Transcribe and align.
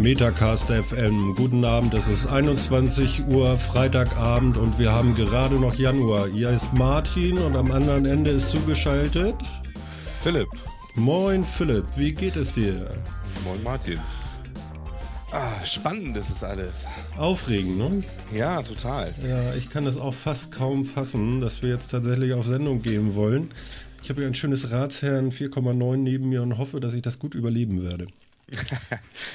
Metacast 0.00 0.68
FM. 0.68 1.34
Guten 1.36 1.62
Abend, 1.62 1.92
es 1.92 2.08
ist 2.08 2.26
21 2.26 3.26
Uhr 3.28 3.58
Freitagabend 3.58 4.56
und 4.56 4.78
wir 4.78 4.92
haben 4.92 5.14
gerade 5.14 5.56
noch 5.56 5.74
Januar. 5.74 6.26
Hier 6.26 6.48
ist 6.48 6.72
Martin 6.72 7.36
und 7.36 7.54
am 7.54 7.70
anderen 7.70 8.06
Ende 8.06 8.30
ist 8.30 8.48
zugeschaltet 8.48 9.34
Philipp. 10.22 10.48
Moin 10.94 11.44
Philipp, 11.44 11.84
wie 11.96 12.12
geht 12.12 12.36
es 12.36 12.54
dir? 12.54 12.90
Moin 13.44 13.62
Martin. 13.62 13.98
Ah, 15.32 15.62
spannend 15.66 16.16
ist 16.16 16.30
es 16.30 16.42
alles. 16.42 16.86
Aufregend, 17.18 17.76
ne? 17.76 18.02
Ja, 18.34 18.62
total. 18.62 19.14
Ja, 19.22 19.54
ich 19.54 19.68
kann 19.68 19.86
es 19.86 19.98
auch 19.98 20.14
fast 20.14 20.50
kaum 20.50 20.86
fassen, 20.86 21.42
dass 21.42 21.60
wir 21.60 21.68
jetzt 21.68 21.90
tatsächlich 21.90 22.32
auf 22.32 22.46
Sendung 22.46 22.80
gehen 22.80 23.14
wollen. 23.14 23.50
Ich 24.02 24.08
habe 24.08 24.22
hier 24.22 24.28
ein 24.28 24.34
schönes 24.34 24.70
Ratsherrn 24.70 25.30
4,9 25.30 25.98
neben 25.98 26.30
mir 26.30 26.42
und 26.42 26.56
hoffe, 26.56 26.80
dass 26.80 26.94
ich 26.94 27.02
das 27.02 27.18
gut 27.18 27.34
überleben 27.34 27.84
werde. 27.84 28.06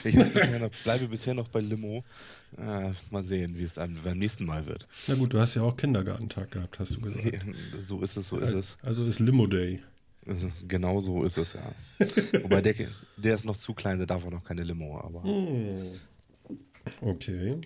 Ich 0.04 0.16
bisher 0.16 0.60
noch, 0.60 0.70
bleibe 0.84 1.08
bisher 1.08 1.34
noch 1.34 1.48
bei 1.48 1.62
Limo. 1.62 2.04
Äh, 2.58 2.92
mal 3.12 3.24
sehen, 3.24 3.58
wie 3.58 3.64
es 3.64 3.76
beim 3.76 4.18
nächsten 4.18 4.46
Mal 4.46 4.66
wird. 4.66 4.88
Na 5.08 5.16
gut, 5.16 5.34
du 5.34 5.40
hast 5.40 5.56
ja 5.56 5.62
auch 5.62 5.76
Kindergartentag 5.76 6.52
gehabt, 6.52 6.80
hast 6.80 6.96
du 6.96 7.02
gesagt. 7.02 7.46
so 7.82 8.02
ist 8.02 8.18
es, 8.18 8.28
so 8.28 8.38
ist 8.38 8.54
es. 8.54 8.78
Also 8.82 9.06
ist 9.06 9.20
Limo 9.20 9.48
Day. 9.48 9.82
Also 10.28 10.50
genau 10.68 11.00
so 11.00 11.24
ist 11.24 11.38
es, 11.38 11.54
ja. 11.54 11.72
Wobei 12.44 12.62
der, 12.62 12.76
der 13.18 13.36
ist 13.36 13.46
noch 13.46 13.58
zu 13.58 13.74
klein, 13.74 13.98
der 13.98 14.08
darf 14.08 14.26
auch 14.26 14.32
noch 14.32 14.44
keine 14.44 14.64
Limo, 14.64 15.00
aber. 15.00 15.24
Hm. 15.24 16.00
Okay. 17.02 17.62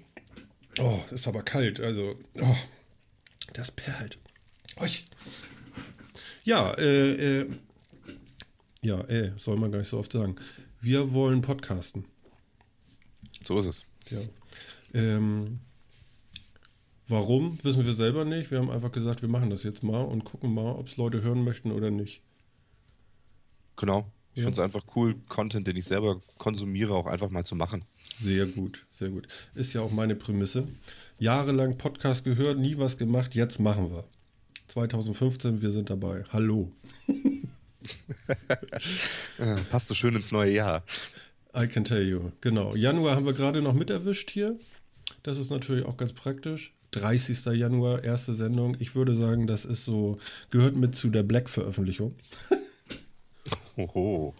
Oh, 0.80 1.00
ist 1.12 1.28
aber 1.28 1.42
kalt, 1.44 1.80
also. 1.80 2.16
Oh, 2.42 2.56
das 3.54 3.72
perlt. 3.72 4.18
Oich. 4.78 5.08
Ja, 6.44 6.74
äh, 6.74 7.42
äh, 7.42 7.50
ja, 8.82 9.02
äh, 9.02 9.34
soll 9.38 9.58
man 9.58 9.72
gar 9.72 9.80
nicht 9.80 9.90
so 9.90 10.00
oft 10.00 10.12
sagen. 10.12 10.36
Wir 10.82 11.14
wollen 11.14 11.42
podcasten. 11.42 12.06
So 13.44 13.60
ist 13.60 13.66
es. 13.66 13.86
Ja. 14.10 14.22
Ähm, 14.94 15.60
warum, 17.08 17.58
wissen 17.64 17.86
wir 17.86 17.94
selber 17.94 18.24
nicht. 18.24 18.50
Wir 18.50 18.60
haben 18.60 18.72
einfach 18.72 18.92
gesagt, 18.92 19.22
wir 19.22 19.30
machen 19.30 19.50
das 19.50 19.64
jetzt 19.64 19.84
mal 19.84 20.02
und 20.02 20.24
gucken 20.24 20.54
mal, 20.54 20.72
ob 20.72 20.88
es 20.88 20.96
Leute 20.96 21.22
hören 21.22 21.44
möchten 21.44 21.72
oder 21.72 21.92
nicht. 21.92 22.22
Genau. 23.76 24.10
Ich 24.34 24.40
ja. 24.40 24.44
finde 24.44 24.54
es 24.54 24.60
einfach 24.60 24.84
cool, 24.96 25.16
Content, 25.28 25.68
den 25.68 25.76
ich 25.76 25.86
selber 25.86 26.22
konsumiere, 26.38 26.94
auch 26.94 27.08
einfach 27.08 27.30
mal 27.30 27.44
zu 27.44 27.56
machen. 27.56 27.84
Sehr 28.22 28.46
gut, 28.46 28.86
sehr 28.92 29.10
gut. 29.10 29.28
Ist 29.56 29.74
ja 29.74 29.82
auch 29.82 29.92
meine 29.92 30.16
Prämisse. 30.16 30.68
Jahrelang 31.18 31.78
Podcast 31.78 32.24
gehört, 32.24 32.58
nie 32.58 32.78
was 32.78 32.98
gemacht, 32.98 33.36
jetzt 33.36 33.60
machen 33.60 33.92
wir. 33.92 34.06
2015, 34.68 35.62
wir 35.62 35.72
sind 35.72 35.90
dabei. 35.90 36.24
Hallo. 36.32 36.72
Passt 39.70 39.88
so 39.88 39.96
schön 39.96 40.16
ins 40.16 40.32
neue 40.32 40.52
Jahr. 40.52 40.84
I 41.56 41.68
can 41.68 41.84
tell 41.84 42.04
you. 42.04 42.32
Genau. 42.42 42.76
Januar 42.76 43.16
haben 43.16 43.26
wir 43.26 43.34
gerade 43.34 43.62
noch 43.62 43.74
mit 43.74 43.90
erwischt 43.90 44.30
hier. 44.30 44.58
Das 45.24 45.38
ist 45.38 45.50
natürlich 45.50 45.86
auch 45.86 45.98
ganz 45.98 46.14
praktisch. 46.14 46.74
30. 46.92 47.46
Januar, 47.58 48.04
erste 48.04 48.34
Sendung. 48.34 48.76
Ich 48.80 48.96
würde 48.96 49.16
sagen, 49.16 49.48
das 49.48 49.66
ist 49.66 49.86
so, 49.86 50.18
gehört 50.50 50.76
mit 50.76 50.96
zu 50.96 51.10
der 51.10 51.24
Black-Veröffentlichung. 51.24 52.16
Oho. 53.76 54.36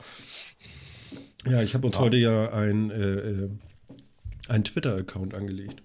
Ja, 1.46 1.62
ich 1.62 1.74
habe 1.74 1.88
uns 1.88 1.98
ah. 1.98 2.00
heute 2.00 2.18
ja 2.18 2.52
ein, 2.52 2.90
äh, 2.92 2.96
äh 2.96 3.50
ein 4.48 4.64
Twitter-Account 4.64 5.36
angelegt. 5.36 5.84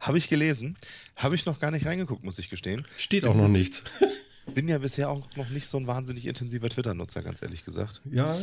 Habe 0.00 0.18
ich 0.18 0.28
gelesen. 0.28 0.76
Habe 1.16 1.34
ich 1.34 1.46
noch 1.46 1.60
gar 1.60 1.70
nicht 1.70 1.84
reingeguckt, 1.84 2.24
muss 2.24 2.38
ich 2.38 2.48
gestehen. 2.48 2.86
Steht 2.96 3.24
auch 3.24 3.34
noch 3.34 3.48
nichts. 3.48 3.82
Bin 4.54 4.68
ja 4.68 4.78
bisher 4.78 5.10
auch 5.10 5.26
noch 5.36 5.50
nicht 5.50 5.66
so 5.66 5.76
ein 5.78 5.86
wahnsinnig 5.86 6.26
intensiver 6.26 6.68
Twitter-Nutzer, 6.68 7.22
ganz 7.22 7.42
ehrlich 7.42 7.64
gesagt. 7.64 8.00
Ja, 8.10 8.38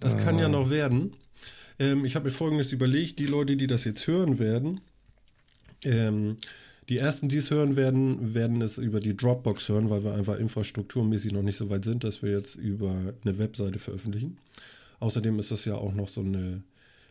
das 0.00 0.14
äh. 0.14 0.18
kann 0.18 0.38
ja 0.38 0.48
noch 0.48 0.70
werden. 0.70 1.14
Ähm, 1.78 2.04
ich 2.04 2.16
habe 2.16 2.26
mir 2.26 2.30
folgendes 2.32 2.72
überlegt: 2.72 3.18
Die 3.18 3.26
Leute, 3.26 3.56
die 3.56 3.66
das 3.66 3.84
jetzt 3.84 4.06
hören 4.06 4.38
werden, 4.38 4.80
ähm, 5.84 6.36
die 6.88 6.98
ersten, 6.98 7.28
die 7.28 7.36
es 7.36 7.50
hören 7.50 7.76
werden, 7.76 8.34
werden 8.34 8.60
es 8.60 8.78
über 8.78 9.00
die 9.00 9.16
Dropbox 9.16 9.68
hören, 9.68 9.88
weil 9.88 10.04
wir 10.04 10.14
einfach 10.14 10.38
infrastrukturmäßig 10.38 11.32
noch 11.32 11.42
nicht 11.42 11.56
so 11.56 11.70
weit 11.70 11.84
sind, 11.84 12.04
dass 12.04 12.22
wir 12.22 12.32
jetzt 12.32 12.56
über 12.56 13.14
eine 13.24 13.38
Webseite 13.38 13.78
veröffentlichen. 13.78 14.38
Außerdem 15.00 15.38
ist 15.38 15.50
das 15.50 15.64
ja 15.64 15.74
auch 15.74 15.94
noch 15.94 16.08
so 16.08 16.20
eine. 16.20 16.62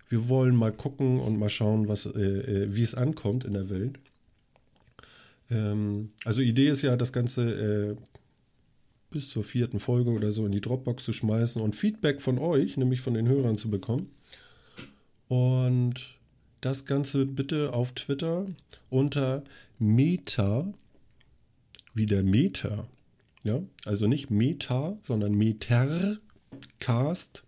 Wir 0.09 0.27
wollen 0.27 0.55
mal 0.55 0.73
gucken 0.73 1.21
und 1.21 1.39
mal 1.39 1.49
schauen, 1.49 1.87
was, 1.87 2.05
äh, 2.05 2.19
äh, 2.19 2.75
wie 2.75 2.83
es 2.83 2.95
ankommt 2.95 3.45
in 3.45 3.53
der 3.53 3.69
Welt. 3.69 3.97
Ähm, 5.49 6.11
also 6.25 6.41
Idee 6.41 6.67
ist 6.67 6.81
ja, 6.81 6.97
das 6.97 7.13
Ganze 7.13 7.95
äh, 7.95 7.95
bis 9.11 9.29
zur 9.29 9.43
vierten 9.43 9.79
Folge 9.79 10.11
oder 10.11 10.31
so 10.31 10.45
in 10.45 10.51
die 10.51 10.61
Dropbox 10.61 11.03
zu 11.03 11.13
schmeißen 11.13 11.61
und 11.61 11.75
Feedback 11.75 12.21
von 12.21 12.39
euch, 12.39 12.77
nämlich 12.77 13.01
von 13.01 13.13
den 13.13 13.27
Hörern 13.27 13.57
zu 13.57 13.69
bekommen. 13.69 14.09
Und 15.27 16.17
das 16.61 16.85
Ganze 16.85 17.25
bitte 17.25 17.73
auf 17.73 17.91
Twitter 17.91 18.47
unter 18.89 19.43
Meta, 19.79 20.73
wie 21.93 22.05
der 22.05 22.23
Meta. 22.23 22.87
Ja, 23.43 23.61
also 23.85 24.07
nicht 24.07 24.29
Meta, 24.29 24.97
sondern 25.01 25.33
Metercast. 25.33 27.43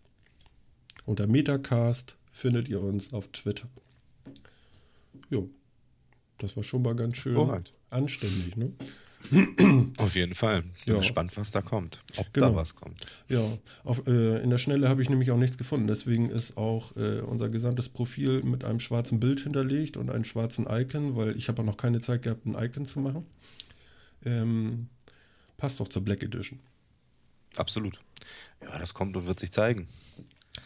Unter 1.06 1.28
Metacast 1.28 2.18
findet 2.32 2.70
ihr 2.70 2.82
uns 2.82 3.14
auf 3.14 3.28
Twitter. 3.28 3.68
Jo, 5.30 5.50
das 6.40 6.58
war 6.58 6.64
schon 6.64 6.82
mal 6.82 6.96
ganz 6.96 7.18
schön 7.18 7.36
Vorhalt. 7.36 7.74
anständig, 7.90 8.58
ne? 8.58 8.72
Auf 9.98 10.16
jeden 10.16 10.36
Fall. 10.36 10.62
Bin 10.62 10.96
ja. 10.96 10.98
gespannt, 10.98 11.32
was 11.36 11.52
da 11.52 11.62
kommt. 11.62 12.02
Ob 12.18 12.32
genau. 12.34 12.50
da 12.50 12.56
was 12.56 12.76
kommt. 12.76 13.06
Ja, 13.30 13.42
auf, 13.84 14.06
äh, 14.08 14.42
in 14.42 14.50
der 14.50 14.58
Schnelle 14.58 14.90
habe 14.90 15.02
ich 15.02 15.10
nämlich 15.10 15.32
auch 15.32 15.38
nichts 15.38 15.58
gefunden. 15.58 15.88
Deswegen 15.88 16.30
ist 16.30 16.58
auch 16.58 16.96
äh, 16.98 17.22
unser 17.22 17.50
gesamtes 17.50 17.90
Profil 17.90 18.44
mit 18.44 18.64
einem 18.64 18.80
schwarzen 18.80 19.20
Bild 19.20 19.42
hinterlegt 19.42 19.98
und 19.98 20.10
einem 20.10 20.26
schwarzen 20.26 20.68
Icon, 20.70 21.16
weil 21.16 21.38
ich 21.38 21.48
habe 21.48 21.62
auch 21.62 21.66
noch 21.66 21.78
keine 21.78 22.02
Zeit 22.02 22.24
gehabt, 22.24 22.46
ein 22.46 22.56
Icon 22.56 22.86
zu 22.86 23.00
machen. 23.00 23.26
Ähm, 24.26 24.90
passt 25.58 25.80
doch 25.80 25.88
zur 25.88 26.04
Black 26.04 26.24
Edition. 26.24 26.60
Absolut. 27.56 28.00
Ja, 28.62 28.78
das 28.78 28.94
kommt 28.94 29.16
und 29.16 29.28
wird 29.28 29.40
sich 29.40 29.52
zeigen. 29.52 29.88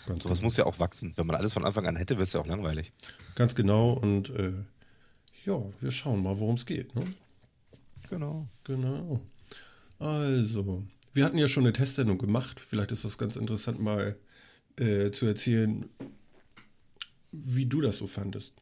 Ganz 0.06 0.24
so 0.24 0.30
was 0.30 0.40
genau. 0.40 0.48
muss 0.48 0.58
ja 0.58 0.66
auch 0.66 0.80
wachsen. 0.80 1.14
Wenn 1.16 1.28
man 1.28 1.36
alles 1.36 1.54
von 1.54 1.66
Anfang 1.66 1.86
an 1.88 1.96
hätte, 1.96 2.16
wäre 2.16 2.24
es 2.24 2.34
ja 2.34 2.40
auch 2.40 2.48
langweilig. 2.48 2.92
Ganz 3.36 3.56
genau. 3.56 3.94
Und 3.94 4.30
äh, 4.32 4.54
ja, 5.46 5.62
wir 5.80 5.92
schauen 5.92 6.22
mal, 6.24 6.40
worum 6.40 6.56
es 6.56 6.66
geht. 6.66 6.96
Ne? 6.96 7.08
Genau. 8.10 8.48
Genau. 8.64 9.22
Also, 10.00 10.84
wir 11.14 11.26
hatten 11.26 11.38
ja 11.38 11.48
schon 11.48 11.64
eine 11.64 11.74
Testsendung 11.74 12.18
gemacht. 12.18 12.60
Vielleicht 12.60 12.92
ist 12.92 13.06
das 13.06 13.18
ganz 13.18 13.36
interessant, 13.36 13.80
mal 13.80 14.18
äh, 14.80 15.12
zu 15.12 15.26
erzählen, 15.26 15.90
wie 17.32 17.66
du 17.66 17.82
das 17.82 17.98
so 17.98 18.08
fandest. 18.08 18.54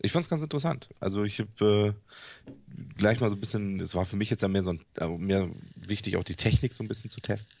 Ich 0.00 0.12
fand 0.12 0.26
es 0.26 0.28
ganz 0.30 0.42
interessant. 0.42 0.90
Also 1.00 1.24
ich 1.24 1.40
habe 1.40 1.96
äh, 1.96 2.94
gleich 2.98 3.20
mal 3.20 3.30
so 3.30 3.36
ein 3.36 3.40
bisschen, 3.40 3.80
es 3.80 3.94
war 3.94 4.04
für 4.04 4.16
mich 4.16 4.28
jetzt 4.28 4.42
ja 4.42 4.48
mehr 4.48 4.62
so 4.62 4.72
ein, 4.72 4.80
äh, 4.96 5.08
mehr 5.08 5.48
wichtig, 5.76 6.16
auch 6.16 6.24
die 6.24 6.36
Technik 6.36 6.74
so 6.74 6.84
ein 6.84 6.88
bisschen 6.88 7.08
zu 7.08 7.22
testen. 7.22 7.56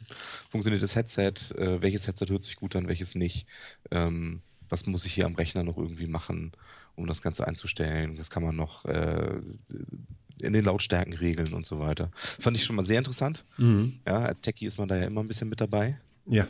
Funktioniert 0.50 0.82
das 0.82 0.94
Headset? 0.94 1.32
Äh, 1.56 1.80
welches 1.80 2.06
Headset 2.06 2.26
hört 2.28 2.42
sich 2.42 2.56
gut 2.56 2.76
an, 2.76 2.86
welches 2.86 3.14
nicht? 3.14 3.46
Ähm, 3.90 4.42
was 4.68 4.86
muss 4.86 5.06
ich 5.06 5.14
hier 5.14 5.24
am 5.24 5.36
Rechner 5.36 5.64
noch 5.64 5.78
irgendwie 5.78 6.06
machen? 6.06 6.52
Um 6.96 7.06
das 7.06 7.22
Ganze 7.22 7.46
einzustellen. 7.46 8.16
Das 8.16 8.30
kann 8.30 8.42
man 8.42 8.56
noch 8.56 8.84
äh, 8.84 9.40
in 10.42 10.52
den 10.52 10.64
Lautstärken 10.64 11.12
regeln 11.14 11.52
und 11.52 11.66
so 11.66 11.78
weiter. 11.78 12.10
Fand 12.14 12.56
ich 12.56 12.64
schon 12.64 12.76
mal 12.76 12.82
sehr 12.82 12.98
interessant. 12.98 13.44
Mhm. 13.56 14.00
Ja, 14.06 14.24
als 14.24 14.40
Techie 14.40 14.66
ist 14.66 14.78
man 14.78 14.88
da 14.88 14.96
ja 14.96 15.04
immer 15.04 15.22
ein 15.22 15.28
bisschen 15.28 15.48
mit 15.48 15.60
dabei. 15.60 15.98
Ja. 16.26 16.46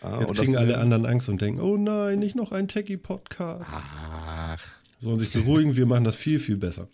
Ah, 0.00 0.20
Jetzt 0.20 0.34
kriegen 0.34 0.56
alle 0.56 0.78
anderen 0.78 1.06
Angst 1.06 1.28
und 1.28 1.40
denken, 1.40 1.60
oh 1.60 1.76
nein, 1.76 2.18
nicht 2.18 2.34
noch 2.36 2.52
ein 2.52 2.68
Techie-Podcast. 2.68 3.70
Ach. 3.72 4.64
Sollen 4.98 5.18
sich 5.18 5.30
beruhigen, 5.30 5.76
wir 5.76 5.86
machen 5.86 6.04
das 6.04 6.16
viel, 6.16 6.40
viel 6.40 6.56
besser. 6.56 6.88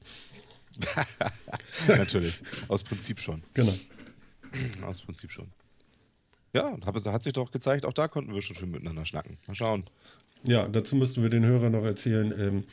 Natürlich. 1.87 2.43
Aus 2.69 2.83
Prinzip 2.83 3.21
schon. 3.21 3.43
Genau. 3.55 3.75
Aus 4.85 5.01
Prinzip 5.03 5.31
schon. 5.31 5.49
Ja, 6.55 6.77
hat 6.85 7.23
sich 7.23 7.33
doch 7.33 7.51
gezeigt, 7.51 7.87
auch 7.87 7.93
da 7.95 8.09
konnten 8.09 8.35
wir 8.35 8.43
schon 8.43 8.57
schön 8.57 8.71
miteinander 8.71 9.07
schnacken. 9.07 9.39
Mal 9.47 9.55
schauen. 9.55 9.85
Ja, 10.45 10.69
dazu 10.69 10.97
müssten 10.97 11.23
wir 11.23 11.31
den 11.31 11.45
Hörern 11.45 11.73
noch 11.73 11.85
erzählen. 11.85 12.35
Ähm, 12.39 12.65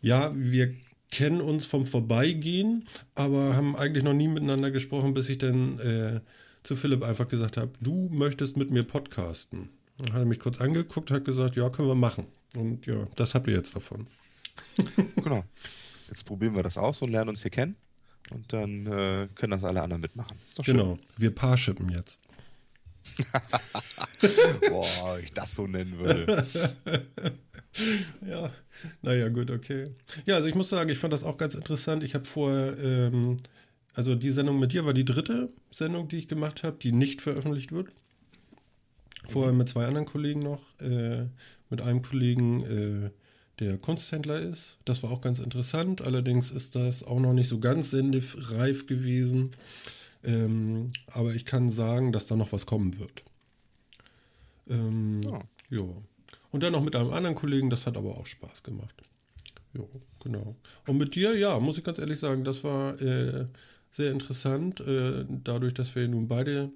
ja, 0.00 0.32
wir 0.34 0.74
kennen 1.10 1.40
uns 1.40 1.66
vom 1.66 1.86
Vorbeigehen, 1.86 2.86
aber 3.14 3.56
haben 3.56 3.76
eigentlich 3.76 4.04
noch 4.04 4.14
nie 4.14 4.28
miteinander 4.28 4.70
gesprochen, 4.70 5.14
bis 5.14 5.28
ich 5.28 5.38
dann 5.38 5.78
äh, 5.80 6.20
zu 6.62 6.76
Philipp 6.76 7.02
einfach 7.02 7.28
gesagt 7.28 7.56
habe, 7.56 7.72
du 7.80 8.08
möchtest 8.10 8.56
mit 8.56 8.70
mir 8.70 8.84
podcasten. 8.84 9.70
Dann 9.98 10.12
hat 10.12 10.20
er 10.20 10.26
mich 10.26 10.38
kurz 10.38 10.60
angeguckt, 10.60 11.10
hat 11.10 11.24
gesagt, 11.24 11.56
ja, 11.56 11.68
können 11.68 11.88
wir 11.88 11.94
machen. 11.94 12.26
Und 12.54 12.86
ja, 12.86 13.06
das 13.16 13.34
habt 13.34 13.48
ihr 13.48 13.54
jetzt 13.54 13.74
davon. 13.74 14.06
genau. 15.16 15.44
Jetzt 16.08 16.24
probieren 16.24 16.54
wir 16.54 16.62
das 16.62 16.78
aus 16.78 17.02
und 17.02 17.10
lernen 17.10 17.30
uns 17.30 17.42
hier 17.42 17.50
kennen. 17.50 17.76
Und 18.30 18.52
dann 18.52 18.86
äh, 18.86 19.28
können 19.34 19.52
das 19.52 19.64
alle 19.64 19.82
anderen 19.82 20.02
mitmachen. 20.02 20.36
Ist 20.46 20.58
doch 20.58 20.64
genau. 20.64 20.96
Schön. 20.96 21.04
Wir 21.18 21.34
paarschippen 21.34 21.88
jetzt. 21.90 22.20
Boah, 24.68 25.18
ich 25.22 25.32
das 25.32 25.54
so 25.54 25.66
nennen 25.66 25.98
würde. 25.98 26.46
ja, 28.26 28.50
naja, 29.02 29.28
gut, 29.28 29.50
okay. 29.50 29.90
Ja, 30.26 30.36
also 30.36 30.48
ich 30.48 30.54
muss 30.54 30.68
sagen, 30.68 30.90
ich 30.90 30.98
fand 30.98 31.12
das 31.12 31.24
auch 31.24 31.36
ganz 31.36 31.54
interessant. 31.54 32.02
Ich 32.02 32.14
habe 32.14 32.24
vorher, 32.24 32.78
ähm, 32.78 33.36
also 33.94 34.14
die 34.14 34.30
Sendung 34.30 34.58
mit 34.58 34.72
dir 34.72 34.84
war 34.84 34.94
die 34.94 35.04
dritte 35.04 35.50
Sendung, 35.70 36.08
die 36.08 36.18
ich 36.18 36.28
gemacht 36.28 36.62
habe, 36.62 36.78
die 36.80 36.92
nicht 36.92 37.22
veröffentlicht 37.22 37.72
wird. 37.72 37.88
Vorher 39.28 39.52
mit 39.52 39.68
zwei 39.68 39.86
anderen 39.86 40.06
Kollegen 40.06 40.40
noch. 40.40 40.62
Äh, 40.80 41.26
mit 41.68 41.80
einem 41.82 42.02
Kollegen, 42.02 42.62
äh, 42.64 43.10
der 43.60 43.76
Kunsthändler 43.78 44.40
ist. 44.40 44.78
Das 44.84 45.02
war 45.02 45.10
auch 45.10 45.20
ganz 45.20 45.38
interessant. 45.38 46.02
Allerdings 46.02 46.50
ist 46.50 46.74
das 46.76 47.04
auch 47.04 47.20
noch 47.20 47.34
nicht 47.34 47.48
so 47.48 47.60
ganz 47.60 47.90
sendereif 47.90 48.86
gewesen. 48.86 49.52
Ähm, 50.22 50.88
aber 51.06 51.34
ich 51.34 51.44
kann 51.44 51.70
sagen, 51.70 52.12
dass 52.12 52.26
da 52.26 52.36
noch 52.36 52.52
was 52.52 52.66
kommen 52.66 52.98
wird. 52.98 53.24
Ähm, 54.68 55.20
ja. 55.22 55.40
Jo. 55.70 56.02
Und 56.50 56.62
dann 56.62 56.72
noch 56.72 56.82
mit 56.82 56.96
einem 56.96 57.12
anderen 57.12 57.36
Kollegen, 57.36 57.70
das 57.70 57.86
hat 57.86 57.96
aber 57.96 58.16
auch 58.16 58.26
Spaß 58.26 58.62
gemacht. 58.62 58.94
Jo, 59.72 59.88
genau. 60.22 60.56
Und 60.86 60.98
mit 60.98 61.14
dir, 61.14 61.36
ja, 61.36 61.58
muss 61.60 61.78
ich 61.78 61.84
ganz 61.84 61.98
ehrlich 61.98 62.18
sagen, 62.18 62.44
das 62.44 62.64
war 62.64 63.00
äh, 63.00 63.46
sehr 63.92 64.10
interessant, 64.10 64.80
äh, 64.80 65.24
dadurch, 65.28 65.74
dass 65.74 65.94
wir 65.94 66.08
nun 66.08 66.28
beide 66.28 66.70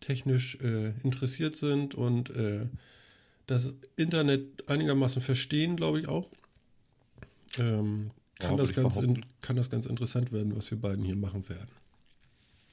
technisch 0.00 0.58
äh, 0.60 0.92
interessiert 1.02 1.56
sind 1.56 1.94
und 1.94 2.30
äh, 2.30 2.66
das 3.46 3.74
Internet 3.96 4.68
einigermaßen 4.68 5.22
verstehen, 5.22 5.76
glaube 5.76 6.00
ich 6.00 6.08
auch. 6.08 6.28
Ähm, 7.58 8.10
kann, 8.38 8.52
ja, 8.52 8.56
das 8.56 8.74
ganz 8.74 8.96
in, 8.96 9.24
kann 9.40 9.56
das 9.56 9.70
ganz 9.70 9.86
interessant 9.86 10.32
werden, 10.32 10.54
was 10.54 10.70
wir 10.70 10.78
beiden 10.78 11.04
hier 11.04 11.16
machen 11.16 11.48
werden. 11.48 11.70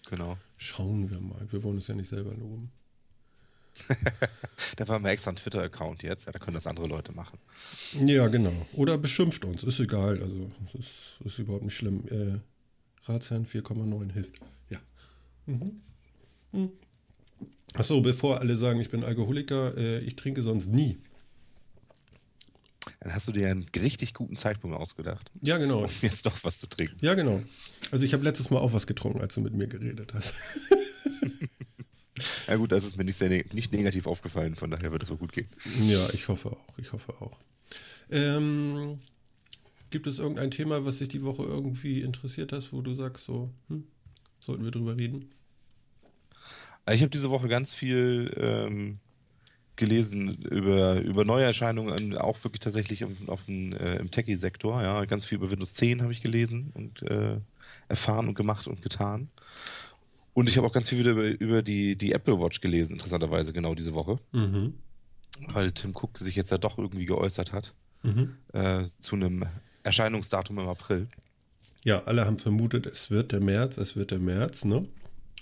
Genau. 0.10 0.38
Schauen 0.58 1.10
wir 1.10 1.20
mal. 1.20 1.46
Wir 1.50 1.64
wollen 1.64 1.76
uns 1.76 1.88
ja 1.88 1.96
nicht 1.96 2.10
selber 2.10 2.34
loben. 2.34 2.72
da 4.78 4.88
war 4.88 5.00
wir 5.00 5.10
extra 5.10 5.32
ein 5.32 5.36
Twitter-Account 5.36 6.04
jetzt, 6.04 6.26
ja, 6.26 6.32
da 6.32 6.40
können 6.40 6.54
das 6.54 6.68
andere 6.68 6.88
Leute 6.88 7.12
machen. 7.12 7.40
Ja, 8.06 8.28
genau. 8.28 8.54
Oder 8.74 8.98
beschimpft 8.98 9.46
uns, 9.46 9.64
ist 9.64 9.80
egal. 9.80 10.22
Also, 10.22 10.52
das 10.66 10.76
ist, 10.76 10.92
ist 11.24 11.40
überhaupt 11.40 11.64
nicht 11.64 11.76
schlimm. 11.76 12.08
Äh, 12.08 12.40
Ratsherrn 13.10 13.46
4,9 13.46 14.12
hilft. 14.12 14.42
Ja. 14.70 14.80
Mhm. 15.48 15.82
Mhm. 16.52 16.70
Achso, 17.74 18.02
bevor 18.02 18.40
alle 18.40 18.56
sagen, 18.56 18.80
ich 18.80 18.90
bin 18.90 19.04
Alkoholiker, 19.04 19.76
äh, 19.78 20.00
ich 20.00 20.16
trinke 20.16 20.42
sonst 20.42 20.68
nie. 20.68 21.00
Dann 23.04 23.14
hast 23.14 23.28
du 23.28 23.34
dir 23.34 23.50
einen 23.50 23.70
richtig 23.76 24.14
guten 24.14 24.38
Zeitpunkt 24.38 24.78
ausgedacht. 24.78 25.30
Ja, 25.42 25.58
genau. 25.58 25.84
Um 25.84 25.90
jetzt 26.02 26.26
doch 26.26 26.42
was 26.44 26.60
zu 26.60 26.68
trinken. 26.68 26.96
Ja, 27.02 27.16
genau. 27.16 27.44
Also 27.92 28.06
ich 28.06 28.14
habe 28.14 28.24
letztes 28.24 28.50
Mal 28.50 28.60
auch 28.60 28.72
was 28.72 28.88
getrunken, 28.88 29.20
als 29.20 29.36
du 29.36 29.42
mit 29.42 29.54
mir 29.54 29.68
geredet 29.68 30.14
hast. 30.14 30.34
ja 32.48 32.56
gut, 32.56 32.72
das 32.72 32.86
ist 32.86 32.96
mir 32.96 33.04
nicht, 33.04 33.18
sehr 33.18 33.28
ne 33.28 33.44
nicht 33.52 33.74
negativ 33.74 34.08
aufgefallen, 34.08 34.56
von 34.56 34.72
daher 34.72 34.94
wird 34.94 35.04
es 35.04 35.12
auch 35.12 35.20
gut 35.20 35.34
gehen. 35.34 35.50
Ja, 35.86 36.10
ich 36.14 36.30
hoffe 36.30 36.52
auch, 36.52 36.78
ich 36.78 36.94
hoffe 36.94 37.14
auch. 37.22 37.38
Ähm, 38.10 39.00
gibt 39.90 40.08
es 40.08 40.20
irgendein 40.20 40.52
Thema, 40.52 40.86
was 40.86 41.00
dich 41.00 41.10
die 41.10 41.24
Woche 41.24 41.44
irgendwie 41.44 42.02
interessiert 42.02 42.54
hast, 42.54 42.72
wo 42.72 42.82
du 42.82 42.96
sagst, 42.96 43.26
so, 43.26 43.52
hm, 43.68 43.84
sollten 44.40 44.64
wir 44.64 44.72
drüber 44.72 44.96
reden? 44.96 45.30
Ich 46.90 47.02
habe 47.02 47.10
diese 47.10 47.30
Woche 47.30 47.50
ganz 47.50 47.74
viel 47.74 48.34
ähm, 48.38 49.00
gelesen 49.76 50.36
über, 50.44 51.02
über 51.02 51.26
Neuerscheinungen, 51.26 52.18
auch 52.18 52.44
wirklich 52.44 52.60
tatsächlich 52.60 53.04
auf, 53.06 53.12
auf 53.28 53.46
den, 53.46 53.74
äh, 53.74 53.98
im 53.98 54.12
Techie-Sektor. 54.12 54.82
Ja, 54.82 55.06
ganz 55.06 55.26
viel 55.26 55.38
über 55.38 55.50
Windows 55.50 55.74
10 55.74 56.02
habe 56.02 56.12
ich 56.12 56.22
gelesen 56.22 56.72
und 56.76 57.02
äh, 57.04 57.38
erfahren 57.88 58.28
und 58.28 58.36
gemacht 58.36 58.68
und 58.68 58.82
getan. 58.82 59.30
Und 60.34 60.50
ich 60.50 60.58
habe 60.58 60.68
auch 60.68 60.72
ganz 60.72 60.90
viel 60.90 61.00
wieder 61.00 61.12
über, 61.12 61.26
über 61.26 61.62
die, 61.62 61.96
die 61.96 62.12
Apple 62.12 62.40
Watch 62.40 62.62
gelesen, 62.62 62.94
interessanterweise 62.94 63.54
genau 63.54 63.76
diese 63.76 63.94
Woche. 63.94 64.20
Mhm. 64.32 64.74
Weil 65.50 65.72
Tim 65.72 65.92
Cook 65.92 66.18
sich 66.18 66.36
jetzt 66.36 66.52
ja 66.52 66.58
doch 66.58 66.78
irgendwie 66.78 67.06
geäußert 67.06 67.54
hat 67.54 67.74
mhm. 68.04 68.36
äh, 68.54 68.84
zu 69.00 69.16
einem 69.16 69.46
Erscheinungsdatum 69.84 70.60
im 70.60 70.68
April. 70.68 71.08
Ja, 71.84 72.04
alle 72.04 72.26
haben 72.26 72.38
vermutet, 72.38 72.86
es 72.86 73.10
wird 73.12 73.32
der 73.32 73.42
März, 73.42 73.78
es 73.78 73.96
wird 73.96 74.12
der 74.12 74.20
März, 74.20 74.64
ne? 74.66 74.88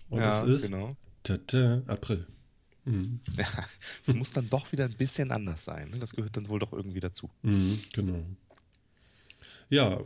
Und 0.10 0.20
ja, 0.20 0.44
es 0.44 0.50
ist 0.50 0.62
genau. 0.64 0.96
Tata, 1.24 1.84
April. 1.88 2.26
Mhm. 2.86 3.20
Ja, 3.38 3.46
es 4.02 4.14
muss 4.14 4.34
dann 4.34 4.50
doch 4.50 4.72
wieder 4.72 4.86
ein 4.86 4.96
bisschen 4.96 5.32
anders 5.32 5.66
sein. 5.66 5.90
Ne? 5.90 6.00
Das 6.00 6.14
gehört 6.14 6.36
dann 6.38 6.48
wohl 6.48 6.60
doch 6.60 6.74
irgendwie 6.74 7.00
dazu. 7.00 7.30
Mhm, 7.44 7.80
genau. 7.94 8.26
Ja, 9.70 10.02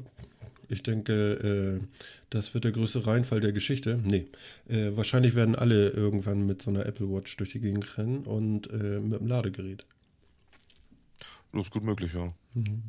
ich 0.69 0.83
denke, 0.83 1.81
äh, 1.81 2.01
das 2.30 2.54
wird 2.54 2.66
der 2.66 2.72
größte 2.72 3.06
Reinfall 3.06 3.39
der 3.39 3.51
Geschichte. 3.51 4.00
Nee, 4.04 4.27
äh, 4.68 4.95
wahrscheinlich 4.95 5.36
werden 5.36 5.56
alle 5.56 5.89
irgendwann 5.89 6.45
mit 6.45 6.62
so 6.62 6.69
einer 6.69 6.86
Apple 6.86 7.10
Watch 7.10 7.38
durch 7.38 7.51
die 7.51 7.60
Gegend 7.60 7.98
rennen 7.98 8.25
und 8.25 8.72
äh, 8.72 9.00
mit 9.00 9.19
dem 9.19 9.27
Ladegerät. 9.27 9.86
Das 11.51 11.68
ist 11.68 11.72
gut 11.72 11.83
möglich, 11.83 12.13
ja. 12.13 12.33
Mhm. 12.54 12.83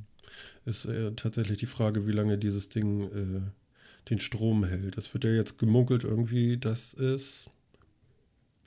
Ist 0.65 0.87
äh, 0.87 1.13
tatsächlich 1.13 1.59
die 1.59 1.67
Frage, 1.67 2.07
wie 2.07 2.13
lange 2.13 2.37
dieses 2.37 2.69
Ding 2.69 3.05
äh, 3.05 3.41
den 4.11 4.21
Strom 4.21 4.65
hält. 4.65 4.99
Es 4.99 5.13
wird 5.15 5.25
ja 5.25 5.31
jetzt 5.31 5.59
gemunkelt 5.59 6.05
irgendwie, 6.05 6.57
dass 6.57 6.95
es 6.95 7.51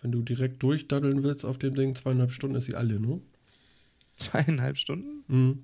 wenn 0.01 0.11
du 0.11 0.21
direkt 0.21 0.61
durchdaddeln 0.63 1.23
willst 1.23 1.45
auf 1.45 1.57
dem 1.57 1.75
Ding, 1.75 1.95
zweieinhalb 1.95 2.31
Stunden 2.31 2.55
ist 2.55 2.65
sie 2.65 2.75
alle, 2.75 2.99
ne? 2.99 3.21
Zweieinhalb 4.15 4.77
Stunden? 4.77 5.23
Mhm. 5.27 5.63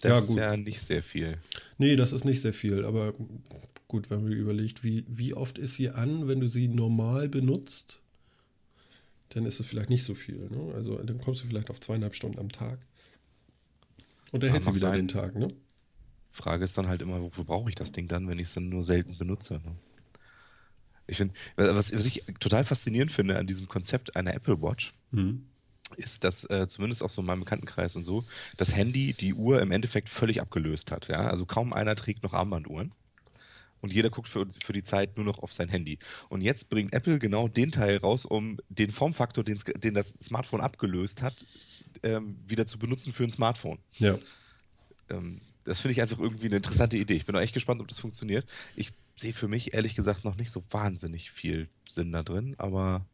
Das 0.00 0.10
ja, 0.10 0.18
ist 0.18 0.34
ja 0.36 0.56
nicht 0.56 0.80
sehr 0.80 1.02
viel. 1.02 1.38
Nee, 1.78 1.96
das 1.96 2.12
ist 2.12 2.24
nicht 2.24 2.40
sehr 2.40 2.52
viel, 2.52 2.84
aber 2.84 3.14
gut, 3.88 4.10
wenn 4.10 4.22
man 4.22 4.32
überlegt, 4.32 4.84
wie, 4.84 5.04
wie 5.08 5.34
oft 5.34 5.58
ist 5.58 5.74
sie 5.74 5.90
an, 5.90 6.28
wenn 6.28 6.40
du 6.40 6.48
sie 6.48 6.68
normal 6.68 7.28
benutzt, 7.28 8.00
dann 9.30 9.44
ist 9.44 9.60
es 9.60 9.66
vielleicht 9.66 9.90
nicht 9.90 10.04
so 10.04 10.14
viel. 10.14 10.48
Ne? 10.50 10.72
Also 10.74 10.96
dann 11.02 11.18
kommst 11.18 11.42
du 11.42 11.46
vielleicht 11.46 11.70
auf 11.70 11.80
zweieinhalb 11.80 12.14
Stunden 12.14 12.38
am 12.38 12.50
Tag. 12.50 12.78
Und 14.30 14.42
dann 14.42 14.50
hält 14.50 14.64
sie 14.64 14.70
wieder 14.70 14.90
sein. 14.90 15.06
den 15.06 15.08
Tag, 15.08 15.34
ne? 15.34 15.48
Frage 16.30 16.64
ist 16.64 16.76
dann 16.78 16.86
halt 16.86 17.02
immer, 17.02 17.20
wofür 17.22 17.44
brauche 17.44 17.68
ich 17.68 17.74
das 17.74 17.90
Ding 17.90 18.06
dann, 18.06 18.28
wenn 18.28 18.38
ich 18.38 18.48
es 18.48 18.54
dann 18.54 18.68
nur 18.68 18.82
selten 18.82 19.16
benutze? 19.16 19.54
Ne? 19.54 19.74
Ich 21.08 21.16
finde, 21.16 21.34
was, 21.56 21.92
was, 21.92 22.04
ich 22.04 22.22
total 22.38 22.64
faszinierend 22.64 23.10
finde 23.10 23.38
an 23.38 23.46
diesem 23.46 23.66
Konzept 23.66 24.14
einer 24.14 24.34
Apple 24.34 24.62
Watch, 24.62 24.92
mhm. 25.10 25.46
ist, 25.96 26.22
dass 26.22 26.44
äh, 26.44 26.68
zumindest 26.68 27.02
auch 27.02 27.10
so 27.10 27.22
in 27.22 27.26
meinem 27.26 27.40
Bekanntenkreis 27.40 27.96
und 27.96 28.04
so, 28.04 28.24
das 28.56 28.76
Handy 28.76 29.14
die 29.14 29.34
Uhr 29.34 29.60
im 29.60 29.72
Endeffekt 29.72 30.08
völlig 30.08 30.40
abgelöst 30.40 30.92
hat. 30.92 31.08
Ja? 31.08 31.26
Also 31.28 31.46
kaum 31.46 31.72
einer 31.72 31.96
trägt 31.96 32.22
noch 32.22 32.34
Armbanduhren. 32.34 32.92
Und 33.80 33.92
jeder 33.92 34.10
guckt 34.10 34.28
für, 34.28 34.46
für 34.60 34.72
die 34.72 34.82
Zeit 34.82 35.16
nur 35.16 35.24
noch 35.24 35.38
auf 35.38 35.52
sein 35.52 35.68
Handy. 35.68 35.98
Und 36.28 36.40
jetzt 36.40 36.68
bringt 36.68 36.92
Apple 36.92 37.18
genau 37.18 37.46
den 37.46 37.70
Teil 37.70 37.98
raus, 37.98 38.26
um 38.26 38.58
den 38.68 38.90
Formfaktor, 38.90 39.44
den 39.44 39.94
das 39.94 40.14
Smartphone 40.20 40.60
abgelöst 40.60 41.22
hat, 41.22 41.34
ähm, 42.02 42.36
wieder 42.46 42.66
zu 42.66 42.78
benutzen 42.78 43.12
für 43.12 43.24
ein 43.24 43.30
Smartphone. 43.30 43.78
Ja. 43.98 44.18
Ähm, 45.10 45.40
das 45.64 45.80
finde 45.80 45.92
ich 45.92 46.02
einfach 46.02 46.18
irgendwie 46.18 46.46
eine 46.46 46.56
interessante 46.56 46.96
Idee. 46.96 47.14
Ich 47.14 47.26
bin 47.26 47.36
auch 47.36 47.40
echt 47.40 47.54
gespannt, 47.54 47.80
ob 47.80 47.88
das 47.88 47.98
funktioniert. 47.98 48.48
Ich 48.74 48.90
sehe 49.20 49.32
für 49.32 49.48
mich 49.48 49.74
ehrlich 49.74 49.94
gesagt 49.94 50.24
noch 50.24 50.36
nicht 50.36 50.50
so 50.50 50.62
wahnsinnig 50.70 51.30
viel 51.30 51.68
Sinn 51.88 52.12
da 52.12 52.22
drin, 52.22 52.54
aber 52.58 53.04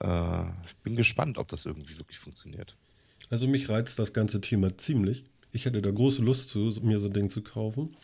äh, 0.00 0.44
ich 0.66 0.76
bin 0.82 0.96
gespannt, 0.96 1.38
ob 1.38 1.48
das 1.48 1.66
irgendwie 1.66 1.98
wirklich 1.98 2.18
funktioniert. 2.18 2.76
Also 3.30 3.48
mich 3.48 3.68
reizt 3.68 3.98
das 3.98 4.12
ganze 4.12 4.40
Thema 4.40 4.76
ziemlich. 4.78 5.24
Ich 5.52 5.64
hätte 5.64 5.80
da 5.80 5.90
große 5.90 6.22
Lust 6.22 6.50
zu, 6.50 6.72
mir 6.82 7.00
so 7.00 7.06
ein 7.06 7.12
Ding 7.12 7.30
zu 7.30 7.42
kaufen. 7.42 7.96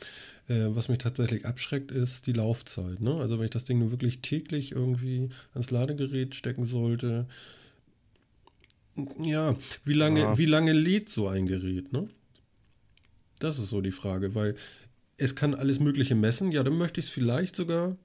Äh, 0.48 0.66
was 0.68 0.88
mich 0.88 0.98
tatsächlich 0.98 1.44
abschreckt, 1.44 1.90
ist 1.90 2.26
die 2.26 2.32
Laufzeit. 2.32 3.00
Ne? 3.00 3.16
Also 3.16 3.38
wenn 3.38 3.44
ich 3.44 3.50
das 3.50 3.64
Ding 3.64 3.78
nur 3.78 3.90
wirklich 3.90 4.20
täglich 4.20 4.72
irgendwie 4.72 5.28
ans 5.52 5.70
Ladegerät 5.70 6.34
stecken 6.34 6.66
sollte, 6.66 7.26
ja, 9.22 9.56
wie 9.84 9.94
lange, 9.94 10.20
ja. 10.20 10.38
wie 10.38 10.46
lange 10.46 10.72
lädt 10.72 11.08
so 11.08 11.28
ein 11.28 11.46
Gerät, 11.46 11.92
ne? 11.92 12.08
Das 13.38 13.58
ist 13.58 13.70
so 13.70 13.80
die 13.80 13.90
Frage, 13.90 14.34
weil 14.34 14.54
es 15.22 15.34
kann 15.34 15.54
alles 15.54 15.80
Mögliche 15.80 16.14
messen. 16.14 16.50
Ja, 16.50 16.62
dann 16.62 16.76
möchte 16.76 17.00
ich 17.00 17.06
es 17.06 17.12
vielleicht 17.12 17.56
sogar, 17.56 17.96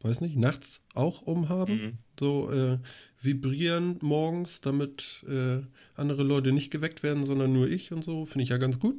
weiß 0.00 0.20
nicht, 0.20 0.36
nachts 0.36 0.80
auch 0.94 1.22
umhaben. 1.22 1.74
Mhm. 1.74 1.98
So 2.18 2.50
äh, 2.50 2.78
vibrieren 3.20 3.98
morgens, 4.00 4.60
damit 4.60 5.24
äh, 5.28 5.60
andere 5.94 6.22
Leute 6.22 6.52
nicht 6.52 6.70
geweckt 6.70 7.02
werden, 7.02 7.24
sondern 7.24 7.52
nur 7.52 7.68
ich 7.68 7.92
und 7.92 8.04
so. 8.04 8.26
Finde 8.26 8.44
ich 8.44 8.50
ja 8.50 8.58
ganz 8.58 8.78
gut. 8.78 8.96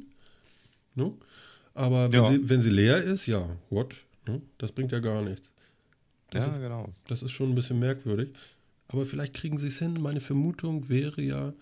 No? 0.94 1.08
Ne? 1.08 1.14
Aber 1.74 2.10
wenn, 2.10 2.22
ja. 2.22 2.30
sie, 2.30 2.48
wenn 2.48 2.62
sie 2.62 2.70
leer 2.70 3.02
ist, 3.02 3.26
ja, 3.26 3.46
what? 3.68 3.94
No? 4.26 4.34
Ne? 4.34 4.42
Das 4.56 4.72
bringt 4.72 4.92
ja 4.92 5.00
gar 5.00 5.22
nichts. 5.22 5.52
Das 6.30 6.46
ja, 6.46 6.52
ist, 6.52 6.60
genau. 6.60 6.88
Das 7.06 7.22
ist 7.22 7.32
schon 7.32 7.50
ein 7.50 7.54
bisschen 7.54 7.78
merkwürdig. 7.78 8.30
Aber 8.88 9.04
vielleicht 9.04 9.34
kriegen 9.34 9.58
sie 9.58 9.68
es 9.68 9.78
hin. 9.78 10.00
Meine 10.00 10.20
Vermutung 10.20 10.88
wäre 10.88 11.20
ja, 11.20 11.52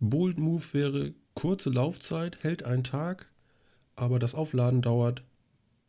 Bold 0.00 0.38
Move 0.38 0.64
wäre 0.72 1.12
kurze 1.34 1.70
Laufzeit, 1.70 2.42
hält 2.42 2.62
einen 2.64 2.84
Tag, 2.84 3.30
aber 3.94 4.18
das 4.18 4.34
Aufladen 4.34 4.80
dauert 4.82 5.22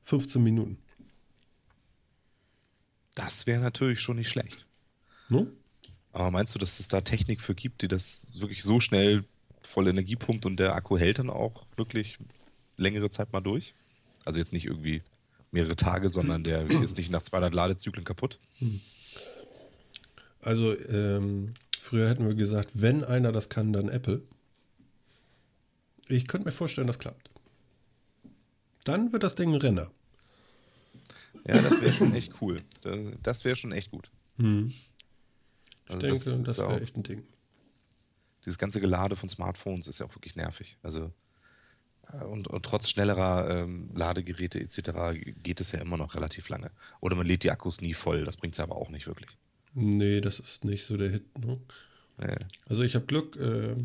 15 0.03 0.43
Minuten. 0.43 0.77
Das 3.15 3.45
wäre 3.48 3.62
natürlich 3.62 4.00
schon 4.00 4.17
nicht 4.17 4.29
schlecht. 4.29 4.65
No? 5.29 5.48
Aber 6.12 6.31
meinst 6.31 6.53
du, 6.53 6.60
dass 6.60 6.79
es 6.79 6.88
da 6.88 7.01
Technik 7.01 7.41
für 7.41 7.55
gibt, 7.55 7.81
die 7.81 7.88
das 7.88 8.27
wirklich 8.36 8.63
so 8.63 8.79
schnell 8.79 9.24
voll 9.62 9.88
Energie 9.88 10.15
pumpt 10.15 10.45
und 10.45 10.57
der 10.57 10.75
Akku 10.75 10.98
hält 10.98 11.19
dann 11.19 11.29
auch 11.29 11.65
wirklich 11.75 12.17
längere 12.77 13.10
Zeit 13.10 13.33
mal 13.33 13.41
durch? 13.41 13.74
Also 14.25 14.39
jetzt 14.39 14.53
nicht 14.53 14.65
irgendwie 14.65 15.01
mehrere 15.51 15.75
Tage, 15.75 16.10
sondern 16.10 16.43
der 16.43 16.69
ist 16.83 16.98
nicht 16.98 17.12
nach 17.12 17.22
200 17.22 17.53
Ladezyklen 17.53 18.03
kaputt? 18.03 18.39
Hm. 18.60 18.81
Also 20.41 20.77
ähm, 20.88 21.53
früher 21.79 22.10
hätten 22.10 22.27
wir 22.27 22.36
gesagt, 22.36 22.81
wenn 22.81 23.03
einer 23.03 23.31
das 23.31 23.50
kann, 23.50 23.72
dann 23.72 23.89
Apple. 23.89 24.22
Ich 26.10 26.27
könnte 26.27 26.45
mir 26.45 26.51
vorstellen, 26.51 26.88
das 26.88 27.00
klappt. 27.00 27.29
Dann 28.84 29.13
wird 29.13 29.24
das 29.24 29.36
Ding 29.36 29.54
ein 29.54 29.60
Renner. 29.60 29.92
Ja, 31.48 31.62
das 31.62 31.82
wäre 31.82 31.94
schon 31.94 32.13
echt 32.13 32.42
cool. 32.42 32.63
Das, 32.82 32.98
das 33.22 33.46
wäre 33.46 33.56
schon 33.56 33.72
echt 33.72 33.92
gut. 33.92 34.10
Hm. 34.38 34.74
Ich 35.90 35.96
denke, 35.98 36.08
das, 36.08 36.42
das 36.44 36.58
wäre 36.58 36.82
echt 36.82 36.96
ein 36.96 37.04
Ding. 37.04 37.24
Dieses 38.46 38.58
ganze 38.58 38.80
Gelade 38.80 39.16
von 39.16 39.30
Smartphones 39.30 39.88
ist 39.88 40.00
ja 40.00 40.06
auch 40.06 40.16
wirklich 40.16 40.36
nervig. 40.36 40.78
Also 40.84 41.12
äh, 42.12 42.24
und, 42.24 42.48
und, 42.48 42.66
trotz 42.66 42.90
schnellerer 42.90 43.50
ähm, 43.50 43.90
Ladegeräte 43.94 44.60
etc. 44.60 45.18
geht 45.42 45.62
es 45.62 45.72
ja 45.72 45.80
immer 45.80 45.98
noch 45.98 46.16
relativ 46.16 46.50
lange. 46.50 46.72
Oder 47.00 47.16
man 47.16 47.28
lädt 47.28 47.44
die 47.44 47.52
Akkus 47.52 47.82
nie 47.82 47.94
voll, 47.94 48.25
das 48.25 48.38
bringt 48.38 48.54
es 48.54 48.60
aber 48.60 48.75
auch 48.75 48.90
nicht 48.90 49.08
wirklich. 49.08 49.38
Nee, 49.74 50.22
das 50.22 50.40
ist 50.40 50.66
nicht 50.66 50.86
so 50.86 50.98
der 50.98 51.10
Hit. 51.10 51.38
Ne? 51.40 51.60
Nee. 52.20 52.36
Also 52.68 52.84
ich 52.84 52.96
habe 52.96 53.06
Glück, 53.06 53.36
äh, 53.38 53.75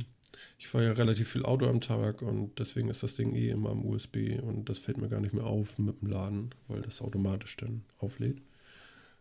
ich 0.58 0.68
fahre 0.68 0.86
ja 0.86 0.92
relativ 0.92 1.30
viel 1.30 1.44
Auto 1.44 1.66
am 1.66 1.80
Tag 1.80 2.22
und 2.22 2.58
deswegen 2.58 2.88
ist 2.88 3.02
das 3.02 3.16
Ding 3.16 3.34
eh 3.34 3.50
immer 3.50 3.70
am 3.70 3.84
USB 3.84 4.38
und 4.42 4.68
das 4.68 4.78
fällt 4.78 4.98
mir 4.98 5.08
gar 5.08 5.20
nicht 5.20 5.34
mehr 5.34 5.46
auf 5.46 5.78
mit 5.78 6.00
dem 6.00 6.08
Laden, 6.08 6.50
weil 6.66 6.82
das 6.82 7.00
automatisch 7.00 7.56
dann 7.56 7.82
auflädt. 7.98 8.40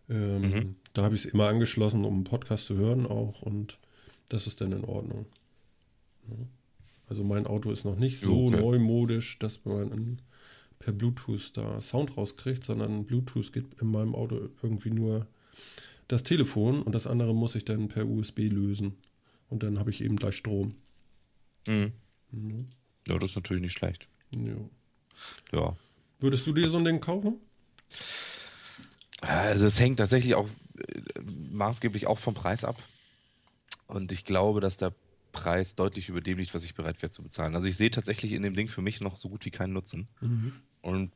Ähm, 0.09 0.41
mhm. 0.41 0.75
Da 0.93 1.03
habe 1.03 1.15
ich 1.15 1.25
es 1.25 1.31
immer 1.31 1.47
angeschlossen, 1.47 2.05
um 2.05 2.15
einen 2.15 2.23
Podcast 2.23 2.65
zu 2.65 2.75
hören 2.75 3.05
auch 3.05 3.41
und 3.41 3.77
das 4.29 4.47
ist 4.47 4.61
dann 4.61 4.71
in 4.71 4.83
Ordnung. 4.83 5.25
Ja. 6.29 6.35
Also 7.09 7.23
mein 7.23 7.47
Auto 7.47 7.71
ist 7.71 7.85
noch 7.85 7.97
nicht 7.97 8.19
so 8.19 8.47
okay. 8.47 8.59
neumodisch, 8.59 9.39
dass 9.39 9.63
man 9.65 10.19
per 10.79 10.93
Bluetooth 10.93 11.55
da 11.55 11.81
Sound 11.81 12.17
rauskriegt, 12.17 12.63
sondern 12.63 13.05
Bluetooth 13.05 13.53
geht 13.53 13.81
in 13.81 13.87
meinem 13.91 14.13
Auto 14.13 14.49
irgendwie 14.61 14.91
nur 14.91 15.27
das 16.07 16.23
Telefon 16.23 16.81
und 16.81 16.93
das 16.93 17.07
andere 17.07 17.33
muss 17.33 17.55
ich 17.55 17.65
dann 17.65 17.87
per 17.87 18.07
USB 18.07 18.49
lösen. 18.49 18.95
Und 19.49 19.63
dann 19.63 19.79
habe 19.79 19.89
ich 19.89 20.03
eben 20.03 20.17
gleich 20.17 20.35
Strom. 20.35 20.75
Mhm. 21.67 21.91
Mhm. 22.31 22.67
Ja, 23.07 23.17
das 23.17 23.31
ist 23.31 23.35
natürlich 23.35 23.61
nicht 23.61 23.77
schlecht. 23.77 24.07
Ja. 24.31 24.55
ja. 25.53 25.77
Würdest 26.19 26.45
du 26.47 26.53
dir 26.53 26.69
so 26.69 26.77
ein 26.77 26.85
Ding 26.85 26.99
kaufen? 26.99 27.37
Also 29.21 29.65
es 29.65 29.79
hängt 29.79 29.99
tatsächlich 29.99 30.35
auch 30.35 30.47
äh, 30.77 31.01
maßgeblich 31.51 32.07
auch 32.07 32.19
vom 32.19 32.33
Preis 32.33 32.63
ab. 32.63 32.81
Und 33.87 34.11
ich 34.11 34.25
glaube, 34.25 34.59
dass 34.59 34.77
der 34.77 34.93
Preis 35.31 35.75
deutlich 35.75 36.09
über 36.09 36.21
dem 36.21 36.37
liegt, 36.37 36.53
was 36.53 36.63
ich 36.63 36.75
bereit 36.75 37.01
wäre 37.01 37.09
zu 37.09 37.23
bezahlen. 37.23 37.55
Also 37.55 37.67
ich 37.67 37.77
sehe 37.77 37.91
tatsächlich 37.91 38.33
in 38.33 38.43
dem 38.43 38.55
Ding 38.55 38.69
für 38.69 38.81
mich 38.81 39.01
noch 39.01 39.17
so 39.17 39.29
gut 39.29 39.45
wie 39.45 39.51
keinen 39.51 39.73
Nutzen. 39.73 40.07
Mhm. 40.21 40.53
Und 40.81 41.11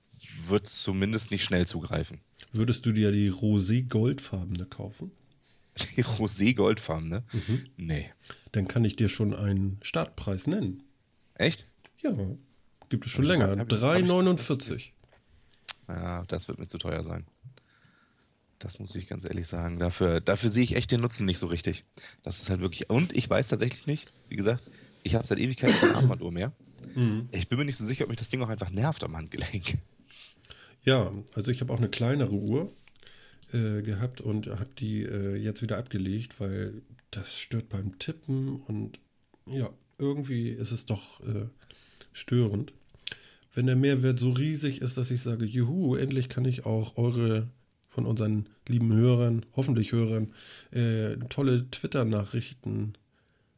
würde 0.48 0.63
zumindest 0.63 1.31
nicht 1.31 1.43
schnell 1.43 1.65
zugreifen. 1.67 2.20
Würdest 2.53 2.86
du 2.86 2.91
dir 2.91 3.12
die 3.12 3.31
Rosé-Goldfarbene 3.31 4.65
kaufen? 4.65 5.12
Die 5.96 6.03
Rosé-Goldfarbene? 6.03 7.24
Mhm. 7.31 7.65
Nee. 7.77 8.12
Dann 8.51 8.67
kann 8.67 8.84
ich 8.84 8.96
dir 8.96 9.10
schon 9.10 9.34
einen 9.34 9.79
Startpreis 9.81 10.48
nennen. 10.48 10.84
Echt? 11.36 11.67
Ja, 12.01 12.13
gibt 12.89 13.05
es 13.05 13.12
schon 13.12 13.25
länger. 13.25 13.53
3,49. 13.53 14.91
Ja, 15.88 16.24
das 16.27 16.48
wird 16.48 16.60
mir 16.60 16.67
zu 16.67 16.77
teuer 16.77 17.03
sein. 17.03 17.25
Das 18.60 18.79
muss 18.79 18.93
ich 18.96 19.08
ganz 19.08 19.25
ehrlich 19.25 19.48
sagen. 19.48 19.79
Dafür, 19.79 20.22
dafür 20.22 20.50
sehe 20.50 20.63
ich 20.63 20.75
echt 20.75 20.91
den 20.91 21.01
Nutzen 21.01 21.25
nicht 21.25 21.39
so 21.39 21.48
richtig. 21.48 21.84
Das 22.24 22.39
ist 22.39 22.50
halt 22.50 22.62
wirklich. 22.62 22.89
Und 22.89 23.15
ich 23.15 23.29
weiß 23.29 23.48
tatsächlich 23.48 23.88
nicht, 23.88 24.12
wie 24.29 24.36
gesagt, 24.36 24.63
ich 25.03 25.15
habe 25.15 25.25
seit 25.25 25.39
Ewigkeiten 25.39 25.79
keine 25.79 25.96
Armbanduhr 25.96 26.31
mehr. 26.31 26.53
Mhm. 26.96 27.27
Ich 27.31 27.48
bin 27.48 27.58
mir 27.58 27.65
nicht 27.65 27.77
so 27.77 27.86
sicher, 27.86 28.03
ob 28.03 28.10
mich 28.10 28.20
das 28.20 28.29
Ding 28.29 28.41
auch 28.41 28.50
einfach 28.50 28.70
nervt 28.70 29.03
am 29.03 29.15
Handgelenk. 29.15 29.77
Ja, 30.84 31.12
also 31.34 31.51
ich 31.51 31.62
habe 31.62 31.72
auch 31.74 31.77
eine 31.77 31.89
kleinere 31.89 32.34
Uhr 32.34 32.72
äh, 33.53 33.81
gehabt 33.81 34.22
und 34.22 34.48
habe 34.48 34.70
die 34.77 35.03
äh, 35.03 35.36
jetzt 35.36 35.62
wieder 35.62 35.77
abgelegt, 35.77 36.39
weil 36.39 36.81
das 37.12 37.38
stört 37.38 37.70
beim 37.70 38.00
Tippen 38.00 38.62
und 38.68 39.00
ja, 39.46 39.70
irgendwie 39.98 40.50
ist 40.50 40.72
es 40.72 40.86
doch 40.86 41.22
äh, 41.22 41.48
störend. 42.13 42.74
Wenn 43.53 43.65
der 43.65 43.75
Mehrwert 43.75 44.18
so 44.18 44.32
riesig 44.32 44.82
ist, 44.82 44.98
dass 44.98 45.12
ich 45.12 45.22
sage, 45.22 45.46
juhu, 45.46 45.96
endlich 45.96 46.30
kann 46.30 46.46
ich 46.46 46.65
auch 46.65 46.98
eure 46.98 47.48
von 47.89 48.06
unseren 48.06 48.48
lieben 48.68 48.94
Hörern, 48.94 49.46
hoffentlich 49.53 49.91
Hörern, 49.91 50.34
äh, 50.72 51.18
tolle 51.27 51.70
Twitter-Nachrichten 51.70 52.94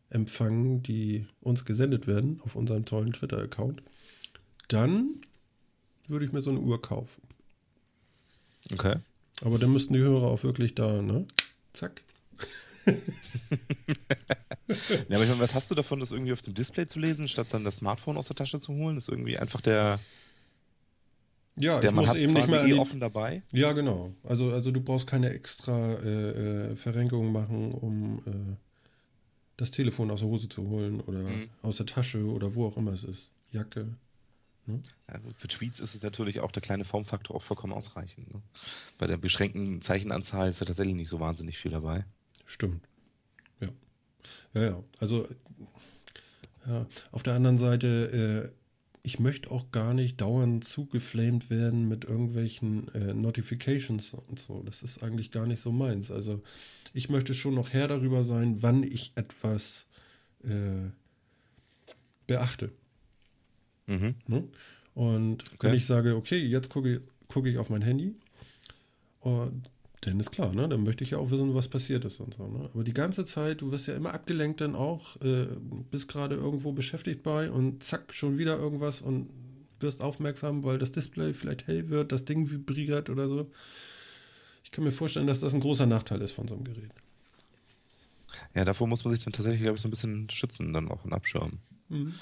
empfangen, 0.09 0.81
die 0.81 1.27
uns 1.41 1.65
gesendet 1.65 2.07
werden 2.07 2.41
auf 2.43 2.55
unserem 2.55 2.85
tollen 2.85 3.13
Twitter-Account, 3.13 3.83
dann 4.67 5.21
würde 6.07 6.25
ich 6.25 6.31
mir 6.31 6.41
so 6.41 6.49
eine 6.49 6.59
Uhr 6.59 6.81
kaufen. 6.81 7.21
Okay. 8.71 8.95
Aber 9.41 9.59
dann 9.59 9.71
müssten 9.71 9.93
die 9.93 9.99
Hörer 9.99 10.27
auch 10.27 10.43
wirklich 10.43 10.73
da, 10.73 11.01
ne? 11.01 11.27
Zack. 11.73 12.01
ja, 14.67 14.75
aber 15.15 15.23
ich 15.23 15.29
meine, 15.29 15.39
was 15.39 15.53
hast 15.53 15.69
du 15.71 15.75
davon, 15.75 15.99
das 15.99 16.11
irgendwie 16.11 16.33
auf 16.33 16.41
dem 16.41 16.53
Display 16.53 16.87
zu 16.87 16.99
lesen, 16.99 17.27
statt 17.27 17.47
dann 17.51 17.63
das 17.63 17.77
Smartphone 17.77 18.17
aus 18.17 18.27
der 18.27 18.35
Tasche 18.35 18.59
zu 18.59 18.73
holen? 18.73 18.95
Das 18.95 19.05
ist 19.05 19.09
irgendwie 19.09 19.37
einfach 19.37 19.61
der. 19.61 19.99
Ja, 21.59 21.79
der 21.79 21.91
man 21.91 22.07
hat 22.07 22.15
eben 22.15 22.33
nicht 22.33 22.47
mehr 22.47 22.65
eh 22.65 22.73
offen 22.73 22.99
dabei. 22.99 23.43
Ja, 23.51 23.73
genau. 23.73 24.11
Also, 24.23 24.51
also 24.51 24.71
du 24.71 24.81
brauchst 24.81 25.05
keine 25.05 25.29
extra 25.29 25.93
äh, 25.93 26.71
äh, 26.71 26.75
Verrenkung 26.75 27.31
machen, 27.31 27.71
um 27.71 28.19
äh, 28.25 28.55
das 29.57 29.69
Telefon 29.69 30.09
aus 30.09 30.21
der 30.21 30.29
Hose 30.29 30.49
zu 30.49 30.67
holen 30.67 30.99
oder 31.01 31.19
mhm. 31.19 31.49
aus 31.61 31.77
der 31.77 31.85
Tasche 31.85 32.25
oder 32.25 32.55
wo 32.55 32.65
auch 32.65 32.75
immer 32.77 32.93
es 32.93 33.03
ist. 33.03 33.29
Jacke. 33.51 33.95
Ne? 34.65 34.81
Ja, 35.09 35.19
für 35.35 35.47
Tweets 35.47 35.79
ist 35.79 35.93
es 35.93 36.01
natürlich 36.01 36.39
auch 36.39 36.51
der 36.51 36.61
kleine 36.61 36.85
Formfaktor 36.85 37.35
auch 37.35 37.43
vollkommen 37.43 37.73
ausreichend. 37.73 38.33
Ne? 38.33 38.41
Bei 38.97 39.07
der 39.07 39.17
beschränkten 39.17 39.81
Zeichenanzahl 39.81 40.49
ist 40.49 40.59
ja 40.59 40.65
tatsächlich 40.65 40.95
nicht 40.95 41.09
so 41.09 41.19
wahnsinnig 41.19 41.57
viel 41.57 41.71
dabei. 41.71 42.05
Stimmt. 42.45 42.87
Ja. 43.59 43.69
Ja, 44.53 44.63
ja. 44.63 44.83
Also, 44.99 45.27
ja. 46.67 46.85
auf 47.11 47.23
der 47.23 47.33
anderen 47.33 47.57
Seite, 47.57 48.51
äh, 48.53 48.63
ich 49.05 49.19
möchte 49.19 49.51
auch 49.51 49.71
gar 49.71 49.93
nicht 49.93 50.21
dauernd 50.21 50.63
zugeflamed 50.63 51.49
werden 51.49 51.87
mit 51.89 52.05
irgendwelchen 52.05 52.87
äh, 52.93 53.13
Notifications 53.13 54.13
und 54.13 54.39
so. 54.39 54.63
Das 54.63 54.81
ist 54.81 55.03
eigentlich 55.03 55.31
gar 55.31 55.45
nicht 55.45 55.61
so 55.61 55.71
meins. 55.71 56.09
Also, 56.09 56.41
ich 56.93 57.09
möchte 57.09 57.33
schon 57.33 57.55
noch 57.55 57.71
Herr 57.71 57.87
darüber 57.87 58.23
sein, 58.23 58.61
wann 58.61 58.83
ich 58.83 59.11
etwas 59.15 59.85
äh, 60.43 60.89
beachte. 62.27 62.71
Mhm. 63.87 64.15
Ne? 64.27 64.47
Und 64.93 65.43
okay. 65.53 65.67
wenn 65.67 65.75
ich 65.75 65.85
sage, 65.85 66.15
okay, 66.15 66.39
jetzt 66.39 66.69
gucke 66.69 67.01
guck 67.27 67.47
ich 67.47 67.57
auf 67.57 67.69
mein 67.69 67.81
Handy, 67.81 68.15
und 69.23 69.69
dann 70.05 70.19
ist 70.19 70.31
klar, 70.31 70.53
ne? 70.53 70.67
Dann 70.67 70.83
möchte 70.83 71.03
ich 71.03 71.11
ja 71.11 71.17
auch 71.17 71.31
wissen, 71.31 71.53
was 71.55 71.67
passiert 71.67 72.05
ist 72.05 72.19
und 72.19 72.33
so. 72.33 72.47
Ne? 72.47 72.69
Aber 72.73 72.83
die 72.83 72.93
ganze 72.93 73.25
Zeit, 73.25 73.61
du 73.61 73.71
wirst 73.71 73.87
ja 73.87 73.95
immer 73.95 74.13
abgelenkt 74.13 74.61
dann 74.61 74.75
auch, 74.75 75.19
äh, 75.21 75.47
bist 75.91 76.07
gerade 76.07 76.35
irgendwo 76.35 76.71
beschäftigt 76.71 77.23
bei 77.23 77.49
und 77.49 77.83
zack, 77.83 78.13
schon 78.13 78.37
wieder 78.37 78.57
irgendwas 78.57 79.01
und 79.01 79.29
wirst 79.79 80.01
aufmerksam, 80.01 80.63
weil 80.63 80.77
das 80.77 80.91
Display 80.91 81.33
vielleicht 81.33 81.67
hell 81.67 81.89
wird, 81.89 82.11
das 82.11 82.25
Ding 82.25 82.49
vibriert 82.49 83.09
oder 83.09 83.27
so. 83.27 83.49
Ich 84.63 84.71
kann 84.71 84.83
mir 84.83 84.91
vorstellen, 84.91 85.27
dass 85.27 85.39
das 85.39 85.53
ein 85.53 85.59
großer 85.59 85.85
Nachteil 85.85 86.21
ist 86.21 86.31
von 86.31 86.47
so 86.47 86.55
einem 86.55 86.63
Gerät. 86.63 86.91
Ja, 88.53 88.65
davor 88.65 88.87
muss 88.87 89.03
man 89.05 89.13
sich 89.13 89.23
dann 89.23 89.33
tatsächlich, 89.33 89.61
glaube 89.61 89.75
ich, 89.75 89.81
so 89.81 89.87
ein 89.87 89.91
bisschen 89.91 90.29
schützen, 90.29 90.73
dann 90.73 90.89
auch 90.89 91.05
und 91.05 91.13
abschirmen. 91.13 91.59
Mhm. 91.89 92.13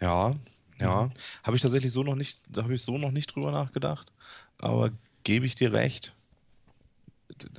Ja, 0.00 0.32
ja. 0.78 1.04
Mhm. 1.04 1.12
Habe 1.42 1.56
ich 1.56 1.62
tatsächlich 1.62 1.92
so 1.92 2.02
noch 2.02 2.16
nicht, 2.16 2.42
da 2.48 2.62
habe 2.62 2.74
ich 2.74 2.82
so 2.82 2.98
noch 2.98 3.10
nicht 3.10 3.34
drüber 3.34 3.50
nachgedacht. 3.50 4.12
Aber 4.58 4.90
gebe 5.26 5.44
ich 5.44 5.56
dir 5.56 5.72
recht. 5.72 6.14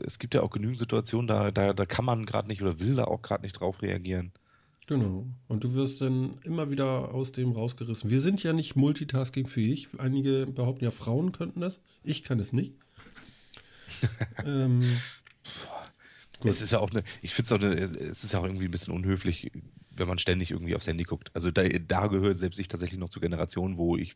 Es 0.04 0.20
gibt 0.20 0.34
ja 0.34 0.42
auch 0.42 0.52
genügend 0.52 0.80
Situationen, 0.80 1.28
da, 1.28 1.52
da, 1.52 1.74
da 1.74 1.86
kann 1.86 2.06
man 2.06 2.26
gerade 2.26 2.48
nicht 2.48 2.62
oder 2.62 2.80
will 2.80 2.96
da 2.96 3.04
auch 3.04 3.22
gerade 3.22 3.44
nicht 3.44 3.60
drauf 3.60 3.82
reagieren. 3.82 4.32
Genau. 4.88 5.28
Und 5.50 5.66
du 5.66 5.74
wirst 5.74 6.00
dann 6.00 6.40
immer 6.44 6.72
wieder 6.72 7.14
aus 7.14 7.34
dem 7.34 7.52
rausgerissen. 7.52 8.10
Wir 8.10 8.22
sind 8.22 8.42
ja 8.42 8.54
nicht 8.54 8.78
multitaskingfähig. 8.78 9.90
Einige 9.98 10.48
behaupten 10.48 10.86
ja, 10.86 10.92
Frauen 10.92 11.34
könnten 11.34 11.60
das. 11.60 11.80
Ich 12.04 12.24
kann 12.24 12.40
es 12.40 12.54
nicht. 12.54 12.74
ähm, 14.46 14.82
es 16.46 16.62
ist 16.62 16.72
ja 16.72 16.80
auch 16.80 16.92
eine, 16.92 17.04
ich 17.22 17.34
finde 17.34 17.48
es 17.48 17.52
auch 17.52 17.62
eine, 17.62 17.76
es 17.76 18.24
ist 18.24 18.32
ja 18.32 18.40
auch 18.40 18.46
irgendwie 18.46 18.66
ein 18.66 18.72
bisschen 18.72 18.94
unhöflich, 18.94 19.52
wenn 19.90 20.08
man 20.08 20.20
ständig 20.20 20.52
irgendwie 20.52 20.74
aufs 20.74 20.88
Handy 20.88 21.04
guckt. 21.04 21.32
Also 21.34 21.52
da, 21.52 21.68
da 21.68 22.08
gehört 22.08 22.38
selbst 22.38 22.60
ich 22.60 22.70
tatsächlich 22.70 23.00
noch 23.00 23.10
zur 23.10 23.22
Generation, 23.22 23.78
wo 23.78 23.98
ich, 23.98 24.16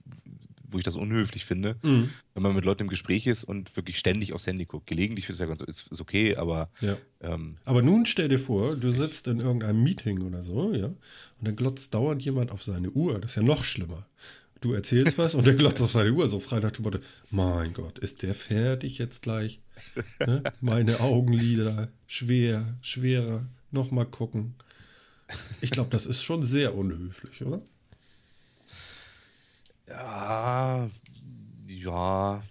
wo 0.72 0.78
ich 0.78 0.84
das 0.84 0.96
unhöflich 0.96 1.46
finde, 1.46 1.76
mhm. 1.84 2.10
wenn 2.34 2.44
man 2.44 2.56
mit 2.56 2.66
Leuten 2.66 2.84
im 2.84 2.88
Gespräch 2.90 3.28
ist 3.28 3.44
und 3.44 3.76
wirklich 3.76 3.98
ständig 3.98 4.34
aufs 4.34 4.48
Handy 4.48 4.66
guckt. 4.66 4.88
Gelegentlich 4.88 5.30
ist 5.30 5.40
ja 5.40 5.46
ganz 5.46 5.62
ist, 5.62 5.88
ist 5.92 6.02
okay, 6.02 6.36
aber. 6.36 6.70
Ja. 6.80 6.98
Ähm, 7.22 7.58
aber 7.66 7.82
nun 7.82 8.06
stell 8.06 8.30
dir 8.30 8.40
vor, 8.40 8.76
du 8.76 8.92
sitzt 8.92 9.28
in 9.28 9.40
irgendeinem 9.40 9.84
Meeting 9.84 10.22
oder 10.22 10.42
so, 10.42 10.74
ja, 10.74 10.88
und 10.88 10.98
dann 11.40 11.56
glotzt 11.56 11.94
dauernd 11.94 12.22
jemand 12.24 12.52
auf 12.52 12.64
seine 12.64 12.90
Uhr. 12.92 13.20
Das 13.20 13.32
ist 13.32 13.36
ja 13.36 13.44
noch 13.44 13.64
schlimmer. 13.64 14.06
Du 14.62 14.74
erzählst 14.74 15.18
was 15.18 15.34
und 15.34 15.48
der 15.48 15.56
glotzt 15.56 15.82
auf 15.82 15.92
seine 15.92 16.14
Uhr, 16.14 16.28
so 16.28 16.40
frei 16.40 16.60
nach 16.60 16.72
dem 16.72 16.84
Motto, 16.84 17.00
mein 17.32 17.74
Gott, 17.74 17.98
ist 17.98 18.22
der 18.22 18.36
fertig 18.36 19.00
jetzt 19.00 19.24
gleich? 19.24 19.60
Ne? 20.20 20.44
Meine 20.62 21.00
Augenlider, 21.00 21.90
schwer, 22.06 22.78
schwerer, 22.82 23.44
nochmal 23.72 24.06
gucken. 24.06 24.54
Ich 25.62 25.72
glaube, 25.72 25.90
das 25.90 26.06
ist 26.06 26.22
schon 26.22 26.44
sehr 26.44 26.76
unhöflich, 26.76 27.44
oder? 27.44 27.64
Ja, 29.92 30.90
ja. 31.68 32.44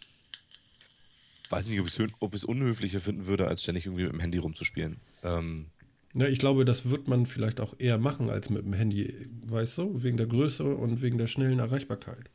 Weiß 1.48 1.68
nicht, 1.68 1.80
ob 1.80 1.86
ich 1.86 1.98
es, 1.98 2.08
ob 2.20 2.34
ich 2.34 2.42
es 2.42 2.44
unhöflicher 2.44 3.00
finden 3.00 3.26
würde, 3.26 3.48
als 3.48 3.62
ständig 3.62 3.86
irgendwie 3.86 4.04
mit 4.04 4.12
dem 4.12 4.20
Handy 4.20 4.38
rumzuspielen. 4.38 5.00
Ähm, 5.22 5.66
ja, 6.14 6.26
ich 6.26 6.38
glaube, 6.38 6.64
das 6.64 6.88
wird 6.90 7.08
man 7.08 7.26
vielleicht 7.26 7.60
auch 7.60 7.74
eher 7.78 7.98
machen 7.98 8.30
als 8.30 8.50
mit 8.50 8.64
dem 8.64 8.72
Handy, 8.72 9.28
weißt 9.46 9.78
du, 9.78 10.02
wegen 10.02 10.16
der 10.16 10.26
Größe 10.26 10.64
und 10.64 11.02
wegen 11.02 11.18
der 11.18 11.26
schnellen 11.26 11.58
Erreichbarkeit. 11.58 12.30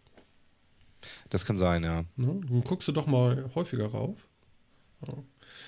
Das 1.30 1.46
kann 1.46 1.58
sein, 1.58 1.84
ja. 1.84 2.04
Ne? 2.16 2.42
Dann 2.48 2.64
guckst 2.64 2.88
du 2.88 2.92
doch 2.92 3.08
mal 3.08 3.50
häufiger 3.54 3.88
rauf. 3.88 4.18
Ja. 5.08 5.14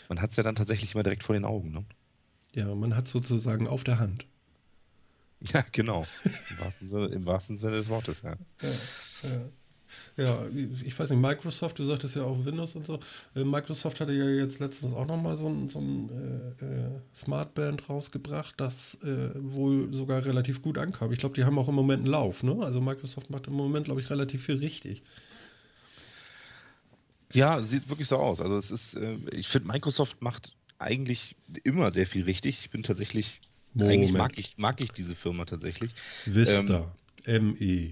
Man 0.10 0.22
hat 0.22 0.32
es 0.32 0.36
ja 0.38 0.44
dann 0.44 0.56
tatsächlich 0.56 0.94
immer 0.94 1.04
direkt 1.04 1.24
vor 1.24 1.36
den 1.36 1.46
Augen, 1.46 1.72
ne? 1.72 1.86
Ja, 2.54 2.74
man 2.74 2.96
hat 2.96 3.08
sozusagen 3.08 3.68
auf 3.68 3.84
der 3.84 4.00
Hand. 4.00 4.26
Ja, 5.54 5.64
genau. 5.72 6.06
Im 6.24 6.60
wahrsten 6.60 6.88
Sinne, 6.88 7.06
im 7.08 7.26
wahrsten 7.26 7.58
Sinne 7.58 7.78
des 7.78 7.90
Wortes, 7.90 8.24
ja. 8.24 8.36
Ja, 8.62 8.70
ja. 9.24 9.50
Ja, 10.18 10.46
ich 10.84 10.98
weiß 10.98 11.12
nicht, 11.12 11.22
Microsoft, 11.22 11.80
du 11.80 11.84
sagtest 11.86 12.16
ja 12.16 12.24
auch 12.24 12.44
Windows 12.44 12.76
und 12.76 12.86
so. 12.86 13.00
Äh, 13.36 13.44
Microsoft 13.44 14.00
hatte 14.00 14.14
ja 14.14 14.28
jetzt 14.28 14.60
letztens 14.60 14.94
auch 14.94 15.06
nochmal 15.06 15.36
so 15.36 15.48
ein, 15.48 15.70
so 15.70 15.80
ein 15.80 16.10
äh, 16.60 16.66
äh, 16.66 16.90
Smartband 17.16 17.88
rausgebracht, 17.88 18.56
das 18.58 18.98
äh, 19.04 19.30
wohl 19.36 19.94
sogar 19.94 20.26
relativ 20.26 20.62
gut 20.62 20.78
ankam. 20.78 21.12
Ich 21.12 21.20
glaube, 21.20 21.36
die 21.36 21.44
haben 21.44 21.58
auch 21.58 21.68
im 21.68 21.76
Moment 21.76 22.04
einen 22.04 22.12
Lauf, 22.12 22.44
ne? 22.44 22.58
Also 22.62 22.82
Microsoft 22.82 23.30
macht 23.30 23.48
im 23.48 23.54
Moment, 23.54 23.86
glaube 23.86 24.02
ich, 24.02 24.10
relativ 24.10 24.46
viel 24.46 24.56
richtig. 24.56 25.04
Ja, 27.34 27.62
sieht 27.62 27.90
wirklich 27.90 28.08
so 28.08 28.18
aus. 28.18 28.42
Also 28.42 28.58
es 28.58 28.72
ist, 28.72 28.96
äh, 28.96 29.18
ich 29.32 29.48
finde, 29.48 29.68
Microsoft 29.68 30.22
macht 30.22 30.56
eigentlich 30.80 31.36
immer 31.64 31.92
sehr 31.92 32.08
viel 32.08 32.24
richtig. 32.24 32.60
Ich 32.62 32.70
bin 32.70 32.84
tatsächlich, 32.84 33.40
Moment. 33.74 33.94
eigentlich 33.94 34.14
mag 34.14 34.38
ich, 34.38 34.58
mag 34.58 34.82
ich 34.82 34.92
diese 34.92 35.16
Firma 35.16 35.46
tatsächlich. 35.46 35.94
Vista, 36.26 36.92
ME. 37.28 37.92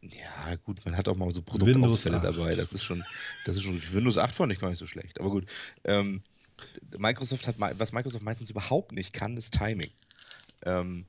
Ja, 0.00 0.54
gut, 0.64 0.84
man 0.84 0.96
hat 0.96 1.08
auch 1.08 1.16
mal 1.16 1.30
so 1.32 1.42
Produktausfälle 1.42 2.18
8. 2.18 2.24
dabei. 2.24 2.54
Das 2.54 2.72
ist 2.72 2.84
schon, 2.84 3.02
das 3.44 3.56
ist 3.56 3.62
schon, 3.62 3.80
Windows 3.92 4.18
8 4.18 4.34
fand 4.34 4.52
ich 4.52 4.60
gar 4.60 4.70
nicht 4.70 4.78
so 4.78 4.86
schlecht. 4.86 5.18
Aber 5.20 5.30
gut, 5.30 5.46
ähm, 5.84 6.22
Microsoft 6.96 7.46
hat, 7.46 7.56
was 7.58 7.92
Microsoft 7.92 8.24
meistens 8.24 8.50
überhaupt 8.50 8.92
nicht 8.92 9.12
kann, 9.12 9.36
ist 9.36 9.54
Timing. 9.54 9.90
Ähm, 10.64 11.06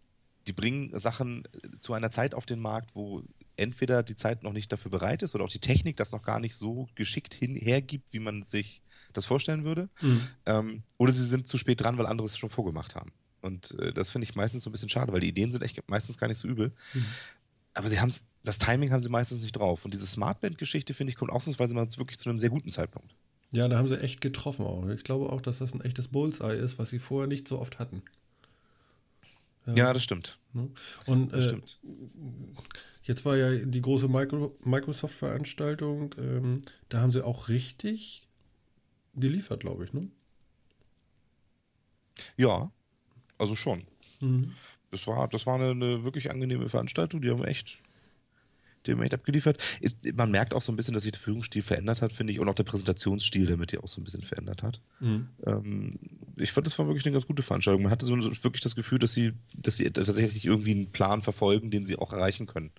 die 0.47 0.53
bringen 0.53 0.97
Sachen 0.97 1.43
zu 1.79 1.93
einer 1.93 2.09
Zeit 2.09 2.33
auf 2.33 2.45
den 2.45 2.59
Markt, 2.59 2.95
wo 2.95 3.23
entweder 3.55 4.03
die 4.03 4.15
Zeit 4.15 4.41
noch 4.41 4.53
nicht 4.53 4.71
dafür 4.71 4.89
bereit 4.89 5.21
ist 5.21 5.35
oder 5.35 5.43
auch 5.43 5.49
die 5.49 5.59
Technik 5.59 5.97
das 5.97 6.11
noch 6.11 6.23
gar 6.23 6.39
nicht 6.39 6.55
so 6.55 6.87
geschickt 6.95 7.33
hin, 7.33 7.55
hergibt, 7.55 8.13
wie 8.13 8.19
man 8.19 8.45
sich 8.45 8.81
das 9.13 9.25
vorstellen 9.25 9.65
würde. 9.65 9.89
Mhm. 10.01 10.27
Ähm, 10.45 10.83
oder 10.97 11.11
sie 11.11 11.25
sind 11.25 11.47
zu 11.47 11.57
spät 11.57 11.81
dran, 11.81 11.97
weil 11.97 12.05
andere 12.05 12.25
es 12.25 12.37
schon 12.37 12.49
vorgemacht 12.49 12.95
haben. 12.95 13.11
Und 13.41 13.77
äh, 13.79 13.93
das 13.93 14.09
finde 14.09 14.23
ich 14.23 14.35
meistens 14.35 14.63
so 14.63 14.69
ein 14.69 14.71
bisschen 14.71 14.89
schade, 14.89 15.13
weil 15.13 15.21
die 15.21 15.29
Ideen 15.29 15.51
sind 15.51 15.63
echt 15.63 15.87
meistens 15.87 16.17
gar 16.17 16.27
nicht 16.27 16.37
so 16.37 16.47
übel. 16.47 16.73
Mhm. 16.93 17.05
Aber 17.79 17.87
sie 17.87 18.01
haben 18.01 18.13
das 18.43 18.59
Timing 18.59 18.91
haben 18.91 18.99
sie 18.99 19.07
meistens 19.07 19.41
nicht 19.41 19.53
drauf. 19.53 19.85
Und 19.85 19.93
diese 19.93 20.05
Smartband-Geschichte, 20.05 20.93
finde 20.93 21.11
ich, 21.11 21.15
kommt 21.15 21.31
ausnahmsweise 21.31 21.73
mal 21.73 21.87
wirklich 21.97 22.19
zu 22.19 22.29
einem 22.29 22.37
sehr 22.37 22.49
guten 22.49 22.69
Zeitpunkt. 22.69 23.15
Ja, 23.53 23.69
da 23.69 23.77
haben 23.77 23.87
sie 23.87 23.97
echt 24.01 24.19
getroffen 24.19 24.65
auch. 24.65 24.85
Ich 24.89 25.05
glaube 25.05 25.29
auch, 25.31 25.39
dass 25.39 25.59
das 25.59 25.73
ein 25.73 25.79
echtes 25.79 26.09
Bullseye 26.09 26.57
ist, 26.57 26.77
was 26.77 26.89
sie 26.89 26.99
vorher 26.99 27.27
nicht 27.27 27.47
so 27.47 27.57
oft 27.57 27.79
hatten. 27.79 28.01
Ja, 29.65 29.93
das 29.93 30.03
stimmt. 30.03 30.39
Ne? 30.51 30.69
Und 31.05 31.31
Das 31.31 31.45
äh, 31.45 31.49
stimmt. 31.49 31.79
Jetzt 33.03 33.23
war 33.23 33.37
ja 33.37 33.55
die 33.55 33.81
große 33.81 34.09
Micro 34.09 34.57
Microsoft-Veranstaltung. 34.65 36.13
Ähm, 36.17 36.63
da 36.89 36.99
haben 36.99 37.13
sie 37.13 37.23
auch 37.25 37.47
richtig 37.47 38.27
geliefert, 39.15 39.61
glaube 39.61 39.85
ich. 39.85 39.93
Ne? 39.93 40.09
Ja, 42.35 42.71
also 43.37 43.55
schon. 43.55 43.85
Mhm. 44.19 44.53
Das 44.91 45.05
war, 45.07 45.27
das 45.27 45.45
war 45.45 45.55
eine, 45.55 45.71
eine 45.71 46.03
wirklich 46.03 46.31
angenehme 46.31 46.69
Veranstaltung. 46.69 47.21
Die 47.21 47.29
haben 47.29 47.43
echt, 47.43 47.77
die 48.85 48.91
haben 48.91 49.01
echt 49.01 49.13
abgeliefert. 49.13 49.61
Ist, 49.81 50.15
man 50.15 50.31
merkt 50.31 50.53
auch 50.53 50.61
so 50.61 50.71
ein 50.71 50.75
bisschen, 50.75 50.93
dass 50.93 51.03
sich 51.03 51.11
der 51.11 51.21
Führungsstil 51.21 51.61
verändert 51.61 52.01
hat, 52.01 52.11
finde 52.13 52.33
ich, 52.33 52.39
und 52.39 52.49
auch 52.49 52.55
der 52.55 52.63
Präsentationsstil 52.63 53.45
damit 53.45 53.71
ja 53.71 53.81
auch 53.81 53.87
so 53.87 54.01
ein 54.01 54.03
bisschen 54.03 54.23
verändert 54.23 54.63
hat. 54.63 54.81
Mhm. 54.99 55.29
Ähm, 55.45 55.99
ich 56.37 56.51
fand, 56.51 56.65
das 56.65 56.79
war 56.79 56.87
wirklich 56.87 57.05
eine 57.05 57.13
ganz 57.13 57.27
gute 57.27 57.43
Veranstaltung. 57.43 57.83
Man 57.83 57.91
hatte 57.91 58.05
so 58.05 58.19
so 58.19 58.43
wirklich 58.43 58.61
das 58.61 58.75
Gefühl, 58.75 58.99
dass 58.99 59.13
sie, 59.13 59.33
dass 59.55 59.77
sie 59.77 59.89
tatsächlich 59.91 60.45
irgendwie 60.45 60.71
einen 60.71 60.91
Plan 60.91 61.21
verfolgen, 61.21 61.69
den 61.69 61.85
sie 61.85 61.97
auch 61.97 62.13
erreichen 62.13 62.47
können 62.47 62.71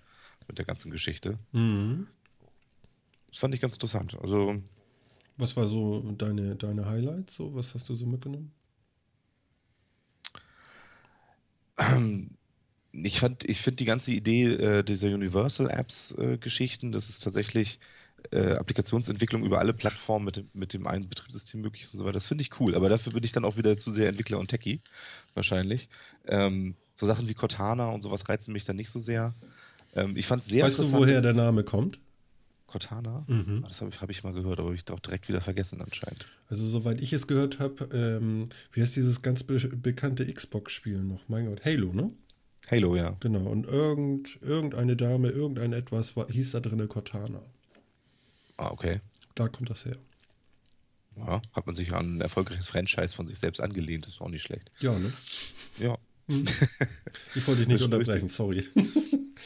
mit 0.47 0.57
der 0.57 0.65
ganzen 0.65 0.91
Geschichte. 0.91 1.37
Mhm. 1.53 2.07
Das 3.29 3.37
fand 3.37 3.55
ich 3.55 3.61
ganz 3.61 3.75
interessant. 3.75 4.17
Also, 4.21 4.55
Was 5.37 5.55
war 5.55 5.67
so 5.67 6.01
deine, 6.17 6.55
deine 6.55 6.85
Highlights? 6.85 7.35
So, 7.35 7.55
was 7.55 7.73
hast 7.73 7.87
du 7.87 7.95
so 7.95 8.05
mitgenommen? 8.05 8.51
Ich 12.93 13.19
fand, 13.19 13.43
ich 13.49 13.59
finde 13.61 13.77
die 13.77 13.85
ganze 13.85 14.11
Idee 14.11 14.53
äh, 14.53 14.83
dieser 14.83 15.09
Universal-Apps-Geschichten, 15.09 16.91
dass 16.91 17.09
es 17.09 17.19
tatsächlich 17.19 17.79
äh, 18.31 18.51
Applikationsentwicklung 18.53 19.43
über 19.43 19.59
alle 19.59 19.73
Plattformen 19.73 20.25
mit, 20.25 20.37
dem- 20.37 20.49
mit 20.53 20.73
dem 20.73 20.85
einen 20.87 21.09
Betriebssystem 21.09 21.61
möglich 21.61 21.83
ist 21.83 21.93
und 21.93 21.99
so 21.99 22.05
weiter. 22.05 22.13
Das 22.13 22.27
finde 22.27 22.43
ich 22.43 22.59
cool, 22.59 22.75
aber 22.75 22.89
dafür 22.89 23.13
bin 23.13 23.23
ich 23.23 23.31
dann 23.31 23.45
auch 23.45 23.57
wieder 23.57 23.77
zu 23.77 23.91
sehr 23.91 24.09
Entwickler 24.09 24.37
und 24.39 24.47
Techie, 24.47 24.81
wahrscheinlich. 25.33 25.89
Ähm, 26.27 26.75
so 26.93 27.05
Sachen 27.05 27.27
wie 27.27 27.33
Cortana 27.33 27.89
und 27.89 28.01
sowas 28.01 28.29
reizen 28.29 28.51
mich 28.51 28.65
dann 28.65 28.75
nicht 28.75 28.89
so 28.89 28.99
sehr. 28.99 29.33
Ähm, 29.95 30.15
ich 30.15 30.27
fand 30.27 30.43
es 30.43 30.49
sehr 30.49 30.65
weißt 30.65 30.79
du, 30.79 30.91
woher 30.91 31.21
der 31.21 31.33
Name 31.33 31.63
kommt? 31.63 31.99
Cortana? 32.71 33.23
Mhm. 33.27 33.61
Ah, 33.63 33.67
Das 33.67 33.81
habe 33.81 33.91
ich, 33.91 34.01
hab 34.01 34.09
ich 34.09 34.23
mal 34.23 34.33
gehört, 34.33 34.59
aber 34.59 34.69
habe 34.69 34.75
ich 34.75 34.89
auch 34.89 34.99
direkt 34.99 35.27
wieder 35.27 35.41
vergessen 35.41 35.81
anscheinend. 35.81 36.25
Also, 36.49 36.67
soweit 36.67 37.01
ich 37.01 37.13
es 37.13 37.27
gehört 37.27 37.59
habe, 37.59 37.89
ähm, 37.93 38.47
wie 38.71 38.81
heißt 38.81 38.95
dieses 38.95 39.21
ganz 39.21 39.43
be 39.43 39.59
bekannte 39.59 40.25
Xbox-Spiel 40.31 40.99
noch? 41.03 41.27
Mein 41.27 41.47
Gott, 41.47 41.63
Halo, 41.65 41.93
ne? 41.93 42.11
Halo, 42.69 42.95
ja. 42.95 43.15
Genau. 43.19 43.45
Und 43.49 43.65
irgend, 43.67 44.39
irgendeine 44.41 44.95
Dame, 44.95 45.29
irgendein 45.29 45.73
etwas 45.73 46.15
war, 46.15 46.27
hieß 46.29 46.51
da 46.51 46.59
drinne 46.59 46.87
Cortana. 46.87 47.41
Ah, 48.57 48.69
okay. 48.71 49.01
Da 49.35 49.47
kommt 49.49 49.69
das 49.69 49.85
her. 49.85 49.97
Ja, 51.17 51.41
hat 51.53 51.65
man 51.65 51.75
sich 51.75 51.93
an 51.93 52.17
ein 52.17 52.21
erfolgreiches 52.21 52.67
Franchise 52.69 53.13
von 53.13 53.27
sich 53.27 53.37
selbst 53.39 53.59
angelehnt, 53.59 54.05
das 54.07 54.13
ist 54.13 54.21
auch 54.21 54.29
nicht 54.29 54.43
schlecht. 54.43 54.71
Ja, 54.79 54.97
ne? 54.97 55.11
Ja. 55.79 55.97
Ich 57.35 57.45
wollte 57.47 57.59
dich 57.61 57.67
nicht 57.67 57.79
Das 57.81 57.85
unterbrechen, 57.85 58.29
sorry. 58.29 58.63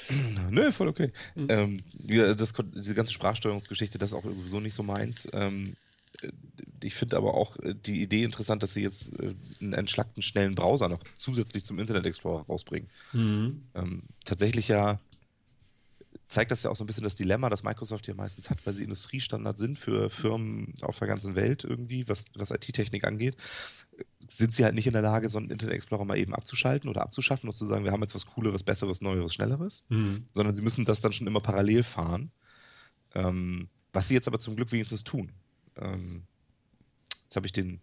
Nö, 0.50 0.72
voll 0.72 0.88
okay. 0.88 1.12
Ähm, 1.36 1.82
ja, 2.08 2.34
das, 2.34 2.54
diese 2.76 2.96
ganze 2.96 3.14
Sprachsteuerungsgeschichte, 3.14 3.98
das 3.98 4.12
ist 4.12 4.16
auch 4.16 4.24
sowieso 4.24 4.60
nicht 4.60 4.74
so 4.74 4.84
meins. 4.84 5.28
Ähm, 5.34 5.76
äh, 6.22 6.30
ich 6.84 6.96
finde 6.96 7.18
aber 7.18 7.34
auch 7.34 7.58
äh, 7.60 7.74
die 7.74 8.02
Idee 8.02 8.24
interessant, 8.24 8.64
dass 8.64 8.74
sie 8.74 8.84
jetzt 8.84 9.20
äh, 9.20 9.34
einen 9.60 9.74
entschlackten, 9.74 10.22
schnellen 10.22 10.56
Browser 10.56 10.90
noch 10.90 11.04
zusätzlich 11.14 11.66
zum 11.66 11.80
Internet 11.80 12.06
Explorer 12.06 12.46
rausbringen. 12.46 12.90
Mhm. 13.14 13.64
Ähm, 13.74 14.04
tatsächlich 14.24 14.68
ja 14.68 15.00
zeigt 16.28 16.52
das 16.52 16.64
ja 16.64 16.70
auch 16.72 16.76
so 16.76 16.84
ein 16.84 16.88
bisschen 16.88 17.04
das 17.04 17.16
Dilemma, 17.16 17.50
das 17.50 17.64
Microsoft 17.64 18.06
hier 18.06 18.16
meistens 18.16 18.50
hat, 18.50 18.66
weil 18.66 18.74
sie 18.74 18.84
Industriestandard 18.84 19.58
sind 19.58 19.78
für 19.78 20.10
Firmen 20.10 20.74
auf 20.82 20.98
der 21.00 21.08
ganzen 21.08 21.36
Welt 21.36 21.64
irgendwie, 21.64 22.08
was, 22.08 22.26
was 22.36 22.52
IT-Technik 22.52 23.04
angeht, 23.06 23.38
sind 24.28 24.56
sie 24.56 24.64
halt 24.66 24.74
nicht 24.76 24.88
in 24.88 24.94
der 24.94 25.02
Lage, 25.04 25.30
so 25.30 25.38
einen 25.38 25.52
Internet 25.52 25.76
Explorer 25.76 26.04
mal 26.06 26.18
eben 26.18 26.34
abzuschalten 26.34 26.90
oder 26.90 27.04
abzuschaffen 27.04 27.48
und 27.48 27.54
zu 27.56 27.66
sagen, 27.66 27.84
wir 27.86 27.92
haben 27.92 28.02
jetzt 28.02 28.16
was 28.16 28.26
Cooleres, 28.26 28.64
Besseres, 28.64 29.02
Neueres, 29.02 29.34
Schnelleres 29.34 29.84
Mhm. 29.90 30.26
sondern 30.34 30.56
sie 30.56 30.62
müssen 30.64 30.84
das 30.86 31.02
dann 31.02 31.14
schon 31.14 31.28
immer 31.28 31.42
parallel 31.42 31.84
fahren. 31.84 32.32
Ähm, 33.14 33.70
was 33.94 34.08
sie 34.08 34.14
jetzt 34.16 34.28
aber 34.28 34.40
zum 34.40 34.56
Glück 34.56 34.72
wenigstens 34.72 35.04
tun. 35.04 35.32
Ähm, 35.78 36.24
jetzt 37.24 37.36
habe 37.36 37.46
ich 37.46 37.54
den 37.54 37.80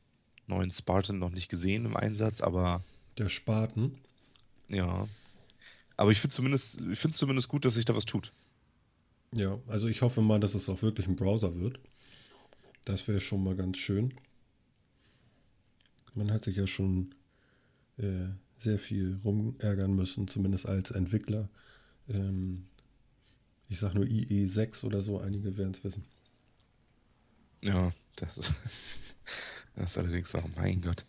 neuen 0.47 0.71
Spartan 0.71 1.19
noch 1.19 1.31
nicht 1.31 1.49
gesehen 1.49 1.87
im 1.87 1.97
Einsatz, 1.97 2.41
aber 2.41 2.83
Der 3.19 3.29
Spaten. 3.29 3.99
ja. 4.69 5.07
Aber 5.97 6.11
ich 6.11 6.21
finde 6.21 6.35
zumindest, 6.35 6.81
ich 6.81 6.99
finde 6.99 7.13
es 7.13 7.17
zumindest 7.17 7.49
gut, 7.49 7.65
dass 7.65 7.75
sich 7.75 7.85
da 7.85 7.95
was 7.97 8.05
tut. 8.05 8.33
Ja, 9.35 9.59
also 9.67 9.89
ich 9.89 10.03
hoffe 10.03 10.21
mal, 10.21 10.41
dass 10.41 10.55
es 10.55 10.69
auch 10.69 10.83
wirklich 10.83 11.07
ein 11.07 11.17
Browser 11.17 11.59
wird. 11.59 11.81
Das 12.85 13.07
wäre 13.09 13.21
schon 13.21 13.43
mal 13.43 13.55
ganz 13.55 13.79
schön. 13.79 14.15
Man 16.15 16.31
hat 16.31 16.45
sich 16.45 16.57
ja 16.57 16.67
schon 16.67 17.15
äh, 17.97 18.27
sehr 18.59 18.79
viel 18.79 19.19
rumärgern 19.25 19.95
müssen, 19.95 20.29
zumindest 20.29 20.67
als 20.67 20.91
Entwickler. 20.91 21.49
Ähm, 22.09 22.65
ich 23.69 23.79
sag 23.79 23.95
nur 23.95 24.05
IE6 24.05 24.85
oder 24.85 25.01
so, 25.01 25.19
einige 25.19 25.57
werden 25.57 25.73
es 25.73 25.83
wissen. 25.83 26.05
Ja, 27.63 27.93
das 28.17 28.37
ist, 28.37 28.53
das 29.77 29.93
ist 29.93 29.99
allerdings 29.99 30.35
wahr. 30.35 30.45
Mein 30.57 30.83
Gott. 30.83 31.07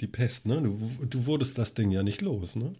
Die 0.00 0.06
Pest, 0.06 0.46
ne? 0.46 0.62
Du, 0.62 1.06
du 1.06 1.26
wurdest 1.26 1.58
das 1.58 1.74
Ding 1.74 1.90
ja 1.90 2.02
nicht 2.02 2.20
los, 2.22 2.54
ne? 2.54 2.72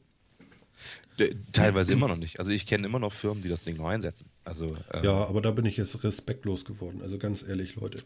D- 1.18 1.34
Teilweise 1.52 1.92
immer 1.92 2.08
noch 2.08 2.16
nicht. 2.16 2.38
Also 2.38 2.50
ich 2.50 2.66
kenne 2.66 2.86
immer 2.86 2.98
noch 2.98 3.12
Firmen, 3.12 3.42
die 3.42 3.48
das 3.48 3.62
Ding 3.62 3.76
noch 3.76 3.88
einsetzen. 3.88 4.28
Also 4.44 4.76
ähm, 4.92 5.04
Ja, 5.04 5.26
aber 5.26 5.40
da 5.40 5.50
bin 5.50 5.64
ich 5.66 5.76
jetzt 5.76 6.02
respektlos 6.04 6.64
geworden. 6.64 7.00
Also 7.02 7.18
ganz 7.18 7.42
ehrlich, 7.42 7.76
Leute. 7.76 8.02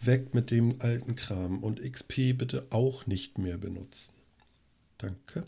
Weg 0.00 0.32
mit 0.34 0.50
dem 0.52 0.80
alten 0.80 1.16
Kram 1.16 1.62
und 1.64 1.80
XP 1.82 2.32
bitte 2.38 2.66
auch 2.70 3.06
nicht 3.06 3.38
mehr 3.38 3.58
benutzen. 3.58 4.12
Danke. 4.98 5.44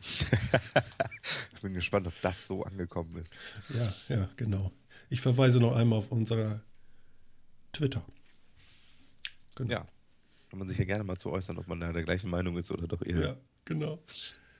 ich 0.00 0.26
bin 1.62 1.74
gespannt, 1.74 2.06
ob 2.06 2.14
das 2.22 2.46
so 2.46 2.62
angekommen 2.64 3.16
ist. 3.16 3.34
Ja, 3.74 3.94
ja, 4.16 4.28
genau. 4.36 4.72
Ich 5.10 5.20
verweise 5.20 5.58
noch 5.60 5.74
einmal 5.76 5.98
auf 5.98 6.10
unserer 6.12 6.60
Twitter. 7.72 8.02
Genau. 9.56 9.70
Ja. 9.72 9.86
Kann 10.50 10.58
man 10.58 10.68
sich 10.68 10.78
ja 10.78 10.84
gerne 10.84 11.04
mal 11.04 11.16
zu 11.16 11.30
äußern, 11.30 11.58
ob 11.58 11.66
man 11.68 11.80
da 11.80 11.92
der 11.92 12.04
gleichen 12.04 12.30
Meinung 12.30 12.56
ist 12.56 12.70
oder 12.70 12.86
doch 12.86 13.02
eher, 13.02 13.20
ja, 13.20 13.36
genau. 13.66 13.98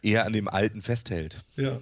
Eher 0.03 0.27
an 0.27 0.33
dem 0.33 0.49
Alten 0.49 0.83
festhält. 0.83 1.45
Ja. 1.57 1.81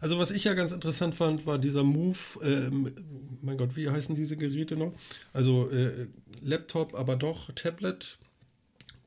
Also 0.00 0.18
was 0.18 0.30
ich 0.30 0.44
ja 0.44 0.54
ganz 0.54 0.72
interessant 0.72 1.14
fand, 1.14 1.46
war 1.46 1.58
dieser 1.58 1.84
Move, 1.84 2.18
ähm, 2.42 2.92
mein 3.40 3.56
Gott, 3.56 3.76
wie 3.76 3.88
heißen 3.88 4.14
diese 4.14 4.36
Geräte 4.36 4.76
noch? 4.76 4.92
Also 5.32 5.70
äh, 5.70 6.06
Laptop, 6.42 6.94
aber 6.94 7.16
doch 7.16 7.50
Tablet, 7.52 8.18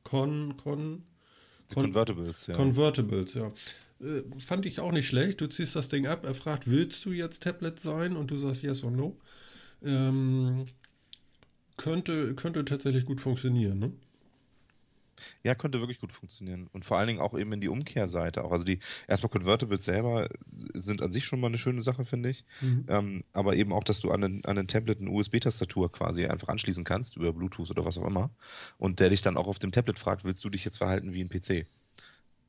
Con, 0.02 0.56
Con, 0.56 1.04
Con 1.72 1.84
Convertibles, 1.84 2.48
ja. 2.48 2.54
Convertibles, 2.54 3.34
ja. 3.34 3.52
Äh, 4.00 4.22
fand 4.38 4.66
ich 4.66 4.80
auch 4.80 4.92
nicht 4.92 5.06
schlecht. 5.06 5.40
Du 5.40 5.46
ziehst 5.46 5.76
das 5.76 5.88
Ding 5.88 6.06
ab, 6.06 6.24
er 6.26 6.34
fragt, 6.34 6.68
willst 6.68 7.04
du 7.04 7.12
jetzt 7.12 7.42
Tablet 7.42 7.80
sein? 7.80 8.16
Und 8.16 8.30
du 8.30 8.38
sagst 8.38 8.62
yes 8.62 8.82
or 8.82 8.90
no. 8.90 9.16
Ähm, 9.82 10.66
könnte, 11.76 12.34
könnte 12.34 12.64
tatsächlich 12.64 13.04
gut 13.04 13.20
funktionieren, 13.20 13.78
ne? 13.78 13.92
Ja, 15.42 15.54
könnte 15.54 15.80
wirklich 15.80 15.98
gut 15.98 16.12
funktionieren. 16.12 16.68
Und 16.72 16.84
vor 16.84 16.98
allen 16.98 17.08
Dingen 17.08 17.20
auch 17.20 17.38
eben 17.38 17.52
in 17.52 17.60
die 17.60 17.68
Umkehrseite 17.68 18.44
auch. 18.44 18.52
Also 18.52 18.64
die 18.64 18.78
erstmal 19.08 19.30
Convertibles 19.30 19.84
selber 19.84 20.28
sind 20.74 21.02
an 21.02 21.10
sich 21.10 21.24
schon 21.24 21.40
mal 21.40 21.48
eine 21.48 21.58
schöne 21.58 21.80
Sache, 21.80 22.04
finde 22.04 22.30
ich. 22.30 22.44
Mhm. 22.60 22.86
Ähm, 22.88 23.24
aber 23.32 23.56
eben 23.56 23.72
auch, 23.72 23.84
dass 23.84 24.00
du 24.00 24.10
an 24.10 24.20
den, 24.20 24.44
an 24.44 24.56
den 24.56 24.68
Tablet 24.68 25.00
eine 25.00 25.10
USB-Tastatur 25.10 25.92
quasi 25.92 26.26
einfach 26.26 26.48
anschließen 26.48 26.84
kannst, 26.84 27.16
über 27.16 27.32
Bluetooth 27.32 27.70
oder 27.70 27.84
was 27.84 27.98
auch 27.98 28.06
immer. 28.06 28.30
Und 28.78 29.00
der 29.00 29.10
dich 29.10 29.22
dann 29.22 29.36
auch 29.36 29.46
auf 29.46 29.58
dem 29.58 29.72
Tablet 29.72 29.98
fragt, 29.98 30.24
willst 30.24 30.44
du 30.44 30.50
dich 30.50 30.64
jetzt 30.64 30.78
verhalten 30.78 31.12
wie 31.12 31.22
ein 31.22 31.28
PC? 31.28 31.66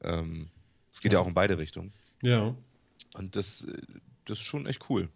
Ähm, 0.01 0.49
es 0.91 1.01
geht 1.01 1.11
also. 1.11 1.17
ja 1.17 1.23
auch 1.23 1.27
in 1.27 1.33
beide 1.33 1.57
Richtungen. 1.57 1.93
Ja. 2.21 2.55
Und 3.13 3.35
das, 3.35 3.67
das 4.25 4.39
ist 4.39 4.45
schon 4.45 4.65
echt 4.65 4.89
cool. 4.89 5.09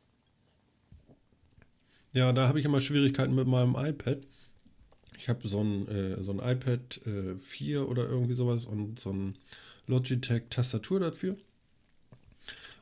Ja, 2.14 2.34
da 2.34 2.48
habe 2.48 2.60
ich 2.60 2.66
immer 2.66 2.80
Schwierigkeiten 2.80 3.36
mit 3.36 3.48
meinem 3.48 3.76
iPad. 3.76 4.20
Ich 5.20 5.28
habe 5.28 5.46
so 5.48 5.62
ein, 5.62 5.88
äh, 5.90 6.24
so 6.24 6.32
ein 6.32 6.40
iPad 6.40 7.06
äh, 7.06 7.38
4 7.38 7.90
oder 7.90 8.08
irgendwie 8.08 8.36
sowas 8.36 8.66
und 8.66 9.00
so 9.00 9.12
ein 9.12 9.36
Logitech-Tastatur 9.88 11.02
dafür. 11.02 11.36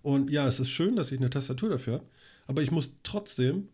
Und 0.03 0.29
ja, 0.29 0.47
es 0.47 0.59
ist 0.59 0.69
schön, 0.69 0.95
dass 0.95 1.11
ich 1.11 1.19
eine 1.19 1.31
Tastatur 1.31 1.69
dafür 1.69 1.95
habe, 1.95 2.05
aber 2.45 2.61
ich 2.61 2.69
muss 2.69 2.93
trotzdem 3.01 3.69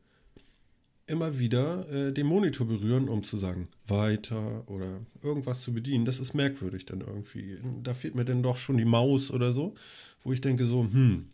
immer 1.08 1.40
wieder 1.40 1.90
äh, 1.90 2.14
den 2.14 2.26
Monitor 2.26 2.66
berühren, 2.66 3.10
um 3.10 3.24
zu 3.24 3.38
sagen, 3.38 3.68
weiter 3.86 4.64
oder 4.70 5.02
irgendwas 5.22 5.62
zu 5.62 5.74
bedienen. 5.74 6.06
Das 6.06 6.22
ist 6.22 6.34
merkwürdig 6.34 6.86
dann 6.86 7.02
irgendwie. 7.02 7.60
Da 7.84 7.94
fehlt 7.94 8.16
mir 8.16 8.24
dann 8.24 8.44
doch 8.44 8.56
schon 8.56 8.78
die 8.78 8.86
Maus 8.86 9.30
oder 9.30 9.52
so, 9.52 9.76
wo 10.24 10.32
ich 10.32 10.40
denke 10.40 10.66
so, 10.66 10.84
hm, 10.84 11.28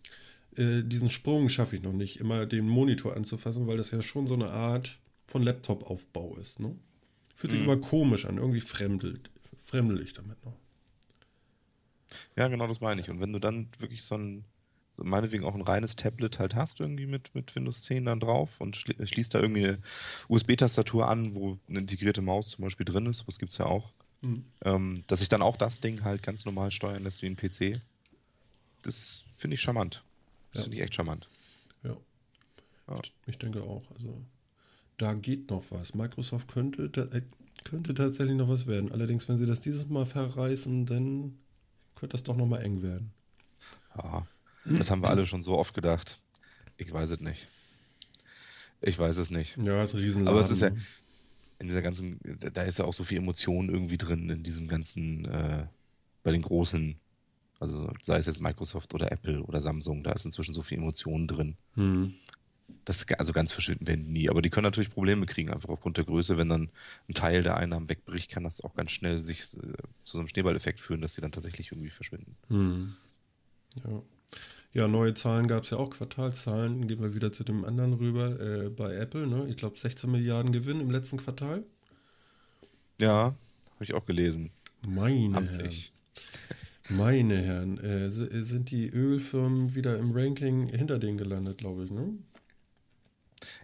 äh, 0.58 0.82
diesen 0.84 1.12
Sprung 1.12 1.48
schaffe 1.48 1.76
ich 1.76 1.84
noch 1.84 1.94
nicht, 1.94 2.20
immer 2.20 2.48
den 2.48 2.68
Monitor 2.68 3.16
anzufassen, 3.16 3.68
weil 3.68 3.78
das 3.78 3.92
ja 3.92 4.02
schon 4.02 4.26
so 4.26 4.34
eine 4.34 4.50
Art 4.50 4.98
von 5.28 5.44
Laptop-Aufbau 5.44 6.36
ist. 6.38 6.60
Ne? 6.60 6.76
Fühlt 7.40 7.52
sich 7.52 7.62
mhm. 7.62 7.70
immer 7.70 7.78
komisch 7.78 8.26
an, 8.26 8.36
irgendwie 8.36 8.60
fremdelt, 8.60 9.30
fremdel 9.64 10.02
ich 10.02 10.12
damit 10.12 10.44
noch. 10.44 10.58
Ja, 12.36 12.50
genau 12.50 12.68
das 12.68 12.82
meine 12.82 13.00
ich. 13.00 13.10
Und 13.10 13.22
wenn 13.22 13.32
du 13.32 13.40
dann 13.40 13.70
wirklich 13.80 14.04
so 14.04 14.16
ein, 14.16 14.44
meinetwegen 14.98 15.46
auch 15.46 15.56
ein 15.56 15.62
reines 15.62 15.96
Tablet 15.96 16.38
halt 16.38 16.54
hast, 16.54 16.82
irgendwie 16.82 17.06
mit, 17.06 17.34
mit 17.34 17.56
Windows 17.56 17.82
10 17.84 18.04
dann 18.04 18.20
drauf 18.20 18.60
und 18.60 18.76
schließt 18.76 19.34
da 19.34 19.40
irgendwie 19.40 19.68
eine 19.68 19.80
USB-Tastatur 20.28 21.08
an, 21.08 21.34
wo 21.34 21.58
eine 21.70 21.80
integrierte 21.80 22.22
Maus 22.22 22.50
zum 22.50 22.66
Beispiel 22.66 22.86
drin 22.86 23.06
ist, 23.06 23.26
was 23.26 23.40
gibt 23.40 23.54
es 23.54 23.58
ja 23.58 23.68
auch, 23.68 23.94
mhm. 24.20 24.44
ähm, 24.66 25.06
dass 25.08 25.20
sich 25.20 25.30
dann 25.30 25.42
auch 25.42 25.56
das 25.56 25.80
Ding 25.80 26.04
halt 26.04 26.22
ganz 26.22 26.44
normal 26.44 26.72
steuern 26.72 27.04
lässt 27.04 27.22
wie 27.22 27.28
ein 27.28 27.38
PC. 27.38 27.80
Das 28.82 29.24
finde 29.38 29.54
ich 29.54 29.62
charmant. 29.62 30.04
Das 30.52 30.60
ja. 30.60 30.64
finde 30.64 30.76
ich 30.76 30.84
echt 30.84 30.96
charmant. 30.96 31.30
Ja. 31.84 31.96
ja. 32.90 33.00
Ich 33.28 33.38
denke 33.38 33.64
auch. 33.64 33.84
Also 33.96 34.22
da 35.00 35.14
geht 35.14 35.50
noch 35.50 35.64
was. 35.70 35.96
Microsoft 35.96 36.48
könnte, 36.48 36.92
äh, 37.12 37.22
könnte 37.64 37.94
tatsächlich 37.94 38.38
noch 38.38 38.50
was 38.50 38.68
werden. 38.68 38.92
Allerdings, 38.92 39.28
wenn 39.28 39.38
sie 39.38 39.46
das 39.46 39.62
dieses 39.62 39.88
Mal 39.88 40.06
verreißen, 40.06 40.86
dann 40.86 41.38
könnte 41.96 42.14
das 42.14 42.24
doch 42.24 42.36
noch 42.36 42.46
mal 42.46 42.60
eng 42.62 42.82
werden. 42.82 43.12
Ja, 43.98 44.28
das 44.66 44.92
haben 44.92 45.02
wir 45.02 45.10
alle 45.10 45.26
schon 45.26 45.44
so 45.44 45.58
oft 45.58 45.74
gedacht. 45.74 46.20
Ich 46.78 46.92
weiß 46.92 47.10
es 47.10 47.20
nicht. 47.20 47.48
Ich 48.82 48.98
weiß 48.98 49.18
es 49.18 49.32
nicht. 49.32 49.58
Ja, 49.58 49.82
es 49.84 49.90
ist 49.90 49.96
ein 49.96 50.04
Riesenladen. 50.04 50.28
Aber 50.38 50.40
es 50.40 50.52
ist 50.52 50.62
ja 50.62 50.72
in 51.60 51.68
dieser 51.68 51.82
ganzen, 51.82 52.20
da 52.54 52.64
ist 52.64 52.80
ja 52.80 52.86
auch 52.86 52.94
so 52.94 53.04
viel 53.04 53.18
Emotion 53.18 53.70
irgendwie 53.70 53.98
drin 53.98 54.30
in 54.30 54.44
diesem 54.44 54.68
ganzen, 54.68 55.26
äh, 55.26 55.66
bei 56.24 56.32
den 56.32 56.42
großen, 56.42 56.96
also 57.60 57.92
sei 58.02 58.18
es 58.18 58.28
jetzt 58.28 58.42
Microsoft 58.42 58.94
oder 58.94 59.12
Apple 59.12 59.44
oder 59.44 59.60
Samsung, 59.60 60.04
da 60.04 60.14
ist 60.14 60.26
inzwischen 60.26 60.54
so 60.54 60.62
viel 60.62 60.78
Emotion 60.78 61.28
drin. 61.28 61.58
Hm. 61.76 62.14
Das, 62.86 63.06
also 63.18 63.34
ganz 63.34 63.52
verschwinden 63.52 63.88
werden 63.88 64.12
nie. 64.12 64.30
Aber 64.30 64.42
die 64.42 64.50
können 64.50 64.64
natürlich 64.64 64.92
Probleme 64.92 65.26
kriegen, 65.26 65.52
einfach 65.52 65.70
aufgrund 65.70 65.98
der 65.98 66.06
Größe. 66.06 66.38
Wenn 66.38 66.50
dann 66.50 66.70
ein 67.08 67.14
Teil 67.14 67.44
der 67.44 67.58
Einnahmen 67.58 67.90
wegbricht, 67.90 68.32
kann 68.32 68.44
das 68.44 68.62
auch 68.64 68.74
ganz 68.74 68.92
schnell 68.92 69.22
sich 69.22 69.42
äh, 69.42 69.74
zu 70.04 70.14
so 70.14 70.20
einem 70.20 70.28
Schneeballeffekt 70.28 70.80
führen, 70.80 71.02
dass 71.02 71.14
sie 71.14 71.22
dann 71.22 71.32
tatsächlich 71.32 71.72
irgendwie 71.72 71.90
verschwinden. 71.90 72.36
Hm. 72.50 72.94
Ja. 73.84 74.02
ja, 74.74 74.88
neue 74.88 75.14
Zahlen 75.14 75.48
gab 75.48 75.64
es 75.64 75.70
ja 75.70 75.78
auch, 75.78 75.92
Quartalszahlen. 75.92 76.88
Gehen 76.88 77.02
wir 77.02 77.14
wieder 77.14 77.32
zu 77.32 77.44
dem 77.44 77.66
anderen 77.66 77.94
rüber. 77.94 78.40
Äh, 78.40 78.70
bei 78.70 78.96
Apple, 78.96 79.28
ne? 79.28 79.48
ich 79.48 79.58
glaube 79.58 79.78
16 79.78 80.10
Milliarden 80.10 80.52
Gewinn 80.52 80.80
im 80.82 80.90
letzten 80.90 81.18
Quartal. 81.18 81.64
Ja, 83.00 83.36
habe 83.74 83.84
ich 83.84 83.94
auch 83.94 84.06
gelesen. 84.06 84.52
Meine 84.88 85.38
Amtlich. 85.38 85.94
Herren. 85.94 86.00
Meine 86.90 87.40
Herren, 87.40 87.78
äh, 87.78 88.10
sind 88.10 88.72
die 88.72 88.90
Ölfirmen 88.90 89.76
wieder 89.76 89.98
im 90.00 90.12
Ranking 90.12 90.70
hinter 90.70 90.98
denen 90.98 91.20
gelandet, 91.20 91.60
glaube 91.60 91.84
ich, 91.84 91.92
ne? 91.92 92.18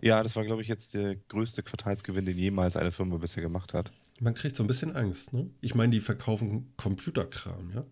Ja, 0.02 0.22
das 0.22 0.36
war, 0.36 0.44
glaube 0.44 0.62
ich, 0.62 0.68
jetzt 0.68 0.94
der 0.94 1.16
größte 1.16 1.64
Quartalsgewinn, 1.64 2.26
den 2.26 2.38
jemals 2.38 2.78
eine 2.78 2.92
Firma 2.92 3.18
bisher 3.18 3.42
gemacht 3.42 3.74
hat. 3.74 3.92
Man 4.20 4.34
kriegt 4.34 4.56
so 4.56 4.64
ein 4.64 4.68
bisschen 4.68 4.96
Angst, 4.96 5.34
ne? 5.34 5.50
Ich 5.62 5.76
meine, 5.76 5.92
die 5.92 6.00
verkaufen 6.00 6.74
Computerkram, 6.78 7.72
ja? 7.74 7.86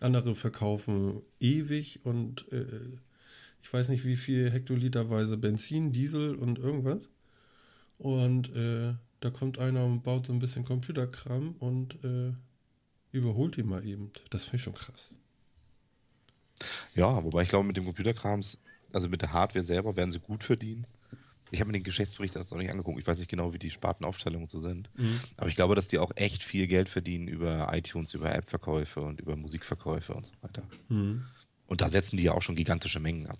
Andere 0.00 0.34
verkaufen 0.34 1.22
ewig 1.40 2.04
und 2.04 2.50
äh, 2.52 2.98
ich 3.62 3.72
weiß 3.72 3.88
nicht, 3.88 4.04
wie 4.04 4.16
viel 4.16 4.50
Hektoliterweise 4.50 5.38
Benzin, 5.38 5.90
Diesel 5.90 6.34
und 6.34 6.58
irgendwas. 6.58 7.08
Und 7.98 8.54
äh, 8.54 8.94
da 9.20 9.30
kommt 9.30 9.58
einer 9.58 9.84
und 9.84 10.02
baut 10.02 10.26
so 10.26 10.32
ein 10.32 10.38
bisschen 10.38 10.64
Computerkram 10.64 11.56
und 11.58 12.02
äh, 12.04 12.32
überholt 13.12 13.56
ihn 13.56 13.66
mal 13.66 13.84
eben. 13.86 14.12
Das 14.30 14.44
finde 14.44 14.56
ich 14.56 14.62
schon 14.62 14.74
krass. 14.74 15.16
Ja, 16.94 17.24
wobei 17.24 17.42
ich 17.42 17.48
glaube, 17.48 17.66
mit 17.66 17.76
dem 17.76 17.84
Computerkram 17.84 18.40
also 18.92 19.08
mit 19.08 19.22
der 19.22 19.32
Hardware 19.32 19.64
selber 19.64 19.96
werden 19.96 20.12
sie 20.12 20.20
gut 20.20 20.44
verdienen. 20.44 20.86
Ich 21.50 21.60
habe 21.60 21.68
mir 21.68 21.78
den 21.78 21.84
Geschäftsbericht 21.84 22.34
jetzt 22.34 22.50
noch 22.50 22.58
nicht 22.58 22.70
angeguckt. 22.70 22.98
Ich 22.98 23.06
weiß 23.06 23.18
nicht 23.18 23.30
genau, 23.30 23.52
wie 23.52 23.58
die 23.58 23.70
Spartenaufstellungen 23.70 24.48
so 24.48 24.58
sind. 24.58 24.90
Mhm. 24.96 25.20
Aber 25.36 25.48
ich 25.48 25.54
glaube, 25.54 25.74
dass 25.74 25.88
die 25.88 25.98
auch 25.98 26.10
echt 26.16 26.42
viel 26.42 26.66
Geld 26.66 26.88
verdienen 26.88 27.28
über 27.28 27.70
iTunes, 27.72 28.14
über 28.14 28.34
App-Verkäufe 28.34 29.00
und 29.00 29.20
über 29.20 29.36
Musikverkäufe 29.36 30.12
und 30.14 30.26
so 30.26 30.34
weiter. 30.40 30.62
Mhm. 30.88 31.24
Und 31.66 31.80
da 31.80 31.88
setzen 31.88 32.16
die 32.16 32.24
ja 32.24 32.32
auch 32.32 32.42
schon 32.42 32.56
gigantische 32.56 33.00
Mengen 33.00 33.26
ab. 33.28 33.38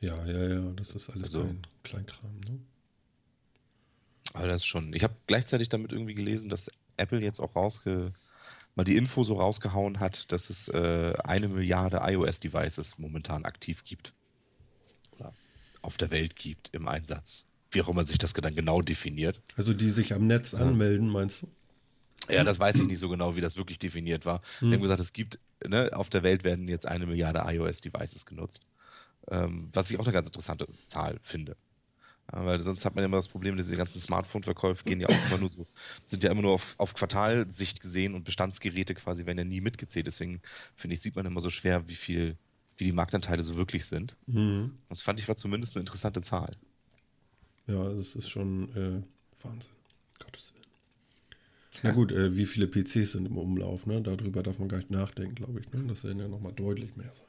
Ja, 0.00 0.24
ja, 0.24 0.48
ja. 0.48 0.72
Das 0.76 0.94
ist 0.94 1.10
alles 1.10 1.24
also, 1.24 1.40
klein, 1.42 1.62
Kleinkram, 1.82 2.40
ne? 2.40 2.58
Aber 4.32 4.46
das 4.46 4.62
ist 4.62 4.66
schon. 4.66 4.94
Ich 4.94 5.02
habe 5.02 5.14
gleichzeitig 5.26 5.68
damit 5.68 5.92
irgendwie 5.92 6.14
gelesen, 6.14 6.48
dass 6.48 6.70
Apple 6.96 7.20
jetzt 7.20 7.40
auch 7.40 7.56
rausge 7.56 8.12
mal 8.76 8.84
die 8.84 8.96
Info 8.96 9.24
so 9.24 9.34
rausgehauen 9.34 9.98
hat, 9.98 10.30
dass 10.32 10.48
es 10.48 10.68
äh, 10.68 11.12
eine 11.24 11.48
Milliarde 11.48 12.00
iOS-Devices 12.02 12.98
momentan 12.98 13.44
aktiv 13.44 13.84
gibt 13.84 14.14
auf 15.82 15.96
der 15.96 16.10
Welt 16.10 16.36
gibt 16.36 16.70
im 16.72 16.88
Einsatz. 16.88 17.44
Wie 17.70 17.82
auch 17.82 17.88
immer 17.88 18.04
sich 18.04 18.18
das 18.18 18.32
dann 18.32 18.54
genau 18.54 18.82
definiert. 18.82 19.42
Also 19.56 19.72
die 19.72 19.90
sich 19.90 20.12
am 20.12 20.26
Netz 20.26 20.54
anmelden, 20.54 21.08
meinst 21.08 21.42
du? 21.42 21.48
Ja, 22.28 22.44
das 22.44 22.58
weiß 22.58 22.76
ich 22.76 22.86
nicht 22.86 22.98
so 22.98 23.08
genau, 23.08 23.36
wie 23.36 23.40
das 23.40 23.56
wirklich 23.56 23.78
definiert 23.78 24.26
war. 24.26 24.42
Hm. 24.58 24.70
Wir 24.70 24.76
haben 24.76 24.82
gesagt, 24.82 25.00
es 25.00 25.12
gibt, 25.12 25.38
ne, 25.66 25.90
auf 25.94 26.08
der 26.08 26.22
Welt 26.22 26.44
werden 26.44 26.68
jetzt 26.68 26.86
eine 26.86 27.06
Milliarde 27.06 27.42
iOS-Devices 27.44 28.26
genutzt. 28.26 28.62
Ähm, 29.30 29.68
was 29.72 29.90
ich 29.90 29.98
auch 29.98 30.04
eine 30.04 30.12
ganz 30.12 30.26
interessante 30.26 30.66
Zahl 30.84 31.18
finde. 31.22 31.56
Ja, 32.32 32.44
weil 32.44 32.60
sonst 32.60 32.84
hat 32.84 32.94
man 32.94 33.02
ja 33.02 33.06
immer 33.06 33.16
das 33.16 33.28
Problem, 33.28 33.56
diese 33.56 33.76
ganzen 33.76 34.00
Smartphone-Verkäufe 34.00 34.84
gehen 34.84 35.00
ja 35.00 35.08
auch 35.08 35.26
immer 35.26 35.38
nur 35.38 35.50
so, 35.50 35.66
sind 36.04 36.22
ja 36.22 36.30
immer 36.30 36.42
nur 36.42 36.52
auf, 36.52 36.74
auf 36.78 36.94
Quartalsicht 36.94 37.80
gesehen 37.80 38.14
und 38.14 38.24
Bestandsgeräte 38.24 38.94
quasi 38.94 39.26
werden 39.26 39.38
ja 39.38 39.44
nie 39.44 39.60
mitgezählt. 39.60 40.06
Deswegen 40.06 40.40
finde 40.76 40.94
ich, 40.94 41.00
sieht 41.00 41.16
man 41.16 41.26
immer 41.26 41.40
so 41.40 41.50
schwer, 41.50 41.88
wie 41.88 41.94
viel 41.94 42.36
wie 42.80 42.84
die 42.84 42.92
Marktanteile 42.92 43.42
so 43.42 43.56
wirklich 43.56 43.84
sind. 43.84 44.16
Mhm. 44.26 44.72
Das 44.88 45.02
fand 45.02 45.20
ich 45.20 45.28
war 45.28 45.36
zumindest 45.36 45.76
eine 45.76 45.82
interessante 45.82 46.20
Zahl. 46.22 46.56
Ja, 47.66 47.92
das 47.92 48.16
ist 48.16 48.28
schon 48.28 48.74
äh, 48.74 49.44
Wahnsinn. 49.44 49.72
Gottes 50.18 50.52
Willen. 50.54 50.66
Na 51.84 51.92
gut, 51.92 52.10
äh, 52.10 52.34
wie 52.34 52.46
viele 52.46 52.66
PCs 52.66 53.12
sind 53.12 53.26
im 53.26 53.38
Umlauf, 53.38 53.86
ne? 53.86 54.02
Darüber 54.02 54.42
darf 54.42 54.58
man 54.58 54.68
gar 54.68 54.78
nicht 54.78 54.90
nachdenken, 54.90 55.36
glaube 55.36 55.60
ich. 55.60 55.70
Ne? 55.72 55.84
Das 55.86 56.02
werden 56.04 56.18
ja 56.18 56.28
nochmal 56.28 56.52
deutlich 56.52 56.96
mehr 56.96 57.12
sein. 57.12 57.26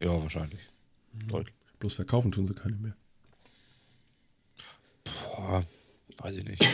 Ja, 0.00 0.22
wahrscheinlich. 0.22 0.60
Mhm. 1.12 1.28
Deutlich. 1.28 1.54
Bloß 1.80 1.94
verkaufen 1.94 2.32
tun 2.32 2.46
sie 2.46 2.54
keine 2.54 2.76
mehr. 2.76 2.96
Boah, 5.04 5.66
weiß 6.18 6.36
ich 6.36 6.44
nicht. 6.44 6.66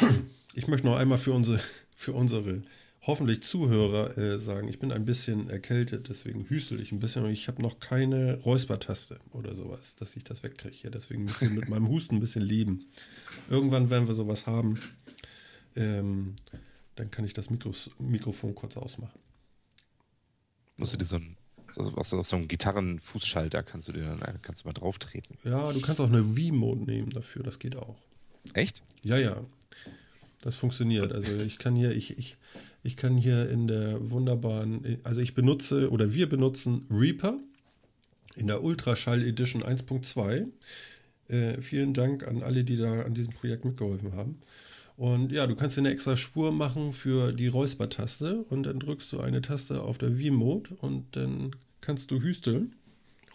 Ich 0.54 0.68
möchte 0.68 0.86
noch 0.86 0.96
einmal 0.96 1.18
für 1.18 1.32
unsere, 1.32 1.60
für 1.96 2.12
unsere 2.12 2.62
hoffentlich 3.06 3.42
Zuhörer 3.42 4.16
äh, 4.16 4.38
sagen, 4.38 4.68
ich 4.68 4.78
bin 4.78 4.92
ein 4.92 5.04
bisschen 5.04 5.50
erkältet, 5.50 6.08
deswegen 6.08 6.48
hüstel 6.48 6.80
ich 6.80 6.92
ein 6.92 7.00
bisschen 7.00 7.24
und 7.24 7.30
ich 7.30 7.48
habe 7.48 7.62
noch 7.62 7.78
keine 7.80 8.38
Räuspertaste 8.40 9.18
oder 9.30 9.54
sowas, 9.54 9.94
dass 9.96 10.16
ich 10.16 10.24
das 10.24 10.42
wegkriege. 10.42 10.76
Ja, 10.84 10.90
deswegen 10.90 11.24
muss 11.24 11.42
ich 11.42 11.50
mit 11.50 11.68
meinem 11.70 11.88
Husten 11.88 12.16
ein 12.16 12.20
bisschen 12.20 12.42
leben. 12.42 12.86
Irgendwann 13.50 13.90
werden 13.90 14.06
wir 14.06 14.14
sowas 14.14 14.46
haben. 14.46 14.80
Ähm, 15.76 16.36
dann 16.94 17.10
kann 17.10 17.24
ich 17.24 17.34
das 17.34 17.50
Mikros 17.50 17.90
Mikrofon 17.98 18.54
kurz 18.54 18.76
ausmachen. 18.76 19.18
Musst 20.76 20.94
du 20.94 20.98
dir 20.98 21.04
so 21.04 21.16
ein 21.16 21.36
so, 21.70 21.82
so, 22.02 22.22
so 22.22 22.36
einen 22.36 22.46
Gitarrenfußschalter 22.46 23.62
kannst 23.62 23.88
du 23.88 23.92
dir 23.92 24.04
dann 24.04 24.42
kannst 24.42 24.62
du 24.62 24.68
mal 24.68 24.72
drauf 24.72 24.98
treten. 24.98 25.38
Ja, 25.44 25.72
du 25.72 25.80
kannst 25.80 26.00
auch 26.00 26.08
eine 26.08 26.22
V-Mode 26.22 26.84
nehmen 26.84 27.10
dafür, 27.10 27.42
das 27.42 27.58
geht 27.58 27.76
auch. 27.76 27.96
Echt? 28.52 28.82
Ja, 29.02 29.16
ja. 29.16 29.42
Das 30.40 30.56
funktioniert. 30.56 31.12
Also 31.12 31.36
ich 31.38 31.58
kann 31.58 31.74
hier, 31.74 31.92
ich, 31.92 32.18
ich, 32.18 32.36
ich 32.84 32.96
kann 32.96 33.16
hier 33.16 33.48
in 33.48 33.66
der 33.66 34.10
wunderbaren, 34.10 34.98
also 35.02 35.20
ich 35.20 35.34
benutze 35.34 35.90
oder 35.90 36.12
wir 36.14 36.28
benutzen 36.28 36.86
Reaper 36.90 37.40
in 38.36 38.46
der 38.46 38.62
Ultraschall 38.62 39.22
Edition 39.22 39.62
1.2. 39.62 40.48
Äh, 41.28 41.62
vielen 41.62 41.94
Dank 41.94 42.28
an 42.28 42.42
alle, 42.42 42.62
die 42.62 42.76
da 42.76 43.02
an 43.02 43.14
diesem 43.14 43.32
Projekt 43.32 43.64
mitgeholfen 43.64 44.12
haben. 44.12 44.38
Und 44.96 45.32
ja, 45.32 45.46
du 45.46 45.56
kannst 45.56 45.76
dir 45.76 45.80
eine 45.80 45.90
extra 45.90 46.16
Spur 46.16 46.52
machen 46.52 46.92
für 46.92 47.32
die 47.32 47.48
Räusper-Taste 47.48 48.44
und 48.50 48.64
dann 48.64 48.78
drückst 48.78 49.12
du 49.12 49.20
eine 49.20 49.40
Taste 49.40 49.82
auf 49.82 49.96
der 49.96 50.12
V-Mode 50.12 50.76
und 50.76 51.16
dann 51.16 51.52
kannst 51.80 52.10
du 52.10 52.20
hüsteln, 52.20 52.76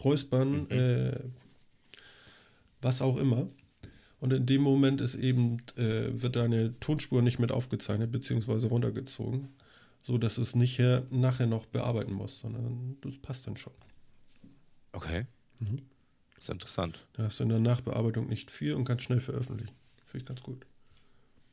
räuspern, 0.02 0.68
mhm. 0.70 0.78
äh, 0.78 1.18
was 2.80 3.02
auch 3.02 3.16
immer. 3.16 3.48
Und 4.20 4.32
in 4.34 4.46
dem 4.46 4.60
Moment 4.62 5.00
ist 5.00 5.14
eben, 5.14 5.62
äh, 5.76 6.10
wird 6.12 6.36
deine 6.36 6.78
Tonspur 6.78 7.22
nicht 7.22 7.38
mit 7.38 7.52
aufgezeichnet 7.52 8.12
bzw. 8.12 8.66
runtergezogen, 8.66 9.48
so 10.02 10.18
dass 10.18 10.34
du 10.34 10.42
es 10.42 10.54
nicht 10.54 10.78
her, 10.78 11.06
nachher 11.10 11.46
noch 11.46 11.66
bearbeiten 11.66 12.12
musst, 12.12 12.40
sondern 12.40 12.98
das 13.00 13.16
passt 13.18 13.46
dann 13.46 13.56
schon. 13.56 13.72
Okay. 14.92 15.26
Mhm. 15.60 15.82
Das 16.34 16.44
ist 16.44 16.50
interessant. 16.50 17.06
Da 17.14 17.24
hast 17.24 17.40
du 17.40 17.44
in 17.44 17.48
der 17.48 17.60
Nachbearbeitung 17.60 18.28
nicht 18.28 18.50
viel 18.50 18.74
und 18.74 18.84
kannst 18.84 19.04
schnell 19.04 19.20
veröffentlichen. 19.20 19.74
Finde 20.04 20.22
ich 20.22 20.28
ganz 20.28 20.42
gut. 20.42 20.66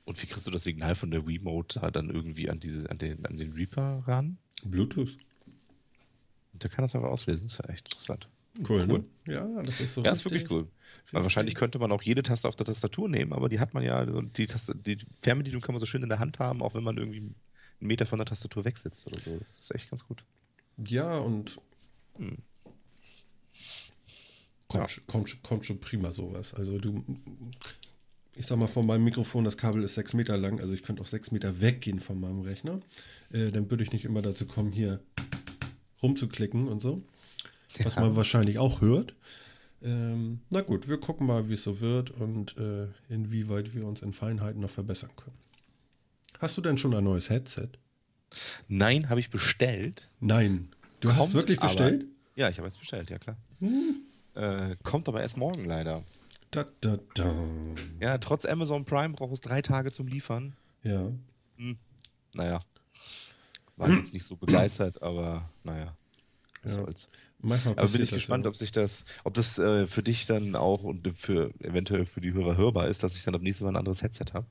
Und 0.06 0.22
wie 0.22 0.28
kriegst 0.28 0.48
du 0.48 0.52
das 0.52 0.64
Signal 0.64 0.96
von 0.96 1.12
der 1.12 1.26
Remote 1.26 1.80
dann 1.92 2.10
irgendwie 2.10 2.50
an, 2.50 2.60
diese, 2.60 2.90
an, 2.90 2.98
den, 2.98 3.26
an 3.26 3.38
den 3.38 3.52
Reaper 3.52 4.04
ran? 4.08 4.38
Bluetooth. 4.64 5.18
Und 6.54 6.64
der 6.64 6.70
kann 6.70 6.84
das 6.84 6.96
aber 6.96 7.12
auslesen. 7.12 7.44
Das 7.46 7.54
ist 7.54 7.66
ja 7.66 7.70
echt 7.70 7.94
interessant. 7.94 8.30
Cool, 8.68 8.88
ne? 8.88 9.04
Ja, 9.26 9.46
das 9.62 9.82
ist 9.82 9.96
so. 9.96 10.04
Ja, 10.04 10.12
ist 10.12 10.26
wirklich 10.26 10.50
cool. 10.50 10.68
Weil 11.12 11.24
wahrscheinlich 11.24 11.56
könnte 11.56 11.80
man 11.80 11.92
auch 11.92 12.02
jede 12.02 12.24
Taste 12.24 12.48
auf 12.48 12.56
der 12.56 12.66
Tastatur 12.66 13.08
nehmen, 13.08 13.34
aber 13.34 13.50
die 13.50 13.60
hat 13.60 13.74
man 13.74 13.84
ja, 13.84 14.02
und 14.02 14.38
die, 14.38 14.46
Taste, 14.46 14.76
die 14.76 14.98
Fernbedienung 15.18 15.62
kann 15.62 15.74
man 15.74 15.80
so 15.80 15.86
schön 15.86 16.04
in 16.04 16.10
der 16.10 16.20
Hand 16.20 16.40
haben, 16.40 16.62
auch 16.62 16.74
wenn 16.74 16.84
man 16.84 16.98
irgendwie 16.98 17.20
einen 17.20 17.36
Meter 17.80 18.06
von 18.06 18.20
der 18.20 18.26
Tastatur 18.26 18.66
wegsitzt 18.66 19.08
oder 19.08 19.22
so. 19.22 19.38
Das 19.38 19.60
ist 19.60 19.76
echt 19.76 19.90
ganz 19.90 20.06
gut. 20.06 20.24
Ja, 20.86 21.18
und 21.18 21.60
hm. 22.18 22.38
kommt, 24.68 24.96
ja. 24.96 25.04
kommt, 25.08 25.44
kommt 25.44 25.66
schon 25.66 25.80
prima 25.80 26.12
sowas. 26.12 26.54
Also 26.54 26.78
du, 26.78 27.04
ich 28.36 28.46
sag 28.46 28.58
mal, 28.60 28.68
von 28.68 28.86
meinem 28.86 29.04
Mikrofon, 29.04 29.44
das 29.44 29.58
Kabel 29.58 29.84
ist 29.84 29.96
sechs 29.96 30.14
Meter 30.14 30.38
lang, 30.38 30.60
also 30.60 30.74
ich 30.74 30.84
könnte 30.84 31.02
auch 31.02 31.08
sechs 31.08 31.32
Meter 31.32 31.62
weggehen 31.62 32.00
von 32.00 32.20
meinem 32.20 32.42
Rechner. 32.42 32.80
Äh, 33.32 33.52
dann 33.52 33.70
würde 33.72 33.84
ich 33.84 33.92
nicht 33.92 34.06
immer 34.06 34.22
dazu 34.22 34.46
kommen, 34.46 34.72
hier 34.72 35.00
rumzuklicken 36.02 36.68
und 36.68 36.82
so. 36.82 37.02
Was 37.84 37.96
ja. 37.96 38.02
man 38.02 38.16
wahrscheinlich 38.16 38.60
auch 38.60 38.82
hört. 38.82 39.14
Ähm, 39.82 40.40
na 40.50 40.62
gut, 40.62 40.88
wir 40.88 41.00
gucken 41.00 41.28
mal, 41.28 41.50
wie 41.50 41.54
es 41.54 41.64
so 41.64 41.80
wird 41.80 42.12
und 42.12 42.58
äh, 42.58 42.88
inwieweit 43.10 43.76
wir 43.76 43.86
uns 43.86 44.02
in 44.02 44.14
Feinheiten 44.14 44.62
noch 44.62 44.70
verbessern 44.70 45.12
können. 45.16 45.38
Hast 46.40 46.58
du 46.58 46.62
denn 46.62 46.78
schon 46.78 46.94
ein 46.96 47.04
neues 47.04 47.30
Headset? 47.30 47.70
Nein, 48.68 49.10
habe 49.10 49.20
ich 49.20 49.30
bestellt. 49.30 50.10
Nein. 50.20 50.70
Du 51.00 51.10
kommt 51.10 51.20
hast 51.20 51.34
wirklich 51.34 51.60
bestellt? 51.60 52.04
Aber, 52.04 52.12
ja, 52.36 52.50
ich 52.50 52.58
habe 52.58 52.68
jetzt 52.68 52.80
bestellt, 52.80 53.10
ja 53.10 53.20
klar. 53.20 53.38
Hm. 53.60 54.02
Äh, 54.34 54.76
kommt 54.84 55.08
aber 55.08 55.22
erst 55.22 55.38
morgen 55.38 55.66
leider. 55.66 56.04
Da, 56.52 56.66
da, 56.82 56.98
da. 57.16 57.34
Ja, 58.00 58.18
trotz 58.18 58.46
Amazon 58.46 58.86
Prime 58.86 59.14
braucht 59.14 59.34
es 59.34 59.42
drei 59.42 59.62
Tage 59.62 59.92
zum 59.92 60.08
Liefern. 60.08 60.56
Ja. 60.84 61.12
Hm. 61.58 61.78
Naja. 62.34 62.62
War 63.76 63.90
jetzt 63.90 64.14
nicht 64.14 64.24
so 64.24 64.36
begeistert, 64.36 65.02
aber 65.04 65.50
naja. 65.64 65.96
Was 66.64 66.76
ja. 66.76 66.84
soll's. 66.84 67.10
Manchmal 67.40 67.78
aber 67.78 67.88
bin 67.88 68.02
ich 68.02 68.12
gespannt, 68.12 68.46
ja. 68.46 68.50
ob 68.50 68.56
sich 68.56 68.72
das, 68.72 69.06
ob 69.24 69.34
das 69.36 69.60
äh, 69.60 69.86
für 69.86 70.02
dich 70.02 70.26
dann 70.26 70.56
auch 70.56 70.84
und 70.84 71.08
für 71.16 71.52
eventuell 71.60 72.06
für 72.06 72.20
die 72.22 72.34
Hörer 72.34 72.58
hörbar 72.58 72.88
ist, 72.88 73.04
dass 73.04 73.16
ich 73.16 73.24
dann 73.24 73.36
am 73.36 73.44
nächsten 73.44 73.64
Mal 73.64 73.72
ein 73.72 73.76
anderes 73.76 74.02
Headset 74.02 74.26
habe. 74.34 74.48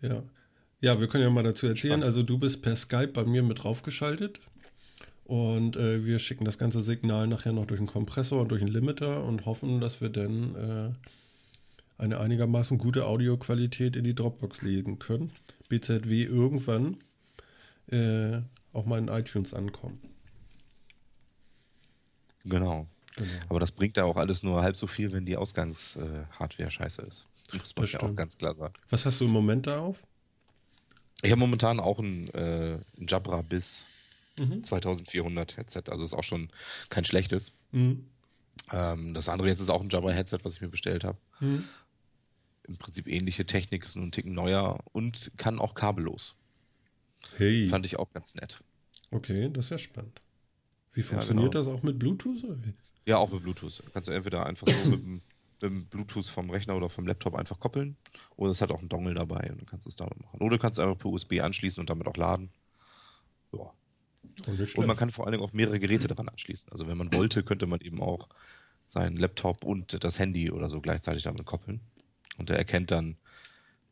Ja. 0.00 0.22
Ja, 0.80 1.00
wir 1.00 1.08
können 1.08 1.24
ja 1.24 1.30
mal 1.30 1.42
dazu 1.42 1.66
erzählen. 1.66 1.92
Spannend. 1.92 2.04
Also 2.04 2.22
du 2.22 2.38
bist 2.38 2.62
per 2.62 2.76
Skype 2.76 3.08
bei 3.08 3.24
mir 3.24 3.42
mit 3.42 3.64
draufgeschaltet. 3.64 4.40
Und 5.24 5.76
äh, 5.76 6.06
wir 6.06 6.18
schicken 6.18 6.44
das 6.44 6.56
ganze 6.56 6.82
Signal 6.82 7.26
nachher 7.26 7.52
noch 7.52 7.66
durch 7.66 7.80
einen 7.80 7.86
Kompressor 7.86 8.40
und 8.40 8.50
durch 8.50 8.62
einen 8.62 8.72
Limiter 8.72 9.24
und 9.24 9.44
hoffen, 9.44 9.80
dass 9.80 10.00
wir 10.00 10.08
dann 10.08 10.54
äh, 10.54 12.00
eine 12.02 12.18
einigermaßen 12.18 12.78
gute 12.78 13.06
Audioqualität 13.06 13.94
in 13.96 14.04
die 14.04 14.14
Dropbox 14.14 14.62
legen 14.62 14.98
können. 14.98 15.30
BZW 15.68 16.24
irgendwann 16.24 16.96
äh, 17.88 18.40
auch 18.72 18.86
mal 18.86 18.98
in 18.98 19.08
iTunes 19.08 19.52
ankommen. 19.52 20.00
Genau. 22.48 22.86
genau. 23.16 23.30
Aber 23.48 23.60
das 23.60 23.72
bringt 23.72 23.96
ja 23.96 24.04
auch 24.04 24.16
alles 24.16 24.42
nur 24.42 24.62
halb 24.62 24.76
so 24.76 24.86
viel, 24.86 25.12
wenn 25.12 25.24
die 25.24 25.36
Ausgangshardware 25.36 26.70
scheiße 26.70 27.02
ist. 27.02 27.26
Das 27.52 27.74
muss 27.76 27.92
ja 27.92 28.00
auch 28.00 28.14
ganz 28.14 28.36
klar 28.36 28.54
sagen. 28.54 28.74
Was 28.90 29.06
hast 29.06 29.20
du 29.20 29.24
im 29.24 29.30
Moment 29.30 29.66
da 29.66 29.80
auf? 29.80 30.02
Ich 31.22 31.30
habe 31.30 31.40
momentan 31.40 31.80
auch 31.80 31.98
ein, 31.98 32.28
äh, 32.34 32.78
ein 32.98 33.06
Jabra 33.08 33.42
bis 33.42 33.86
mhm. 34.38 34.62
2400 34.62 35.56
Headset. 35.56 35.84
Also 35.88 36.04
ist 36.04 36.14
auch 36.14 36.24
schon 36.24 36.50
kein 36.90 37.04
schlechtes. 37.04 37.52
Mhm. 37.72 38.04
Ähm, 38.70 39.14
das 39.14 39.28
andere 39.28 39.48
jetzt 39.48 39.60
ist 39.60 39.70
auch 39.70 39.80
ein 39.80 39.88
Jabra 39.88 40.10
Headset, 40.10 40.38
was 40.42 40.54
ich 40.54 40.60
mir 40.60 40.68
bestellt 40.68 41.04
habe. 41.04 41.18
Mhm. 41.40 41.64
Im 42.64 42.76
Prinzip 42.76 43.08
ähnliche 43.08 43.46
Technik, 43.46 43.84
ist 43.84 43.96
nur 43.96 44.04
ein 44.04 44.12
Ticken 44.12 44.34
neuer 44.34 44.78
und 44.92 45.32
kann 45.36 45.58
auch 45.58 45.74
kabellos. 45.74 46.36
Hey. 47.36 47.68
Fand 47.68 47.86
ich 47.86 47.98
auch 47.98 48.12
ganz 48.12 48.34
nett. 48.34 48.58
Okay, 49.10 49.48
das 49.50 49.66
ist 49.66 49.70
ja 49.70 49.78
spannend. 49.78 50.20
Wie 50.98 51.02
funktioniert 51.04 51.54
ja, 51.54 51.60
genau. 51.60 51.70
das 51.70 51.78
auch 51.78 51.84
mit 51.84 51.96
Bluetooth? 51.96 52.44
Ja, 53.06 53.18
auch 53.18 53.30
mit 53.30 53.44
Bluetooth. 53.44 53.84
Kannst 53.92 54.08
du 54.08 54.12
entweder 54.12 54.44
einfach 54.44 54.66
so 54.66 54.74
mit, 54.90 55.00
dem, 55.00 55.12
mit 55.12 55.62
dem 55.62 55.86
Bluetooth 55.86 56.26
vom 56.26 56.50
Rechner 56.50 56.74
oder 56.74 56.88
vom 56.90 57.06
Laptop 57.06 57.36
einfach 57.36 57.60
koppeln 57.60 57.96
oder 58.34 58.50
es 58.50 58.60
hat 58.60 58.72
auch 58.72 58.80
einen 58.80 58.88
Dongle 58.88 59.14
dabei 59.14 59.48
und 59.48 59.60
dann 59.60 59.66
kannst 59.66 59.86
du 59.86 59.90
es 59.90 59.96
damit 59.96 60.20
machen. 60.20 60.40
Oder 60.40 60.56
du 60.56 60.58
kannst 60.58 60.80
einfach 60.80 60.98
per 60.98 61.12
USB 61.12 61.40
anschließen 61.40 61.80
und 61.80 61.88
damit 61.88 62.08
auch 62.08 62.16
laden. 62.16 62.50
Ja, 63.52 63.72
und 64.74 64.86
man 64.88 64.96
kann 64.96 65.10
vor 65.10 65.24
allen 65.24 65.32
Dingen 65.32 65.44
auch 65.44 65.52
mehrere 65.52 65.78
Geräte 65.78 66.08
daran 66.08 66.28
anschließen. 66.28 66.72
Also 66.72 66.88
wenn 66.88 66.98
man 66.98 67.12
wollte, 67.12 67.44
könnte 67.44 67.68
man 67.68 67.80
eben 67.80 68.02
auch 68.02 68.28
seinen 68.84 69.16
Laptop 69.16 69.62
und 69.62 70.02
das 70.02 70.18
Handy 70.18 70.50
oder 70.50 70.68
so 70.68 70.80
gleichzeitig 70.80 71.22
damit 71.22 71.44
koppeln. 71.46 71.80
Und 72.38 72.50
er 72.50 72.58
erkennt 72.58 72.90
dann, 72.90 73.18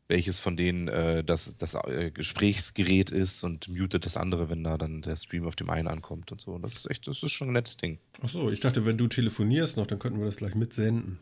welches 0.07 0.39
von 0.39 0.55
denen 0.55 0.87
äh, 0.87 1.23
das, 1.23 1.57
das 1.57 1.75
äh, 1.75 2.11
Gesprächsgerät 2.11 3.11
ist 3.11 3.43
und 3.43 3.67
mutet 3.67 4.05
das 4.05 4.15
andere, 4.15 4.49
wenn 4.49 4.63
da 4.63 4.77
dann 4.77 5.01
der 5.01 5.17
Stream 5.17 5.45
auf 5.45 5.55
dem 5.55 5.69
einen 5.69 5.87
ankommt 5.87 6.31
und 6.31 6.39
so. 6.39 6.53
Und 6.53 6.61
das 6.61 6.75
ist 6.75 6.89
echt, 6.89 7.07
das 7.07 7.23
ist 7.23 7.31
schon 7.31 7.49
ein 7.49 7.53
nettes 7.53 7.77
Ding. 7.77 7.99
Ach 8.21 8.29
so, 8.29 8.49
ich 8.49 8.61
dachte, 8.61 8.85
wenn 8.85 8.97
du 8.97 9.07
telefonierst 9.07 9.77
noch, 9.77 9.87
dann 9.87 9.99
könnten 9.99 10.19
wir 10.19 10.25
das 10.25 10.37
gleich 10.37 10.55
mitsenden. 10.55 11.19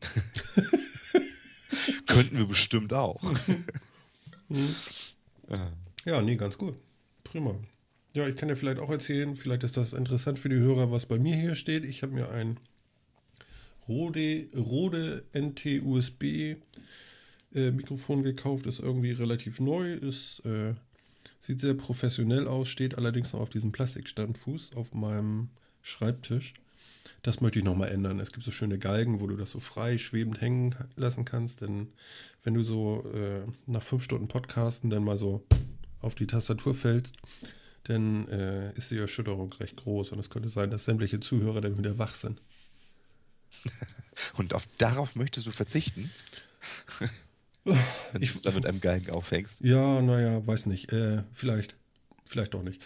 könnten 2.06 2.38
wir 2.38 2.46
bestimmt 2.46 2.92
auch. 2.92 3.22
ja, 6.04 6.22
nee, 6.22 6.36
ganz 6.36 6.56
gut. 6.56 6.74
Prima. 7.24 7.54
Ja, 8.14 8.28
ich 8.28 8.36
kann 8.36 8.48
dir 8.48 8.56
vielleicht 8.56 8.78
auch 8.78 8.90
erzählen, 8.90 9.36
vielleicht 9.36 9.62
ist 9.62 9.76
das 9.76 9.92
interessant 9.92 10.38
für 10.38 10.48
die 10.48 10.56
Hörer, 10.56 10.90
was 10.90 11.06
bei 11.06 11.18
mir 11.18 11.36
hier 11.36 11.54
steht. 11.54 11.86
Ich 11.86 12.02
habe 12.02 12.12
mir 12.12 12.30
ein 12.30 12.58
Rode, 13.88 14.48
Rode 14.54 15.24
NT 15.34 15.82
USB 15.82 16.56
äh, 17.54 17.70
Mikrofon 17.70 18.22
gekauft, 18.22 18.66
ist 18.66 18.80
irgendwie 18.80 19.12
relativ 19.12 19.60
neu, 19.60 19.92
ist, 19.94 20.44
äh, 20.44 20.74
sieht 21.40 21.60
sehr 21.60 21.74
professionell 21.74 22.46
aus, 22.46 22.68
steht 22.68 22.96
allerdings 22.96 23.32
noch 23.32 23.40
auf 23.40 23.50
diesem 23.50 23.72
Plastikstandfuß 23.72 24.72
auf 24.74 24.94
meinem 24.94 25.50
Schreibtisch. 25.82 26.54
Das 27.22 27.40
möchte 27.40 27.60
ich 27.60 27.64
nochmal 27.64 27.90
ändern. 27.90 28.18
Es 28.18 28.32
gibt 28.32 28.44
so 28.44 28.50
schöne 28.50 28.78
Galgen, 28.78 29.20
wo 29.20 29.28
du 29.28 29.36
das 29.36 29.52
so 29.52 29.60
frei 29.60 29.96
schwebend 29.96 30.40
hängen 30.40 30.74
lassen 30.96 31.24
kannst. 31.24 31.60
Denn 31.60 31.92
wenn 32.42 32.54
du 32.54 32.64
so 32.64 33.04
äh, 33.12 33.42
nach 33.66 33.82
fünf 33.82 34.02
Stunden 34.02 34.26
Podcasten 34.26 34.90
dann 34.90 35.04
mal 35.04 35.16
so 35.16 35.44
auf 36.00 36.16
die 36.16 36.26
Tastatur 36.26 36.74
fällst, 36.74 37.16
dann 37.84 38.28
äh, 38.28 38.72
ist 38.74 38.90
die 38.90 38.98
Erschütterung 38.98 39.52
recht 39.54 39.76
groß 39.76 40.12
und 40.12 40.18
es 40.18 40.30
könnte 40.30 40.48
sein, 40.48 40.70
dass 40.70 40.84
sämtliche 40.84 41.20
Zuhörer 41.20 41.60
dann 41.60 41.78
wieder 41.78 41.98
wach 41.98 42.14
sind. 42.14 42.40
und 44.36 44.54
auf, 44.54 44.66
darauf 44.78 45.14
möchtest 45.14 45.46
du 45.46 45.50
verzichten? 45.50 46.10
Wenn 47.64 47.76
du 48.20 48.20
es 48.20 48.42
da 48.42 48.50
mit 48.50 48.66
einem 48.66 48.80
Geigen 48.80 49.10
aufhängst. 49.10 49.60
Ja, 49.60 50.02
naja, 50.02 50.44
weiß 50.46 50.66
nicht. 50.66 50.92
Äh, 50.92 51.22
vielleicht. 51.32 51.76
Vielleicht 52.24 52.54
doch 52.54 52.62
nicht. 52.62 52.80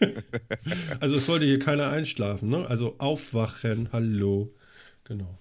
also 1.00 1.16
es 1.16 1.26
sollte 1.26 1.44
hier 1.44 1.58
keiner 1.58 1.90
einschlafen, 1.90 2.48
ne? 2.48 2.66
Also 2.68 2.96
aufwachen, 2.98 3.90
hallo. 3.92 4.54
Genau. 5.04 5.38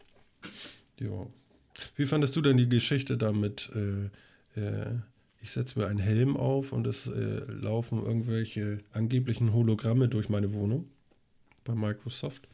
Ja. 0.99 1.27
Wie 1.95 2.05
fandest 2.05 2.35
du 2.35 2.41
denn 2.41 2.57
die 2.57 2.67
Geschichte 2.67 3.17
damit? 3.17 3.71
Äh, 3.73 4.59
äh, 4.59 4.99
ich 5.41 5.51
setze 5.51 5.79
mir 5.79 5.87
einen 5.87 5.99
Helm 5.99 6.35
auf 6.35 6.73
und 6.73 6.85
es 6.87 7.07
äh, 7.07 7.39
laufen 7.47 8.03
irgendwelche 8.03 8.79
angeblichen 8.91 9.53
Hologramme 9.53 10.09
durch 10.09 10.27
meine 10.27 10.53
Wohnung 10.53 10.89
bei 11.63 11.73
Microsoft. 11.73 12.47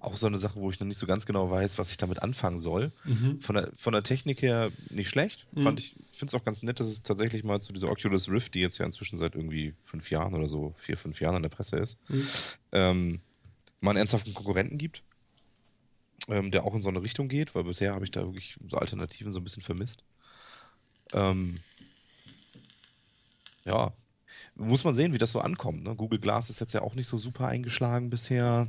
Auch 0.00 0.16
so 0.16 0.26
eine 0.26 0.38
Sache, 0.38 0.58
wo 0.58 0.70
ich 0.70 0.80
noch 0.80 0.86
nicht 0.86 0.96
so 0.96 1.06
ganz 1.06 1.26
genau 1.26 1.50
weiß, 1.50 1.78
was 1.78 1.90
ich 1.90 1.98
damit 1.98 2.22
anfangen 2.22 2.58
soll. 2.58 2.90
Mhm. 3.04 3.40
Von, 3.40 3.54
der, 3.54 3.70
von 3.74 3.92
der 3.92 4.02
Technik 4.02 4.40
her 4.40 4.72
nicht 4.88 5.10
schlecht. 5.10 5.46
Mhm. 5.52 5.62
Fand 5.62 5.78
ich, 5.78 5.94
finde 6.10 6.34
es 6.34 6.40
auch 6.40 6.44
ganz 6.44 6.62
nett, 6.62 6.80
dass 6.80 6.86
es 6.86 7.02
tatsächlich 7.02 7.44
mal 7.44 7.60
zu 7.60 7.72
dieser 7.72 7.90
Oculus 7.90 8.28
Rift, 8.30 8.54
die 8.54 8.60
jetzt 8.60 8.78
ja 8.78 8.86
inzwischen 8.86 9.18
seit 9.18 9.34
irgendwie 9.34 9.74
fünf 9.82 10.10
Jahren 10.10 10.34
oder 10.34 10.48
so, 10.48 10.74
vier, 10.76 10.96
fünf 10.96 11.20
Jahren 11.20 11.36
in 11.36 11.42
der 11.42 11.50
Presse 11.50 11.76
ist, 11.76 11.98
mhm. 12.08 12.26
ähm, 12.72 13.20
mal 13.80 13.90
einen 13.90 13.98
ernsthaften 13.98 14.32
Konkurrenten 14.32 14.78
gibt, 14.78 15.02
ähm, 16.28 16.50
der 16.50 16.64
auch 16.64 16.74
in 16.74 16.82
so 16.82 16.88
eine 16.88 17.02
Richtung 17.02 17.28
geht, 17.28 17.54
weil 17.54 17.64
bisher 17.64 17.94
habe 17.94 18.04
ich 18.04 18.10
da 18.10 18.22
wirklich 18.22 18.56
so 18.66 18.78
Alternativen 18.78 19.32
so 19.32 19.40
ein 19.40 19.44
bisschen 19.44 19.62
vermisst. 19.62 20.02
Ähm, 21.12 21.60
ja, 23.64 23.92
muss 24.54 24.84
man 24.84 24.94
sehen, 24.94 25.12
wie 25.12 25.18
das 25.18 25.32
so 25.32 25.40
ankommt. 25.40 25.84
Ne? 25.84 25.94
Google 25.94 26.18
Glass 26.18 26.50
ist 26.50 26.60
jetzt 26.60 26.74
ja 26.74 26.82
auch 26.82 26.94
nicht 26.94 27.06
so 27.06 27.16
super 27.16 27.48
eingeschlagen 27.48 28.10
bisher. 28.10 28.68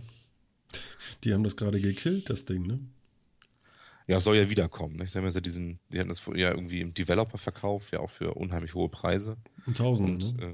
Die 1.24 1.34
haben 1.34 1.44
das 1.44 1.56
gerade 1.56 1.80
gekillt, 1.80 2.30
das 2.30 2.46
Ding, 2.46 2.66
ne? 2.66 2.80
Ja, 4.08 4.20
soll 4.20 4.36
ja 4.36 4.50
wiederkommen. 4.50 4.98
Ne? 4.98 5.04
Ich 5.04 5.12
sag 5.12 5.24
mal, 5.24 5.32
diesen, 5.32 5.80
die 5.90 6.00
hatten 6.00 6.10
das 6.10 6.26
ja 6.36 6.52
irgendwie 6.52 6.82
im 6.82 6.94
Developer-Verkauf, 6.94 7.92
ja 7.92 8.00
auch 8.00 8.10
für 8.10 8.34
unheimlich 8.34 8.74
hohe 8.74 8.90
Preise. 8.90 9.38
Ein 9.68 9.76
Tausend, 9.76 10.24
Und, 10.24 10.38
ne? 10.38 10.48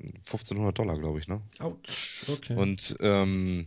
Äh, 0.00 0.08
1500 0.18 0.78
Dollar, 0.78 0.98
glaube 0.98 1.18
ich, 1.18 1.28
ne? 1.28 1.40
Autsch, 1.58 2.28
okay. 2.28 2.54
Und 2.54 2.96
ähm, 3.00 3.66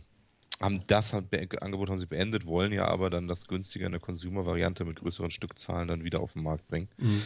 haben 0.60 0.84
das 0.86 1.12
halt 1.12 1.26
Angebot 1.60 1.90
haben 1.90 1.98
sie 1.98 2.06
beendet, 2.06 2.46
wollen 2.46 2.72
ja 2.72 2.86
aber 2.86 3.10
dann 3.10 3.26
das 3.26 3.46
günstiger 3.48 3.86
in 3.86 3.92
der 3.92 4.00
Consumer-Variante 4.00 4.84
mit 4.84 5.00
größeren 5.00 5.30
Stückzahlen 5.30 5.88
dann 5.88 6.04
wieder 6.04 6.20
auf 6.20 6.34
den 6.34 6.42
Markt 6.42 6.68
bringen. 6.68 6.88
Mhm. 6.98 7.22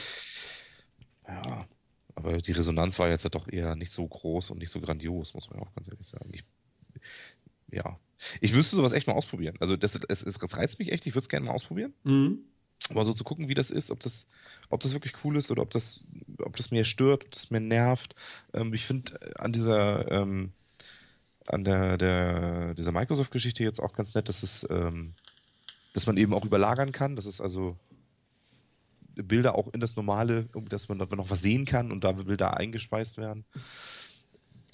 Ja, 1.28 1.66
aber 2.14 2.38
die 2.38 2.52
Resonanz 2.52 2.98
war 2.98 3.08
jetzt 3.08 3.24
ja 3.24 3.30
doch 3.30 3.46
eher 3.48 3.76
nicht 3.76 3.92
so 3.92 4.06
groß 4.06 4.50
und 4.50 4.58
nicht 4.58 4.70
so 4.70 4.80
grandios, 4.80 5.34
muss 5.34 5.50
man 5.50 5.58
ja 5.58 5.66
auch 5.66 5.74
ganz 5.74 5.88
ehrlich 5.88 6.06
sagen. 6.06 6.30
Ich, 6.32 6.44
ja, 7.70 7.98
ich 8.40 8.52
müsste 8.52 8.76
sowas 8.76 8.92
echt 8.92 9.06
mal 9.06 9.14
ausprobieren. 9.14 9.56
Also 9.60 9.76
das, 9.76 9.98
es, 10.08 10.22
es 10.22 10.56
reizt 10.56 10.78
mich 10.78 10.92
echt, 10.92 11.06
ich 11.06 11.14
würde 11.14 11.22
es 11.22 11.28
gerne 11.28 11.46
mal 11.46 11.52
ausprobieren. 11.52 11.94
Mhm. 12.04 12.38
Aber 12.90 13.04
so 13.04 13.12
zu 13.12 13.24
gucken, 13.24 13.48
wie 13.48 13.54
das 13.54 13.70
ist, 13.70 13.90
ob 13.90 14.00
das, 14.00 14.28
ob 14.68 14.80
das 14.80 14.92
wirklich 14.92 15.12
cool 15.24 15.36
ist 15.36 15.50
oder 15.50 15.62
ob 15.62 15.70
das, 15.70 16.06
ob 16.38 16.56
das 16.56 16.70
mir 16.70 16.84
stört, 16.84 17.24
ob 17.24 17.30
das 17.32 17.50
mir 17.50 17.60
nervt. 17.60 18.14
Ähm, 18.52 18.72
ich 18.74 18.84
finde 18.84 19.14
äh, 19.20 19.34
an 19.38 19.52
dieser, 19.52 20.10
ähm, 20.10 20.52
an 21.46 21.64
der, 21.64 21.96
der, 21.98 22.74
dieser 22.74 22.92
Microsoft-Geschichte 22.92 23.64
jetzt 23.64 23.80
auch 23.80 23.92
ganz 23.92 24.14
nett, 24.14 24.28
dass 24.28 24.42
es, 24.42 24.66
ähm, 24.70 25.14
dass 25.94 26.06
man 26.06 26.16
eben 26.16 26.34
auch 26.34 26.44
überlagern 26.44 26.92
kann, 26.92 27.16
dass 27.16 27.26
es 27.26 27.40
also 27.40 27.76
Bilder 29.14 29.54
auch 29.54 29.72
in 29.72 29.80
das 29.80 29.96
normale, 29.96 30.48
dass 30.68 30.88
man 30.88 30.98
da 30.98 31.06
noch 31.16 31.30
was 31.30 31.40
sehen 31.40 31.64
kann 31.64 31.90
und 31.90 32.04
da 32.04 32.12
Bilder 32.12 32.56
eingespeist 32.56 33.16
werden 33.16 33.46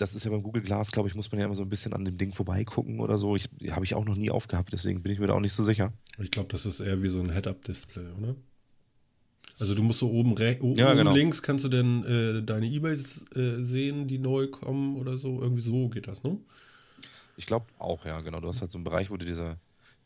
das 0.02 0.16
ist 0.16 0.24
ja 0.24 0.32
beim 0.32 0.42
Google 0.42 0.62
Glass, 0.62 0.90
glaube 0.90 1.08
ich, 1.08 1.14
muss 1.14 1.30
man 1.30 1.38
ja 1.38 1.46
immer 1.46 1.54
so 1.54 1.62
ein 1.62 1.68
bisschen 1.68 1.92
an 1.92 2.04
dem 2.04 2.18
Ding 2.18 2.32
vorbeigucken 2.32 2.98
oder 2.98 3.16
so. 3.16 3.36
Ich, 3.36 3.48
Habe 3.70 3.84
ich 3.84 3.94
auch 3.94 4.04
noch 4.04 4.16
nie 4.16 4.30
aufgehabt, 4.30 4.72
deswegen 4.72 5.00
bin 5.00 5.12
ich 5.12 5.20
mir 5.20 5.28
da 5.28 5.34
auch 5.34 5.40
nicht 5.40 5.52
so 5.52 5.62
sicher. 5.62 5.92
Ich 6.18 6.32
glaube, 6.32 6.48
das 6.50 6.66
ist 6.66 6.80
eher 6.80 7.02
wie 7.02 7.08
so 7.08 7.20
ein 7.20 7.30
Head-Up-Display, 7.30 8.06
oder? 8.20 8.34
Also 9.60 9.76
du 9.76 9.82
musst 9.84 10.00
so 10.00 10.10
oben, 10.10 10.32
oben 10.32 10.74
ja, 10.74 10.92
genau. 10.92 11.14
links 11.14 11.40
kannst 11.40 11.64
du 11.64 11.68
denn 11.68 12.04
äh, 12.04 12.42
deine 12.42 12.66
E-Mails 12.66 13.24
äh, 13.36 13.62
sehen, 13.62 14.08
die 14.08 14.18
neu 14.18 14.48
kommen 14.48 14.96
oder 14.96 15.18
so. 15.18 15.40
Irgendwie 15.40 15.62
so 15.62 15.88
geht 15.88 16.08
das, 16.08 16.24
ne? 16.24 16.36
Ich 17.36 17.46
glaube 17.46 17.66
auch, 17.78 18.04
ja, 18.04 18.20
genau. 18.22 18.40
Du 18.40 18.48
hast 18.48 18.60
halt 18.60 18.72
so 18.72 18.78
einen 18.78 18.84
Bereich, 18.84 19.10
wo 19.10 19.16
dir 19.16 19.26
dieser, 19.26 19.56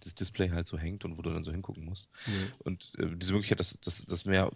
das 0.01 0.15
Display 0.15 0.51
halt 0.51 0.67
so 0.67 0.77
hängt 0.77 1.07
und 1.07 1.17
wo 1.17 1.23
du 1.23 1.31
dann 1.31 1.43
so 1.43 1.53
hingucken 1.53 1.87
musst. 1.87 2.11
Ja. 2.27 2.33
Und 2.65 2.93
äh, 2.99 3.17
diese 3.17 3.33
Möglichkeit, 3.33 3.61
dass, 3.61 3.81
dass, 3.81 4.05
dass 4.05 4.27
mehr 4.27 4.51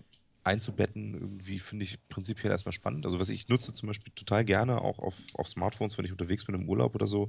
einzubetten, 0.44 1.14
irgendwie 1.14 1.59
finde 1.59 1.85
ich 1.85 1.98
prinzipiell 2.09 2.50
erstmal 2.50 2.72
spannend. 2.72 3.05
Also 3.05 3.20
was 3.20 3.29
ich 3.29 3.48
nutze 3.48 3.74
zum 3.74 3.87
Beispiel 3.87 4.12
total 4.14 4.44
gerne, 4.44 4.81
auch 4.81 4.98
auf, 4.98 5.16
auf 5.35 5.48
Smartphones, 5.48 5.98
wenn 5.98 6.05
ich 6.05 6.12
unterwegs 6.12 6.44
bin 6.44 6.55
im 6.55 6.68
Urlaub 6.68 6.94
oder 6.94 7.07
so, 7.07 7.29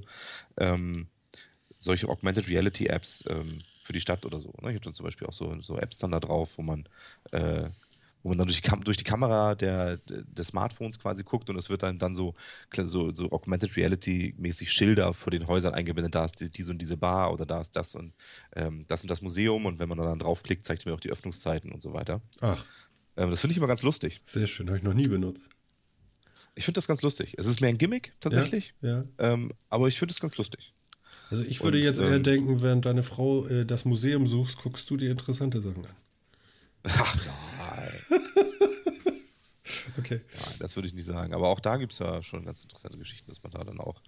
ähm, 0.56 1.08
solche 1.78 2.08
Augmented 2.08 2.48
Reality 2.48 2.86
Apps 2.86 3.24
ähm, 3.28 3.58
für 3.80 3.92
die 3.92 4.00
Stadt 4.00 4.24
oder 4.24 4.40
so. 4.40 4.48
Ne? 4.62 4.70
Ich 4.70 4.76
habe 4.76 4.80
dann 4.80 4.94
zum 4.94 5.04
Beispiel 5.04 5.26
auch 5.26 5.32
so, 5.32 5.60
so 5.60 5.78
Apps 5.78 5.98
dann 5.98 6.12
da 6.12 6.20
drauf, 6.20 6.56
wo 6.56 6.62
man 6.62 6.88
äh, 7.32 7.68
wo 8.22 8.28
man 8.28 8.38
dann 8.38 8.46
durch 8.46 8.62
die, 8.62 8.70
durch 8.84 8.96
die 8.96 9.04
Kamera 9.04 9.54
der, 9.54 9.98
des 10.06 10.48
Smartphones 10.48 10.98
quasi 10.98 11.24
guckt 11.24 11.50
und 11.50 11.56
es 11.56 11.70
wird 11.70 11.82
dann, 11.82 11.98
dann 11.98 12.14
so, 12.14 12.34
so, 12.72 13.12
so 13.12 13.30
Augmented 13.30 13.76
Reality-mäßig 13.76 14.70
Schilder 14.70 15.12
vor 15.14 15.30
den 15.30 15.46
Häusern 15.46 15.74
eingeblendet. 15.74 16.14
Da 16.14 16.24
ist 16.24 16.40
die, 16.40 16.50
diese 16.50 16.70
und 16.70 16.78
diese 16.78 16.96
Bar 16.96 17.32
oder 17.32 17.46
da 17.46 17.60
ist 17.60 17.74
das 17.74 17.94
und 17.94 18.14
ähm, 18.54 18.84
das 18.86 19.02
und 19.02 19.10
das 19.10 19.22
Museum 19.22 19.66
und 19.66 19.78
wenn 19.78 19.88
man 19.88 19.98
dann 19.98 20.18
draufklickt, 20.18 20.64
zeigt 20.64 20.86
mir 20.86 20.94
auch 20.94 21.00
die 21.00 21.10
Öffnungszeiten 21.10 21.72
und 21.72 21.82
so 21.82 21.92
weiter. 21.92 22.20
Ach. 22.40 22.64
Ähm, 23.16 23.30
das 23.30 23.40
finde 23.40 23.52
ich 23.52 23.58
immer 23.58 23.66
ganz 23.66 23.82
lustig. 23.82 24.22
Sehr 24.26 24.46
schön, 24.46 24.68
habe 24.68 24.78
ich 24.78 24.84
noch 24.84 24.94
nie 24.94 25.08
benutzt. 25.08 25.42
Ich 26.54 26.64
finde 26.64 26.78
das 26.78 26.86
ganz 26.86 27.02
lustig. 27.02 27.34
Es 27.38 27.46
ist 27.46 27.60
mehr 27.60 27.70
ein 27.70 27.78
Gimmick 27.78 28.14
tatsächlich, 28.20 28.74
ja, 28.82 28.98
ja. 28.98 29.04
Ähm, 29.18 29.52
aber 29.70 29.88
ich 29.88 29.98
finde 29.98 30.12
es 30.12 30.20
ganz 30.20 30.36
lustig. 30.36 30.74
Also 31.30 31.44
ich 31.44 31.62
würde 31.62 31.78
Und, 31.78 31.84
jetzt 31.84 31.98
eher 31.98 32.12
ähm, 32.12 32.22
denken, 32.22 32.60
während 32.60 32.84
deine 32.84 33.02
Frau 33.02 33.46
äh, 33.46 33.64
das 33.64 33.86
Museum 33.86 34.26
suchst, 34.26 34.58
guckst 34.58 34.88
du 34.90 34.98
dir 34.98 35.10
interessante 35.10 35.62
Sachen 35.62 35.86
an. 35.86 35.96
Ach 36.84 37.16
nein. 38.10 38.20
okay. 39.98 40.20
Nein, 40.44 40.54
das 40.58 40.76
würde 40.76 40.88
ich 40.88 40.94
nicht 40.94 41.06
sagen. 41.06 41.32
Aber 41.32 41.48
auch 41.48 41.60
da 41.60 41.78
gibt 41.78 41.92
es 41.92 42.00
ja 42.00 42.22
schon 42.22 42.44
ganz 42.44 42.62
interessante 42.62 42.98
Geschichten, 42.98 43.30
dass 43.30 43.42
man 43.42 43.52
da 43.52 43.64
dann 43.64 43.80
auch, 43.80 44.02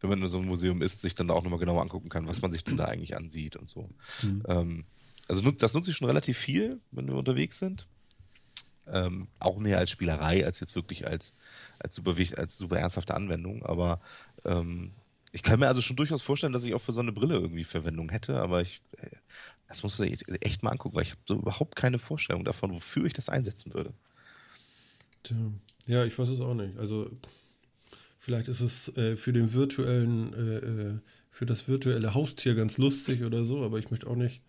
wenn 0.00 0.08
man 0.08 0.22
in 0.22 0.28
so 0.28 0.38
einem 0.38 0.48
Museum 0.48 0.80
ist, 0.80 1.02
sich 1.02 1.14
dann 1.14 1.28
da 1.28 1.34
auch 1.34 1.42
nochmal 1.42 1.58
genauer 1.58 1.82
angucken 1.82 2.08
kann, 2.08 2.26
was 2.26 2.40
man 2.40 2.50
sich 2.50 2.64
denn 2.64 2.78
da 2.78 2.84
eigentlich 2.86 3.14
ansieht 3.14 3.56
und 3.56 3.68
so. 3.68 3.90
Mhm. 4.22 4.42
Ähm, 4.48 4.84
also 5.28 5.48
das 5.50 5.74
nutze 5.74 5.90
ich 5.90 5.96
schon 5.98 6.08
relativ 6.08 6.38
viel, 6.38 6.80
wenn 6.92 7.08
wir 7.08 7.14
unterwegs 7.14 7.58
sind. 7.58 7.88
Ähm, 8.92 9.28
auch 9.38 9.58
mehr 9.58 9.78
als 9.78 9.90
Spielerei, 9.90 10.44
als 10.44 10.60
jetzt 10.60 10.74
wirklich 10.74 11.06
als, 11.06 11.32
als, 11.78 11.94
super, 11.94 12.14
als 12.36 12.58
super 12.58 12.78
ernsthafte 12.78 13.14
Anwendung. 13.14 13.64
Aber 13.64 14.00
ähm, 14.44 14.92
ich 15.32 15.42
kann 15.42 15.60
mir 15.60 15.68
also 15.68 15.80
schon 15.80 15.96
durchaus 15.96 16.22
vorstellen, 16.22 16.52
dass 16.52 16.64
ich 16.64 16.74
auch 16.74 16.80
für 16.80 16.92
so 16.92 17.00
eine 17.00 17.12
Brille 17.12 17.34
irgendwie 17.34 17.64
Verwendung 17.64 18.08
hätte, 18.10 18.40
aber 18.40 18.62
ich, 18.62 18.82
äh, 18.96 19.08
das 19.68 19.82
musst 19.82 19.98
du 20.00 20.04
echt 20.04 20.62
mal 20.62 20.70
angucken, 20.70 20.96
weil 20.96 21.04
ich 21.04 21.12
habe 21.12 21.20
so 21.26 21.34
überhaupt 21.36 21.76
keine 21.76 21.98
Vorstellung 21.98 22.44
davon, 22.44 22.72
wofür 22.72 23.04
ich 23.04 23.12
das 23.12 23.28
einsetzen 23.28 23.72
würde. 23.72 23.94
Ja, 25.86 26.04
ich 26.04 26.18
weiß 26.18 26.28
es 26.28 26.40
auch 26.40 26.54
nicht. 26.54 26.76
Also 26.78 27.10
vielleicht 28.18 28.48
ist 28.48 28.60
es 28.60 28.96
äh, 28.96 29.16
für 29.16 29.32
den 29.32 29.52
virtuellen, 29.52 30.32
äh, 30.34 30.56
äh 30.56 30.98
für 31.32 31.46
das 31.46 31.68
virtuelle 31.68 32.12
Haustier 32.12 32.54
ganz 32.54 32.76
lustig 32.76 33.22
oder 33.22 33.44
so, 33.44 33.64
aber 33.64 33.78
ich 33.78 33.90
möchte 33.90 34.08
auch 34.08 34.16
nicht, 34.16 34.42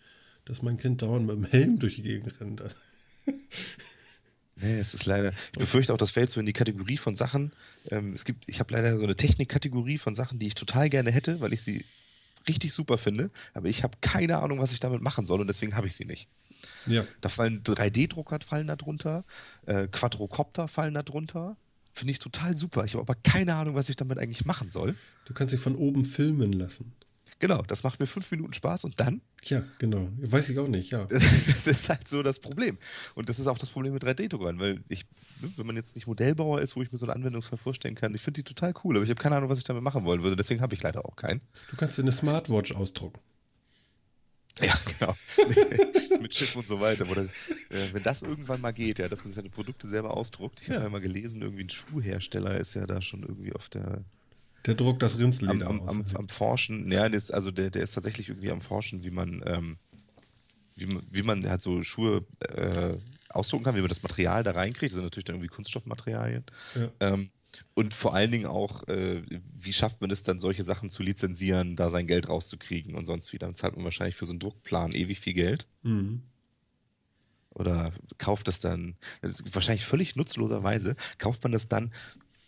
dass 0.46 0.62
mein 0.62 0.78
Kind 0.78 1.02
dauernd 1.02 1.28
mit 1.28 1.36
dem 1.36 1.46
Helm 1.46 1.80
durch 1.80 1.96
die 1.96 2.02
Gegend 2.02 2.42
rennt. 2.42 2.62
Nee, 4.62 4.80
es 4.80 4.94
ist 4.94 5.06
leider. 5.06 5.32
Ich 5.52 5.60
befürchte 5.60 5.94
auch, 5.94 5.98
das 5.98 6.12
fällt 6.12 6.30
so 6.30 6.40
in 6.40 6.46
die 6.46 6.54
Kategorie 6.54 6.98
von 6.98 7.16
Sachen. 7.16 7.52
Ähm, 7.90 8.14
es 8.14 8.26
gibt, 8.26 8.44
ich 8.48 8.60
habe 8.60 8.74
leider 8.74 8.98
so 8.98 9.04
eine 9.04 9.16
Technikkategorie 9.16 9.98
von 9.98 10.16
Sachen, 10.16 10.40
die 10.40 10.48
ich 10.48 10.56
total 10.56 10.90
gerne 10.90 11.12
hätte, 11.12 11.42
weil 11.42 11.54
ich 11.54 11.62
sie 11.62 11.86
richtig 12.48 12.74
super 12.74 12.98
finde, 12.98 13.30
aber 13.54 13.68
ich 13.68 13.84
habe 13.84 13.98
keine 14.02 14.40
Ahnung, 14.40 14.60
was 14.60 14.72
ich 14.72 14.80
damit 14.80 15.02
machen 15.02 15.26
soll 15.26 15.42
und 15.42 15.48
deswegen 15.48 15.76
habe 15.76 15.88
ich 15.88 15.96
sie 15.96 16.06
nicht. 16.06 16.28
Ja. 16.86 17.06
Da 17.22 17.30
fallen 17.30 17.64
3D-Drucker 17.64 18.40
fallen 18.46 18.68
da 18.68 18.76
drunter, 18.76 19.24
äh, 19.66 19.88
Quadrocopter 19.88 20.68
fallen 20.68 20.94
da 20.94 21.04
drunter. 21.04 21.58
Finde 21.94 22.12
ich 22.12 22.20
total 22.20 22.56
super. 22.56 22.86
Ich 22.86 22.94
habe 22.94 23.02
aber 23.02 23.16
keine 23.16 23.56
Ahnung, 23.56 23.76
was 23.76 23.90
ich 23.90 23.96
damit 23.98 24.18
eigentlich 24.18 24.46
machen 24.46 24.70
soll. 24.70 24.96
Du 25.26 25.34
kannst 25.34 25.54
dich 25.54 25.60
von 25.60 25.76
oben 25.76 26.06
filmen 26.06 26.54
lassen. 26.54 26.94
Genau, 27.42 27.64
das 27.64 27.82
macht 27.82 28.00
mir 28.00 28.06
fünf 28.06 28.30
Minuten 28.30 28.54
Spaß 28.54 28.86
und 28.86 29.00
dann? 29.00 29.20
Ja, 29.46 29.64
genau. 29.80 30.10
Weiß 30.22 30.48
ich 30.50 30.60
auch 30.60 30.68
nicht, 30.68 30.92
ja. 30.92 31.06
Das, 31.06 31.24
ist 31.68 31.90
halt 31.90 32.08
so 32.08 32.22
das 32.22 32.38
Problem. 32.38 32.78
Und 33.16 33.30
das 33.30 33.40
ist 33.40 33.48
auch 33.48 33.58
das 33.58 33.72
Problem 33.72 33.94
mit 33.94 34.04
3D-Druckern, 34.04 34.60
weil 34.60 34.84
ich, 34.90 35.06
ne, 35.42 35.52
wenn 35.58 35.66
man 35.66 35.76
jetzt 35.76 35.96
nicht 35.96 36.06
Modellbauer 36.06 36.62
ist, 36.62 36.76
wo 36.76 36.84
ich 36.84 36.92
mir 36.92 37.00
so 37.00 37.08
eine 37.08 37.16
Anwendungsfall 37.16 37.58
vorstellen 37.58 37.96
kann, 37.96 38.14
ich 38.14 38.22
finde 38.22 38.44
die 38.44 38.44
total 38.44 38.76
cool, 38.84 38.96
aber 38.96 39.04
ich 39.04 39.10
habe 39.10 39.20
keine 39.20 39.38
Ahnung, 39.38 39.50
was 39.50 39.58
ich 39.58 39.64
damit 39.64 39.82
machen 39.82 40.06
wollen 40.06 40.22
würde. 40.22 40.36
Deswegen 40.36 40.62
habe 40.62 40.76
ich 40.76 40.84
leider 40.84 41.04
auch 41.04 41.16
keinen. 41.16 41.42
Du 41.72 41.78
kannst 41.78 41.98
dir 41.98 42.04
eine 42.04 42.12
Smartwatch 42.12 42.74
ausdrucken. 42.74 43.20
Ja, 44.62 44.76
genau. 45.00 45.16
Mit 46.22 46.34
Chip 46.34 46.56
und 46.56 46.68
so 46.68 46.80
weiter. 46.80 47.10
Oder, 47.10 47.24
äh, 47.24 47.30
wenn 47.92 48.04
das 48.04 48.22
irgendwann 48.22 48.62
mal 48.62 48.72
geht, 48.72 49.00
ja, 49.00 49.10
dass 49.10 49.24
man 49.24 49.34
seine 49.34 49.50
Produkte 49.50 49.88
selber 49.88 50.16
ausdruckt. 50.16 50.62
Ich 50.62 50.68
ja. 50.68 50.76
habe 50.76 50.84
ja 50.84 50.90
mal 50.92 51.02
gelesen, 51.02 51.42
irgendwie 51.42 51.64
ein 51.64 51.70
Schuhhersteller 51.72 52.60
ist 52.60 52.76
ja 52.76 52.86
da 52.86 53.02
schon 53.02 53.24
irgendwie 53.24 53.54
auf 53.54 53.68
der 53.68 54.04
der 54.66 54.76
druckt 54.76 55.02
das 55.02 55.18
Rindsleder 55.18 55.68
am, 55.68 55.82
am, 55.82 55.88
am, 55.88 56.04
am 56.16 56.30
Forschen, 56.30 56.92
ja, 56.92 57.06
ist, 57.06 57.34
also 57.34 57.52
der, 57.52 57.70
der 57.70 57.84
ist 57.84 57.94
tatsächlich 57.94 58.30
irgendwie 58.30 58.52
am 58.52 58.62
Forschen, 58.62 59.04
wie 59.04 59.12
man, 59.12 59.44
ähm, 59.46 59.78
wie, 60.76 60.86
man 60.86 61.04
wie 61.10 61.24
man 61.24 61.50
halt 61.50 61.62
so 61.62 61.84
Schuhe 61.84 62.26
äh, 62.40 62.98
ausdrucken 63.30 63.64
kann, 63.64 63.76
wie 63.76 63.82
man 63.82 63.90
das 63.90 64.04
Material 64.04 64.44
da 64.44 64.52
reinkriegt. 64.52 64.92
Das 64.92 64.96
sind 64.96 65.04
natürlich 65.04 65.26
dann 65.26 65.36
irgendwie 65.36 65.54
Kunststoffmaterialien. 65.54 66.44
Ja. 66.76 66.92
Ähm, 67.00 67.32
und 67.74 67.94
vor 67.94 68.14
allen 68.14 68.32
Dingen 68.32 68.46
auch, 68.46 68.88
äh, 68.88 69.22
wie 69.30 69.74
schafft 69.74 70.02
man 70.02 70.12
es 70.12 70.24
dann, 70.24 70.40
solche 70.40 70.64
Sachen 70.64 70.90
zu 70.90 71.04
lizenzieren, 71.04 71.76
da 71.76 71.90
sein 71.90 72.08
Geld 72.08 72.30
rauszukriegen 72.30 72.96
und 72.96 73.06
sonst 73.06 73.34
wieder. 73.34 73.48
Dann 73.48 73.56
zahlt 73.56 73.76
man 73.76 73.84
wahrscheinlich 73.84 74.16
für 74.16 74.26
so 74.26 74.32
einen 74.32 74.40
Druckplan 74.40 74.92
ewig 74.92 75.20
viel 75.20 75.34
Geld. 75.34 75.68
Mhm. 75.84 76.24
Oder 77.54 77.92
kauft 78.18 78.48
das 78.48 78.62
dann, 78.62 78.96
wahrscheinlich 79.52 79.86
völlig 79.86 80.16
nutzloserweise, 80.16 80.96
kauft 81.18 81.44
man 81.44 81.52
das 81.52 81.68
dann 81.68 81.92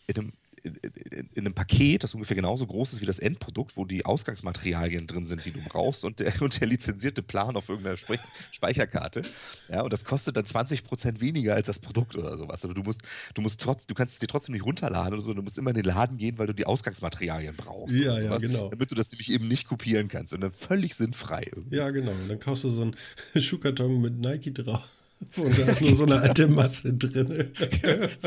in 0.08 0.18
einem 0.18 0.34
in, 0.64 1.30
in, 1.34 1.46
einem 1.46 1.54
Paket, 1.54 2.04
das 2.04 2.14
ungefähr 2.14 2.36
genauso 2.36 2.66
groß 2.66 2.94
ist 2.94 3.02
wie 3.02 3.06
das 3.06 3.20
Endprodukt, 3.20 3.76
wo 3.76 3.84
die 3.86 4.06
Ausgangsmaterialien 4.06 5.08
drin 5.08 5.26
sind, 5.26 5.46
die 5.46 5.52
du 5.52 5.60
brauchst 5.68 6.06
und 6.06 6.20
der, 6.20 6.34
und 6.42 6.60
der 6.60 6.68
lizenzierte 6.68 7.22
Plan 7.22 7.56
auf 7.56 7.70
irgendeiner 7.70 7.98
Spe 7.98 8.18
Speicherkarte. 8.52 9.24
Ja, 9.70 9.82
und 9.82 9.92
das 9.92 10.06
kostet 10.06 10.38
dann 10.38 10.46
20 10.46 10.84
Prozent 10.84 11.20
weniger 11.20 11.56
als 11.56 11.68
das 11.68 11.80
Produkt 11.80 12.16
oder 12.16 12.38
sowas. 12.38 12.64
Aber 12.64 12.74
du 12.74 12.84
musst, 12.84 13.02
du 13.34 13.42
musst 13.42 13.60
trotz, 13.62 13.88
du 13.88 13.94
kannst 13.94 14.14
es 14.14 14.20
dir 14.20 14.28
trotzdem 14.28 14.54
nicht 14.54 14.66
runterladen 14.66 15.14
oder 15.14 15.22
so, 15.22 15.34
du 15.34 15.42
musst 15.42 15.58
immer 15.58 15.72
in 15.72 15.76
den 15.76 15.86
Laden 15.86 16.18
gehen, 16.18 16.38
weil 16.38 16.48
du 16.48 16.54
die 16.54 16.66
Ausgangsmaterialien 16.66 17.56
brauchst. 17.56 17.98
Ja, 17.98 18.20
ja, 18.20 18.38
genau. 18.38 18.70
Damit 18.70 18.90
du 18.90 18.96
das 18.96 19.12
nämlich 19.12 19.32
eben 19.32 19.48
nicht 19.48 19.68
kopieren 19.68 20.08
kannst 20.08 20.34
und 20.34 20.42
dann 20.42 20.54
völlig 20.54 20.96
sinnfrei. 20.96 21.46
Irgendwie. 21.52 21.76
Ja, 21.76 21.90
genau. 21.90 22.12
Und 22.12 22.30
dann 22.30 22.40
kaufst 22.40 22.64
du 22.64 22.70
so 22.70 22.84
einen 22.84 22.96
Schuhkarton 23.42 24.02
mit 24.02 24.18
Nike 24.18 24.54
drauf. 24.54 25.03
Und 25.38 25.60
da 25.60 25.66
ist 25.66 25.82
nur 25.82 25.96
so 25.96 26.06
eine 26.06 26.20
alte 26.20 26.48
Masse 26.48 26.94
drin. 26.94 27.28
genau, 27.82 28.08
das 28.08 28.22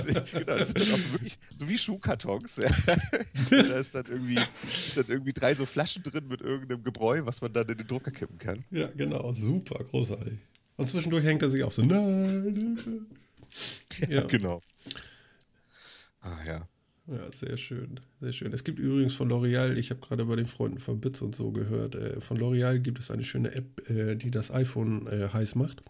sind 0.69 0.81
dann 0.81 0.93
auch 0.93 0.99
so 0.99 1.13
wirklich 1.13 1.37
so 1.55 1.69
wie 1.69 1.79
Schuhkartons. 1.79 2.57
Ja. 2.57 2.71
Da 3.51 3.77
ist 3.77 3.95
dann 3.95 4.07
irgendwie, 4.07 4.35
sind 4.35 4.97
dann 4.97 5.07
irgendwie 5.09 5.33
drei 5.33 5.55
so 5.55 5.67
Flaschen 5.67 6.03
drin 6.03 6.27
mit 6.29 6.41
irgendeinem 6.41 6.83
Gebräu, 6.83 7.23
was 7.25 7.41
man 7.41 7.53
dann 7.53 7.69
in 7.69 7.79
den 7.79 7.87
Drucker 7.87 8.11
kippen 8.11 8.39
kann. 8.39 8.65
Ja, 8.71 8.89
genau. 8.97 9.33
Super, 9.33 9.85
großartig. 9.85 10.39
Und 10.77 10.89
zwischendurch 10.89 11.25
hängt 11.25 11.43
er 11.43 11.51
sich 11.51 11.63
auf 11.63 11.75
so. 11.75 11.83
Nein. 11.83 13.07
Ja, 14.09 14.23
genau. 14.23 14.61
Ah 16.21 16.45
ja. 16.47 16.69
Ja, 17.09 17.31
sehr 17.33 17.57
schön, 17.57 18.01
sehr 18.21 18.33
schön. 18.33 18.53
Es 18.53 18.65
gibt 18.65 18.81
übrigens 18.81 19.15
von 19.15 19.31
L'Oreal, 19.31 19.79
ich 19.79 19.91
habe 19.91 20.01
gerade 20.01 20.25
bei 20.25 20.35
den 20.35 20.47
Freunden 20.47 20.81
von 20.81 21.01
Bits 21.01 21.23
und 21.23 21.37
so 21.37 21.53
gehört, 21.53 21.95
äh, 21.95 22.21
von 22.21 22.37
L'Oreal 22.37 22.81
gibt 22.81 22.99
es 22.99 23.13
eine 23.13 23.23
schöne 23.23 23.53
App, 23.55 23.89
äh, 23.89 24.17
die 24.17 24.33
das 24.33 24.51
iPhone 24.51 25.07
äh, 25.07 25.29
heiß 25.33 25.55
macht. 25.55 25.85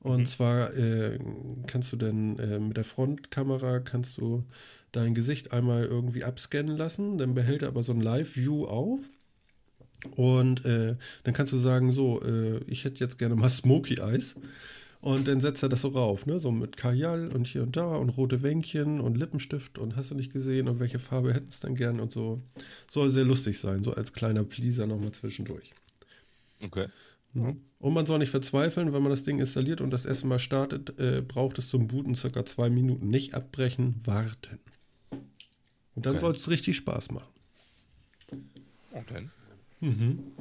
Und 0.00 0.20
mhm. 0.20 0.26
zwar 0.26 0.74
äh, 0.74 1.18
kannst 1.66 1.92
du 1.92 1.96
dann 1.96 2.38
äh, 2.38 2.58
mit 2.58 2.76
der 2.76 2.84
Frontkamera 2.84 3.80
kannst 3.80 4.18
du 4.18 4.44
dein 4.92 5.14
Gesicht 5.14 5.52
einmal 5.52 5.84
irgendwie 5.84 6.24
abscannen 6.24 6.76
lassen, 6.76 7.18
dann 7.18 7.34
behält 7.34 7.62
er 7.62 7.68
aber 7.68 7.82
so 7.82 7.92
ein 7.92 8.00
Live-View 8.00 8.66
auf. 8.66 9.00
Und 10.16 10.64
äh, 10.64 10.96
dann 11.24 11.34
kannst 11.34 11.52
du 11.52 11.56
sagen, 11.56 11.92
so, 11.92 12.22
ich 12.66 12.84
hätte 12.84 13.02
jetzt 13.02 13.18
gerne 13.18 13.34
mal 13.36 13.48
Smoky 13.48 14.00
Eyes. 14.00 14.36
Und 15.04 15.28
dann 15.28 15.38
setzt 15.38 15.62
er 15.62 15.68
das 15.68 15.82
so 15.82 15.88
rauf, 15.88 16.24
ne? 16.24 16.40
So 16.40 16.50
mit 16.50 16.78
Kajal 16.78 17.28
und 17.28 17.46
hier 17.46 17.62
und 17.62 17.76
da 17.76 17.94
und 17.96 18.08
rote 18.08 18.42
Wänkchen 18.42 19.00
und 19.00 19.18
Lippenstift 19.18 19.76
und 19.76 19.96
hast 19.96 20.10
du 20.10 20.14
nicht 20.14 20.32
gesehen 20.32 20.66
und 20.66 20.80
welche 20.80 20.98
Farbe 20.98 21.34
hätten 21.34 21.48
es 21.50 21.60
dann 21.60 21.74
gern 21.74 22.00
und 22.00 22.10
so. 22.10 22.40
Soll 22.88 23.10
sehr 23.10 23.26
lustig 23.26 23.58
sein, 23.58 23.82
so 23.82 23.92
als 23.92 24.14
kleiner 24.14 24.44
Pleaser 24.44 24.86
nochmal 24.86 25.12
zwischendurch. 25.12 25.74
Okay. 26.62 26.86
Mhm. 27.34 27.60
Und 27.78 27.92
man 27.92 28.06
soll 28.06 28.18
nicht 28.18 28.30
verzweifeln, 28.30 28.92
wenn 28.92 29.02
man 29.02 29.10
das 29.10 29.24
Ding 29.24 29.38
installiert 29.38 29.80
und 29.80 29.90
das 29.90 30.06
erste 30.06 30.26
Mal 30.26 30.38
startet, 30.38 30.98
äh, 30.98 31.20
braucht 31.20 31.58
es 31.58 31.68
zum 31.68 31.88
Booten 31.88 32.14
circa 32.14 32.46
zwei 32.46 32.70
Minuten. 32.70 33.10
Nicht 33.10 33.34
abbrechen, 33.34 34.00
warten. 34.04 34.58
Und 35.94 36.06
dann 36.06 36.14
okay. 36.14 36.20
soll 36.20 36.34
es 36.34 36.48
richtig 36.48 36.76
Spaß 36.76 37.10
machen. 37.10 37.32
Okay. 38.92 39.28
Mhm. 39.80 40.32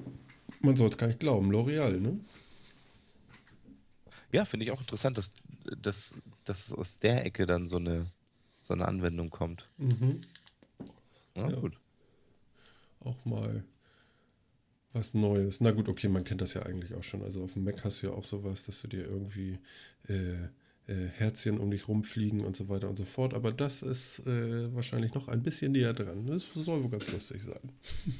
Man 0.61 0.77
soll 0.77 0.89
es 0.89 0.97
gar 0.97 1.07
nicht 1.07 1.19
glauben, 1.19 1.51
L'Oreal, 1.51 1.99
ne? 1.99 2.19
Ja, 4.31 4.45
finde 4.45 4.65
ich 4.65 4.71
auch 4.71 4.79
interessant, 4.79 5.17
dass, 5.17 5.31
dass, 5.81 6.23
dass 6.45 6.73
aus 6.73 6.99
der 6.99 7.25
Ecke 7.25 7.45
dann 7.45 7.67
so 7.67 7.77
eine, 7.77 8.07
so 8.61 8.73
eine 8.73 8.87
Anwendung 8.87 9.29
kommt. 9.29 9.69
Mhm. 9.77 10.21
Ja, 11.35 11.49
ja, 11.49 11.59
gut. 11.59 11.77
Auch 13.01 13.25
mal 13.25 13.63
was 14.93 15.13
Neues. 15.13 15.59
Na 15.59 15.71
gut, 15.71 15.89
okay, 15.89 16.07
man 16.07 16.23
kennt 16.23 16.41
das 16.41 16.53
ja 16.53 16.63
eigentlich 16.63 16.93
auch 16.93 17.03
schon. 17.03 17.23
Also 17.23 17.43
auf 17.43 17.53
dem 17.53 17.63
Mac 17.63 17.83
hast 17.83 18.01
du 18.01 18.07
ja 18.07 18.13
auch 18.13 18.23
sowas, 18.23 18.63
dass 18.65 18.81
du 18.81 18.87
dir 18.87 19.05
irgendwie 19.05 19.59
äh, 20.07 20.47
äh, 20.85 21.07
Herzchen 21.13 21.59
um 21.59 21.71
dich 21.71 21.87
rumfliegen 21.87 22.41
und 22.41 22.55
so 22.55 22.69
weiter 22.69 22.89
und 22.89 22.97
so 22.97 23.05
fort. 23.05 23.33
Aber 23.33 23.51
das 23.51 23.81
ist 23.81 24.19
äh, 24.27 24.73
wahrscheinlich 24.75 25.13
noch 25.13 25.27
ein 25.27 25.41
bisschen 25.41 25.71
näher 25.71 25.93
dran. 25.93 26.27
Das 26.27 26.43
soll 26.53 26.83
wohl 26.83 26.89
ganz 26.89 27.11
lustig 27.11 27.41
sein. 27.43 27.71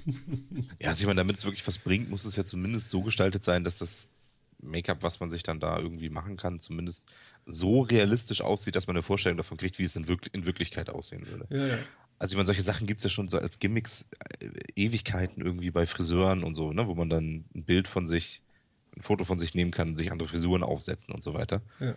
ja, 0.80 0.90
also 0.90 1.02
ich 1.02 1.08
meine, 1.08 1.20
damit 1.20 1.38
es 1.38 1.46
wirklich 1.46 1.66
was 1.68 1.78
bringt, 1.78 2.10
muss 2.10 2.26
es 2.26 2.36
ja 2.36 2.46
zumindest 2.46 2.90
so 2.90 3.02
gestaltet 3.02 3.44
sein, 3.44 3.64
dass 3.64 3.80
das 3.80 4.12
Make-up, 4.62 5.04
was 5.04 5.20
man 5.20 5.30
sich 5.30 5.44
dann 5.44 5.60
da 5.60 5.78
irgendwie 5.78 6.10
machen 6.10 6.38
kann, 6.38 6.60
zumindest 6.60 7.10
so 7.46 7.82
realistisch 7.82 8.42
aussieht, 8.42 8.76
dass 8.76 8.88
man 8.88 8.96
eine 8.96 9.04
Vorstellung 9.04 9.38
davon 9.38 9.58
kriegt, 9.58 9.78
wie 9.78 9.84
es 9.84 9.96
in, 9.96 10.08
Wirk 10.08 10.30
in 10.32 10.46
Wirklichkeit 10.46 10.90
aussehen 10.90 11.28
würde. 11.28 11.48
Ja, 11.50 11.68
ja. 11.68 11.78
Also 12.24 12.36
ich 12.36 12.38
meine, 12.38 12.46
solche 12.46 12.62
Sachen 12.62 12.88
gibt 12.88 13.02
es 13.02 13.04
ja 13.04 13.10
schon 13.10 13.28
so 13.28 13.38
als 13.38 13.60
Gimmicks 13.60 14.08
äh, 14.40 14.48
Ewigkeiten 14.78 15.44
irgendwie 15.44 15.72
bei 15.72 15.86
Friseuren 15.86 16.46
und 16.46 16.56
so, 16.56 16.72
ne, 16.72 16.88
wo 16.88 16.96
man 16.96 17.10
dann 17.10 17.44
ein 17.54 17.66
Bild 17.66 17.86
von 17.86 18.08
sich, 18.08 18.42
ein 18.96 19.02
Foto 19.02 19.26
von 19.26 19.40
sich 19.40 19.56
nehmen 19.56 19.72
kann 19.72 19.90
und 19.90 19.98
sich 19.98 20.10
andere 20.10 20.30
Frisuren 20.30 20.64
aufsetzen 20.64 21.14
und 21.14 21.22
so 21.22 21.34
weiter. 21.34 21.62
Ja. 21.82 21.96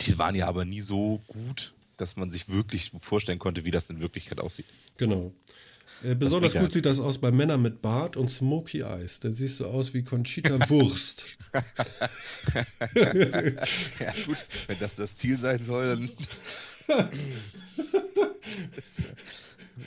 Die 0.00 0.18
waren 0.18 0.34
ja 0.34 0.48
aber 0.48 0.64
nie 0.64 0.80
so 0.80 1.20
gut, 1.28 1.74
dass 1.96 2.16
man 2.16 2.32
sich 2.32 2.48
wirklich 2.48 2.90
vorstellen 2.98 3.38
konnte, 3.38 3.64
wie 3.64 3.70
das 3.70 3.88
in 3.88 4.00
Wirklichkeit 4.00 4.40
aussieht. 4.40 4.66
Genau. 4.96 5.32
Äh, 6.02 6.16
besonders 6.16 6.54
gut 6.54 6.72
sieht 6.72 6.86
das 6.86 6.98
aus 6.98 7.18
bei 7.18 7.30
Männern 7.30 7.62
mit 7.62 7.82
Bart 7.82 8.16
und 8.16 8.32
Smoky 8.32 8.80
Eyes. 8.80 9.20
Da 9.20 9.30
siehst 9.30 9.60
du 9.60 9.66
aus 9.66 9.94
wie 9.94 10.02
Conchita 10.02 10.58
Wurst. 10.68 11.38
ja, 12.96 14.12
gut, 14.26 14.44
wenn 14.66 14.78
das 14.80 14.96
das 14.96 15.14
Ziel 15.14 15.38
sein 15.38 15.62
soll, 15.62 16.10
dann. 16.88 17.12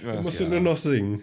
ja, 0.05 0.21
musst 0.21 0.39
ja. 0.39 0.45
du 0.45 0.51
nur 0.51 0.61
noch 0.61 0.77
singen. 0.77 1.21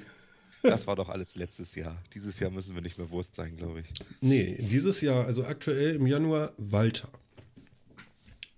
Das 0.63 0.87
war 0.87 0.97
doch 0.97 1.11
alles 1.11 1.37
letztes 1.37 1.75
Jahr. 1.75 2.03
Dieses 2.15 2.41
Jahr 2.41 2.51
müssen 2.51 2.75
wir 2.75 2.81
nicht 2.81 2.97
mehr 2.97 3.11
Wurst 3.11 3.35
sein, 3.35 3.57
glaube 3.57 3.81
ich. 3.81 3.87
Nee, 4.23 4.57
dieses 4.61 5.03
Jahr, 5.03 5.27
also 5.27 5.45
aktuell 5.45 5.97
im 5.97 6.07
Januar, 6.07 6.53
Walter. 6.57 7.09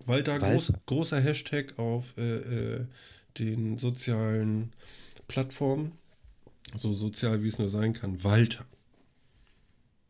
Walter, 0.05 0.33
Walter. 0.33 0.53
Groß, 0.53 0.73
großer 0.85 1.19
Hashtag 1.19 1.77
auf 1.77 2.17
äh, 2.17 2.75
äh, 2.77 2.85
den 3.37 3.77
sozialen 3.77 4.71
Plattformen 5.27 5.91
so 6.75 6.93
sozial 6.93 7.43
wie 7.43 7.47
es 7.47 7.59
nur 7.59 7.69
sein 7.69 7.93
kann. 7.93 8.23
Walter. 8.23 8.65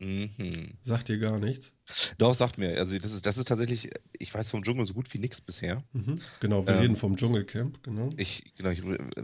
Mhm. 0.00 0.74
Sagt 0.82 1.08
dir 1.08 1.18
gar 1.18 1.38
nichts? 1.38 1.72
Doch, 2.18 2.34
sagt 2.34 2.58
mir. 2.58 2.78
Also 2.78 2.96
das 2.98 3.12
ist, 3.12 3.26
das 3.26 3.36
ist 3.36 3.48
tatsächlich, 3.48 3.90
ich 4.18 4.32
weiß 4.32 4.50
vom 4.50 4.62
Dschungel 4.62 4.86
so 4.86 4.94
gut 4.94 5.12
wie 5.12 5.18
nichts 5.18 5.40
bisher. 5.40 5.82
Mhm. 5.92 6.14
Genau, 6.40 6.66
wir 6.66 6.74
ähm, 6.74 6.80
reden 6.80 6.96
vom 6.96 7.16
Dschungelcamp, 7.16 7.82
genau. 7.82 8.10
Ich, 8.16 8.52
genau, 8.56 8.70
ich, 8.70 8.82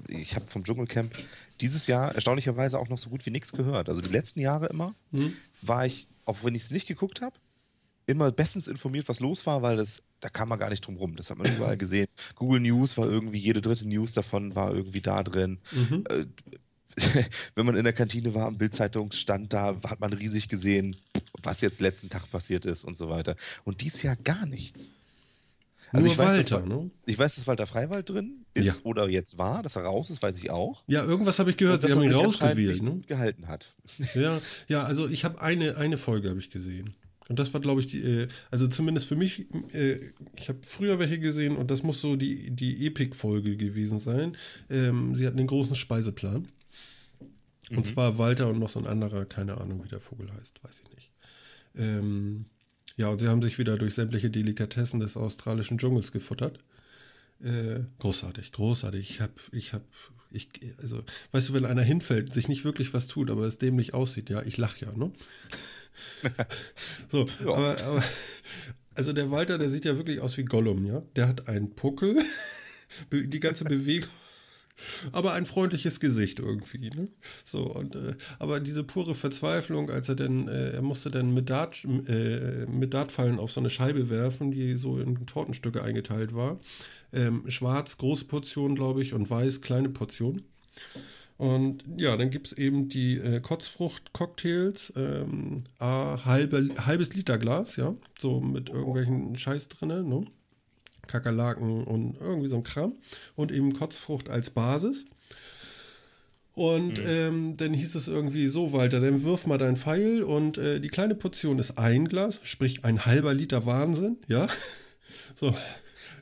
ich 0.09 0.35
habe 0.35 0.47
vom 0.47 0.65
Dschungelcamp 0.65 1.15
dieses 1.61 1.87
Jahr 1.87 2.15
erstaunlicherweise 2.15 2.79
auch 2.79 2.89
noch 2.89 2.99
so 2.99 3.11
gut 3.11 3.25
wie 3.27 3.31
nichts 3.31 3.53
gehört. 3.53 3.89
Also 3.89 4.01
die 4.01 4.11
letzten 4.11 4.41
Jahre 4.41 4.67
immer 4.67 4.95
mhm. 5.13 5.35
war 5.63 5.87
ich, 5.87 6.09
auch 6.25 6.39
wenn 6.43 6.55
ich 6.55 6.63
es 6.63 6.71
nicht 6.71 6.89
geguckt 6.89 7.21
habe, 7.21 7.37
immer 8.07 8.33
bestens 8.33 8.69
informiert, 8.69 9.09
was 9.09 9.21
los 9.21 9.47
war, 9.47 9.63
weil 9.63 9.77
das, 9.77 10.03
da 10.21 10.29
kam 10.29 10.49
man 10.49 10.59
gar 10.59 10.71
nicht 10.71 10.87
drum 10.87 10.97
rum. 10.97 11.17
Das 11.17 11.31
hat 11.31 11.39
man 11.39 11.55
überall 11.55 11.77
gesehen. 11.79 12.07
Google 12.35 12.61
News 12.61 12.99
war 12.99 13.09
irgendwie, 13.09 13.39
jede 13.39 13.61
dritte 13.61 13.89
News 13.89 14.13
davon 14.13 14.55
war 14.55 14.75
irgendwie 14.75 15.01
da 15.01 15.23
drin. 15.23 15.61
Mhm. 15.73 16.05
Wenn 17.55 17.67
man 17.67 17.77
in 17.77 17.85
der 17.85 17.93
Kantine 17.93 18.35
war, 18.35 18.47
am 18.47 18.59
Bildzeitungsstand 18.59 19.53
da, 19.53 19.77
hat 19.85 20.01
man 20.01 20.13
riesig 20.13 20.49
gesehen, 20.49 20.97
was 21.43 21.61
jetzt 21.61 21.81
letzten 21.81 22.09
Tag 22.09 22.31
passiert 22.31 22.65
ist 22.65 22.85
und 22.85 22.97
so 22.97 23.09
weiter. 23.09 23.37
Und 23.65 23.81
dies 23.81 24.03
Jahr 24.03 24.17
gar 24.17 24.47
nichts. 24.47 24.93
Also 25.93 26.07
Nur 26.07 26.13
ich, 26.13 26.19
weiß, 26.19 26.51
Walter, 26.51 26.67
ne? 26.67 26.91
ich 27.07 27.19
weiß, 27.19 27.37
dass 27.37 27.47
Walter 27.47 27.67
Freiwald 27.69 28.11
drin 28.11 28.45
ist 28.53 28.79
ja. 28.79 28.85
oder 28.85 29.09
jetzt 29.09 29.39
war, 29.39 29.63
dass 29.63 29.77
er 29.77 29.83
raus 29.83 30.11
ist, 30.11 30.23
weiß 30.23 30.37
ich 30.39 30.51
auch. 30.51 30.83
Ja, 30.89 31.05
irgendwas 31.05 31.39
habe 31.39 31.51
ich 31.51 31.57
gehört, 31.57 31.83
sie 31.83 31.93
haben 31.93 32.03
ihn 32.03 32.13
rausgewählt. 32.13 32.83
Ne? 32.83 33.01
gehalten 33.07 33.47
hat. 33.47 33.75
Ja, 34.15 34.41
ja, 34.69 34.85
also 34.85 35.09
ich 35.09 35.25
habe 35.25 35.41
eine, 35.41 35.77
eine 35.77 35.97
Folge 35.97 36.31
habe 36.31 36.41
ich 36.41 36.51
gesehen. 36.51 36.95
Und 37.29 37.39
das 37.39 37.55
war, 37.55 37.61
glaube 37.61 37.81
ich, 37.81 37.87
die, 37.87 38.01
äh, 38.01 38.29
also 38.51 38.67
zumindest 38.67 39.07
für 39.07 39.17
mich, 39.17 39.47
äh, 39.73 40.01
ich 40.37 40.49
habe 40.49 40.59
früher 40.63 40.99
welche 40.99 41.19
gesehen 41.19 41.57
und 41.57 41.71
das 41.71 41.83
muss 41.83 42.01
so 42.01 42.17
die, 42.17 42.51
die 42.51 42.87
Epic-Folge 42.87 43.57
gewesen 43.57 43.99
sein. 43.99 44.37
Ähm, 44.69 45.15
sie 45.15 45.27
hatten 45.27 45.37
den 45.37 45.47
großen 45.47 45.75
Speiseplan. 45.75 46.49
Und 47.71 47.79
mhm. 47.79 47.85
zwar 47.85 48.19
Walter 48.19 48.49
und 48.49 48.59
noch 48.59 48.69
so 48.69 48.79
ein 48.79 48.87
anderer, 48.87 49.25
keine 49.25 49.59
Ahnung, 49.61 49.85
wie 49.85 49.89
der 49.89 50.01
Vogel 50.01 50.31
heißt, 50.33 50.63
weiß 50.63 50.83
ich 50.85 50.95
nicht. 50.95 51.11
Ähm, 51.77 52.47
ja, 52.97 53.09
und 53.09 53.19
sie 53.19 53.29
haben 53.29 53.43
sich 53.43 53.59
wieder 53.59 53.77
durch 53.77 53.95
sämtliche 53.95 54.31
Delikatessen 54.31 55.01
des 55.01 55.17
australischen 55.17 55.79
Dschungels 55.79 56.13
gefuttert. 56.13 56.61
Äh, 57.43 57.81
großartig, 57.99 58.53
großartig. 58.53 59.11
Ich 59.11 59.21
hab, 59.21 59.31
ich 59.53 59.73
hab, 59.73 59.83
ich, 60.31 60.49
also, 60.81 61.03
weißt 61.33 61.49
du, 61.49 61.55
wenn 61.55 61.65
einer 61.65 61.83
hinfällt, 61.83 62.33
sich 62.33 62.49
nicht 62.49 62.65
wirklich 62.65 62.95
was 62.95 63.07
tut, 63.07 63.31
aber 63.31 63.45
es 63.45 63.59
dämlich 63.59 63.95
aussieht, 63.95 64.31
ja, 64.31 64.43
ich 64.43 64.57
lach 64.57 64.77
ja, 64.77 64.93
ne? 64.93 65.13
so, 67.11 67.27
ja. 67.45 67.53
aber, 67.53 67.83
aber, 67.83 68.05
also 68.95 69.13
der 69.13 69.31
Walter, 69.31 69.59
der 69.59 69.71
sieht 69.71 69.85
ja 69.85 69.97
wirklich 69.97 70.21
aus 70.21 70.37
wie 70.37 70.45
Gollum, 70.45 70.87
ja? 70.87 71.03
Der 71.17 71.29
hat 71.29 71.49
einen 71.49 71.75
Puckel, 71.75 72.23
die 73.13 73.41
ganze 73.41 73.65
Bewegung 73.65 74.11
aber 75.13 75.33
ein 75.33 75.47
freundliches 75.47 76.01
Gesicht 76.01 76.39
irgendwie. 76.39 76.91
Ne? 76.91 77.09
So, 77.45 77.65
und, 77.65 77.95
äh, 77.95 78.15
aber 78.39 78.61
diese 78.61 78.85
pure 78.85 79.15
Verzweiflung, 79.15 79.91
als 79.91 80.09
er 80.09 80.17
denn, 80.17 80.49
äh, 80.49 80.71
er 80.71 80.83
musste 80.83 81.11
dann 81.11 81.33
mit, 81.35 81.51
Dart, 81.51 81.85
äh, 81.85 82.67
mit 82.67 82.95
Dartfallen 82.95 83.39
auf 83.39 83.53
so 83.53 83.61
eine 83.61 83.71
Scheibe 83.71 84.11
werfen, 84.11 84.51
die 84.51 84.75
so 84.75 84.99
in 84.99 85.27
Tortenstücke 85.27 85.83
eingeteilt 85.83 86.35
war. 86.35 86.61
Ähm, 87.13 87.49
schwarz, 87.49 87.99
große 87.99 88.25
Portion, 88.25 88.75
glaube 88.75 89.03
ich, 89.03 89.15
und 89.15 89.31
weiß, 89.31 89.61
kleine 89.61 89.89
Portion. 89.89 90.43
Und 91.37 91.85
ja, 91.97 92.17
dann 92.17 92.31
gibt 92.31 92.49
es 92.49 92.53
eben 92.53 92.89
die 92.89 93.17
äh, 93.17 93.41
Kotzfrucht-Cocktails, 93.41 94.93
ähm, 94.97 95.65
halbe, 95.81 96.71
halbes 96.87 97.13
Liter 97.15 97.39
Glas, 97.39 97.77
ja, 97.77 97.95
so 98.19 98.41
mit 98.41 98.71
irgendwelchen 98.71 99.37
Scheiß 99.37 99.69
drin, 99.69 100.09
ne? 100.09 100.27
Kakerlaken 101.07 101.85
und 101.85 102.17
irgendwie 102.21 102.49
so 102.49 102.57
ein 102.57 102.63
Kram. 102.63 102.95
Und 103.37 103.53
eben 103.53 103.73
Kotzfrucht 103.73 104.29
als 104.29 104.51
Basis. 104.51 105.07
Und 106.55 106.99
mhm. 106.99 107.07
ähm, 107.07 107.57
dann 107.57 107.75
hieß 107.75 107.97
es 107.97 108.07
irgendwie 108.07 108.47
so, 108.47 108.73
Walter, 108.73 109.01
dann 109.01 109.25
wirf 109.25 109.47
mal 109.47 109.59
dein 109.59 109.77
Pfeil 109.77 110.23
und 110.23 110.57
äh, 110.57 110.81
die 110.81 110.89
kleine 110.89 111.17
Portion 111.17 111.59
ist 111.59 111.79
ein 111.79 112.07
Glas, 112.07 112.39
sprich 112.45 112.85
ein 112.85 113.05
halber 113.07 113.35
Liter 113.35 113.67
Wahnsinn, 113.67 114.19
ja. 114.29 114.47
So. 115.37 115.53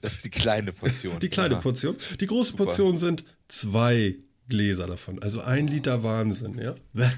Das 0.00 0.14
ist 0.14 0.24
die 0.24 0.30
kleine 0.30 0.72
Portion. 0.72 1.20
Die 1.20 1.28
kleine 1.28 1.54
ja. 1.54 1.60
Portion. 1.60 1.96
Die 2.18 2.26
große 2.26 2.52
Super. 2.52 2.64
Portion 2.64 2.96
sind 2.96 3.24
zwei 3.48 4.16
Gläser 4.48 4.86
davon, 4.86 5.22
also 5.22 5.42
ein 5.42 5.66
Liter 5.68 6.02
Wahnsinn, 6.02 6.58
ja. 6.58 6.74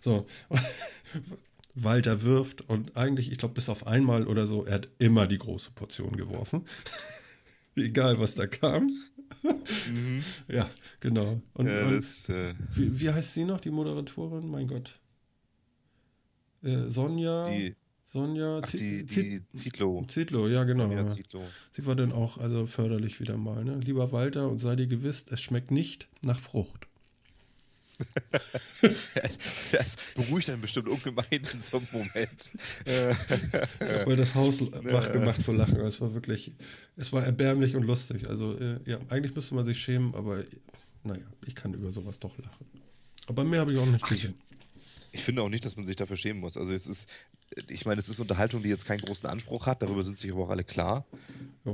So. 0.00 0.26
Walter 1.74 2.22
wirft 2.22 2.62
und 2.68 2.96
eigentlich, 2.96 3.32
ich 3.32 3.38
glaube, 3.38 3.54
bis 3.54 3.68
auf 3.68 3.86
einmal 3.86 4.26
oder 4.26 4.46
so, 4.46 4.64
er 4.64 4.74
hat 4.74 4.88
immer 4.98 5.26
die 5.26 5.38
große 5.38 5.72
Portion 5.72 6.16
geworfen. 6.16 6.64
Egal, 7.76 8.20
was 8.20 8.36
da 8.36 8.46
kam. 8.46 8.88
Mhm. 9.42 10.22
Ja, 10.48 10.70
genau. 11.00 11.42
Und, 11.54 11.66
ja, 11.66 11.84
und 11.86 11.96
das, 11.96 12.28
äh, 12.28 12.54
wie, 12.72 13.00
wie, 13.00 13.10
heißt 13.10 13.34
sie 13.34 13.44
noch, 13.44 13.60
die 13.60 13.70
Moderatorin? 13.70 14.48
Mein 14.48 14.68
Gott. 14.68 15.00
Äh, 16.62 16.86
Sonja. 16.86 17.44
Die 17.50 17.74
Sonja 18.04 18.60
Ach, 18.62 18.68
Zi- 18.68 18.78
die, 18.78 19.06
Zi- 19.06 19.42
die 19.52 19.58
Zietlow. 19.58 20.04
Zietlow, 20.06 20.46
ja 20.46 20.62
genau. 20.64 20.88
Sonja. 20.88 21.06
Sie 21.72 21.86
war 21.86 21.96
dann 21.96 22.12
auch 22.12 22.38
also 22.38 22.66
förderlich 22.66 23.18
wieder 23.18 23.36
mal. 23.36 23.64
Ne? 23.64 23.78
Lieber 23.80 24.12
Walter, 24.12 24.48
und 24.48 24.58
sei 24.58 24.76
dir 24.76 24.86
gewiss, 24.86 25.26
es 25.30 25.40
schmeckt 25.40 25.72
nicht 25.72 26.08
nach 26.22 26.38
Frucht. 26.38 26.86
Das 29.72 29.96
beruhigt 30.14 30.48
dann 30.48 30.60
bestimmt 30.60 30.88
ungemein 30.88 31.24
in 31.30 31.58
so 31.58 31.78
einem 31.78 31.86
Moment. 31.92 32.52
Äh, 32.84 33.10
Ich 33.10 33.16
habe 33.90 34.06
mal 34.06 34.16
das 34.16 34.34
Haus 34.34 34.60
wach 34.60 35.12
gemacht 35.12 35.42
vor 35.42 35.54
Lachen. 35.54 35.76
Es 35.80 36.00
war 36.00 36.12
wirklich, 36.14 36.52
es 36.96 37.12
war 37.12 37.24
erbärmlich 37.24 37.74
und 37.74 37.82
lustig. 37.84 38.28
Also 38.28 38.58
äh, 38.58 38.78
ja, 38.84 38.98
eigentlich 39.08 39.34
müsste 39.34 39.54
man 39.54 39.64
sich 39.64 39.78
schämen, 39.78 40.14
aber 40.14 40.40
äh, 40.40 40.46
naja, 41.02 41.24
ich 41.46 41.54
kann 41.54 41.72
über 41.74 41.90
sowas 41.90 42.18
doch 42.18 42.36
lachen. 42.38 42.66
Aber 43.26 43.44
mehr 43.44 43.60
habe 43.60 43.72
ich 43.72 43.78
auch 43.78 43.86
nicht 43.86 44.04
Ach, 44.04 44.10
ich- 44.10 44.22
gesehen. 44.22 44.38
Ich 45.12 45.22
finde 45.22 45.42
auch 45.42 45.48
nicht, 45.48 45.64
dass 45.64 45.76
man 45.76 45.86
sich 45.86 45.94
dafür 45.94 46.16
schämen 46.16 46.40
muss. 46.40 46.56
Also 46.56 46.72
es 46.72 46.88
ist, 46.88 47.08
ich 47.68 47.86
meine, 47.86 48.00
es 48.00 48.08
ist 48.08 48.18
Unterhaltung, 48.18 48.64
die 48.64 48.68
jetzt 48.68 48.84
keinen 48.84 49.00
großen 49.00 49.28
Anspruch 49.28 49.66
hat, 49.66 49.80
darüber 49.80 50.02
sind 50.02 50.18
sich 50.18 50.32
aber 50.32 50.42
auch 50.42 50.50
alle 50.50 50.64
klar. 50.64 51.06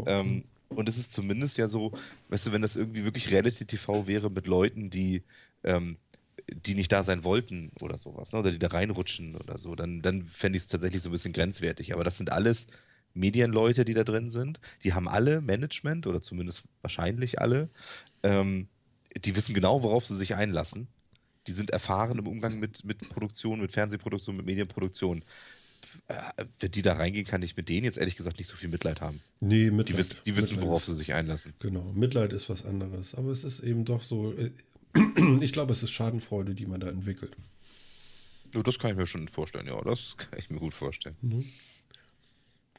Ähm, 0.04 0.44
und 0.68 0.88
es 0.90 0.98
ist 0.98 1.10
zumindest 1.14 1.56
ja 1.56 1.66
so, 1.66 1.90
weißt 2.28 2.46
du, 2.48 2.52
wenn 2.52 2.60
das 2.60 2.76
irgendwie 2.76 3.02
wirklich 3.02 3.30
Reality-TV 3.30 4.06
wäre 4.06 4.30
mit 4.30 4.46
Leuten, 4.46 4.90
die, 4.90 5.22
ähm, 5.64 5.96
die 6.52 6.74
nicht 6.74 6.90
da 6.92 7.02
sein 7.02 7.24
wollten 7.24 7.70
oder 7.80 7.98
sowas, 7.98 8.32
ne? 8.32 8.38
oder 8.40 8.50
die 8.52 8.58
da 8.58 8.68
reinrutschen 8.68 9.36
oder 9.36 9.58
so, 9.58 9.74
dann, 9.74 10.02
dann 10.02 10.26
fände 10.28 10.56
ich 10.56 10.62
es 10.64 10.68
tatsächlich 10.68 11.02
so 11.02 11.08
ein 11.08 11.12
bisschen 11.12 11.32
grenzwertig. 11.32 11.92
Aber 11.94 12.04
das 12.04 12.16
sind 12.16 12.30
alles 12.32 12.66
Medienleute, 13.14 13.84
die 13.84 13.94
da 13.94 14.04
drin 14.04 14.30
sind. 14.30 14.60
Die 14.84 14.92
haben 14.94 15.08
alle 15.08 15.40
Management 15.40 16.06
oder 16.06 16.20
zumindest 16.20 16.62
wahrscheinlich 16.82 17.40
alle. 17.40 17.68
Ähm, 18.22 18.68
die 19.24 19.34
wissen 19.34 19.54
genau, 19.54 19.82
worauf 19.82 20.06
sie 20.06 20.16
sich 20.16 20.34
einlassen. 20.34 20.86
Die 21.46 21.52
sind 21.52 21.70
erfahren 21.70 22.18
im 22.18 22.26
Umgang 22.28 22.60
mit, 22.60 22.84
mit 22.84 23.08
Produktion, 23.08 23.60
mit 23.60 23.72
Fernsehproduktion, 23.72 24.36
mit 24.36 24.46
Medienproduktion. 24.46 25.24
Äh, 26.08 26.44
wenn 26.60 26.70
die 26.70 26.82
da 26.82 26.92
reingehen, 26.92 27.26
kann 27.26 27.42
ich 27.42 27.56
mit 27.56 27.68
denen 27.68 27.84
jetzt 27.84 27.96
ehrlich 27.98 28.14
gesagt 28.14 28.38
nicht 28.38 28.46
so 28.46 28.54
viel 28.54 28.68
Mitleid 28.68 29.00
haben. 29.00 29.20
nee, 29.40 29.70
Mitleid. 29.70 29.88
Die 29.88 29.96
wissen, 29.96 30.16
die 30.24 30.36
wissen 30.36 30.54
Mitleid 30.56 30.68
worauf 30.68 30.82
ist- 30.82 30.86
sie 30.88 30.94
sich 30.94 31.14
einlassen. 31.14 31.54
Genau, 31.58 31.90
Mitleid 31.94 32.32
ist 32.32 32.48
was 32.50 32.64
anderes. 32.64 33.14
Aber 33.14 33.30
es 33.30 33.42
ist 33.42 33.60
eben 33.60 33.84
doch 33.84 34.04
so, 34.04 34.32
äh, 34.34 34.50
ich 35.40 35.52
glaube, 35.52 35.72
es 35.72 35.82
ist 35.82 35.90
Schadenfreude, 35.90 36.54
die 36.54 36.66
man 36.66 36.80
da 36.80 36.88
entwickelt. 36.88 37.36
Ja, 38.54 38.62
das 38.62 38.78
kann 38.78 38.90
ich 38.92 38.96
mir 38.96 39.06
schon 39.06 39.28
vorstellen, 39.28 39.66
ja. 39.66 39.80
Das 39.82 40.16
kann 40.16 40.38
ich 40.38 40.50
mir 40.50 40.58
gut 40.58 40.74
vorstellen. 40.74 41.16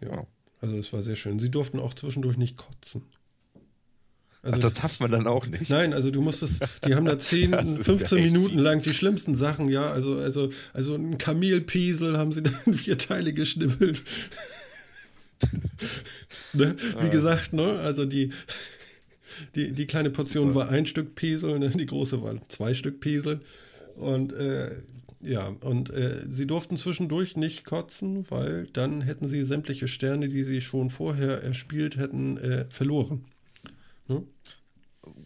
Ja. 0.02 0.08
Ja. 0.10 0.28
Also 0.60 0.78
es 0.78 0.92
war 0.94 1.02
sehr 1.02 1.16
schön. 1.16 1.40
Sie 1.40 1.50
durften 1.50 1.80
auch 1.80 1.94
zwischendurch 1.94 2.38
nicht 2.38 2.58
kotzen. 2.58 3.04
Also, 4.44 4.58
Ach, 4.58 4.62
das 4.62 4.74
darf 4.74 5.00
man 5.00 5.12
dann 5.12 5.28
auch 5.28 5.46
nicht. 5.46 5.70
Nein, 5.70 5.94
also 5.94 6.10
du 6.10 6.22
musstest, 6.22 6.66
die 6.86 6.96
haben 6.96 7.06
da 7.06 7.18
10, 7.20 7.52
Das 7.52 7.70
ist 7.70 7.78
ja 7.78 7.84
15 7.84 8.18
echt 8.18 8.28
Minuten 8.28 8.56
fies. 8.56 8.62
lang 8.64 8.82
die 8.82 8.94
schlimmsten 8.94 9.36
Sachen, 9.36 9.70
ja, 9.70 9.92
also, 9.92 10.18
also, 10.18 10.52
also 10.74 10.96
ein 10.96 11.20
Kamelpiesel 11.20 12.18
haben 12.18 12.32
sie 12.32 12.42
dann 12.44 12.58
in 12.66 12.74
vier 12.74 12.98
Teile 12.98 13.34
geschnibbelt. 13.34 14.04
ne? 16.54 16.76
Wie 17.02 17.10
gesagt, 17.10 17.54
ne, 17.54 17.80
also 17.80 18.06
die, 18.06 18.32
die, 19.56 19.72
die 19.72 19.88
kleine 19.88 20.10
Portion 20.10 20.54
war 20.54 20.70
ein 20.70 20.86
Stück 20.86 21.16
Piesel, 21.16 21.60
ne? 21.60 21.70
die 21.70 21.86
große 21.86 22.22
war 22.22 22.36
zwei 22.50 22.74
Stück 22.74 23.00
Piesel 23.00 23.42
und 23.96 24.34
äh, 24.34 24.72
ja, 25.24 25.56
und 25.62 25.92
äh, 25.92 26.26
sie 26.30 26.48
durften 26.48 26.78
zwischendurch 26.78 27.38
nicht 27.38 27.64
kotzen, 27.64 28.30
weil 28.32 28.68
dann 28.74 29.02
hätten 29.02 29.28
sie 29.28 29.44
sämtliche 29.44 29.88
Sterne, 29.88 30.28
die 30.28 30.44
sie 30.44 30.62
schon 30.62 30.90
vorher 30.90 31.44
erspielt 31.44 31.98
hätten, 31.98 32.38
äh, 32.38 32.66
verloren. 32.70 33.26
Ne? 34.08 34.24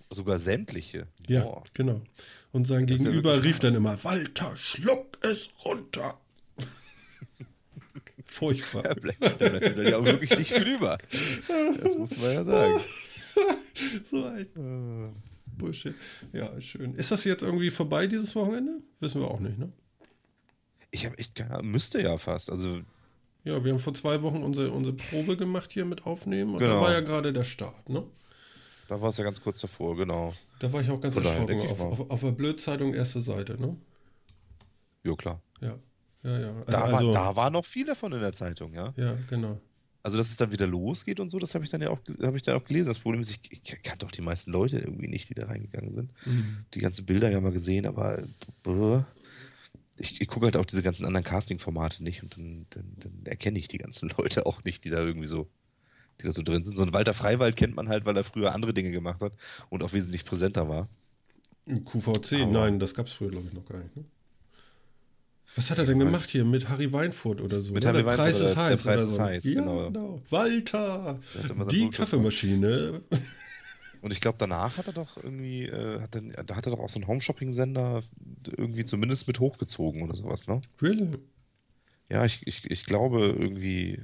Sogar 0.10 0.40
sämtliche. 0.40 1.08
Ja, 1.28 1.44
Boah. 1.44 1.64
genau. 1.74 2.02
Und 2.52 2.68
sein 2.68 2.88
Das 2.88 3.00
ja 3.00 3.06
Gegenüber 3.06 3.32
wirklich 3.36 3.46
rief 3.54 3.60
dann 3.60 3.76
immer, 3.76 4.02
Walter, 4.04 4.56
schluck 4.58 5.18
es 5.22 5.50
runter. 5.64 6.20
Furchtbar. 8.26 8.96
Bleibt 8.96 9.24
da 9.24 9.50
bleibt 9.50 9.78
ja 9.78 9.98
auch 9.98 10.06
wirklich 10.06 10.38
nicht 10.38 10.52
viel 10.52 10.68
über. 10.68 10.98
Das 11.82 11.98
muss 11.98 12.16
man 12.18 12.34
ja 12.34 12.44
sagen. 12.44 12.80
so 14.10 14.24
ein 14.26 15.14
Bullshit. 15.58 15.96
Ja, 16.34 16.60
schön. 16.62 16.94
Ist 16.94 17.12
das 17.12 17.24
jetzt 17.24 17.44
irgendwie 17.44 17.72
vorbei 17.72 18.08
dieses 18.08 18.36
Wochenende? 18.36 18.82
Wissen 19.00 19.22
wir 19.22 19.30
auch 19.30 19.40
nicht, 19.40 19.58
ne? 19.58 19.72
Ich 20.92 21.06
habe 21.06 21.18
echt 21.18 21.36
keine 21.36 21.56
Ahnung. 21.56 21.72
Müsste 21.72 22.02
ja 22.02 22.18
fast. 22.18 22.50
Also, 22.50 22.80
Ja, 23.44 23.64
wir 23.64 23.72
haben 23.72 23.80
vor 23.80 23.94
zwei 23.94 24.22
Wochen 24.22 24.44
unsere, 24.44 24.72
unsere 24.72 24.96
Probe 24.96 25.38
gemacht 25.38 25.72
hier 25.72 25.86
mit 25.86 26.06
Aufnehmen 26.06 26.54
und 26.56 26.62
da 26.62 26.68
Genau. 26.68 26.82
war 26.82 26.92
ja 26.92 27.02
gerade 27.02 27.32
der 27.34 27.44
Start, 27.44 27.90
ne? 27.90 28.04
da 28.88 29.02
war 29.02 29.10
es 29.10 29.18
ja 29.18 29.24
ganz 29.24 29.42
kurz 29.42 29.60
davor, 29.62 29.96
genau. 29.98 30.34
Da 30.60 30.72
war 30.72 30.80
ich 30.82 30.90
auch 30.92 31.00
ganz 31.02 31.16
Von 31.16 31.24
daher 31.24 31.40
erschrocken. 31.50 31.60
Auf, 31.72 32.00
auf, 32.02 32.10
auf 32.12 32.20
der 32.22 32.32
Blödzeitung 32.34 32.94
erste 32.94 33.20
Seite, 33.20 33.60
ne? 33.60 33.76
Ja, 35.04 35.16
klar. 35.16 35.42
Ja. 35.62 35.76
Ja, 36.24 36.40
ja. 36.40 36.50
Also, 36.54 36.64
Da, 36.72 36.82
also, 36.84 37.08
war, 37.08 37.14
da 37.14 37.36
war 37.36 37.50
noch 37.50 37.66
viel 37.66 37.86
davon 37.86 38.12
in 38.14 38.20
der 38.22 38.34
Zeitung, 38.34 38.74
ja. 38.74 38.94
Ja, 38.96 39.18
genau. 39.30 39.60
Also, 40.06 40.18
dass 40.18 40.30
es 40.30 40.38
dann 40.38 40.52
wieder 40.52 40.68
losgeht 40.68 41.20
und 41.20 41.30
so, 41.30 41.40
das 41.40 41.56
habe 41.56 41.66
ich 41.66 41.72
dann 41.72 41.82
ja 41.82 41.90
auch, 41.90 41.98
habe 42.22 42.38
ich 42.38 42.44
dann 42.44 42.56
auch 42.56 42.64
gelesen. 42.64 42.90
Das 42.90 43.00
Problem 43.00 43.22
ist, 43.22 43.32
ich, 43.32 43.52
ich 43.52 43.82
kannte 43.82 44.06
auch 44.06 44.12
die 44.12 44.22
meisten 44.22 44.52
Leute 44.52 44.78
irgendwie 44.78 45.08
nicht, 45.08 45.30
die 45.30 45.34
da 45.34 45.48
reingegangen 45.48 45.92
sind. 45.94 46.14
Mhm. 46.28 46.58
Die 46.76 46.80
ganzen 46.80 47.08
Bilder 47.08 47.32
ja 47.32 47.42
mal 47.42 47.52
gesehen, 47.52 47.88
aber 47.88 48.20
äh, 48.20 49.04
ich, 49.98 50.22
ich 50.22 50.28
gucke 50.28 50.46
halt 50.46 50.58
auch 50.58 50.66
diese 50.66 50.84
ganzen 50.84 51.08
anderen 51.08 51.24
Casting-Formate 51.24 52.04
nicht 52.04 52.22
und 52.22 52.38
dann, 52.38 52.68
dann, 52.70 52.94
dann 52.98 53.26
erkenne 53.26 53.58
ich 53.58 53.68
die 53.68 53.80
ganzen 53.80 54.10
Leute 54.20 54.46
auch 54.46 54.64
nicht, 54.64 54.86
die 54.86 54.92
da 54.92 55.00
irgendwie 55.00 55.26
so, 55.26 55.48
die 56.22 56.26
da 56.26 56.32
so 56.32 56.44
drin 56.44 56.64
sind. 56.64 56.78
So 56.78 56.84
ein 56.84 56.94
Walter 56.94 57.16
Freiwald 57.16 57.56
kennt 57.56 57.76
man 57.76 57.90
halt, 57.90 58.06
weil 58.06 58.16
er 58.16 58.24
früher 58.24 58.54
andere 58.54 58.76
Dinge 58.76 58.92
gemacht 58.92 59.24
hat 59.24 59.34
und 59.70 59.82
auch 59.82 59.94
wesentlich 59.94 60.24
präsenter 60.24 60.70
war. 60.70 60.88
QVC, 61.66 62.44
Aber- 62.44 62.52
nein, 62.52 62.78
das 62.78 62.94
gab 62.94 63.08
es 63.08 63.14
früher, 63.14 63.32
glaube 63.32 63.48
ich, 63.48 63.54
noch 63.54 63.66
gar 63.66 63.80
nicht. 63.80 63.96
Ne? 63.96 64.06
Was 65.56 65.72
hat 65.72 65.78
er 65.78 65.86
denn 65.86 66.00
gemacht 66.00 66.30
hier 66.30 66.44
mit 66.44 66.68
Harry 66.68 66.92
Weinfurt 66.92 67.40
oder 67.40 67.62
so? 67.62 67.72
Mit 67.72 67.84
ne? 67.84 67.90
Harry 67.90 68.04
der 68.04 68.12
Preis 68.12 68.20
Weinfurt 68.20 68.46
ist 68.46 68.52
oder 68.52 68.64
heiß. 68.64 68.84
Der 68.84 68.92
Preis 68.92 69.00
oder 69.00 69.08
ist 69.08 69.14
so. 69.14 69.22
heiß, 69.22 69.44
ja, 69.46 69.62
genau. 69.86 70.22
Walter, 70.30 71.20
hat 71.42 71.50
immer 71.50 71.66
sein 71.66 71.70
die 71.70 71.90
Kaffeemaschine. 71.90 73.02
Und 74.02 74.12
ich 74.12 74.22
glaube, 74.22 74.38
danach 74.38 74.78
hat 74.78 74.86
er 74.86 74.94
doch 74.94 75.18
irgendwie, 75.18 75.64
äh, 75.64 76.00
hat 76.02 76.14
dann, 76.14 76.32
da 76.46 76.56
hat 76.56 76.68
er 76.68 76.72
doch 76.72 76.80
auch 76.80 76.90
so 76.90 77.00
einen 77.00 77.08
Home-Shopping-Sender 77.08 78.04
irgendwie 78.56 78.86
zumindest 78.86 79.28
mit 79.28 79.40
hochgezogen 79.40 80.04
oder 80.04 80.16
sowas, 80.16 80.46
ne? 80.46 80.62
Really? 80.82 81.18
Ja, 82.10 82.24
ich, 82.24 82.46
ich, 82.46 82.70
ich 82.70 82.86
glaube 82.86 83.22
irgendwie, 83.22 84.00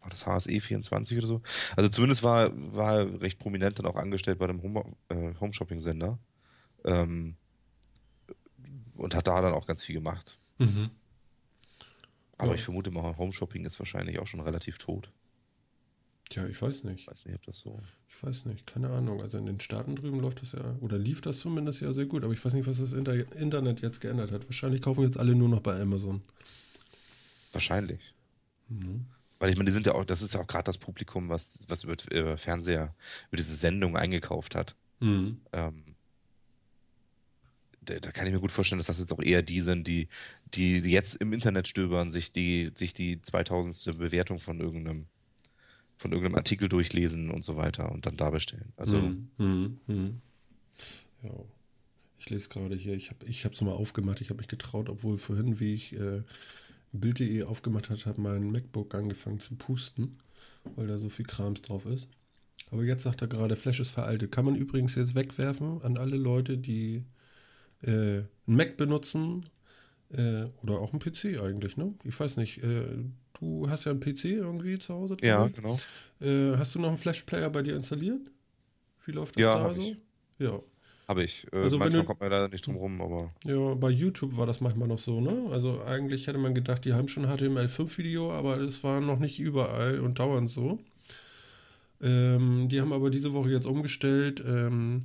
war 0.00 0.08
das 0.08 0.26
HSE 0.26 0.58
24 0.58 1.18
oder 1.18 1.26
so? 1.26 1.42
Also 1.76 1.90
zumindest 1.90 2.22
war, 2.22 2.50
war 2.54 3.00
er 3.00 3.20
recht 3.20 3.38
prominent 3.38 3.78
dann 3.78 3.86
auch 3.86 3.96
angestellt 3.96 4.38
bei 4.38 4.46
dem 4.46 4.62
Home, 4.62 4.84
äh, 5.08 5.34
Home-Shopping-Sender. 5.38 6.18
Ähm, 6.84 7.36
und 8.96 9.14
hat 9.14 9.26
da 9.26 9.40
dann 9.42 9.52
auch 9.52 9.66
ganz 9.66 9.84
viel 9.84 9.96
gemacht. 9.96 10.38
Mhm. 10.66 10.90
Aber 12.38 12.50
Ja. 12.50 12.54
ich 12.56 12.62
vermute 12.62 12.90
mal, 12.90 13.16
Home-Shopping 13.16 13.64
ist 13.64 13.78
wahrscheinlich 13.78 14.18
auch 14.18 14.26
schon 14.26 14.40
relativ 14.40 14.78
tot. 14.78 15.10
Tja, 16.28 16.46
ich 16.46 16.60
weiß 16.60 16.78
Ich 16.78 16.84
nicht. 16.84 17.06
weiß 17.06 17.26
nicht, 17.26 17.34
ob 17.36 17.42
das 17.42 17.58
so. 17.60 17.80
Ich 18.08 18.22
weiß 18.22 18.46
nicht, 18.46 18.66
keine 18.66 18.90
Ahnung. 18.90 19.20
Also 19.20 19.38
in 19.38 19.46
den 19.46 19.60
Staaten 19.60 19.96
drüben 19.96 20.20
läuft 20.20 20.42
das 20.42 20.52
ja, 20.52 20.76
oder 20.80 20.98
lief 20.98 21.20
das 21.20 21.38
zumindest 21.40 21.80
ja 21.82 21.92
sehr 21.92 22.06
gut. 22.06 22.24
Aber 22.24 22.32
ich 22.32 22.44
weiß 22.44 22.54
nicht, 22.54 22.66
was 22.66 22.78
das 22.78 22.92
Inter 22.94 23.14
Internet 23.36 23.82
jetzt 23.82 24.00
geändert 24.00 24.30
hat. 24.32 24.46
Wahrscheinlich 24.46 24.80
kaufen 24.82 25.02
jetzt 25.04 25.18
alle 25.18 25.34
nur 25.34 25.48
noch 25.48 25.60
bei 25.60 25.78
Amazon. 25.80 26.22
Wahrscheinlich. 27.52 28.14
Mhm. 28.68 29.06
Weil 29.38 29.50
ich 29.50 29.56
meine, 29.56 29.66
die 29.66 29.72
sind 29.72 29.86
ja 29.86 29.94
auch, 29.94 30.04
das 30.04 30.22
ist 30.22 30.34
ja 30.34 30.40
auch 30.40 30.46
gerade 30.46 30.64
das 30.64 30.78
Publikum, 30.78 31.28
was, 31.28 31.64
was 31.68 31.84
über 31.84 31.94
äh, 32.12 32.36
Fernseher, 32.36 32.94
über 33.28 33.36
diese 33.36 33.54
Sendung 33.56 33.96
eingekauft 33.96 34.54
hat. 34.54 34.76
Mhm. 35.00 35.40
Ähm, 35.52 35.91
da, 37.84 38.12
kann 38.12 38.26
ich 38.26 38.32
mir 38.32 38.40
gut 38.40 38.52
vorstellen, 38.52 38.78
dass 38.78 38.86
das 38.86 39.00
jetzt 39.00 39.12
auch 39.12 39.22
eher 39.22 39.42
die 39.42 39.60
sind, 39.60 39.86
die, 39.86 40.08
die 40.54 40.78
jetzt 40.78 41.16
im 41.16 41.32
Internet 41.32 41.68
stöbern, 41.68 42.10
sich 42.10 42.32
die, 42.32 42.70
sich 42.74 42.94
die 42.94 43.20
2000. 43.20 43.98
Bewertung 43.98 44.38
von 44.38 44.60
irgendeinem, 44.60 45.06
von 45.96 46.12
irgendeinem 46.12 46.36
Artikel 46.36 46.68
durchlesen 46.68 47.30
und 47.30 47.42
so 47.42 47.56
weiter 47.56 47.90
und 47.90 48.06
dann 48.06 48.16
da 48.16 48.30
bestellen. 48.30 48.72
Also, 48.76 48.98
Mhm. 48.98 49.28
Mhm. 49.38 49.78
Mhm. 49.86 50.20
Ja. 51.22 51.30
Ich 52.18 52.30
lese 52.30 52.48
gerade 52.48 52.76
hier, 52.76 52.94
ich 52.94 53.10
habe 53.10 53.26
es 53.26 53.60
mal 53.62 53.72
aufgemacht, 53.72 54.20
ich 54.20 54.30
habe 54.30 54.38
mich 54.38 54.48
getraut, 54.48 54.88
obwohl 54.88 55.18
vorhin, 55.18 55.58
wie 55.58 55.74
ich 55.74 55.98
äh, 55.98 56.22
Bild.de 56.92 57.42
aufgemacht 57.42 57.90
hat, 57.90 58.06
hat 58.06 58.18
mein 58.18 58.52
MacBook 58.52 58.94
angefangen 58.94 59.40
zu 59.40 59.56
pusten, 59.56 60.18
weil 60.76 60.86
da 60.86 60.98
so 60.98 61.08
viel 61.08 61.24
Krams 61.26 61.62
drauf 61.62 61.84
ist. 61.84 62.08
Aber 62.70 62.84
jetzt 62.84 63.02
sagt 63.02 63.22
er 63.22 63.28
gerade, 63.28 63.56
Flash 63.56 63.80
ist 63.80 63.90
veraltet. 63.90 64.30
Kann 64.30 64.44
man 64.44 64.54
übrigens 64.54 64.94
jetzt 64.94 65.16
wegwerfen 65.16 65.82
an 65.82 65.96
alle 65.96 66.16
Leute, 66.16 66.58
die 66.58 67.02
äh, 67.82 67.90
einen 67.90 68.28
Mac 68.46 68.76
benutzen 68.76 69.44
äh, 70.12 70.44
oder 70.62 70.78
auch 70.80 70.92
einen 70.92 71.00
PC 71.00 71.38
eigentlich, 71.40 71.76
ne? 71.76 71.94
Ich 72.04 72.18
weiß 72.18 72.36
nicht, 72.36 72.62
äh, 72.62 72.84
du 73.40 73.68
hast 73.68 73.84
ja 73.84 73.92
einen 73.92 74.00
PC 74.00 74.24
irgendwie 74.26 74.78
zu 74.78 74.94
Hause? 74.94 75.16
ja, 75.22 75.46
ich. 75.46 75.52
genau. 75.54 75.76
Äh, 76.20 76.56
hast 76.56 76.74
du 76.74 76.78
noch 76.80 76.88
einen 76.88 76.96
Flash-Player 76.98 77.50
bei 77.50 77.62
dir 77.62 77.76
installiert? 77.76 78.20
Wie 79.04 79.12
läuft 79.12 79.36
das 79.36 79.42
Ja, 79.42 79.58
da 79.68 79.74
so? 79.74 79.80
ich. 79.80 79.96
Ja. 80.38 80.60
Habe 81.08 81.24
ich. 81.24 81.46
Äh, 81.52 81.56
Also 81.56 81.78
manchmal 81.78 82.02
du- 82.02 82.06
kommt 82.06 82.20
man 82.20 82.30
leider 82.30 82.48
nicht 82.48 82.64
drum 82.66 82.76
rum, 82.76 83.00
aber 83.00 83.32
Ja, 83.44 83.74
bei 83.74 83.90
YouTube 83.90 84.36
war 84.36 84.46
das 84.46 84.60
manchmal 84.60 84.86
noch 84.88 84.98
so, 85.00 85.20
ne? 85.20 85.48
Also 85.50 85.82
eigentlich 85.84 86.26
hätte 86.28 86.38
man 86.38 86.54
gedacht, 86.54 86.84
die 86.84 86.92
haben 86.92 87.08
schon 87.08 87.26
HTML5-Video, 87.26 88.32
aber 88.32 88.58
es 88.58 88.84
war 88.84 89.00
noch 89.00 89.18
nicht 89.18 89.40
überall 89.40 89.98
und 90.00 90.18
dauernd 90.20 90.48
so. 90.48 90.78
Ähm, 92.00 92.68
die 92.68 92.80
haben 92.80 92.92
aber 92.92 93.10
diese 93.10 93.32
Woche 93.32 93.50
jetzt 93.50 93.66
umgestellt. 93.66 94.42
Ähm, 94.46 95.00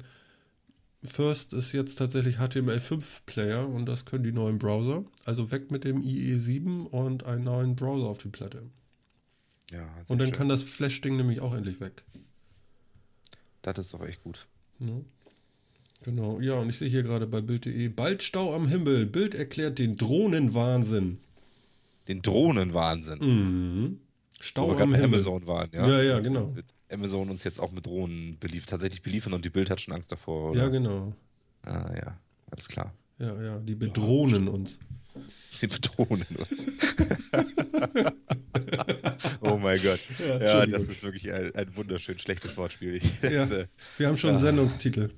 First 1.04 1.54
ist 1.54 1.74
jetzt 1.74 1.96
tatsächlich 1.98 2.38
HTML5-Player 2.38 3.68
und 3.68 3.86
das 3.86 4.06
können 4.06 4.24
die 4.24 4.32
neuen 4.32 4.58
Browser. 4.58 5.06
Also 5.26 5.52
weg 5.52 5.72
mit 5.72 5.84
dem 5.84 6.02
IE7 6.02 6.86
und 6.86 7.26
einen 7.26 7.44
neuen 7.44 7.76
Browser 7.76 8.08
auf 8.08 8.18
die 8.18 8.30
Platte. 8.30 8.64
Ja, 9.72 9.88
Und 10.08 10.20
dann 10.20 10.28
schön. 10.28 10.36
kann 10.36 10.50
das 10.50 10.64
Flash-Ding 10.64 11.18
nämlich 11.18 11.40
auch 11.40 11.54
endlich 11.54 11.80
weg. 11.80 12.04
Das 13.62 13.78
ist 13.78 13.94
doch 13.94 14.06
echt 14.06 14.24
gut. 14.24 14.48
Ne? 14.80 15.04
Genau, 16.04 16.40
ja, 16.40 16.54
und 16.56 16.70
ich 16.70 16.78
sehe 16.78 16.90
hier 16.90 17.04
gerade 17.04 17.28
bei 17.28 17.42
Bild.de, 17.42 17.90
bald 17.90 18.24
Stau 18.24 18.56
am 18.56 18.68
Himmel. 18.68 19.06
Bild 19.06 19.36
erklärt 19.36 19.80
den 19.80 19.98
Drohnenwahnsinn. 19.98 21.20
Den 22.08 22.22
Drohnenwahnsinn. 22.22 23.20
Mhm. 23.20 24.00
Stau 24.40 24.72
am 24.72 24.94
Himmel. 24.94 25.04
Amazon 25.04 25.46
waren, 25.48 25.70
ja? 25.74 25.88
Ja, 25.88 26.02
ja, 26.02 26.20
genau. 26.20 26.54
Amazon 26.92 27.30
uns 27.30 27.44
jetzt 27.44 27.60
auch 27.60 27.72
mit 27.72 27.86
Drohnen 27.86 28.38
beliefert, 28.40 28.70
tatsächlich 28.70 29.02
beliefern 29.02 29.34
und 29.34 29.44
die 29.46 29.50
Bild 29.50 29.70
hat 29.70 29.82
schon 29.82 29.94
Angst 29.94 30.12
davor, 30.12 30.52
oder? 30.52 30.62
Ja, 30.64 30.70
genau. 30.70 31.14
Ah, 31.64 31.92
ja, 31.96 32.18
alles 32.52 32.68
klar. 32.70 32.94
Ja, 33.20 33.42
ja, 33.42 33.60
die 33.60 33.76
bedrohen 33.76 34.48
uns. 34.48 34.78
Sie 35.52 35.68
bedrohen 35.68 36.24
uns. 36.38 36.68
oh 39.42 39.58
mein 39.58 39.82
Gott. 39.82 40.00
Ja, 40.20 40.38
Ja, 40.40 40.66
das 40.66 40.88
ist 40.88 41.04
wirklich 41.04 41.32
ein, 41.34 41.54
ein 41.56 41.76
wunderschön 41.76 42.20
schlechtes 42.20 42.56
Wortspiel. 42.58 43.02
Ja. 43.24 43.44
äh, 43.50 43.68
Wir 43.98 44.08
haben 44.08 44.18
schon 44.18 44.30
einen 44.32 44.38
Ah. 44.40 44.42
Sendungstitel. 44.42 45.10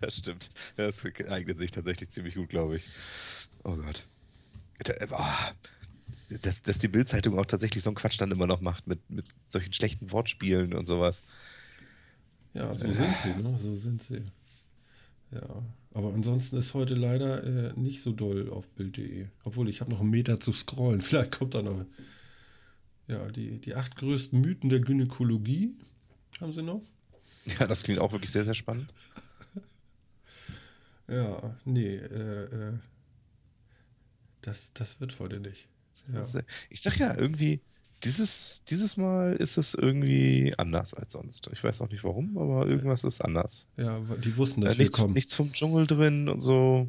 das 0.00 0.16
stimmt. 0.18 0.50
Das 0.76 1.04
eignet 1.28 1.58
sich 1.58 1.70
tatsächlich 1.70 2.10
ziemlich 2.10 2.34
gut, 2.36 2.48
glaube 2.48 2.76
ich. 2.76 2.88
Oh 3.64 3.74
Gott. 3.76 4.06
Da, 4.84 4.92
ah, 5.10 5.52
dass, 6.28 6.62
dass 6.62 6.78
die 6.78 6.88
Bildzeitung 6.88 7.38
auch 7.38 7.46
tatsächlich 7.46 7.82
so 7.82 7.90
einen 7.90 7.96
Quatsch 7.96 8.20
dann 8.20 8.30
immer 8.30 8.46
noch 8.46 8.60
macht 8.60 8.86
mit, 8.86 9.08
mit 9.10 9.24
solchen 9.48 9.72
schlechten 9.72 10.10
Wortspielen 10.10 10.74
und 10.74 10.86
sowas. 10.86 11.22
Ja, 12.54 12.74
so 12.74 12.90
sind 12.90 13.16
sie, 13.16 13.42
ne? 13.42 13.56
So 13.58 13.74
sind 13.74 14.02
sie. 14.02 14.22
Ja, 15.30 15.62
aber 15.92 16.12
ansonsten 16.14 16.56
ist 16.56 16.74
heute 16.74 16.94
leider 16.94 17.44
äh, 17.44 17.72
nicht 17.78 18.02
so 18.02 18.12
doll 18.12 18.50
auf 18.50 18.68
Bild.de. 18.70 19.26
Obwohl, 19.44 19.68
ich 19.68 19.80
habe 19.80 19.90
noch 19.90 20.00
einen 20.00 20.10
Meter 20.10 20.40
zu 20.40 20.52
scrollen. 20.52 21.00
Vielleicht 21.02 21.38
kommt 21.38 21.54
da 21.54 21.62
noch. 21.62 21.84
Ja, 23.06 23.26
die, 23.28 23.58
die 23.58 23.74
acht 23.74 23.96
größten 23.96 24.40
Mythen 24.40 24.68
der 24.70 24.80
Gynäkologie 24.80 25.74
haben 26.40 26.52
sie 26.52 26.62
noch. 26.62 26.82
Ja, 27.58 27.66
das 27.66 27.82
klingt 27.82 28.00
auch 28.00 28.12
wirklich 28.12 28.30
sehr, 28.30 28.44
sehr 28.44 28.54
spannend. 28.54 28.92
Ja, 31.08 31.56
nee, 31.64 31.96
äh, 31.96 32.44
äh, 32.44 32.72
das, 34.42 34.72
das 34.74 35.00
wird 35.00 35.18
heute 35.18 35.40
nicht. 35.40 35.66
Ja. 36.12 36.24
Ich 36.70 36.80
sag 36.80 36.98
ja, 36.98 37.16
irgendwie, 37.16 37.60
dieses, 38.04 38.62
dieses 38.68 38.96
Mal 38.96 39.34
ist 39.36 39.56
es 39.56 39.74
irgendwie 39.74 40.52
anders 40.56 40.94
als 40.94 41.12
sonst. 41.12 41.48
Ich 41.52 41.64
weiß 41.64 41.80
auch 41.80 41.90
nicht 41.90 42.04
warum, 42.04 42.38
aber 42.38 42.66
irgendwas 42.66 43.04
ist 43.04 43.20
anders. 43.20 43.66
Ja, 43.76 43.98
die 44.22 44.36
wussten, 44.36 44.60
dass 44.60 44.74
Äh, 44.74 44.78
wir 44.78 44.82
nichts, 44.84 44.96
kommen. 44.96 45.14
nichts 45.14 45.34
vom 45.34 45.52
Dschungel 45.52 45.86
drin 45.86 46.28
und 46.28 46.38
so. 46.38 46.88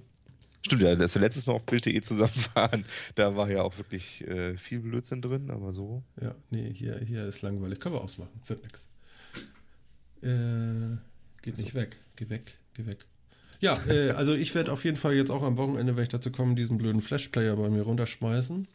Stimmt 0.61 0.81
ja, 0.81 0.89
als 0.89 1.15
wir 1.15 1.21
letztes 1.21 1.45
Mal 1.45 1.53
auf 1.53 1.63
Bild.de 1.63 1.99
zusammen 2.01 2.33
waren, 2.53 2.85
da 3.15 3.35
war 3.35 3.49
ja 3.49 3.63
auch 3.63 3.77
wirklich 3.77 4.27
äh, 4.27 4.57
viel 4.57 4.79
Blödsinn 4.81 5.21
drin, 5.21 5.49
aber 5.51 5.71
so. 5.71 6.03
Ja, 6.21 6.35
nee, 6.51 6.71
hier, 6.73 6.99
hier 6.99 7.25
ist 7.25 7.41
langweilig. 7.41 7.79
Können 7.79 7.95
wir 7.95 8.01
ausmachen. 8.01 8.41
Wird 8.45 8.63
nix. 8.63 8.87
Äh, 10.21 10.97
geht 11.41 11.57
nicht 11.57 11.73
weg. 11.73 11.95
Geh 12.17 12.29
weg, 12.29 12.53
geh 12.73 12.85
weg. 12.85 13.05
Ja, 13.59 13.77
äh, 13.87 14.11
also 14.11 14.33
ich 14.33 14.55
werde 14.55 14.71
auf 14.71 14.85
jeden 14.85 14.97
Fall 14.97 15.15
jetzt 15.15 15.31
auch 15.31 15.43
am 15.43 15.57
Wochenende, 15.57 15.95
wenn 15.95 16.03
ich 16.03 16.09
dazu 16.09 16.31
komme, 16.31 16.55
diesen 16.55 16.77
blöden 16.77 17.01
Flash-Player 17.01 17.55
bei 17.55 17.69
mir 17.69 17.81
runterschmeißen. 17.81 18.67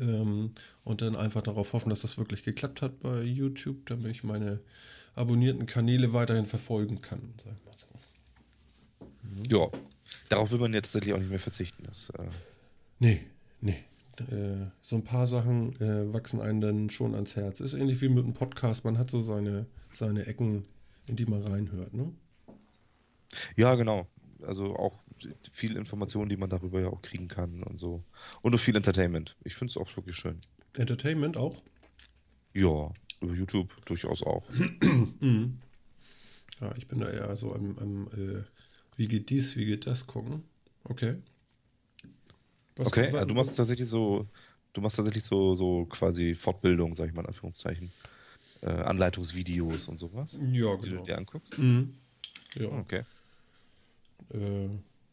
Ähm, 0.00 0.50
und 0.84 1.02
dann 1.02 1.16
einfach 1.16 1.42
darauf 1.42 1.72
hoffen, 1.74 1.90
dass 1.90 2.00
das 2.00 2.16
wirklich 2.16 2.42
geklappt 2.42 2.80
hat 2.80 3.00
bei 3.00 3.22
YouTube, 3.22 3.84
damit 3.86 4.06
ich 4.06 4.24
meine 4.24 4.60
abonnierten 5.14 5.66
Kanäle 5.66 6.12
weiterhin 6.14 6.46
verfolgen 6.46 7.02
kann. 7.02 7.34
Sag 7.44 7.52
ich 7.52 7.66
mal 7.66 7.74
so. 9.48 9.60
Ja, 9.60 9.68
darauf 10.30 10.50
will 10.50 10.58
man 10.58 10.72
ja 10.72 10.80
tatsächlich 10.80 11.12
auch 11.12 11.18
nicht 11.18 11.30
mehr 11.30 11.38
verzichten. 11.38 11.84
Das, 11.86 12.10
äh, 12.10 12.24
Nee, 13.00 13.22
nee. 13.62 13.82
Äh, 14.30 14.66
so 14.82 14.96
ein 14.96 15.04
paar 15.04 15.26
Sachen 15.26 15.74
äh, 15.80 16.12
wachsen 16.12 16.40
einem 16.40 16.60
dann 16.60 16.90
schon 16.90 17.14
ans 17.14 17.34
Herz. 17.34 17.60
Ist 17.60 17.72
ähnlich 17.72 18.02
wie 18.02 18.10
mit 18.10 18.24
einem 18.24 18.34
Podcast. 18.34 18.84
Man 18.84 18.98
hat 18.98 19.10
so 19.10 19.22
seine, 19.22 19.64
seine 19.94 20.26
Ecken, 20.26 20.64
in 21.06 21.16
die 21.16 21.24
man 21.24 21.42
reinhört. 21.42 21.94
Ne? 21.94 22.12
Ja, 23.56 23.74
genau. 23.74 24.06
Also 24.42 24.74
auch 24.76 24.98
viel 25.52 25.76
Informationen, 25.76 26.28
die 26.30 26.36
man 26.36 26.48
darüber 26.48 26.80
ja 26.80 26.88
auch 26.88 27.02
kriegen 27.02 27.28
kann 27.28 27.62
und 27.62 27.78
so. 27.78 28.02
Und 28.42 28.54
auch 28.54 28.58
viel 28.60 28.74
Entertainment. 28.76 29.36
Ich 29.44 29.54
finde 29.54 29.70
es 29.70 29.76
auch 29.76 29.94
wirklich 29.96 30.16
schön. 30.16 30.40
Entertainment 30.74 31.36
auch. 31.36 31.62
Ja, 32.54 32.90
über 33.20 33.34
YouTube 33.34 33.74
durchaus 33.86 34.22
auch. 34.22 34.46
Ja, 36.60 36.74
ich 36.76 36.86
bin 36.88 36.98
da 36.98 37.08
eher 37.08 37.34
so 37.36 37.54
am, 37.54 37.78
am 37.78 38.08
äh, 38.08 38.42
wie 38.96 39.08
geht 39.08 39.30
dies, 39.30 39.56
wie 39.56 39.64
geht 39.64 39.86
das 39.86 40.06
gucken. 40.06 40.42
Okay. 40.84 41.16
Was- 42.76 42.88
Okay, 42.88 43.06
also 43.14 43.24
du 43.26 43.34
machst 43.34 43.56
tatsächlich 43.56 43.88
so, 43.88 44.28
du 44.74 44.80
machst 44.82 44.96
tatsächlich 44.96 45.24
so, 45.24 45.54
so 45.54 45.86
quasi 45.86 46.34
Fortbildung, 46.34 46.92
sag 46.94 47.08
ich 47.08 47.14
mal 47.14 47.22
in 47.22 47.28
Anführungszeichen. 47.28 47.90
Äh, 48.62 48.66
Anleitungsvideos 48.70 49.88
und 49.88 49.96
sowas, 49.96 50.38
Ja, 50.52 50.76
die 50.76 50.82
du 50.82 50.90
genau. 50.90 51.04
dir 51.04 51.16
anguckst. 51.16 51.56
Mhm. 51.56 51.94
Ja, 52.56 52.66
Okay. 52.66 53.04
Äh, 54.32 54.68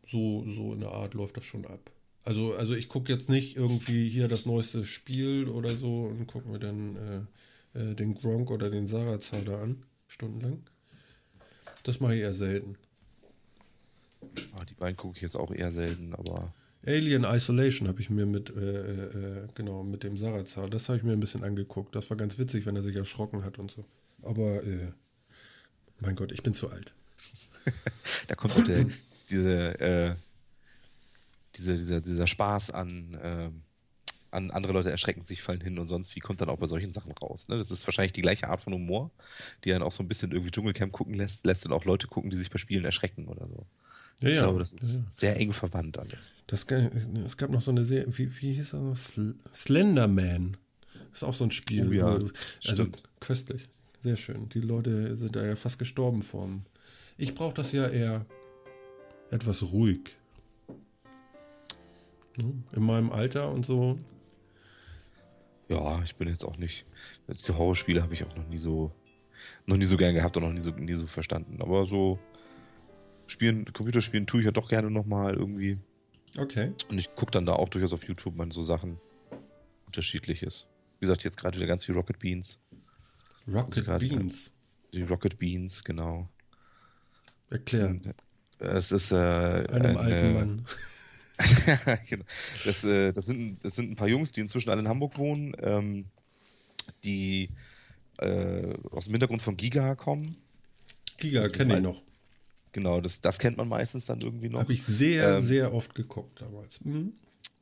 so, 0.09 0.45
so 0.45 0.73
in 0.73 0.79
der 0.79 0.91
Art 0.91 1.13
läuft 1.13 1.37
das 1.37 1.45
schon 1.45 1.65
ab. 1.65 1.91
Also, 2.23 2.55
also 2.55 2.75
ich 2.75 2.89
gucke 2.89 3.11
jetzt 3.11 3.29
nicht 3.29 3.55
irgendwie 3.55 4.09
hier 4.09 4.27
das 4.27 4.45
neueste 4.45 4.85
Spiel 4.85 5.47
oder 5.47 5.77
so 5.77 6.05
und 6.05 6.27
gucke 6.27 6.49
mir 6.49 6.59
dann 6.59 7.27
äh, 7.73 7.79
äh, 7.79 7.95
den 7.95 8.15
Gronk 8.15 8.51
oder 8.51 8.69
den 8.69 8.87
Sarazar 8.87 9.41
da 9.41 9.61
an, 9.61 9.83
stundenlang. 10.07 10.61
Das 11.83 11.99
mache 11.99 12.15
ich 12.15 12.21
eher 12.21 12.33
selten. 12.33 12.75
Ah, 14.53 14.65
die 14.65 14.73
beiden 14.73 14.97
gucke 14.97 15.15
ich 15.15 15.21
jetzt 15.21 15.37
auch 15.37 15.51
eher 15.51 15.71
selten, 15.71 16.13
aber 16.15 16.53
Alien 16.85 17.25
Isolation 17.25 17.87
habe 17.87 18.01
ich 18.01 18.09
mir 18.09 18.25
mit, 18.25 18.49
äh, 18.55 19.05
äh, 19.05 19.47
genau, 19.55 19.83
mit 19.83 20.03
dem 20.03 20.17
Sarazar, 20.17 20.69
das 20.69 20.87
habe 20.87 20.97
ich 20.97 21.03
mir 21.03 21.13
ein 21.13 21.19
bisschen 21.19 21.43
angeguckt. 21.43 21.95
Das 21.95 22.09
war 22.09 22.17
ganz 22.17 22.37
witzig, 22.37 22.65
wenn 22.65 22.75
er 22.75 22.81
sich 22.81 22.95
erschrocken 22.95 23.43
hat 23.43 23.59
und 23.59 23.71
so. 23.71 23.85
Aber, 24.21 24.63
äh, 24.63 24.91
mein 25.99 26.15
Gott, 26.15 26.31
ich 26.31 26.43
bin 26.43 26.53
zu 26.53 26.69
alt. 26.69 26.93
da 28.27 28.35
kommt 28.35 28.55
auch 28.55 28.63
der, 28.63 28.85
diese, 29.29 29.79
äh, 29.79 30.15
diese, 31.55 31.75
dieser, 31.75 32.01
dieser 32.01 32.27
Spaß 32.27 32.71
an, 32.71 33.17
ähm, 33.21 33.61
an 34.31 34.51
andere 34.51 34.73
Leute 34.73 34.91
erschrecken 34.91 35.23
sich, 35.23 35.41
fallen 35.41 35.61
hin 35.61 35.79
und 35.79 35.85
sonst 35.87 36.15
wie 36.15 36.19
kommt 36.19 36.41
dann 36.41 36.49
auch 36.49 36.57
bei 36.57 36.65
solchen 36.65 36.91
Sachen 36.91 37.11
raus. 37.13 37.47
Ne? 37.49 37.57
Das 37.57 37.71
ist 37.71 37.87
wahrscheinlich 37.87 38.11
die 38.13 38.21
gleiche 38.21 38.47
Art 38.49 38.61
von 38.61 38.73
Humor, 38.73 39.09
die 39.63 39.69
dann 39.69 39.81
auch 39.81 39.91
so 39.91 40.03
ein 40.03 40.07
bisschen 40.07 40.31
irgendwie 40.31 40.51
Dschungelcamp 40.51 40.91
gucken 40.91 41.15
lässt, 41.15 41.45
lässt 41.45 41.65
dann 41.65 41.71
auch 41.73 41.85
Leute 41.85 42.07
gucken, 42.07 42.29
die 42.29 42.37
sich 42.37 42.49
bei 42.51 42.57
Spielen 42.57 42.85
erschrecken 42.85 43.27
oder 43.27 43.47
so. 43.47 43.65
Ja, 44.21 44.29
Ich 44.29 44.35
ja. 44.35 44.41
glaube, 44.43 44.59
das 44.59 44.73
ist 44.73 44.95
ja. 44.95 45.03
sehr 45.09 45.37
eng 45.37 45.53
verwandt 45.53 45.97
alles. 45.97 46.33
Das, 46.47 46.65
es 46.65 47.37
gab 47.37 47.49
noch 47.51 47.61
so 47.61 47.71
eine 47.71 47.85
Serie, 47.85 48.07
wie, 48.17 48.29
wie 48.41 48.53
hieß 48.53 48.71
das 48.71 48.81
noch? 48.81 48.97
Sl 48.97 49.35
Slenderman. 49.53 50.57
Ist 51.13 51.23
auch 51.23 51.33
so 51.33 51.45
ein 51.45 51.51
Spiel. 51.51 51.87
Oh 51.87 51.91
ja, 51.91 52.05
wo- 52.05 52.25
also 52.25 52.31
stimmt. 52.59 53.03
köstlich. 53.19 53.67
Sehr 54.03 54.17
schön. 54.17 54.49
Die 54.49 54.59
Leute 54.61 55.15
sind 55.17 55.35
da 55.35 55.43
ja 55.45 55.55
fast 55.55 55.79
gestorben 55.79 56.21
vom. 56.21 56.63
Ich 57.17 57.33
brauche 57.33 57.53
das 57.55 57.71
ja 57.71 57.87
eher 57.87 58.25
etwas 59.31 59.63
ruhig. 59.63 60.15
Hm, 62.35 62.63
In 62.73 62.83
meinem 62.83 63.11
Alter 63.11 63.51
und 63.51 63.65
so. 63.65 63.97
Ja, 65.69 66.01
ich 66.03 66.15
bin 66.15 66.27
jetzt 66.29 66.45
auch 66.45 66.57
nicht. 66.57 66.85
Die 67.27 67.51
Horrorspiele 67.53 68.01
habe 68.01 68.13
ich 68.13 68.23
auch 68.23 68.35
noch 68.35 68.47
nie 68.47 68.57
so, 68.57 68.91
noch 69.65 69.75
nie 69.77 69.85
so 69.85 69.97
gern 69.97 70.13
gehabt 70.15 70.37
und 70.37 70.43
noch 70.43 70.53
nie 70.53 70.61
so, 70.61 70.71
nie 70.71 70.93
so 70.93 71.07
verstanden. 71.07 71.61
Aber 71.61 71.85
so 71.85 72.19
spielen, 73.25 73.65
Computerspielen 73.73 74.27
tue 74.27 74.39
ich 74.39 74.45
ja 74.45 74.51
doch 74.51 74.69
gerne 74.69 74.89
nochmal 74.89 75.33
irgendwie. 75.33 75.77
Okay. 76.37 76.71
Und 76.89 76.97
ich 76.99 77.13
gucke 77.15 77.31
dann 77.31 77.45
da 77.45 77.53
auch 77.53 77.67
durchaus 77.69 77.91
auf 77.93 78.07
YouTube 78.07 78.35
mal 78.35 78.49
so 78.51 78.63
Sachen 78.63 78.97
unterschiedliches. 79.87 80.67
Wie 80.99 81.05
gesagt, 81.05 81.23
jetzt 81.23 81.37
gerade 81.37 81.57
wieder 81.57 81.67
ganz 81.67 81.83
viel 81.83 81.95
Rocket 81.95 82.19
Beans. 82.19 82.59
Rocket 83.47 83.83
gerade- 83.85 84.07
Beans. 84.07 84.53
Die 84.93 85.03
Rocket 85.03 85.37
Beans, 85.37 85.83
genau. 85.83 86.29
Erklären. 87.49 88.13
Es 88.59 88.91
ist 88.91 89.11
äh, 89.11 89.15
Einem 89.15 89.97
eine- 89.97 89.99
alten 89.99 90.33
Mann. 90.33 90.65
genau. 92.09 92.23
das, 92.65 92.83
äh, 92.83 93.13
das, 93.13 93.27
sind, 93.27 93.59
das 93.63 93.75
sind 93.75 93.91
ein 93.91 93.95
paar 93.95 94.07
Jungs, 94.07 94.31
die 94.31 94.41
inzwischen 94.41 94.69
alle 94.71 94.81
in 94.81 94.87
Hamburg 94.87 95.17
wohnen, 95.17 95.55
ähm, 95.61 96.05
die 97.03 97.49
äh, 98.17 98.73
aus 98.91 99.05
dem 99.05 99.13
Hintergrund 99.13 99.41
von 99.43 99.55
Giga 99.55 99.93
kommen. 99.95 100.35
Giga 101.17 101.41
Also 101.41 101.51
kenne 101.51 101.77
ich 101.77 101.83
noch. 101.83 102.01
Genau, 102.71 103.01
das, 103.01 103.21
das 103.21 103.37
kennt 103.39 103.57
man 103.57 103.67
meistens 103.67 104.05
dann 104.05 104.19
irgendwie 104.21 104.49
noch. 104.49 104.59
Habe 104.61 104.73
ich 104.73 104.83
sehr, 104.83 105.37
Ähm, 105.37 105.43
sehr 105.45 105.73
oft 105.73 105.93
geguckt 105.95 106.41
damals. 106.41 106.83
Mhm. 106.83 107.13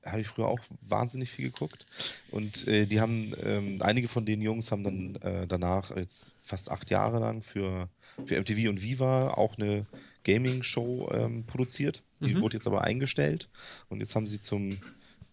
Habe 0.05 0.21
ich 0.21 0.27
früher 0.27 0.47
auch 0.47 0.59
wahnsinnig 0.87 1.29
viel 1.31 1.45
geguckt. 1.45 1.85
Und 2.31 2.67
äh, 2.67 2.85
die 2.85 3.01
haben, 3.01 3.31
ähm, 3.43 3.81
einige 3.81 4.07
von 4.07 4.25
den 4.25 4.41
Jungs 4.41 4.71
haben 4.71 4.83
dann 4.83 5.15
äh, 5.17 5.47
danach 5.47 5.95
jetzt 5.95 6.35
fast 6.41 6.69
acht 6.71 6.89
Jahre 6.91 7.19
lang 7.19 7.41
für, 7.43 7.89
für 8.25 8.39
MTV 8.39 8.69
und 8.69 8.81
Viva 8.81 9.31
auch 9.31 9.57
eine 9.57 9.85
Gaming-Show 10.25 11.09
ähm, 11.13 11.45
produziert. 11.45 12.03
Die 12.21 12.41
wurde 12.41 12.57
jetzt 12.57 12.67
aber 12.67 12.83
eingestellt. 12.83 13.49
Und 13.87 13.99
jetzt 13.99 14.15
haben 14.15 14.27
sie 14.27 14.41
zum, 14.41 14.79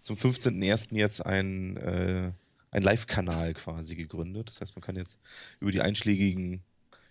zum 0.02 0.16
15.01. 0.16 0.94
jetzt 0.94 1.24
ein, 1.24 1.76
äh, 1.78 2.32
ein 2.70 2.82
Live-Kanal 2.82 3.54
quasi 3.54 3.96
gegründet. 3.96 4.48
Das 4.48 4.60
heißt, 4.60 4.76
man 4.76 4.82
kann 4.82 4.96
jetzt 4.96 5.18
über 5.58 5.72
die 5.72 5.80
einschlägigen 5.80 6.62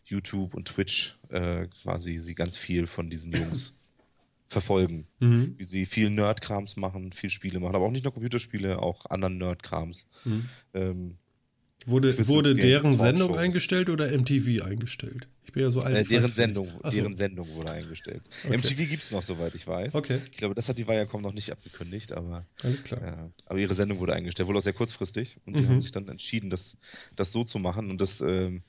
YouTube 0.06 0.54
und 0.54 0.68
Twitch 0.68 1.18
äh, 1.30 1.68
quasi 1.82 2.20
sie 2.20 2.36
ganz 2.36 2.58
viel 2.58 2.88
von 2.88 3.10
diesen 3.10 3.34
Jungs 3.34 3.74
verfolgen. 4.48 5.08
Mhm. 5.20 5.56
Wie 5.58 5.64
sie 5.64 5.86
viel 5.86 6.10
Nerdkrams 6.10 6.76
machen, 6.76 7.14
viel 7.14 7.30
Spiele 7.30 7.60
machen, 7.60 7.76
aber 7.76 7.86
auch 7.86 7.92
nicht 7.92 8.04
nur 8.04 8.14
Computerspiele, 8.14 8.80
auch 8.80 9.06
anderen 9.08 9.38
Nerdkrams. 9.38 10.08
Mhm. 10.26 10.50
Ähm, 10.74 11.18
Wurde, 11.88 12.14
Quizzes, 12.14 12.28
wurde 12.28 12.50
Games, 12.56 12.62
deren 12.62 12.94
Sendung 12.98 13.36
eingestellt 13.38 13.90
oder 13.90 14.12
MTV 14.12 14.64
eingestellt? 14.64 15.28
Ich 15.44 15.52
bin 15.52 15.64
ja 15.64 15.72
so 15.72 15.82
alt. 15.82 15.98
äh, 15.98 16.04
deren 16.04 16.32
Sendung, 16.32 16.68
nicht. 16.68 16.80
Ach 16.84 16.92
so. 16.92 16.98
deren 16.98 17.16
Sendung 17.16 17.48
wurde 17.50 17.72
eingestellt. 17.72 18.22
Okay. 18.46 18.58
MTV 18.58 18.76
gibt 18.88 19.04
es 19.04 19.12
noch, 19.12 19.24
soweit 19.24 19.54
ich 19.56 19.66
weiß. 19.68 19.96
Okay, 19.96 20.20
Ich 20.32 20.38
glaube, 20.38 20.56
das 20.56 20.70
hat 20.70 20.78
die 20.78 20.88
Viacom 20.88 21.22
noch 21.22 21.34
nicht 21.34 21.52
abgekündigt, 21.52 22.12
aber, 22.14 22.46
alles 22.64 22.84
klar. 22.84 23.02
ja, 23.02 23.32
aber 23.46 23.60
ihre 23.60 23.74
Sendung 23.74 24.00
wurde 24.00 24.14
eingestellt, 24.14 24.48
wohl 24.48 24.56
auch 24.58 24.62
sehr 24.62 24.74
kurzfristig. 24.74 25.38
Und 25.46 25.58
die 25.58 25.64
Mhm. 25.64 25.70
haben 25.70 25.82
sich 25.82 25.92
dann 25.92 26.08
entschieden, 26.08 26.50
das, 26.50 26.78
das 27.16 27.32
so 27.32 27.44
zu 27.44 27.58
machen. 27.60 27.90
Und 27.90 28.00
das, 28.00 28.22
ähm, 28.22 28.62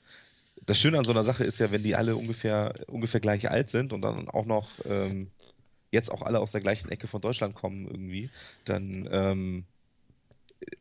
das 0.65 0.79
Schöne 0.79 0.97
an 0.97 1.05
so 1.05 1.11
einer 1.11 1.23
Sache 1.23 1.43
ist 1.43 1.59
ja, 1.59 1.71
wenn 1.71 1.83
die 1.83 1.95
alle 1.95 2.15
ungefähr, 2.15 2.73
ungefähr 2.87 3.19
gleich 3.19 3.49
alt 3.49 3.69
sind 3.69 3.93
und 3.93 4.01
dann 4.01 4.27
auch 4.29 4.45
noch 4.45 4.69
ähm, 4.85 5.27
jetzt 5.91 6.11
auch 6.11 6.23
alle 6.23 6.39
aus 6.39 6.51
der 6.51 6.61
gleichen 6.61 6.89
Ecke 6.89 7.07
von 7.07 7.21
Deutschland 7.21 7.53
kommen 7.53 7.85
irgendwie, 7.87 8.29
dann, 8.65 9.07
ähm, 9.11 9.65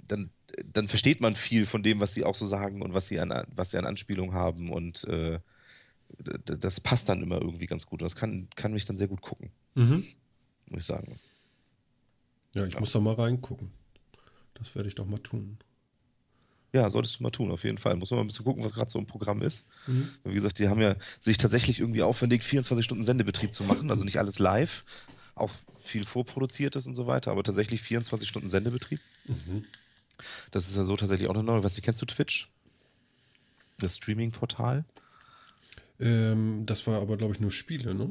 dann, 0.09 0.31
dann 0.65 0.89
versteht 0.89 1.21
man 1.21 1.37
viel 1.37 1.67
von 1.67 1.83
dem, 1.83 2.01
was 2.01 2.15
sie 2.15 2.25
auch 2.25 2.35
so 2.35 2.47
sagen 2.47 2.83
und 2.83 2.95
was 2.95 3.07
sie 3.09 3.19
an, 3.21 3.47
was 3.55 3.71
sie 3.71 3.79
an 3.79 3.87
Anspielungen 3.87 4.35
haben 4.35 4.71
und 4.71 5.05
äh, 5.05 5.39
das 6.45 6.81
passt 6.81 7.09
dann 7.09 7.23
immer 7.23 7.41
irgendwie 7.41 7.67
ganz 7.67 7.87
gut. 7.87 8.03
Und 8.03 8.05
das 8.05 8.17
kann, 8.17 8.49
kann 8.55 8.73
mich 8.73 8.85
dann 8.85 8.97
sehr 8.99 9.09
gut 9.09 9.23
gucken, 9.23 9.51
Mhm. 9.75 10.05
muss 10.71 10.83
ich 10.83 10.87
sagen. 10.87 11.19
Ja, 12.55 12.67
ich 12.67 12.75
Ja. 12.75 12.81
muss 12.81 12.93
da 12.93 13.01
mal 13.01 13.15
reingucken. 13.15 13.73
Das 14.55 14.75
werde 14.75 14.89
ich 14.89 14.95
doch 14.95 15.07
mal 15.07 15.19
tun. 15.19 15.57
Ja, 16.75 16.89
solltest 16.91 17.19
du 17.19 17.23
mal 17.23 17.31
tun, 17.31 17.51
auf 17.51 17.65
jeden 17.65 17.79
Fall. 17.79 17.97
Muss 17.97 18.11
man 18.11 18.19
mal 18.19 18.25
ein 18.25 18.29
bisschen 18.29 18.45
gucken, 18.45 18.63
was 18.65 18.73
gerade 18.75 18.91
so 18.91 18.99
im 18.99 19.07
Programm 19.07 19.43
ist. 19.43 19.67
Mhm. 19.87 20.09
Wie 20.25 20.35
gesagt, 20.35 20.59
die 20.59 20.69
haben 20.69 20.81
ja 20.81 20.97
sich 21.21 21.37
tatsächlich 21.39 21.81
irgendwie 21.81 22.03
aufwendigt, 22.03 22.45
24 22.45 22.85
Stunden 22.85 23.05
Sendebetrieb 23.05 23.55
zu 23.55 23.65
machen. 23.65 23.91
Also 23.91 24.05
nicht 24.05 24.19
alles 24.19 24.39
live, 24.39 24.85
auch 25.35 25.51
viel 25.79 26.05
vorproduziertes 26.05 26.87
und 26.87 26.95
so 26.95 27.07
weiter, 27.07 27.31
aber 27.31 27.43
tatsächlich 27.43 27.81
24 27.83 28.29
Stunden 28.29 28.49
Sendebetrieb. 28.51 29.01
Mhm. 29.27 29.65
Das 30.51 30.69
ist 30.69 30.77
ja 30.77 30.83
so 30.83 30.97
tatsächlich 30.97 31.29
auch 31.29 31.35
eine 31.35 31.43
neue. 31.43 31.65
Was 31.65 31.81
kennst 31.81 32.01
du 32.03 32.07
Twitch? 32.07 32.51
Das 33.79 33.97
Streaming-Portal? 33.97 34.85
Ähm, 36.01 36.65
das 36.67 36.87
war 36.87 37.01
aber, 37.01 37.17
glaube 37.17 37.35
ich, 37.35 37.41
nur 37.41 37.51
Spiele, 37.51 37.95
ne? 37.95 38.11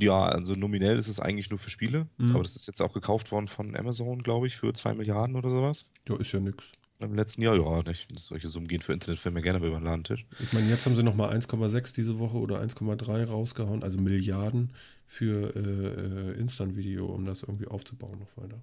Ja, 0.00 0.24
also 0.24 0.54
nominell 0.54 0.96
ist 0.98 1.08
es 1.08 1.20
eigentlich 1.20 1.50
nur 1.50 1.58
für 1.58 1.70
Spiele, 1.70 2.06
Mhm. 2.16 2.30
aber 2.30 2.42
das 2.42 2.56
ist 2.56 2.66
jetzt 2.66 2.80
auch 2.80 2.92
gekauft 2.94 3.30
worden 3.30 3.48
von 3.48 3.76
Amazon, 3.76 4.22
glaube 4.22 4.46
ich, 4.46 4.56
für 4.56 4.72
2 4.72 4.94
Milliarden 4.94 5.36
oder 5.36 5.50
sowas. 5.50 5.86
Ja, 6.08 6.16
ist 6.16 6.32
ja 6.32 6.40
nix. 6.40 6.64
Im 6.98 7.14
letzten 7.14 7.42
Jahr, 7.42 7.56
ja, 7.56 7.82
nicht. 7.82 8.08
solche 8.18 8.46
Summen 8.48 8.68
gehen 8.68 8.80
für 8.80 8.92
Internetfilme 8.92 9.42
gerne 9.42 9.58
über 9.58 9.70
den 9.70 9.82
Ladentisch. 9.82 10.24
Ich 10.38 10.52
meine, 10.52 10.68
jetzt 10.70 10.86
haben 10.86 10.94
sie 10.94 11.02
nochmal 11.02 11.36
1,6 11.36 11.92
diese 11.94 12.18
Woche 12.20 12.36
oder 12.38 12.60
1,3 12.60 13.24
rausgehauen, 13.24 13.82
also 13.82 14.00
Milliarden 14.00 14.72
für 15.06 15.54
äh, 15.56 16.30
äh, 16.30 16.38
Instant-Video, 16.40 17.06
um 17.06 17.24
das 17.26 17.42
irgendwie 17.42 17.66
aufzubauen 17.66 18.20
noch 18.20 18.36
weiter. 18.42 18.60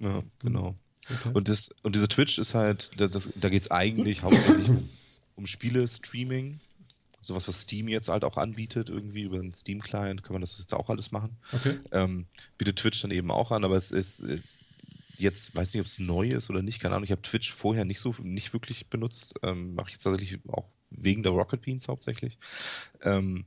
Ja, 0.00 0.22
genau. 0.40 0.76
Okay. 1.04 1.30
Und, 1.32 1.48
das, 1.48 1.70
und 1.82 1.94
diese 1.94 2.08
Twitch 2.08 2.38
ist 2.38 2.54
halt, 2.54 2.90
da, 2.98 3.08
das, 3.08 3.30
da 3.34 3.48
geht 3.48 3.62
es 3.62 3.70
eigentlich 3.70 4.22
hauptsächlich 4.22 4.68
um, 4.68 4.88
um 5.36 5.46
Spiele-Streaming. 5.46 6.60
Sowas, 7.20 7.48
was 7.48 7.62
Steam 7.62 7.88
jetzt 7.88 8.08
halt 8.08 8.24
auch 8.24 8.36
anbietet, 8.36 8.90
irgendwie 8.90 9.22
über 9.22 9.38
einen 9.38 9.52
Steam-Client 9.52 10.22
kann 10.22 10.34
man 10.34 10.40
das 10.40 10.58
jetzt 10.58 10.74
auch 10.74 10.88
alles 10.88 11.10
machen. 11.10 11.36
okay. 11.52 11.78
Ähm, 11.92 12.26
bietet 12.56 12.76
Twitch 12.76 13.02
dann 13.02 13.10
eben 13.10 13.30
auch 13.30 13.50
an, 13.50 13.64
aber 13.64 13.76
es 13.76 13.90
ist 13.90 14.20
äh, 14.20 14.40
jetzt, 15.18 15.54
weiß 15.54 15.74
nicht, 15.74 15.80
ob 15.80 15.86
es 15.86 15.98
neu 15.98 16.28
ist 16.28 16.48
oder 16.48 16.62
nicht, 16.62 16.80
keine 16.80 16.94
Ahnung. 16.94 17.04
Ich 17.04 17.10
habe 17.10 17.22
Twitch 17.22 17.52
vorher 17.52 17.84
nicht 17.84 18.00
so, 18.00 18.14
nicht 18.22 18.52
wirklich 18.52 18.88
benutzt. 18.88 19.34
Ähm, 19.42 19.74
Mache 19.74 19.88
ich 19.88 19.94
jetzt 19.94 20.04
tatsächlich 20.04 20.40
auch 20.48 20.70
wegen 20.90 21.22
der 21.22 21.32
Rocket 21.32 21.60
Beans 21.62 21.88
hauptsächlich. 21.88 22.38
Ähm, 23.02 23.44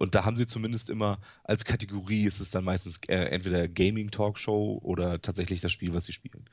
und 0.00 0.14
da 0.14 0.24
haben 0.24 0.36
sie 0.36 0.46
zumindest 0.46 0.88
immer 0.88 1.18
als 1.44 1.64
Kategorie 1.64 2.24
ist 2.24 2.40
es 2.40 2.50
dann 2.50 2.64
meistens 2.64 3.00
äh, 3.08 3.16
entweder 3.16 3.68
Gaming 3.68 4.10
Talkshow 4.10 4.80
oder 4.82 5.20
tatsächlich 5.20 5.60
das 5.60 5.72
Spiel, 5.72 5.92
was 5.92 6.06
sie 6.06 6.12
spielen. 6.14 6.46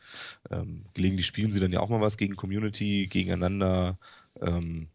Ähm, 0.52 0.84
gelegentlich 0.94 1.26
spielen 1.26 1.52
sie 1.52 1.62
dann 1.62 1.72
ja 1.72 1.80
auch 1.80 1.90
mal 1.90 2.02
was 2.02 2.18
gegen 2.18 2.36
Community, 2.36 3.08
gegeneinander. 3.08 3.98
Ähm, 4.42 4.90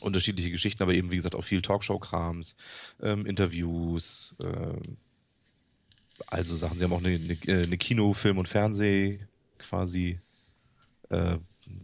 unterschiedliche 0.00 0.50
Geschichten, 0.50 0.82
aber 0.82 0.94
eben 0.94 1.12
wie 1.12 1.16
gesagt 1.16 1.36
auch 1.36 1.44
viel 1.44 1.62
Talkshow-Krams, 1.62 2.56
ähm, 3.00 3.24
Interviews, 3.26 4.34
ähm, 4.42 4.80
also 6.26 6.56
Sachen. 6.56 6.78
Sie 6.78 6.84
haben 6.84 6.92
auch 6.92 6.98
eine, 7.04 7.14
eine, 7.14 7.34
äh, 7.46 7.62
eine 7.64 7.78
Kino-, 7.78 8.12
Film- 8.12 8.38
und 8.38 8.48
Fernseh 8.48 9.20
quasi 9.58 10.18
äh, 11.10 11.38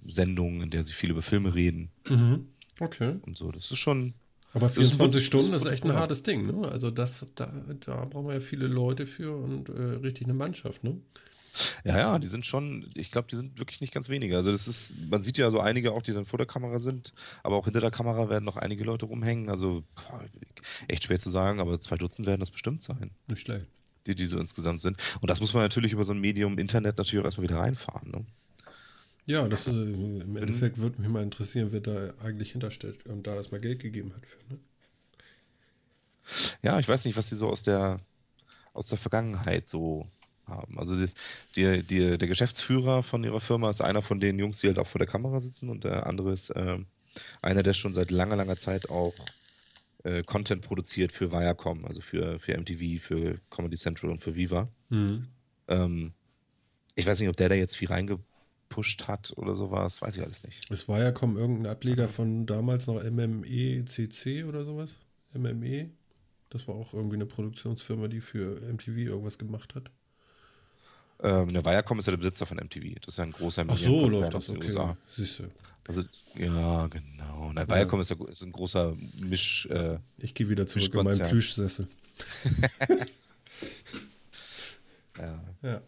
Sendung, 0.06 0.62
in 0.62 0.70
der 0.70 0.82
sie 0.82 0.92
viel 0.92 1.10
über 1.10 1.22
Filme 1.22 1.54
reden 1.54 1.90
Mhm. 2.08 2.48
Okay. 2.80 3.16
und 3.22 3.38
so. 3.38 3.52
Das 3.52 3.70
ist 3.70 3.78
schon, 3.78 4.14
Aber 4.54 4.66
Das 4.68 4.76
ist 4.76 4.96
24 4.96 5.20
ein- 5.20 5.24
Stunden 5.24 5.52
ist 5.54 5.64
ist 5.66 5.70
echt 5.72 5.84
ein 5.84 5.92
hartes 5.92 6.22
Ding, 6.22 6.46
ne? 6.46 6.68
Also 6.68 6.90
das, 6.90 7.26
da, 7.34 7.52
da 7.80 8.04
brauchen 8.06 8.26
wir 8.28 8.34
ja 8.34 8.40
viele 8.40 8.66
Leute 8.66 9.06
für 9.06 9.36
und 9.36 9.68
äh, 9.68 9.72
richtig 10.02 10.24
eine 10.26 10.34
Mannschaft, 10.34 10.84
ne? 10.84 10.96
ja, 11.84 11.98
ja, 11.98 12.18
die 12.20 12.28
sind 12.28 12.46
schon, 12.46 12.88
ich 12.94 13.10
glaube, 13.10 13.26
die 13.28 13.34
sind 13.34 13.58
wirklich 13.58 13.80
nicht 13.80 13.92
ganz 13.92 14.08
wenige. 14.08 14.36
Also 14.36 14.50
das 14.52 14.68
ist, 14.68 14.94
man 15.10 15.22
sieht 15.22 15.38
ja 15.38 15.50
so 15.50 15.58
einige 15.60 15.92
auch, 15.92 16.02
die 16.02 16.12
dann 16.12 16.24
vor 16.24 16.36
der 16.38 16.46
Kamera 16.46 16.78
sind, 16.78 17.14
aber 17.42 17.56
auch 17.56 17.64
hinter 17.64 17.80
der 17.80 17.90
Kamera 17.90 18.28
werden 18.28 18.44
noch 18.44 18.56
einige 18.56 18.84
Leute 18.84 19.06
rumhängen. 19.06 19.48
Also 19.48 19.82
echt 20.86 21.04
schwer 21.04 21.18
zu 21.18 21.30
sagen, 21.30 21.58
aber 21.60 21.80
zwei 21.80 21.96
Dutzend 21.96 22.26
werden 22.28 22.40
das 22.40 22.50
bestimmt 22.52 22.80
sein. 22.82 23.10
Nicht 23.26 23.40
schlecht. 23.40 23.66
die, 24.06 24.14
die 24.14 24.26
so 24.26 24.38
insgesamt 24.38 24.80
sind. 24.82 24.98
Und 25.20 25.30
das 25.30 25.40
muss 25.40 25.52
man 25.52 25.62
natürlich 25.64 25.92
über 25.92 26.04
so 26.04 26.12
ein 26.12 26.20
Medium 26.20 26.58
Internet 26.58 26.96
natürlich 26.98 27.20
auch 27.22 27.26
erstmal 27.26 27.48
wieder 27.48 27.58
reinfahren. 27.58 28.10
Ne? 28.10 28.24
Ja, 29.28 29.46
das 29.46 29.66
äh, 29.66 29.70
im 29.70 30.36
Endeffekt 30.36 30.78
würde 30.78 31.02
mich 31.02 31.10
mal 31.10 31.22
interessieren, 31.22 31.68
wer 31.70 31.80
da 31.80 32.14
eigentlich 32.22 32.52
hintersteht 32.52 33.04
und 33.04 33.26
da 33.26 33.34
erstmal 33.34 33.60
Geld 33.60 33.78
gegeben 33.80 34.14
hat 34.16 34.24
für, 34.24 34.38
ne? 34.48 34.58
Ja, 36.62 36.78
ich 36.78 36.88
weiß 36.88 37.04
nicht, 37.04 37.16
was 37.16 37.28
die 37.28 37.34
so 37.34 37.48
aus 37.48 37.62
der, 37.62 38.00
aus 38.72 38.88
der 38.88 38.96
Vergangenheit 38.96 39.68
so 39.68 40.06
haben. 40.46 40.78
Also 40.78 40.96
die, 40.96 41.12
die, 41.56 41.82
die, 41.82 42.16
der 42.16 42.28
Geschäftsführer 42.28 43.02
von 43.02 43.22
ihrer 43.22 43.40
Firma 43.40 43.68
ist 43.68 43.82
einer 43.82 44.00
von 44.00 44.18
den 44.18 44.38
Jungs, 44.38 44.60
die 44.60 44.68
halt 44.68 44.78
auch 44.78 44.86
vor 44.86 44.98
der 44.98 45.08
Kamera 45.08 45.40
sitzen 45.40 45.68
und 45.68 45.84
der 45.84 46.06
andere 46.06 46.32
ist 46.32 46.50
ähm, 46.56 46.86
einer, 47.42 47.62
der 47.62 47.74
schon 47.74 47.92
seit 47.92 48.10
langer, 48.10 48.36
langer 48.36 48.56
Zeit 48.56 48.88
auch 48.88 49.14
äh, 50.04 50.22
Content 50.22 50.62
produziert 50.62 51.12
für 51.12 51.32
Viacom, 51.32 51.84
also 51.84 52.00
für, 52.00 52.38
für 52.38 52.56
MTV, 52.56 53.02
für 53.02 53.38
Comedy 53.50 53.76
Central 53.76 54.10
und 54.10 54.20
für 54.20 54.34
Viva. 54.34 54.70
Mhm. 54.88 55.28
Ähm, 55.68 56.12
ich 56.94 57.06
weiß 57.06 57.20
nicht, 57.20 57.28
ob 57.28 57.36
der 57.36 57.50
da 57.50 57.54
jetzt 57.54 57.76
viel 57.76 57.90
reingepusht 58.68 59.08
hat 59.08 59.32
oder 59.36 59.54
sowas, 59.54 60.02
weiß 60.02 60.16
ich 60.16 60.22
alles 60.22 60.42
nicht. 60.44 60.70
Es 60.70 60.88
war 60.88 61.00
ja 61.00 61.12
kaum 61.12 61.36
irgendein 61.36 61.72
Ableger 61.72 62.08
von 62.08 62.46
damals 62.46 62.86
noch 62.86 63.02
MMECC 63.02 64.44
oder 64.46 64.64
sowas. 64.64 64.96
MME. 65.34 65.90
Das 66.50 66.66
war 66.66 66.74
auch 66.74 66.94
irgendwie 66.94 67.16
eine 67.16 67.26
Produktionsfirma, 67.26 68.08
die 68.08 68.20
für 68.20 68.60
MTV 68.60 68.96
irgendwas 68.96 69.38
gemacht 69.38 69.74
hat. 69.74 69.90
Ähm, 71.20 71.52
der 71.52 71.64
Viacom 71.64 71.98
ist 71.98 72.06
ja 72.06 72.12
der 72.12 72.18
Besitzer 72.18 72.46
von 72.46 72.58
MTV. 72.58 72.94
Das 73.00 73.14
ist 73.14 73.18
ja 73.18 73.24
ein 73.24 73.32
großer 73.32 73.64
Ach 73.68 73.76
so, 73.76 74.08
läuft 74.08 74.22
aus 74.22 74.32
das, 74.32 74.46
den 74.46 74.56
okay. 74.56 74.66
USA. 74.66 74.96
Siehst 75.10 75.40
du. 75.40 75.44
Also, 75.86 76.02
ja, 76.34 76.86
genau. 76.86 77.50
Na, 77.52 77.62
Ja. 77.62 77.68
Viacom 77.68 78.00
ist, 78.00 78.10
ja, 78.10 78.16
ist 78.28 78.42
ein 78.42 78.52
großer 78.52 78.96
Misch. 79.22 79.66
Äh, 79.66 79.98
Ich 80.18 80.34
gehe 80.34 80.48
wieder 80.48 80.66
zurück 80.66 80.94
in 80.94 81.04
meinen. 81.04 81.28
Plüschsessel. 81.28 81.88
ja, 85.18 85.44
Ja. 85.62 85.82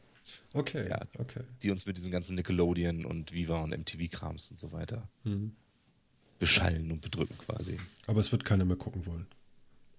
Okay, 0.55 0.89
Ja. 0.89 1.01
okay. 1.19 1.43
die 1.63 1.71
uns 1.71 1.87
mit 1.87 1.97
diesen 1.97 2.11
ganzen 2.11 2.35
Nickelodeon 2.37 3.05
und 3.05 3.33
Viva 3.33 3.61
und 3.63 3.71
MTV-Krams 3.73 4.51
und 4.51 4.59
so 4.59 4.73
weiter 4.73 5.09
Mhm. 5.25 5.53
beschallen 6.39 6.91
und 6.91 7.01
bedrücken 7.01 7.37
quasi. 7.39 7.79
Aber 8.07 8.21
es 8.21 8.33
wird 8.33 8.45
keiner 8.45 8.65
mehr 8.65 8.77
gucken 8.77 9.07
wollen. 9.07 9.27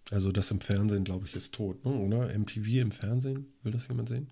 Also 0.09 0.31
das 0.31 0.51
im 0.51 0.59
Fernsehen, 0.59 1.03
glaube 1.03 1.25
ich, 1.25 1.35
ist 1.35 1.53
tot, 1.53 1.85
ne? 1.85 1.91
oder? 1.91 2.33
MTV 2.37 2.81
im 2.81 2.91
Fernsehen, 2.91 3.45
will 3.63 3.71
das 3.71 3.87
jemand 3.87 4.09
sehen? 4.09 4.29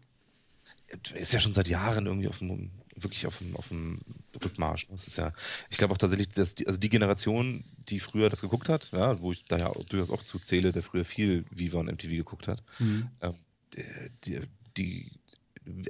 Ist 1.16 1.34
ja 1.34 1.40
schon 1.40 1.54
seit 1.54 1.68
Jahren 1.68 2.06
irgendwie 2.06 2.28
auf 2.28 2.40
dem, 2.40 2.72
wirklich 2.96 3.26
auf 3.26 3.38
dem, 3.40 3.56
auf 3.56 3.70
dem 3.70 4.02
Rückmarsch. 4.44 4.88
Das 4.90 5.08
ist 5.08 5.16
ja, 5.18 5.34
ich 5.70 5.78
glaube 5.78 5.94
auch 5.94 5.98
tatsächlich, 5.98 6.28
dass 6.30 6.54
die, 6.56 6.68
also 6.68 6.80
die 6.80 6.90
Generation, 6.90 7.64
die 7.88 8.00
früher 8.00 8.30
das 8.30 8.42
geguckt 8.42 8.70
hat, 8.70 8.92
ja, 8.92 9.20
wo 9.20 9.32
ich 9.32 9.46
da 9.46 9.58
ja 9.58 9.72
durchaus 9.90 10.12
auch 10.12 10.24
zu 10.24 10.38
zähle, 10.40 10.72
der 10.72 10.84
früher 10.84 11.06
viel 11.06 11.46
Viva 11.50 11.80
und 11.80 11.88
MTV 11.88 12.10
geguckt 12.10 12.48
hat, 12.48 12.62
Mhm. 12.80 13.10
ähm, 13.22 13.36
die, 14.26 14.42
die, 14.78 15.12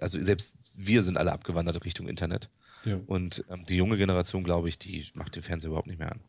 also 0.02 0.22
selbst 0.22 0.72
wir 0.76 1.04
sind 1.04 1.18
alle 1.18 1.32
abgewandert 1.32 1.84
Richtung 1.86 2.08
Internet. 2.08 2.50
Ja. 2.86 3.00
Und 3.08 3.44
ähm, 3.50 3.66
die 3.68 3.76
junge 3.76 3.98
Generation, 3.98 4.44
glaube 4.44 4.70
ich, 4.70 4.78
die 4.78 5.06
macht 5.14 5.36
den 5.36 5.44
Fernseher 5.44 5.70
überhaupt 5.70 5.88
nicht 5.88 6.00
mehr 6.00 6.12
an. 6.12 6.22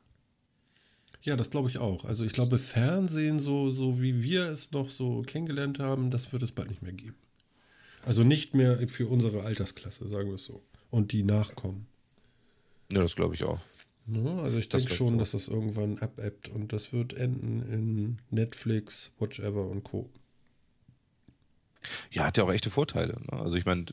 ja, 1.23 1.37
das 1.37 1.51
glaube 1.51 1.69
ich 1.69 1.79
auch. 1.79 2.05
Also 2.05 2.25
ich 2.25 2.33
glaube, 2.33 2.59
Fernsehen, 2.59 3.39
so, 3.41 3.71
so 3.71 4.01
wie 4.01 4.23
wir 4.23 4.47
es 4.47 4.73
noch 4.73 4.91
so 4.91 5.23
kennengelernt 5.23 5.79
haben, 5.79 6.11
das 6.11 6.33
wird 6.33 6.43
es 6.43 6.53
bald 6.53 6.71
nicht 6.71 6.83
mehr 6.83 6.93
geben. 6.93 7.17
Also 8.03 8.25
nicht 8.25 8.55
mehr 8.55 8.89
für 8.89 9.07
unsere 9.07 9.45
Altersklasse, 9.45 10.09
sagen 10.09 10.29
wir 10.29 10.37
es 10.37 10.45
so. 10.45 10.63
Und 10.91 11.13
die 11.13 11.23
nachkommen. 11.23 11.87
Ja, 12.93 13.03
das 13.03 13.15
glaube 13.15 13.35
ich 13.35 13.45
auch. 13.45 13.61
Ne? 14.07 14.41
Also 14.43 14.59
ich 14.59 14.69
denke 14.69 14.93
schon, 14.93 15.15
so. 15.15 15.17
dass 15.19 15.33
das 15.33 15.49
irgendwann 15.49 15.99
abebbt 15.99 16.49
und 16.49 16.73
das 16.73 16.93
wird 16.93 17.13
enden 17.13 17.63
in 17.73 18.17
Netflix, 18.31 19.13
Watchever 19.19 19.69
und 19.69 19.85
Co. 19.85 20.11
Ja, 22.13 22.27
hat 22.27 22.37
ja 22.37 22.45
auch 22.45 22.53
echte 22.53 22.71
Vorteile. 22.71 23.15
Ne? 23.31 23.41
Also 23.41 23.57
ich 23.57 23.65
meine, 23.65 23.87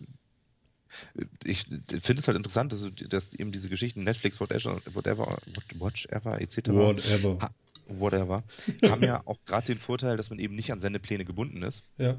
ich 1.43 1.63
finde 1.63 2.19
es 2.19 2.27
halt 2.27 2.37
interessant, 2.37 2.71
dass, 2.71 2.89
dass, 3.09 3.33
eben 3.35 3.51
diese 3.51 3.69
Geschichten 3.69 4.03
Netflix, 4.03 4.39
whatever, 4.39 4.81
whatever, 4.93 5.37
whatever 5.77 6.41
etc. 6.41 6.69
Whatever. 6.69 7.37
Ha, 7.41 7.51
whatever 7.87 8.43
haben 8.83 9.03
ja 9.03 9.21
auch 9.25 9.37
gerade 9.45 9.67
den 9.67 9.79
Vorteil, 9.79 10.17
dass 10.17 10.29
man 10.29 10.39
eben 10.39 10.55
nicht 10.55 10.71
an 10.71 10.79
Sendepläne 10.79 11.25
gebunden 11.25 11.61
ist. 11.61 11.85
Ja. 11.97 12.17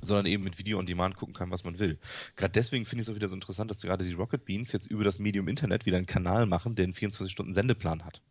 Sondern 0.00 0.26
eben 0.26 0.42
mit 0.42 0.58
Video 0.58 0.78
on 0.78 0.86
Demand 0.86 1.16
gucken 1.16 1.34
kann, 1.34 1.50
was 1.50 1.64
man 1.64 1.78
will. 1.78 1.98
Gerade 2.34 2.52
deswegen 2.52 2.86
finde 2.86 3.02
ich 3.02 3.08
es 3.08 3.12
auch 3.12 3.16
wieder 3.16 3.28
so 3.28 3.34
interessant, 3.34 3.70
dass 3.70 3.82
gerade 3.82 4.04
die 4.04 4.14
Rocket 4.14 4.44
Beans 4.44 4.72
jetzt 4.72 4.86
über 4.86 5.04
das 5.04 5.18
Medium 5.18 5.48
Internet 5.48 5.86
wieder 5.86 5.98
einen 5.98 6.06
Kanal 6.06 6.46
machen, 6.46 6.74
der 6.74 6.84
einen 6.84 6.94
24-Stunden-Sendeplan 6.94 8.04
hat. 8.04 8.22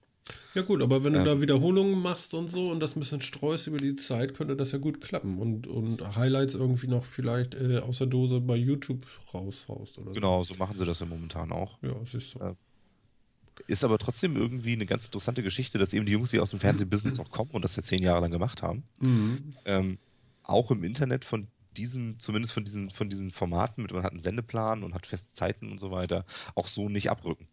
Ja 0.54 0.62
gut, 0.62 0.82
aber 0.82 1.04
wenn 1.04 1.14
du 1.14 1.24
da 1.24 1.42
Wiederholungen 1.42 2.00
machst 2.02 2.34
und 2.34 2.48
so 2.48 2.66
und 2.66 2.80
das 2.80 2.96
ein 2.96 3.00
bisschen 3.00 3.22
streust 3.22 3.68
über 3.68 3.78
die 3.78 3.96
Zeit, 3.96 4.34
könnte 4.34 4.56
das 4.56 4.72
ja 4.72 4.78
gut 4.78 5.02
klappen 5.02 5.40
und, 5.40 5.66
und 5.68 6.16
Highlights 6.16 6.54
irgendwie 6.56 6.88
noch 6.88 7.04
vielleicht 7.06 7.56
äh, 7.56 7.80
aus 7.80 7.98
der 8.00 8.08
Dose 8.08 8.40
bei 8.40 8.56
YouTube 8.56 9.06
raushaust 9.34 9.98
oder 9.98 10.12
Genau, 10.12 10.44
so 10.44 10.56
machen 10.56 10.78
sie 10.78 10.86
das 10.86 11.00
ja 11.00 11.06
momentan 11.06 11.52
auch. 11.52 11.78
Ja, 11.82 11.96
siehst 12.10 12.36
du. 12.36 12.40
Ja. 12.40 12.56
Ist 13.68 13.84
aber 13.84 13.98
trotzdem 13.98 14.36
irgendwie 14.36 14.74
eine 14.74 14.86
ganz 14.86 15.06
interessante 15.06 15.44
Geschichte, 15.44 15.78
dass 15.78 15.94
eben 15.94 16.06
die 16.06 16.14
Jungs, 16.14 16.32
die 16.32 16.40
aus 16.40 16.52
dem 16.52 16.60
Fernsehbusiness 16.60 17.20
auch 17.20 17.30
kommen 17.30 17.52
und 17.52 17.64
das 17.64 17.76
ja 17.76 17.84
zehn 17.84 18.02
Jahre 18.02 18.22
lang 18.22 18.32
gemacht 18.32 18.62
haben, 18.62 18.84
Mhm. 19.02 19.54
ähm, 19.66 19.98
auch 20.44 20.72
im 20.72 20.84
Internet 20.84 21.26
von 21.26 21.48
diesem, 21.78 22.20
zumindest 22.20 22.54
von 22.54 22.66
diesen, 22.66 22.90
von 22.90 23.10
diesen 23.10 23.32
Formaten, 23.32 23.82
mit 23.84 23.92
man 23.94 24.04
hat 24.04 24.12
einen 24.12 24.20
Sendeplan 24.20 24.84
und 24.84 24.94
hat 24.94 25.06
feste 25.06 25.32
Zeiten 25.32 25.72
und 25.72 25.80
so 25.80 25.92
weiter, 25.92 26.26
auch 26.56 26.68
so 26.68 26.90
nicht 26.90 27.10
abrücken. 27.10 27.48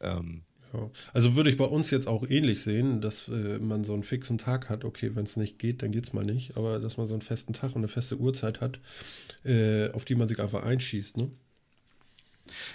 Ähm, 0.00 0.42
Ja. 0.74 0.90
Also 1.12 1.36
würde 1.36 1.50
ich 1.50 1.56
bei 1.56 1.64
uns 1.64 1.90
jetzt 1.90 2.08
auch 2.08 2.28
ähnlich 2.28 2.62
sehen, 2.62 3.00
dass 3.00 3.28
äh, 3.28 3.58
man 3.58 3.84
so 3.84 3.94
einen 3.94 4.02
fixen 4.02 4.38
Tag 4.38 4.68
hat. 4.68 4.84
Okay, 4.84 5.12
wenn 5.14 5.24
es 5.24 5.36
nicht 5.36 5.58
geht, 5.58 5.82
dann 5.82 5.92
geht 5.92 6.04
es 6.04 6.12
mal 6.12 6.24
nicht. 6.24 6.56
Aber 6.56 6.80
dass 6.80 6.96
man 6.96 7.06
so 7.06 7.14
einen 7.14 7.22
festen 7.22 7.52
Tag 7.52 7.70
und 7.70 7.78
eine 7.78 7.88
feste 7.88 8.18
Uhrzeit 8.18 8.60
hat, 8.60 8.80
äh, 9.44 9.90
auf 9.92 10.04
die 10.04 10.14
man 10.14 10.28
sich 10.28 10.40
einfach 10.40 10.64
einschießt. 10.64 11.16
Ne? 11.16 11.30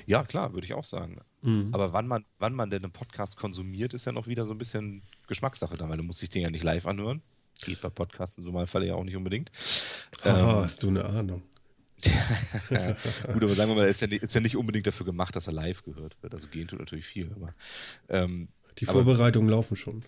ja, 0.05 0.23
klar, 0.23 0.53
würde 0.53 0.65
ich 0.65 0.73
auch 0.73 0.83
sagen. 0.83 1.21
Mhm. 1.41 1.69
Aber 1.71 1.93
wann 1.93 2.07
man, 2.07 2.25
wann 2.39 2.53
man 2.53 2.69
denn 2.69 2.83
einen 2.83 2.91
Podcast 2.91 3.37
konsumiert, 3.37 3.93
ist 3.93 4.05
ja 4.05 4.11
noch 4.11 4.27
wieder 4.27 4.45
so 4.45 4.53
ein 4.53 4.57
bisschen 4.57 5.03
Geschmackssache 5.27 5.77
da, 5.77 5.87
weil 5.89 5.97
du 5.97 6.03
musst 6.03 6.21
dich 6.21 6.29
den 6.29 6.41
ja 6.41 6.49
nicht 6.49 6.63
live 6.63 6.85
anhören. 6.85 7.21
Geht 7.61 7.81
bei 7.81 7.89
Podcasts 7.89 8.37
in 8.37 8.45
so 8.45 8.55
einem 8.55 8.67
Fall 8.67 8.85
ja 8.85 8.95
auch 8.95 9.03
nicht 9.03 9.15
unbedingt. 9.15 9.51
Haha, 10.23 10.57
Ähm, 10.57 10.63
hast 10.63 10.83
du 10.83 10.87
eine 10.87 11.05
Ahnung. 11.05 11.43
Gut, 13.33 13.43
aber 13.43 13.55
sagen 13.55 13.71
wir 13.71 13.75
mal, 13.75 13.83
er 13.83 13.89
ist 13.89 14.01
ja, 14.01 14.07
nicht, 14.07 14.23
ist 14.23 14.33
ja 14.33 14.41
nicht 14.41 14.55
unbedingt 14.57 14.87
dafür 14.87 15.05
gemacht, 15.05 15.35
dass 15.35 15.47
er 15.47 15.53
live 15.53 15.83
gehört 15.83 16.15
wird. 16.21 16.33
Also 16.33 16.47
gehen 16.47 16.67
tut 16.67 16.79
natürlich 16.79 17.05
viel, 17.05 17.29
aber, 17.35 17.53
ähm, 18.09 18.47
Die 18.79 18.85
Vorbereitungen 18.85 19.49
laufen 19.49 19.75
schon. 19.75 20.03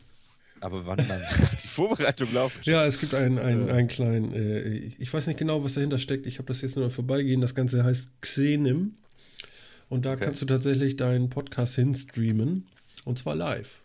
aber 0.60 0.86
wann 0.86 1.06
man 1.08 1.20
die 1.64 1.68
Vorbereitung 1.68 2.34
laufen 2.34 2.64
schon. 2.64 2.74
Ja, 2.74 2.86
es 2.86 3.00
gibt 3.00 3.14
einen, 3.14 3.40
einen, 3.40 3.70
einen 3.70 3.88
kleinen, 3.88 4.34
äh, 4.34 4.94
ich 5.00 5.14
weiß 5.14 5.28
nicht 5.28 5.40
genau, 5.40 5.64
was 5.64 5.74
dahinter 5.74 6.00
steckt. 6.00 6.26
Ich 6.28 6.38
habe 6.38 6.48
das 6.48 6.62
jetzt 6.62 6.76
nur 6.76 6.86
mal 6.86 6.92
vorbeigehen. 6.92 7.42
Das 7.42 7.56
Ganze 7.56 7.84
heißt 7.84 8.22
Xenim. 8.22 8.94
Und 9.90 10.06
da 10.06 10.14
Okay. 10.14 10.24
kannst 10.26 10.42
du 10.42 10.46
tatsächlich 10.46 10.96
deinen 10.96 11.30
Podcast 11.30 11.76
hinstreamen. 11.76 12.68
Und 13.04 13.20
zwar 13.20 13.36
live. 13.36 13.82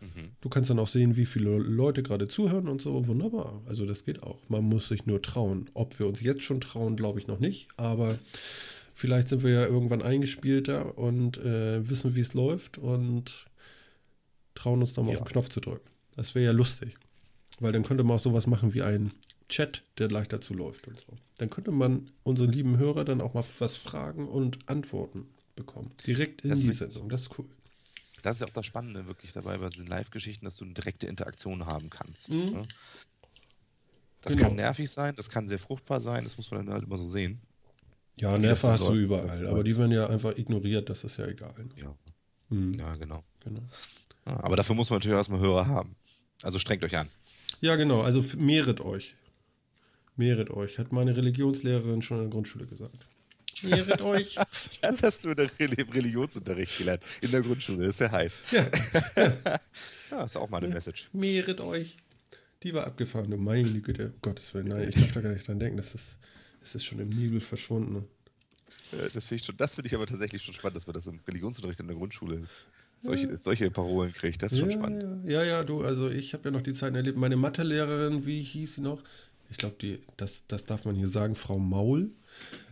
Mhm. 0.00 0.30
Du 0.40 0.48
kannst 0.48 0.70
dann 0.70 0.78
auch 0.78 0.86
sehen, 0.86 1.16
wie 1.16 1.26
viele 1.26 1.56
Leute 1.58 2.02
gerade 2.02 2.26
zuhören 2.28 2.68
und 2.68 2.80
so. 2.80 3.06
Wunderbar. 3.06 3.62
Also 3.66 3.86
das 3.86 4.04
geht 4.04 4.22
auch. 4.22 4.38
Man 4.48 4.64
muss 4.64 4.88
sich 4.88 5.06
nur 5.06 5.20
trauen. 5.22 5.68
Ob 5.74 5.98
wir 5.98 6.06
uns 6.06 6.20
jetzt 6.22 6.42
schon 6.42 6.60
trauen, 6.60 6.96
glaube 6.96 7.18
ich 7.18 7.26
noch 7.26 7.38
nicht. 7.38 7.68
Aber 7.76 8.18
vielleicht 8.94 9.28
sind 9.28 9.42
wir 9.42 9.50
ja 9.50 9.66
irgendwann 9.66 10.02
eingespielter 10.02 10.96
und 10.98 11.38
äh, 11.38 11.88
wissen, 11.88 12.16
wie 12.16 12.20
es 12.20 12.34
läuft 12.34 12.78
und 12.78 13.46
trauen 14.54 14.80
uns 14.80 14.94
dann 14.94 15.06
mal 15.06 15.12
Ja. 15.12 15.18
auf 15.20 15.24
den 15.28 15.32
Knopf 15.32 15.48
zu 15.48 15.60
drücken. 15.60 15.88
Das 16.16 16.34
wäre 16.34 16.46
ja 16.46 16.52
lustig. 16.52 16.94
Weil 17.60 17.72
dann 17.72 17.82
könnte 17.82 18.04
man 18.04 18.16
auch 18.16 18.20
sowas 18.20 18.46
machen 18.46 18.72
wie 18.74 18.82
einen 18.82 19.12
Chat, 19.48 19.82
der 19.98 20.08
gleich 20.08 20.28
dazu 20.28 20.54
läuft 20.54 20.88
und 20.88 20.98
so. 20.98 21.08
Dann 21.38 21.50
könnte 21.50 21.72
man 21.72 22.08
unseren 22.22 22.50
lieben 22.52 22.78
Hörer 22.78 23.04
dann 23.04 23.20
auch 23.20 23.34
mal 23.34 23.44
was 23.58 23.76
fragen 23.76 24.28
und 24.28 24.58
Antworten 24.68 25.26
bekommen. 25.56 25.90
Direkt 26.06 26.42
in 26.42 26.50
Das 26.50 26.60
die 26.60 26.72
Sendung. 26.72 27.08
Das 27.08 27.22
ist 27.22 27.38
cool. 27.38 27.46
Das 28.22 28.36
ist 28.36 28.40
ja 28.40 28.46
auch 28.46 28.52
das 28.52 28.66
Spannende 28.66 29.06
wirklich 29.06 29.32
dabei 29.32 29.58
bei 29.58 29.68
diesen 29.68 29.86
Live-Geschichten, 29.88 30.44
dass 30.44 30.56
du 30.56 30.64
eine 30.64 30.74
direkte 30.74 31.06
Interaktion 31.06 31.66
haben 31.66 31.90
kannst. 31.90 32.30
Mhm. 32.32 32.44
ne? 32.52 32.62
Das 34.22 34.34
Genau. 34.34 34.48
kann 34.48 34.56
nervig 34.56 34.90
sein, 34.90 35.14
das 35.16 35.30
kann 35.30 35.48
sehr 35.48 35.58
fruchtbar 35.58 36.00
sein, 36.00 36.24
das 36.24 36.36
muss 36.36 36.50
man 36.50 36.66
dann 36.66 36.74
halt 36.74 36.84
immer 36.84 36.96
so 36.98 37.06
sehen. 37.06 37.40
Ja, 38.16 38.36
Nerven 38.36 38.70
hast 38.70 38.86
du 38.86 38.94
überall. 38.94 39.46
Aber 39.46 39.64
die 39.64 39.74
werden 39.78 39.92
ja 39.92 40.06
einfach 40.06 40.36
ignoriert. 40.36 40.90
Das 40.90 41.04
ist 41.04 41.16
ja 41.16 41.26
egal. 41.26 41.54
Ne? 41.56 41.70
Ja, 41.76 41.94
Mhm. 42.50 42.74
ja 42.74 42.94
genau. 42.96 43.20
Genau. 43.44 43.62
Ja, 44.26 44.44
aber 44.44 44.56
dafür 44.56 44.74
muss 44.74 44.90
man 44.90 44.98
natürlich 44.98 45.16
erstmal 45.16 45.40
Hörer 45.40 45.66
haben. 45.66 45.96
Also 46.42 46.58
strengt 46.58 46.84
euch 46.84 46.98
an. 46.98 47.08
Ja, 47.62 47.76
genau. 47.76 48.02
Also 48.02 48.22
mehret 48.36 48.82
euch. 48.82 49.14
Mehret 50.16 50.50
euch, 50.50 50.78
hat 50.78 50.92
meine 50.92 51.16
Religionslehrerin 51.16 52.02
schon 52.02 52.18
in 52.18 52.24
der 52.24 52.30
Grundschule 52.30 52.66
gesagt. 52.66 53.06
Mehret 53.62 54.00
euch. 54.02 54.36
Das 54.82 55.02
hast 55.02 55.24
du 55.24 55.30
in 55.30 55.36
der 55.36 55.48
Reli- 55.50 55.80
im 55.80 55.88
Religionsunterricht 55.90 56.78
gelernt. 56.78 57.02
In 57.20 57.30
der 57.30 57.42
Grundschule, 57.42 57.86
das 57.86 57.94
ist 57.96 58.00
ja 58.00 58.10
heiß. 58.12 58.40
Ja, 58.52 58.70
Ja, 60.10 60.24
ist 60.24 60.36
auch 60.36 60.48
mal 60.48 60.58
eine 60.62 60.68
Message. 60.72 61.08
mehret 61.12 61.60
euch. 61.60 61.96
Die 62.62 62.74
war 62.74 62.84
abgefahren, 62.86 63.30
du 63.30 63.36
meine 63.36 63.80
Güte. 63.80 64.06
Um 64.06 64.12
Gottes 64.22 64.52
Willen, 64.54 64.68
nein, 64.68 64.88
ich 64.88 64.94
darf 64.96 65.12
da 65.12 65.20
gar 65.20 65.32
nicht 65.32 65.46
dran 65.48 65.58
denken. 65.58 65.76
Das 65.78 65.94
ist, 65.94 66.16
das 66.60 66.74
ist 66.74 66.84
schon 66.84 66.98
im 66.98 67.08
Nebel 67.10 67.40
verschwunden. 67.40 68.04
Äh, 68.92 69.08
Das 69.14 69.24
finde 69.24 69.34
ich, 69.36 69.44
schon- 69.44 69.56
das 69.56 69.74
finde 69.76 69.86
ich 69.88 69.94
aber 69.94 70.06
tatsächlich 70.06 70.42
schon 70.42 70.54
spannend, 70.54 70.76
dass 70.76 70.86
man 70.86 70.94
das 70.94 71.06
im 71.06 71.20
Religionsunterricht 71.26 71.80
in 71.80 71.86
der 71.86 71.96
Grundschule 71.96 72.42
solche, 72.98 73.36
solche 73.38 73.70
Parolen 73.70 74.12
kriegt. 74.12 74.42
Das 74.42 74.52
ist 74.52 74.58
schon 74.58 74.70
ja, 74.70 74.76
spannend. 74.76 75.24
Ja, 75.26 75.42
ja, 75.42 75.44
ja, 75.44 75.64
du, 75.64 75.82
also 75.84 76.10
ich 76.10 76.34
habe 76.34 76.44
ja 76.46 76.50
noch 76.50 76.60
die 76.62 76.74
Zeiten 76.74 76.96
erlebt. 76.96 77.16
Meine 77.16 77.36
Mathelehrerin, 77.36 78.26
wie 78.26 78.42
hieß 78.42 78.74
sie 78.74 78.80
noch? 78.82 79.02
Ich 79.50 79.56
glaube, 79.56 79.76
die, 79.80 80.00
das, 80.18 80.44
das 80.48 80.64
darf 80.64 80.84
man 80.84 80.94
hier 80.96 81.08
sagen, 81.08 81.34
Frau 81.36 81.58
Maul. 81.58 82.10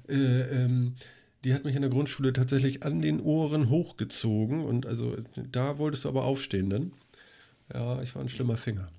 Äh, 0.08 0.64
ähm, 0.64 0.94
die 1.44 1.54
hat 1.54 1.64
mich 1.64 1.76
in 1.76 1.82
der 1.82 1.90
Grundschule 1.90 2.32
tatsächlich 2.32 2.82
an 2.82 3.00
den 3.00 3.20
Ohren 3.20 3.70
hochgezogen 3.70 4.64
und 4.64 4.86
also 4.86 5.16
da 5.36 5.78
wolltest 5.78 6.04
du 6.04 6.08
aber 6.08 6.24
aufstehen 6.24 6.68
dann. 6.68 6.92
Ja, 7.72 8.02
ich 8.02 8.14
war 8.14 8.22
ein 8.22 8.28
schlimmer 8.28 8.56
Finger. 8.56 8.90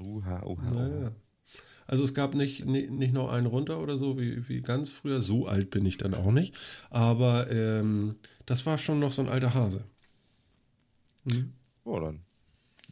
Uha, 0.00 0.44
uha, 0.44 0.72
Naja. 0.72 1.12
Also 1.86 2.04
es 2.04 2.12
gab 2.12 2.34
nicht, 2.34 2.66
nicht, 2.66 3.14
noch 3.14 3.30
einen 3.30 3.46
runter 3.46 3.80
oder 3.80 3.96
so, 3.96 4.18
wie, 4.18 4.46
wie 4.48 4.60
ganz 4.60 4.90
früher. 4.90 5.22
So 5.22 5.46
alt 5.46 5.70
bin 5.70 5.86
ich 5.86 5.96
dann 5.96 6.12
auch 6.12 6.32
nicht. 6.32 6.54
Aber 6.90 7.50
ähm, 7.50 8.16
das 8.44 8.66
war 8.66 8.76
schon 8.76 9.00
noch 9.00 9.10
so 9.10 9.22
ein 9.22 9.28
alter 9.28 9.54
Hase. 9.54 9.84
Mhm. 11.24 11.52
Oh, 11.84 11.98
dann 11.98 12.20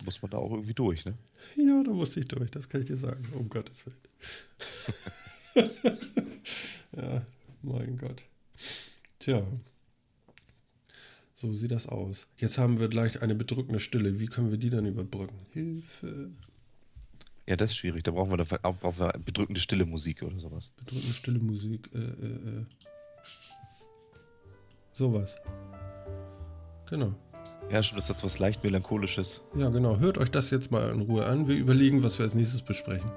muss 0.05 0.23
man 0.23 0.31
da 0.31 0.39
auch 0.39 0.51
irgendwie 0.51 0.75
durch, 0.75 1.05
ne? 1.05 1.15
Ja, 1.57 1.83
da 1.83 1.91
musste 1.91 2.21
ich 2.21 2.29
durch, 2.29 2.51
das 2.51 2.69
kann 2.69 2.81
ich 2.81 2.87
dir 2.87 2.97
sagen, 2.97 3.27
um 3.33 3.49
Gottes 3.49 3.85
Willen. 3.87 3.99
ja, 6.97 7.23
mein 7.63 7.97
Gott. 7.97 8.23
Tja, 9.19 9.43
so 11.35 11.53
sieht 11.53 11.71
das 11.71 11.87
aus. 11.87 12.29
Jetzt 12.39 12.59
haben 12.59 12.79
wir 12.81 12.89
gleich 12.89 13.23
eine 13.23 13.35
bedrückende 13.35 13.79
Stille. 13.81 14.19
Wie 14.19 14.27
können 14.27 14.51
wir 14.51 14.59
die 14.59 14.71
dann 14.71 14.87
überbrücken? 14.87 15.37
Hilfe. 15.53 16.31
Ja, 17.47 17.57
das 17.57 17.71
ist 17.71 17.77
schwierig. 17.77 18.03
Da 18.05 18.11
brauchen 18.11 18.31
wir, 18.31 18.39
da 18.39 18.59
auch- 18.63 18.77
brauchen 18.77 18.99
wir 18.99 19.13
bedrückende 19.25 19.61
stille 19.61 19.85
Musik 19.87 20.23
oder 20.23 20.41
sowas. 20.41 20.71
Bedrückende 20.77 21.13
stille 21.15 21.39
Musik. 21.39 21.89
Äh, 21.95 21.99
äh, 21.99 22.01
äh. 22.61 22.65
Sowas. 24.93 25.37
Genau. 26.89 27.15
Ja, 27.71 27.83
schon, 27.83 27.97
das 27.97 28.09
hat 28.09 28.23
was 28.25 28.39
leicht 28.39 28.63
melancholisches. 28.65 29.43
Ja, 29.57 29.69
genau. 29.69 29.99
Hört 29.99 30.19
euch 30.19 30.31
das 30.31 30.51
jetzt 30.51 30.71
mal 30.71 30.91
in 30.91 31.03
Ruhe 31.03 31.27
an. 31.27 31.49
Wir 31.49 31.57
überlegen, 31.57 32.03
was 32.03 32.19
wir 32.19 32.25
als 32.25 32.35
nächstes 32.35 32.63
besprechen. 32.63 33.11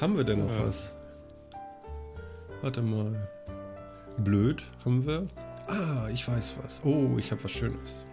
Haben 0.00 0.16
wir 0.16 0.24
denn 0.24 0.40
noch 0.40 0.50
Ja. 0.50 0.66
was? 0.66 0.92
Warte 2.62 2.82
mal. 2.82 3.28
Blöd, 4.18 4.62
haben 4.84 5.06
wir? 5.06 5.26
Ah, 5.66 6.08
ich 6.12 6.26
weiß 6.26 6.56
was. 6.62 6.80
Oh, 6.84 7.16
ich 7.18 7.30
habe 7.32 7.42
was 7.44 7.52
Schönes. 7.52 8.04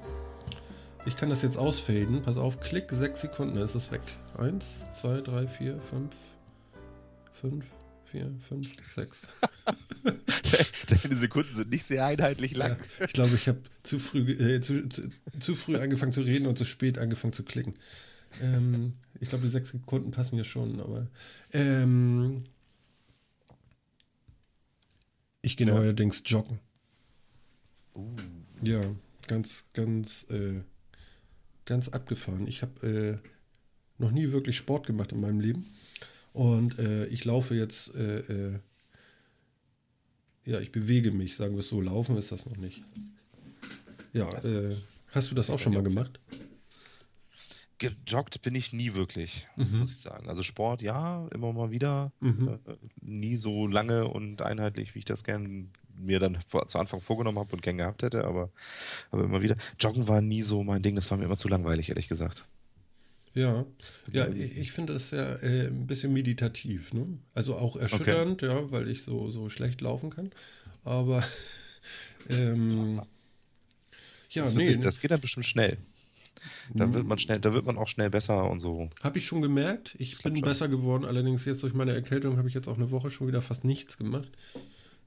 Ich 1.05 1.15
kann 1.17 1.29
das 1.29 1.41
jetzt 1.41 1.57
ausfaden. 1.57 2.21
Pass 2.21 2.37
auf, 2.37 2.59
klick, 2.59 2.89
sechs 2.91 3.21
Sekunden, 3.21 3.55
dann 3.55 3.65
ist 3.65 3.75
es 3.75 3.91
weg. 3.91 4.01
Eins, 4.37 4.87
zwei, 4.99 5.21
drei, 5.21 5.47
vier, 5.47 5.79
fünf, 5.81 6.15
fünf, 7.39 7.65
vier, 8.05 8.31
fünf, 8.47 8.67
sechs. 8.85 9.27
Deine 11.03 11.15
Sekunden 11.15 11.53
sind 11.53 11.69
nicht 11.69 11.85
sehr 11.85 12.05
einheitlich 12.05 12.55
lang. 12.55 12.77
Ja, 12.99 13.05
ich 13.05 13.13
glaube, 13.13 13.35
ich 13.35 13.47
habe 13.47 13.59
zu 13.83 13.99
früh, 13.99 14.19
äh, 14.31 14.61
zu, 14.61 14.87
zu, 14.89 15.03
zu 15.39 15.55
früh 15.55 15.77
angefangen 15.77 16.11
zu 16.11 16.21
reden 16.21 16.47
und 16.47 16.57
zu 16.57 16.65
spät 16.65 16.97
angefangen 16.97 17.33
zu 17.33 17.43
klicken. 17.43 17.73
Ähm, 18.41 18.93
ich 19.19 19.29
glaube, 19.29 19.43
die 19.45 19.49
sechs 19.51 19.69
Sekunden 19.69 20.11
passen 20.11 20.35
hier 20.35 20.43
schon, 20.43 20.79
aber 20.79 21.07
ähm, 21.51 22.43
ich 25.41 25.57
gehe 25.57 25.67
Ja. 25.67 25.73
neuerdings 25.75 26.23
joggen. 26.25 26.59
Uh, 27.95 28.15
Ja, 28.61 28.81
ganz, 29.27 29.65
ganz, 29.73 30.25
äh, 30.29 30.61
ganz 31.65 31.89
abgefahren. 31.89 32.47
Ich 32.47 32.61
habe 32.61 33.21
äh, 33.23 33.29
noch 34.01 34.11
nie 34.11 34.31
wirklich 34.31 34.57
Sport 34.57 34.87
gemacht 34.87 35.11
in 35.11 35.21
meinem 35.21 35.39
Leben 35.39 35.65
und 36.33 36.79
äh, 36.79 37.05
ich 37.07 37.25
laufe 37.25 37.55
jetzt, 37.55 37.93
äh, 37.95 38.19
äh, 38.19 38.59
ja, 40.45 40.59
ich 40.59 40.71
bewege 40.71 41.11
mich, 41.11 41.35
sagen 41.35 41.53
wir 41.53 41.59
es 41.59 41.69
so. 41.69 41.79
Laufen 41.81 42.17
ist 42.17 42.31
das 42.31 42.45
noch 42.45 42.57
nicht. 42.57 42.81
Ja, 44.11 44.29
äh, 44.43 44.75
hast 45.11 45.31
du 45.31 45.35
das 45.35 45.49
auch 45.49 45.59
schon 45.59 45.73
mal 45.73 45.83
gemacht? 45.83 46.19
Gejoggt 47.77 48.41
bin 48.41 48.55
ich 48.55 48.73
nie 48.73 48.93
wirklich, 48.93 49.47
mhm. 49.55 49.79
muss 49.79 49.91
ich 49.91 49.99
sagen. 49.99 50.29
Also 50.29 50.43
Sport, 50.43 50.81
ja, 50.81 51.27
immer 51.33 51.51
mal 51.53 51.71
wieder. 51.71 52.11
Mhm. 52.19 52.59
Äh, 52.65 52.75
nie 53.01 53.35
so 53.35 53.67
lange 53.67 54.07
und 54.07 54.41
einheitlich, 54.41 54.95
wie 54.95 54.99
ich 54.99 55.05
das 55.05 55.23
gern 55.23 55.71
mir 55.95 56.19
dann 56.19 56.39
vor, 56.47 56.67
zu 56.67 56.79
Anfang 56.79 57.01
vorgenommen 57.01 57.39
habe 57.39 57.53
und 57.53 57.61
gern 57.61 57.77
gehabt 57.77 58.03
hätte, 58.03 58.25
aber, 58.25 58.49
aber 59.11 59.23
immer 59.23 59.41
wieder. 59.41 59.55
Joggen 59.79 60.07
war 60.07 60.21
nie 60.21 60.41
so 60.41 60.63
mein 60.63 60.81
Ding, 60.81 60.95
das 60.95 61.09
war 61.11 61.17
mir 61.17 61.25
immer 61.25 61.37
zu 61.37 61.47
langweilig, 61.47 61.89
ehrlich 61.89 62.07
gesagt. 62.07 62.45
Ja, 63.35 63.65
ja, 64.11 64.27
ich 64.29 64.71
finde 64.71 64.93
das 64.93 65.09
ja 65.09 65.33
äh, 65.37 65.67
ein 65.67 65.87
bisschen 65.87 66.13
meditativ, 66.13 66.93
ne? 66.93 67.17
Also 67.33 67.55
auch 67.55 67.75
erschütternd, 67.75 68.43
okay. 68.43 68.53
ja, 68.53 68.71
weil 68.71 68.87
ich 68.87 69.01
so, 69.01 69.31
so 69.31 69.49
schlecht 69.49 69.81
laufen 69.81 70.11
kann. 70.11 70.31
Aber 70.83 71.23
ähm, 72.29 73.01
ja, 74.29 74.43
das, 74.43 74.53
nee, 74.53 74.65
sich, 74.65 74.79
das 74.79 74.99
geht 74.99 75.09
dann 75.09 75.19
bestimmt 75.19 75.47
schnell. 75.47 75.77
Da 76.73 76.93
wird 76.93 77.05
man 77.05 77.17
schnell, 77.17 77.39
da 77.39 77.53
wird 77.53 77.65
man 77.65 77.77
auch 77.77 77.87
schnell 77.87 78.09
besser 78.09 78.49
und 78.49 78.59
so. 78.59 78.89
Habe 79.01 79.17
ich 79.17 79.25
schon 79.25 79.41
gemerkt. 79.41 79.95
Ich 79.99 80.21
bin 80.21 80.35
schon. 80.35 80.45
besser 80.45 80.67
geworden. 80.67 81.05
Allerdings 81.05 81.45
jetzt 81.45 81.63
durch 81.63 81.73
meine 81.73 81.93
Erkältung 81.93 82.37
habe 82.37 82.47
ich 82.47 82.53
jetzt 82.53 82.67
auch 82.67 82.77
eine 82.77 82.91
Woche 82.91 83.11
schon 83.11 83.27
wieder 83.27 83.41
fast 83.41 83.63
nichts 83.63 83.97
gemacht. 83.97 84.29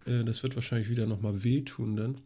Äh, 0.06 0.24
das 0.24 0.42
wird 0.42 0.54
wahrscheinlich 0.54 0.88
wieder 0.88 1.06
nochmal 1.06 1.44
wehtun 1.44 1.96
dann. 1.96 2.20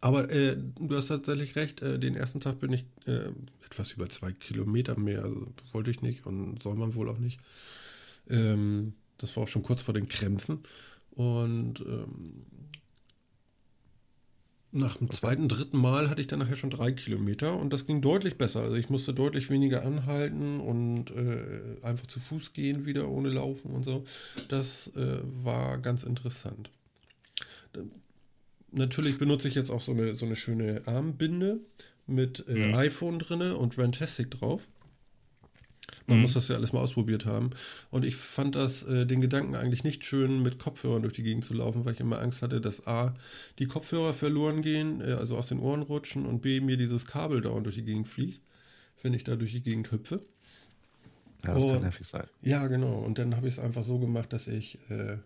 Aber 0.00 0.30
äh, 0.30 0.56
du 0.56 0.96
hast 0.96 1.06
tatsächlich 1.06 1.54
recht, 1.54 1.80
äh, 1.80 1.98
den 1.98 2.16
ersten 2.16 2.40
Tag 2.40 2.58
bin 2.58 2.72
ich 2.72 2.84
äh, 3.06 3.30
etwas 3.64 3.92
über 3.92 4.08
zwei 4.08 4.32
Kilometer 4.32 4.98
mehr. 4.98 5.22
Also, 5.22 5.46
wollte 5.72 5.90
ich 5.90 6.02
nicht 6.02 6.26
und 6.26 6.62
soll 6.62 6.74
man 6.74 6.94
wohl 6.94 7.08
auch 7.08 7.18
nicht. 7.18 7.40
Ähm, 8.28 8.94
das 9.18 9.36
war 9.36 9.44
auch 9.44 9.48
schon 9.48 9.62
kurz 9.62 9.82
vor 9.82 9.94
den 9.94 10.08
Krämpfen. 10.08 10.60
Und 11.12 11.80
ähm, 11.80 12.44
nach 14.72 14.96
dem 14.96 15.10
zweiten, 15.10 15.48
dritten 15.48 15.76
Mal 15.76 16.08
hatte 16.08 16.22
ich 16.22 16.26
dann 16.26 16.38
nachher 16.38 16.56
schon 16.56 16.70
drei 16.70 16.92
Kilometer 16.92 17.58
und 17.58 17.72
das 17.72 17.86
ging 17.86 18.00
deutlich 18.00 18.38
besser. 18.38 18.62
Also 18.62 18.76
ich 18.76 18.88
musste 18.88 19.12
deutlich 19.12 19.50
weniger 19.50 19.84
anhalten 19.84 20.60
und 20.60 21.10
äh, 21.10 21.76
einfach 21.82 22.06
zu 22.06 22.20
Fuß 22.20 22.54
gehen 22.54 22.86
wieder 22.86 23.08
ohne 23.08 23.28
Laufen 23.28 23.70
und 23.70 23.84
so. 23.84 24.04
Das 24.48 24.88
äh, 24.96 25.18
war 25.44 25.76
ganz 25.78 26.04
interessant. 26.04 26.70
Natürlich 28.70 29.18
benutze 29.18 29.48
ich 29.48 29.54
jetzt 29.54 29.70
auch 29.70 29.82
so 29.82 29.92
eine, 29.92 30.14
so 30.14 30.24
eine 30.24 30.36
schöne 30.36 30.82
Armbinde 30.86 31.60
mit 32.06 32.44
äh, 32.48 32.68
mhm. 32.68 32.74
iPhone 32.74 33.18
drinne 33.18 33.56
und 33.58 33.76
Rantastic 33.76 34.30
drauf. 34.30 34.66
Man 36.06 36.16
mhm. 36.16 36.22
muss 36.22 36.34
das 36.34 36.48
ja 36.48 36.56
alles 36.56 36.72
mal 36.72 36.80
ausprobiert 36.80 37.26
haben. 37.26 37.50
Und 37.90 38.04
ich 38.04 38.16
fand 38.16 38.54
das, 38.54 38.82
äh, 38.82 39.06
den 39.06 39.20
Gedanken 39.20 39.54
eigentlich 39.54 39.84
nicht 39.84 40.04
schön, 40.04 40.42
mit 40.42 40.58
Kopfhörern 40.58 41.02
durch 41.02 41.14
die 41.14 41.22
Gegend 41.22 41.44
zu 41.44 41.54
laufen, 41.54 41.84
weil 41.84 41.94
ich 41.94 42.00
immer 42.00 42.20
Angst 42.20 42.42
hatte, 42.42 42.60
dass 42.60 42.86
A, 42.86 43.14
die 43.58 43.66
Kopfhörer 43.66 44.14
verloren 44.14 44.62
gehen, 44.62 45.00
äh, 45.00 45.12
also 45.12 45.36
aus 45.36 45.48
den 45.48 45.60
Ohren 45.60 45.82
rutschen 45.82 46.26
und 46.26 46.42
B, 46.42 46.60
mir 46.60 46.76
dieses 46.76 47.06
Kabel 47.06 47.40
dauernd 47.40 47.66
durch 47.66 47.76
die 47.76 47.84
Gegend 47.84 48.08
fliegt, 48.08 48.40
wenn 49.02 49.14
ich 49.14 49.24
da 49.24 49.36
durch 49.36 49.52
die 49.52 49.62
Gegend 49.62 49.90
hüpfe. 49.92 50.22
Ja, 51.44 51.54
das 51.54 51.64
und, 51.64 51.72
kann 51.72 51.82
nervig 51.82 52.06
sein. 52.06 52.26
Ja, 52.42 52.66
genau. 52.66 52.98
Und 52.98 53.18
dann 53.18 53.36
habe 53.36 53.48
ich 53.48 53.54
es 53.54 53.60
einfach 53.60 53.82
so 53.82 53.98
gemacht, 53.98 54.32
dass 54.32 54.46
ich 54.48 54.78
äh, 54.90 55.18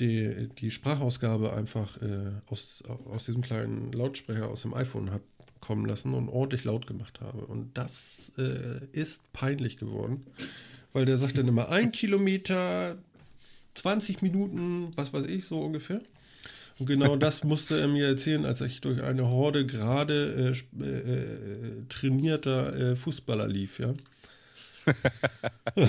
die, 0.00 0.48
die 0.58 0.70
Sprachausgabe 0.70 1.52
einfach 1.52 2.00
äh, 2.02 2.32
aus, 2.46 2.82
aus 3.06 3.24
diesem 3.24 3.42
kleinen 3.42 3.92
Lautsprecher 3.92 4.48
aus 4.48 4.62
dem 4.62 4.74
iPhone 4.74 5.10
habe 5.10 5.22
kommen 5.64 5.86
lassen 5.86 6.14
und 6.14 6.28
ordentlich 6.28 6.64
laut 6.64 6.86
gemacht 6.86 7.20
habe. 7.20 7.46
Und 7.46 7.76
das 7.76 8.30
äh, 8.38 8.84
ist 8.92 9.32
peinlich 9.32 9.78
geworden, 9.78 10.26
weil 10.92 11.06
der 11.06 11.16
sagt 11.16 11.38
dann 11.38 11.48
immer 11.48 11.70
ein 11.70 11.90
Kilometer, 11.90 12.96
20 13.74 14.22
Minuten, 14.22 14.92
was 14.94 15.12
weiß 15.12 15.26
ich, 15.26 15.46
so 15.46 15.60
ungefähr. 15.60 16.00
Und 16.78 16.86
genau 16.86 17.16
das 17.26 17.44
musste 17.44 17.80
er 17.80 17.88
mir 17.88 18.06
erzählen, 18.06 18.44
als 18.44 18.60
ich 18.60 18.80
durch 18.80 19.02
eine 19.02 19.28
Horde 19.28 19.66
gerade 19.66 20.54
äh, 20.80 20.84
äh, 20.84 21.82
trainierter 21.88 22.76
äh, 22.76 22.96
Fußballer 22.96 23.48
lief, 23.48 23.78
ja. 23.78 23.94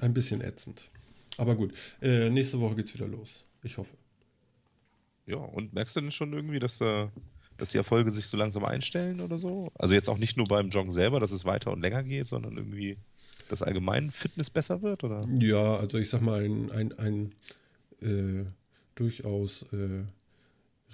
Ein 0.00 0.14
bisschen 0.14 0.40
ätzend. 0.40 0.90
Aber 1.36 1.54
gut, 1.54 1.72
äh, 2.02 2.28
nächste 2.28 2.58
Woche 2.60 2.74
geht's 2.76 2.92
wieder 2.92 3.06
los. 3.06 3.44
Ich 3.62 3.78
hoffe. 3.78 3.94
Ja, 5.26 5.36
und 5.36 5.74
merkst 5.74 5.94
du 5.94 6.00
denn 6.00 6.10
schon 6.10 6.32
irgendwie, 6.32 6.58
dass 6.58 6.78
da 6.78 7.12
dass 7.58 7.70
die 7.70 7.76
Erfolge 7.76 8.10
sich 8.10 8.26
so 8.26 8.36
langsam 8.36 8.64
einstellen 8.64 9.20
oder 9.20 9.38
so? 9.38 9.70
Also 9.78 9.94
jetzt 9.94 10.08
auch 10.08 10.18
nicht 10.18 10.36
nur 10.36 10.46
beim 10.46 10.70
Joggen 10.70 10.92
selber, 10.92 11.20
dass 11.20 11.32
es 11.32 11.44
weiter 11.44 11.72
und 11.72 11.80
länger 11.80 12.02
geht, 12.04 12.26
sondern 12.26 12.56
irgendwie, 12.56 12.96
dass 13.48 13.62
allgemein 13.62 14.10
Fitness 14.10 14.48
besser 14.48 14.80
wird, 14.82 15.04
oder? 15.04 15.22
Ja, 15.38 15.76
also 15.76 15.98
ich 15.98 16.08
sag 16.08 16.22
mal, 16.22 16.42
ein, 16.42 16.70
ein, 16.70 16.98
ein 16.98 17.32
äh, 18.00 18.44
durchaus 18.94 19.64
äh, 19.72 20.04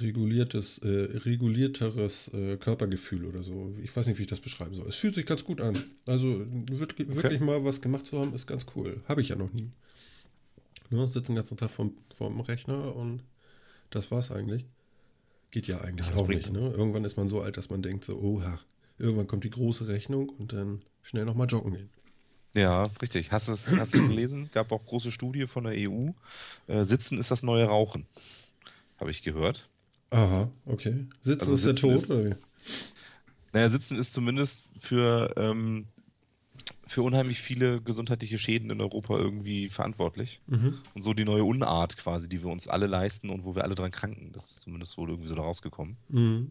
reguliertes, 0.00 0.78
äh, 0.78 0.88
regulierteres 1.18 2.32
äh, 2.34 2.56
Körpergefühl 2.56 3.26
oder 3.26 3.42
so. 3.42 3.74
Ich 3.82 3.94
weiß 3.94 4.06
nicht, 4.06 4.18
wie 4.18 4.22
ich 4.22 4.28
das 4.28 4.40
beschreiben 4.40 4.74
soll. 4.74 4.88
Es 4.88 4.96
fühlt 4.96 5.14
sich 5.14 5.26
ganz 5.26 5.44
gut 5.44 5.60
an. 5.60 5.78
Also 6.06 6.44
wirklich, 6.70 7.08
okay. 7.08 7.22
wirklich 7.22 7.40
mal 7.40 7.64
was 7.64 7.80
gemacht 7.80 8.06
zu 8.06 8.18
haben, 8.18 8.34
ist 8.34 8.46
ganz 8.46 8.66
cool. 8.74 9.02
Habe 9.06 9.20
ich 9.20 9.28
ja 9.28 9.36
noch 9.36 9.52
nie. 9.52 9.70
Ne, 10.90 11.06
sitze 11.08 11.28
den 11.28 11.36
ganzen 11.36 11.56
Tag 11.56 11.70
vorm, 11.70 11.92
vorm 12.14 12.40
Rechner 12.40 12.94
und 12.96 13.22
das 13.90 14.10
war's 14.10 14.30
eigentlich. 14.30 14.64
Geht 15.54 15.68
ja 15.68 15.80
eigentlich 15.82 16.08
ja, 16.08 16.16
auch 16.16 16.26
nicht. 16.26 16.50
Ne? 16.50 16.72
Irgendwann 16.76 17.04
ist 17.04 17.16
man 17.16 17.28
so 17.28 17.40
alt, 17.40 17.56
dass 17.56 17.70
man 17.70 17.80
denkt 17.80 18.04
so, 18.04 18.18
oha, 18.18 18.58
irgendwann 18.98 19.28
kommt 19.28 19.44
die 19.44 19.50
große 19.50 19.86
Rechnung 19.86 20.28
und 20.28 20.52
dann 20.52 20.82
schnell 21.00 21.24
nochmal 21.24 21.46
joggen 21.46 21.74
gehen. 21.74 21.90
Ja, 22.56 22.82
richtig. 23.00 23.30
Hast, 23.30 23.46
es, 23.46 23.70
hast 23.70 23.94
du 23.94 24.08
gelesen? 24.08 24.50
Gab 24.52 24.72
auch 24.72 24.84
große 24.84 25.12
Studie 25.12 25.46
von 25.46 25.62
der 25.62 25.74
EU. 25.88 26.08
Äh, 26.66 26.84
Sitzen 26.84 27.18
ist 27.18 27.30
das 27.30 27.44
neue 27.44 27.66
Rauchen. 27.66 28.04
Habe 28.98 29.12
ich 29.12 29.22
gehört. 29.22 29.68
Aha, 30.10 30.50
okay. 30.66 31.06
Sitzen 31.22 31.42
also 31.42 31.54
ist 31.54 31.66
der 31.66 31.76
Tod, 31.76 31.94
ist? 31.94 32.36
Naja, 33.52 33.68
Sitzen 33.68 33.96
ist 33.96 34.12
zumindest 34.12 34.74
für 34.80 35.32
ähm, 35.36 35.86
für 36.86 37.02
unheimlich 37.02 37.40
viele 37.40 37.80
gesundheitliche 37.80 38.38
Schäden 38.38 38.70
in 38.70 38.80
Europa 38.80 39.16
irgendwie 39.16 39.68
verantwortlich. 39.68 40.40
Mhm. 40.46 40.78
Und 40.94 41.02
so 41.02 41.14
die 41.14 41.24
neue 41.24 41.44
Unart 41.44 41.96
quasi, 41.96 42.28
die 42.28 42.42
wir 42.42 42.50
uns 42.50 42.68
alle 42.68 42.86
leisten 42.86 43.30
und 43.30 43.44
wo 43.44 43.54
wir 43.54 43.64
alle 43.64 43.74
dran 43.74 43.90
kranken. 43.90 44.32
Das 44.32 44.50
ist 44.50 44.62
zumindest 44.62 44.96
wohl 44.98 45.10
irgendwie 45.10 45.28
so 45.28 45.34
da 45.34 45.42
rausgekommen. 45.42 45.96
Mhm. 46.08 46.50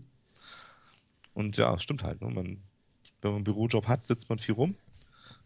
Und 1.34 1.58
ja, 1.58 1.78
stimmt 1.78 2.04
halt. 2.04 2.22
Ne? 2.22 2.28
Man, 2.28 2.58
wenn 3.22 3.32
man 3.32 3.36
einen 3.36 3.44
Bürojob 3.44 3.88
hat, 3.88 4.06
sitzt 4.06 4.30
man 4.30 4.40
viel 4.40 4.56
rum. 4.56 4.76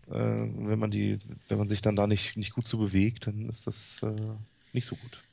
Äh, 0.09 0.13
wenn, 0.13 0.79
man 0.79 0.91
die, 0.91 1.19
wenn 1.47 1.57
man 1.57 1.67
sich 1.67 1.81
dann 1.81 1.95
da 1.95 2.07
nicht, 2.07 2.37
nicht 2.37 2.53
gut 2.53 2.67
zu 2.67 2.77
bewegt, 2.77 3.27
dann 3.27 3.49
ist 3.49 3.67
das 3.67 4.01
äh, 4.03 4.15
nicht 4.73 4.85
so 4.85 4.95
gut. 4.95 5.23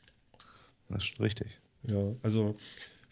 Das 0.89 1.05
ist 1.05 1.21
richtig. 1.21 1.61
Ja, 1.85 2.13
also 2.23 2.57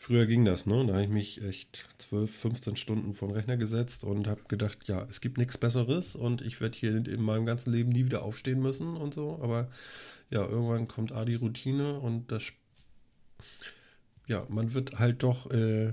Früher 0.02 0.26
ging 0.26 0.44
das, 0.44 0.66
ne? 0.66 0.84
Da 0.84 0.94
habe 0.94 1.04
ich 1.04 1.10
mich 1.10 1.44
echt 1.44 1.86
12, 1.98 2.34
15 2.34 2.74
Stunden 2.74 3.14
vor 3.14 3.28
den 3.28 3.36
Rechner 3.36 3.56
gesetzt 3.56 4.02
und 4.02 4.26
habe 4.26 4.40
gedacht, 4.48 4.88
ja, 4.88 5.06
es 5.08 5.20
gibt 5.20 5.38
nichts 5.38 5.58
Besseres 5.58 6.16
und 6.16 6.42
ich 6.42 6.60
werde 6.60 6.76
hier 6.76 7.06
in 7.06 7.22
meinem 7.22 7.46
ganzen 7.46 7.72
Leben 7.72 7.90
nie 7.90 8.04
wieder 8.06 8.24
aufstehen 8.24 8.58
müssen 8.58 8.96
und 8.96 9.14
so. 9.14 9.38
Aber 9.40 9.70
ja, 10.28 10.44
irgendwann 10.44 10.88
kommt 10.88 11.12
A 11.12 11.24
die 11.24 11.36
Routine 11.36 12.00
und 12.00 12.32
das, 12.32 12.52
ja, 14.26 14.44
man 14.48 14.74
wird 14.74 14.98
halt 14.98 15.22
doch, 15.22 15.48
äh, 15.52 15.92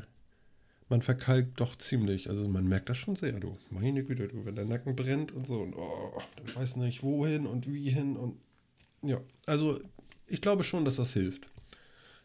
man 0.89 1.03
verkalkt 1.03 1.59
doch 1.59 1.75
ziemlich. 1.75 2.31
Also 2.31 2.47
man 2.47 2.67
merkt 2.67 2.89
das 2.89 2.97
schon 2.97 3.15
sehr, 3.15 3.39
du. 3.39 3.59
Meine 3.69 4.03
Güte, 4.03 4.27
du, 4.27 4.43
wenn 4.43 4.55
der 4.55 4.65
Nacken 4.65 4.95
brennt 4.95 5.31
und 5.33 5.45
so 5.45 5.61
und 5.61 5.75
oh, 5.75 6.19
dann 6.35 6.55
weiß 6.55 6.77
nicht 6.77 7.03
wohin 7.03 7.45
und 7.45 7.71
wie 7.71 7.91
hin 7.91 8.17
und 8.17 8.39
ja, 9.03 9.21
also 9.45 9.79
ich 10.25 10.41
glaube 10.41 10.63
schon, 10.63 10.83
dass 10.83 10.95
das 10.95 11.13
hilft 11.13 11.47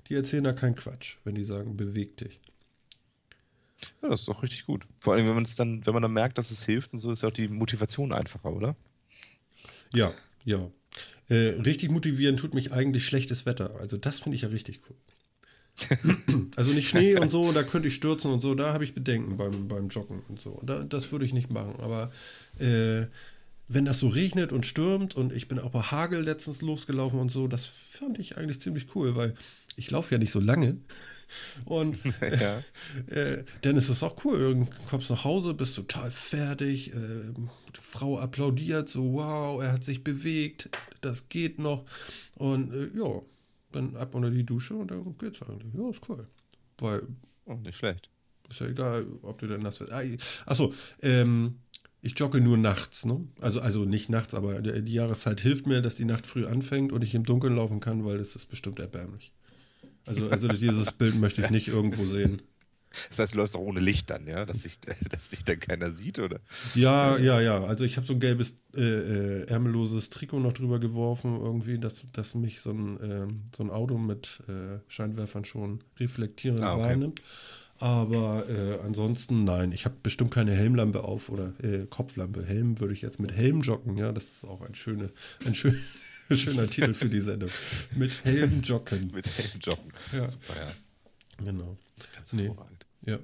die 0.08 0.14
erzählen 0.14 0.44
da 0.44 0.52
keinen 0.52 0.74
Quatsch, 0.74 1.16
wenn 1.24 1.34
die 1.34 1.44
sagen, 1.44 1.76
beweg 1.76 2.16
dich. 2.16 2.40
Ja, 4.02 4.08
das 4.08 4.20
ist 4.20 4.28
doch 4.28 4.42
richtig 4.42 4.66
gut. 4.66 4.86
Vor 5.00 5.14
allem, 5.14 5.26
wenn 5.26 5.34
man 5.34 5.44
es 5.44 5.56
dann, 5.56 5.84
wenn 5.86 5.94
man 5.94 6.02
dann 6.02 6.12
merkt, 6.12 6.38
dass 6.38 6.50
es 6.50 6.64
hilft 6.64 6.92
und 6.92 6.98
so, 6.98 7.10
ist 7.10 7.22
ja 7.22 7.28
auch 7.28 7.32
die 7.32 7.48
Motivation 7.48 8.12
einfacher, 8.12 8.52
oder? 8.52 8.76
Ja, 9.92 10.12
ja. 10.44 10.70
Äh, 11.28 11.60
richtig 11.60 11.90
motivieren 11.90 12.36
tut 12.36 12.54
mich 12.54 12.72
eigentlich 12.72 13.06
schlechtes 13.06 13.46
Wetter. 13.46 13.76
Also 13.80 13.96
das 13.96 14.20
finde 14.20 14.36
ich 14.36 14.42
ja 14.42 14.48
richtig 14.48 14.82
cool. 14.88 14.96
also 16.56 16.70
nicht 16.70 16.88
Schnee 16.88 17.18
und 17.18 17.30
so, 17.30 17.50
da 17.50 17.64
könnte 17.64 17.88
ich 17.88 17.94
stürzen 17.94 18.30
und 18.30 18.40
so, 18.40 18.54
da 18.54 18.72
habe 18.72 18.84
ich 18.84 18.94
Bedenken 18.94 19.36
beim, 19.36 19.66
beim 19.66 19.88
Joggen 19.88 20.22
und 20.28 20.40
so. 20.40 20.60
Da, 20.64 20.84
das 20.84 21.10
würde 21.10 21.24
ich 21.24 21.32
nicht 21.32 21.50
machen. 21.50 21.80
Aber 21.80 22.10
äh, 22.58 23.06
wenn 23.66 23.84
das 23.84 23.98
so 23.98 24.08
regnet 24.08 24.52
und 24.52 24.66
stürmt 24.66 25.16
und 25.16 25.32
ich 25.32 25.48
bin 25.48 25.58
auch 25.58 25.70
bei 25.70 25.80
Hagel 25.80 26.22
letztens 26.22 26.62
losgelaufen 26.62 27.18
und 27.18 27.30
so, 27.30 27.48
das 27.48 27.66
fand 27.66 28.18
ich 28.18 28.36
eigentlich 28.36 28.60
ziemlich 28.60 28.94
cool, 28.94 29.16
weil 29.16 29.34
ich 29.76 29.90
laufe 29.90 30.14
ja 30.14 30.18
nicht 30.18 30.32
so 30.32 30.40
lange. 30.40 30.78
Und 31.64 31.98
ja. 32.20 32.58
äh, 33.14 33.44
dann 33.62 33.76
ist 33.76 33.88
es 33.88 34.02
auch 34.02 34.24
cool. 34.24 34.54
Du 34.54 34.66
kommst 34.88 35.10
nach 35.10 35.24
Hause, 35.24 35.54
bist 35.54 35.76
total 35.76 36.10
fertig. 36.10 36.92
Äh, 36.92 37.32
die 37.34 37.80
Frau 37.80 38.18
applaudiert 38.18 38.88
so, 38.88 39.14
wow, 39.14 39.62
er 39.62 39.72
hat 39.72 39.84
sich 39.84 40.04
bewegt, 40.04 40.70
das 41.00 41.28
geht 41.28 41.58
noch. 41.58 41.84
Und 42.36 42.72
äh, 42.72 42.90
ja, 42.96 43.22
dann 43.72 43.96
ab 43.96 44.14
unter 44.14 44.30
die 44.30 44.44
Dusche 44.44 44.74
und 44.74 44.90
dann 44.90 45.16
geht's 45.18 45.42
eigentlich. 45.42 45.74
Ja, 45.74 45.90
ist 45.90 46.08
cool. 46.08 46.26
Weil. 46.78 47.02
Oh, 47.46 47.54
nicht 47.54 47.76
schlecht. 47.76 48.10
Ist 48.48 48.60
ja 48.60 48.68
egal, 48.68 49.06
ob 49.22 49.38
du 49.38 49.46
denn 49.46 49.62
nass 49.62 49.80
wirst. 49.80 49.92
Achso, 50.46 50.72
ähm, 51.02 51.56
ich 52.00 52.18
jogge 52.18 52.40
nur 52.40 52.58
nachts, 52.58 53.06
ne? 53.06 53.26
Also, 53.40 53.60
also 53.60 53.84
nicht 53.86 54.10
nachts, 54.10 54.34
aber 54.34 54.60
die 54.60 54.92
Jahreszeit 54.92 55.40
hilft 55.40 55.66
mir, 55.66 55.80
dass 55.80 55.94
die 55.94 56.04
Nacht 56.04 56.26
früh 56.26 56.46
anfängt 56.46 56.92
und 56.92 57.02
ich 57.02 57.14
im 57.14 57.24
Dunkeln 57.24 57.56
laufen 57.56 57.80
kann, 57.80 58.04
weil 58.04 58.18
das 58.18 58.36
ist 58.36 58.46
bestimmt 58.46 58.78
erbärmlich. 58.78 59.32
Also, 60.06 60.30
also 60.30 60.48
dieses 60.48 60.92
Bild 60.92 61.14
möchte 61.16 61.42
ich 61.42 61.50
nicht 61.50 61.68
irgendwo 61.68 62.04
sehen. 62.04 62.42
Das 63.08 63.18
heißt, 63.18 63.34
du 63.34 63.38
läufst 63.38 63.56
auch 63.56 63.60
ohne 63.60 63.80
Licht 63.80 64.10
dann, 64.10 64.26
ja? 64.26 64.44
Dass 64.44 64.62
sich, 64.62 64.78
dass 65.10 65.30
sich 65.30 65.44
dann 65.44 65.60
keiner 65.60 65.90
sieht, 65.90 66.18
oder? 66.18 66.40
Ja, 66.74 67.18
ja, 67.18 67.40
ja. 67.40 67.64
Also 67.64 67.84
ich 67.84 67.96
habe 67.96 68.06
so 68.06 68.14
ein 68.14 68.20
gelbes, 68.20 68.56
äh, 68.76 68.82
äh, 68.82 69.46
ärmelloses 69.46 70.10
Trikot 70.10 70.40
noch 70.40 70.52
drüber 70.52 70.78
geworfen, 70.78 71.40
irgendwie, 71.40 71.78
dass, 71.78 72.06
dass 72.12 72.34
mich 72.34 72.60
so 72.60 72.70
ein, 72.70 73.00
äh, 73.00 73.26
so 73.56 73.62
ein 73.62 73.70
Auto 73.70 73.98
mit 73.98 74.40
äh, 74.48 74.78
Scheinwerfern 74.88 75.44
schon 75.44 75.80
reflektierend 75.98 76.62
ah, 76.62 76.74
okay. 76.74 76.82
wahrnimmt. 76.82 77.22
Aber 77.80 78.44
äh, 78.48 78.78
ansonsten 78.84 79.44
nein, 79.44 79.72
ich 79.72 79.84
habe 79.84 79.96
bestimmt 80.02 80.30
keine 80.30 80.52
Helmlampe 80.52 81.02
auf 81.02 81.28
oder 81.28 81.52
äh, 81.62 81.86
Kopflampe. 81.86 82.44
Helm 82.44 82.78
würde 82.78 82.92
ich 82.92 83.02
jetzt 83.02 83.18
mit 83.18 83.32
Helm 83.32 83.62
joggen, 83.62 83.98
ja, 83.98 84.12
das 84.12 84.30
ist 84.30 84.44
auch 84.44 84.60
ein, 84.62 84.76
schöne, 84.76 85.10
ein 85.44 85.56
schön, 85.56 85.76
schöner 86.34 86.66
Titel 86.66 86.94
für 86.94 87.08
die 87.08 87.20
Sendung. 87.20 87.50
Mit 87.96 88.24
Helm 88.24 88.62
joggen. 88.62 89.10
mit 89.14 89.26
Helm 89.36 89.60
joggen. 89.60 89.92
Ja. 90.12 90.28
Super, 90.28 90.54
ja. 90.56 91.44
Genau. 91.44 91.76
Ganz 92.14 92.32
nee. 92.32 92.50
Ja. 93.06 93.18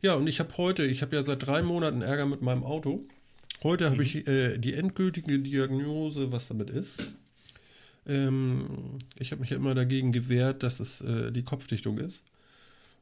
Ja, 0.00 0.14
und 0.14 0.28
ich 0.28 0.38
habe 0.38 0.56
heute, 0.56 0.84
ich 0.84 1.02
habe 1.02 1.16
ja 1.16 1.24
seit 1.24 1.46
drei 1.46 1.62
Monaten 1.62 2.02
Ärger 2.02 2.26
mit 2.26 2.42
meinem 2.42 2.62
Auto. 2.62 3.04
Heute 3.62 3.86
habe 3.86 3.96
mhm. 3.96 4.02
ich 4.02 4.26
äh, 4.28 4.58
die 4.58 4.74
endgültige 4.74 5.38
Diagnose, 5.38 6.32
was 6.32 6.48
damit 6.48 6.70
ist. 6.70 7.12
Ähm, 8.06 8.98
ich 9.18 9.30
habe 9.30 9.40
mich 9.40 9.50
ja 9.50 9.56
immer 9.56 9.74
dagegen 9.74 10.12
gewehrt, 10.12 10.62
dass 10.62 10.80
es 10.80 11.00
äh, 11.00 11.30
die 11.32 11.42
Kopfdichtung 11.42 11.98
ist. 11.98 12.24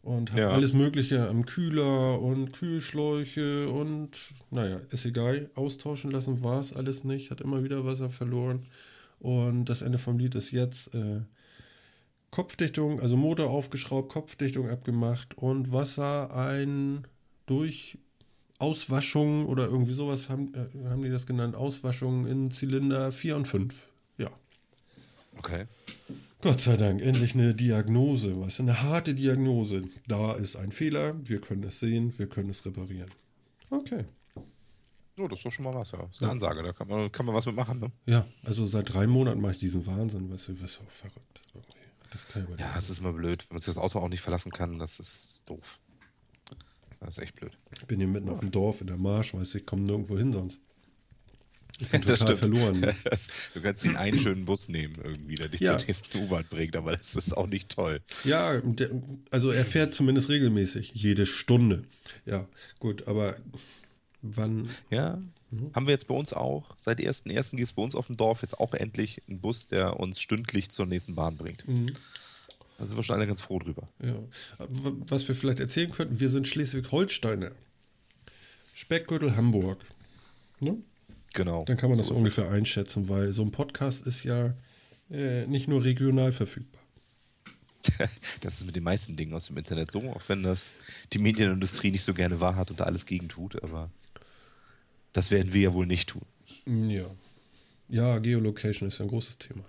Und 0.02 0.30
habe 0.30 0.40
ja. 0.40 0.48
alles 0.48 0.72
Mögliche 0.72 1.28
am 1.28 1.44
Kühler 1.44 2.20
und 2.20 2.52
Kühlschläuche 2.52 3.68
und, 3.68 4.32
naja, 4.50 4.80
ist 4.90 5.04
egal, 5.04 5.50
austauschen 5.54 6.10
lassen 6.10 6.42
war 6.42 6.58
es 6.58 6.72
alles 6.72 7.04
nicht, 7.04 7.30
hat 7.30 7.42
immer 7.42 7.62
wieder 7.62 7.84
Wasser 7.84 8.08
verloren. 8.08 8.66
Und 9.20 9.66
das 9.66 9.82
Ende 9.82 9.98
vom 9.98 10.18
Lied 10.18 10.34
ist 10.34 10.50
jetzt 10.50 10.94
äh, 10.94 11.20
Kopfdichtung, 12.30 13.00
also 13.00 13.16
Motor 13.16 13.50
aufgeschraubt, 13.50 14.10
Kopfdichtung 14.10 14.68
abgemacht 14.68 15.36
und 15.36 15.72
Wasser 15.72 16.34
ein 16.34 17.06
durch 17.46 17.98
Auswaschung 18.58 19.46
oder 19.46 19.66
irgendwie 19.66 19.92
sowas 19.92 20.28
haben, 20.28 20.52
äh, 20.54 20.88
haben 20.88 21.02
die 21.02 21.10
das 21.10 21.26
genannt, 21.26 21.54
Auswaschung 21.54 22.26
in 22.26 22.50
Zylinder 22.50 23.12
4 23.12 23.36
und 23.36 23.48
5. 23.48 23.74
Ja. 24.18 24.30
Okay. 25.36 25.66
Gott 26.42 26.60
sei 26.60 26.76
Dank, 26.76 27.02
endlich 27.02 27.34
eine 27.34 27.54
Diagnose, 27.54 28.40
was 28.40 28.60
eine 28.60 28.82
harte 28.82 29.14
Diagnose. 29.14 29.84
Da 30.08 30.34
ist 30.34 30.56
ein 30.56 30.72
Fehler, 30.72 31.14
wir 31.26 31.40
können 31.40 31.64
es 31.64 31.80
sehen, 31.80 32.18
wir 32.18 32.28
können 32.28 32.48
es 32.48 32.64
reparieren. 32.64 33.10
Okay. 33.68 34.04
Oh, 35.20 35.28
das 35.28 35.40
ist 35.40 35.44
doch 35.44 35.52
schon 35.52 35.64
mal 35.64 35.74
was, 35.74 35.90
ja. 35.90 35.98
Das 35.98 36.12
ist 36.12 36.18
eine 36.22 36.28
ja. 36.28 36.32
Ansage, 36.32 36.62
da 36.62 36.72
kann 36.72 36.88
man, 36.88 37.12
kann 37.12 37.26
man 37.26 37.34
was 37.34 37.46
mitmachen, 37.46 37.80
ne? 37.80 37.92
Ja, 38.06 38.26
also 38.44 38.64
seit 38.64 38.92
drei 38.92 39.06
Monaten 39.06 39.40
mache 39.40 39.52
ich 39.52 39.58
diesen 39.58 39.86
Wahnsinn, 39.86 40.32
weißt 40.32 40.48
du, 40.48 40.52
das 40.54 40.72
ist 40.72 40.80
auch 40.80 40.90
verrückt. 40.90 41.40
Irgendwie. 41.54 41.78
Das 42.10 42.28
kann 42.28 42.46
ja, 42.50 42.66
ja, 42.66 42.72
das 42.74 42.90
ist 42.90 42.98
immer 42.98 43.12
blöd. 43.12 43.46
Wenn 43.48 43.56
man 43.56 43.60
sich 43.60 43.74
das 43.74 43.78
Auto 43.78 43.98
auch 43.98 44.08
nicht 44.08 44.20
verlassen 44.20 44.50
kann, 44.50 44.78
das 44.78 44.98
ist 44.98 45.42
doof. 45.46 45.78
Das 47.00 47.16
ist 47.16 47.22
echt 47.22 47.34
blöd. 47.36 47.56
Ich 47.74 47.86
bin 47.86 47.98
hier 47.98 48.08
mitten 48.08 48.28
auf 48.28 48.40
dem 48.40 48.50
Dorf 48.50 48.80
in 48.80 48.86
der 48.86 48.98
Marsch, 48.98 49.34
weißt 49.34 49.54
du, 49.54 49.58
ich 49.58 49.66
komme 49.66 49.82
nirgendwo 49.82 50.18
hin 50.18 50.32
sonst. 50.32 50.60
Ich 51.78 51.88
bin 51.88 52.02
total 52.02 52.36
verloren. 52.36 52.80
du 53.54 53.60
kannst 53.60 53.84
den 53.84 53.96
einen 53.96 54.18
schönen 54.18 54.44
Bus 54.44 54.68
nehmen, 54.68 54.96
irgendwie, 55.02 55.36
der 55.36 55.48
dich 55.48 55.60
ja. 55.60 55.78
zur 55.78 55.86
nächsten 55.86 56.18
U-Bahn 56.18 56.44
bringt, 56.50 56.76
aber 56.76 56.92
das 56.92 57.16
ist 57.16 57.36
auch 57.36 57.46
nicht 57.46 57.70
toll. 57.70 58.00
Ja, 58.24 58.58
der, 58.60 58.90
also 59.30 59.50
er 59.50 59.64
fährt 59.64 59.94
zumindest 59.94 60.28
regelmäßig, 60.28 60.92
jede 60.94 61.26
Stunde. 61.26 61.84
Ja, 62.26 62.46
gut, 62.78 63.08
aber 63.08 63.36
wann. 64.22 64.68
Ja, 64.90 65.20
Mhm. 65.50 65.72
Haben 65.74 65.86
wir 65.86 65.92
jetzt 65.92 66.06
bei 66.06 66.14
uns 66.14 66.32
auch. 66.32 66.72
Seit 66.76 67.00
1.1. 67.00 67.56
gibt 67.56 67.68
es 67.68 67.72
bei 67.72 67.82
uns 67.82 67.94
auf 67.94 68.06
dem 68.06 68.16
Dorf 68.16 68.42
jetzt 68.42 68.58
auch 68.58 68.72
endlich 68.74 69.22
einen 69.28 69.40
Bus, 69.40 69.68
der 69.68 69.98
uns 69.98 70.20
stündlich 70.20 70.70
zur 70.70 70.86
nächsten 70.86 71.14
Bahn 71.14 71.36
bringt. 71.36 71.66
Mhm. 71.66 71.92
Da 72.78 72.86
sind 72.86 72.96
wir 72.96 73.02
schon 73.02 73.16
alle 73.16 73.26
ganz 73.26 73.40
froh 73.40 73.58
drüber. 73.58 73.88
Ja. 74.02 74.14
Was 75.08 75.26
wir 75.28 75.34
vielleicht 75.34 75.60
erzählen 75.60 75.90
könnten, 75.90 76.20
wir 76.20 76.30
sind 76.30 76.48
Schleswig-Holsteiner. 76.48 77.50
Speckgürtel 78.74 79.36
Hamburg. 79.36 79.84
Ne? 80.60 80.78
Genau. 81.34 81.64
Dann 81.64 81.76
kann 81.76 81.90
man 81.90 81.98
so 81.98 82.08
das 82.08 82.16
ungefähr 82.18 82.46
es. 82.46 82.52
einschätzen, 82.52 83.08
weil 83.08 83.32
so 83.32 83.42
ein 83.42 83.50
Podcast 83.50 84.06
ist 84.06 84.24
ja 84.24 84.54
äh, 85.10 85.46
nicht 85.46 85.68
nur 85.68 85.84
regional 85.84 86.32
verfügbar. 86.32 86.80
Das 88.40 88.54
ist 88.54 88.64
mit 88.66 88.76
den 88.76 88.84
meisten 88.84 89.16
Dingen 89.16 89.34
aus 89.34 89.46
dem 89.46 89.56
Internet 89.58 89.90
so, 89.90 90.00
auch 90.10 90.22
wenn 90.28 90.42
das 90.42 90.70
die 91.12 91.18
Medienindustrie 91.18 91.90
nicht 91.90 92.04
so 92.04 92.14
gerne 92.14 92.40
wahrhat 92.40 92.70
und 92.70 92.80
da 92.80 92.84
alles 92.84 93.04
gegen 93.04 93.28
tut, 93.28 93.62
aber 93.62 93.90
das 95.12 95.30
werden 95.30 95.52
wir 95.52 95.60
ja 95.60 95.72
wohl 95.74 95.86
nicht 95.86 96.10
tun. 96.10 96.22
Ja. 96.66 97.06
Ja, 97.88 98.18
Geolocation 98.18 98.88
ist 98.88 98.98
ja 98.98 99.04
ein 99.04 99.08
großes 99.08 99.38
Thema. 99.38 99.64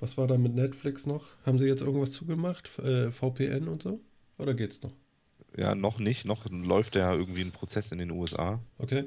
Was 0.00 0.18
war 0.18 0.26
da 0.26 0.36
mit 0.36 0.54
Netflix 0.54 1.06
noch? 1.06 1.24
Haben 1.46 1.58
sie 1.58 1.66
jetzt 1.66 1.80
irgendwas 1.80 2.10
zugemacht? 2.10 2.78
Äh, 2.78 3.10
VPN 3.10 3.68
und 3.68 3.82
so? 3.82 4.00
Oder 4.36 4.54
geht's 4.54 4.82
noch? 4.82 4.92
Ja, 5.56 5.74
noch 5.74 5.98
nicht. 5.98 6.24
Noch 6.26 6.50
läuft 6.50 6.96
ja 6.96 7.12
irgendwie 7.14 7.42
ein 7.42 7.52
Prozess 7.52 7.92
in 7.92 7.98
den 7.98 8.10
USA. 8.10 8.60
Okay. 8.78 9.04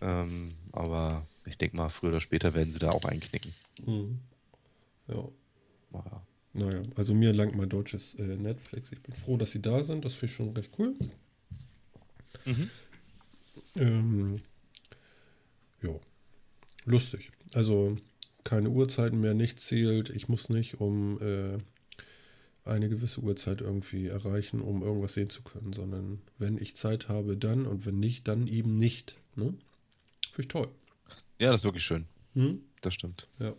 Ähm, 0.00 0.54
aber 0.72 1.26
ich 1.46 1.58
denke 1.58 1.76
mal, 1.76 1.88
früher 1.88 2.10
oder 2.10 2.20
später 2.20 2.54
werden 2.54 2.70
sie 2.70 2.78
da 2.78 2.90
auch 2.90 3.04
einknicken. 3.04 3.52
Mhm. 3.84 4.18
Ja. 5.08 5.28
Naja. 5.92 6.22
naja, 6.52 6.82
also 6.94 7.14
mir 7.14 7.32
langt 7.32 7.56
mein 7.56 7.68
deutsches 7.68 8.14
äh, 8.14 8.22
Netflix. 8.22 8.92
Ich 8.92 9.02
bin 9.02 9.14
froh, 9.14 9.36
dass 9.36 9.50
sie 9.50 9.60
da 9.60 9.82
sind. 9.82 10.04
Das 10.04 10.14
finde 10.14 10.26
ich 10.26 10.36
schon 10.36 10.50
recht 10.50 10.70
cool. 10.78 10.94
Mhm. 12.44 12.70
Ähm, 13.76 14.40
ja, 15.82 15.98
lustig. 16.84 17.30
Also 17.54 17.96
keine 18.44 18.70
Uhrzeiten 18.70 19.20
mehr, 19.20 19.34
nichts 19.34 19.66
zählt. 19.66 20.10
Ich 20.10 20.28
muss 20.28 20.48
nicht 20.48 20.80
um 20.80 21.20
äh, 21.20 21.58
eine 22.64 22.88
gewisse 22.88 23.20
Uhrzeit 23.20 23.60
irgendwie 23.60 24.06
erreichen, 24.06 24.60
um 24.60 24.82
irgendwas 24.82 25.14
sehen 25.14 25.30
zu 25.30 25.42
können, 25.42 25.72
sondern 25.72 26.20
wenn 26.38 26.58
ich 26.58 26.76
Zeit 26.76 27.08
habe, 27.08 27.36
dann 27.36 27.66
und 27.66 27.86
wenn 27.86 27.98
nicht, 27.98 28.28
dann 28.28 28.46
eben 28.46 28.72
nicht. 28.72 29.16
Ne? 29.36 29.54
Finde 30.30 30.42
ich 30.42 30.48
toll. 30.48 30.68
Ja, 31.38 31.52
das 31.52 31.62
ist 31.62 31.64
wirklich 31.64 31.84
schön. 31.84 32.06
Hm? 32.34 32.60
Das 32.82 32.94
stimmt. 32.94 33.28
Ja. 33.38 33.54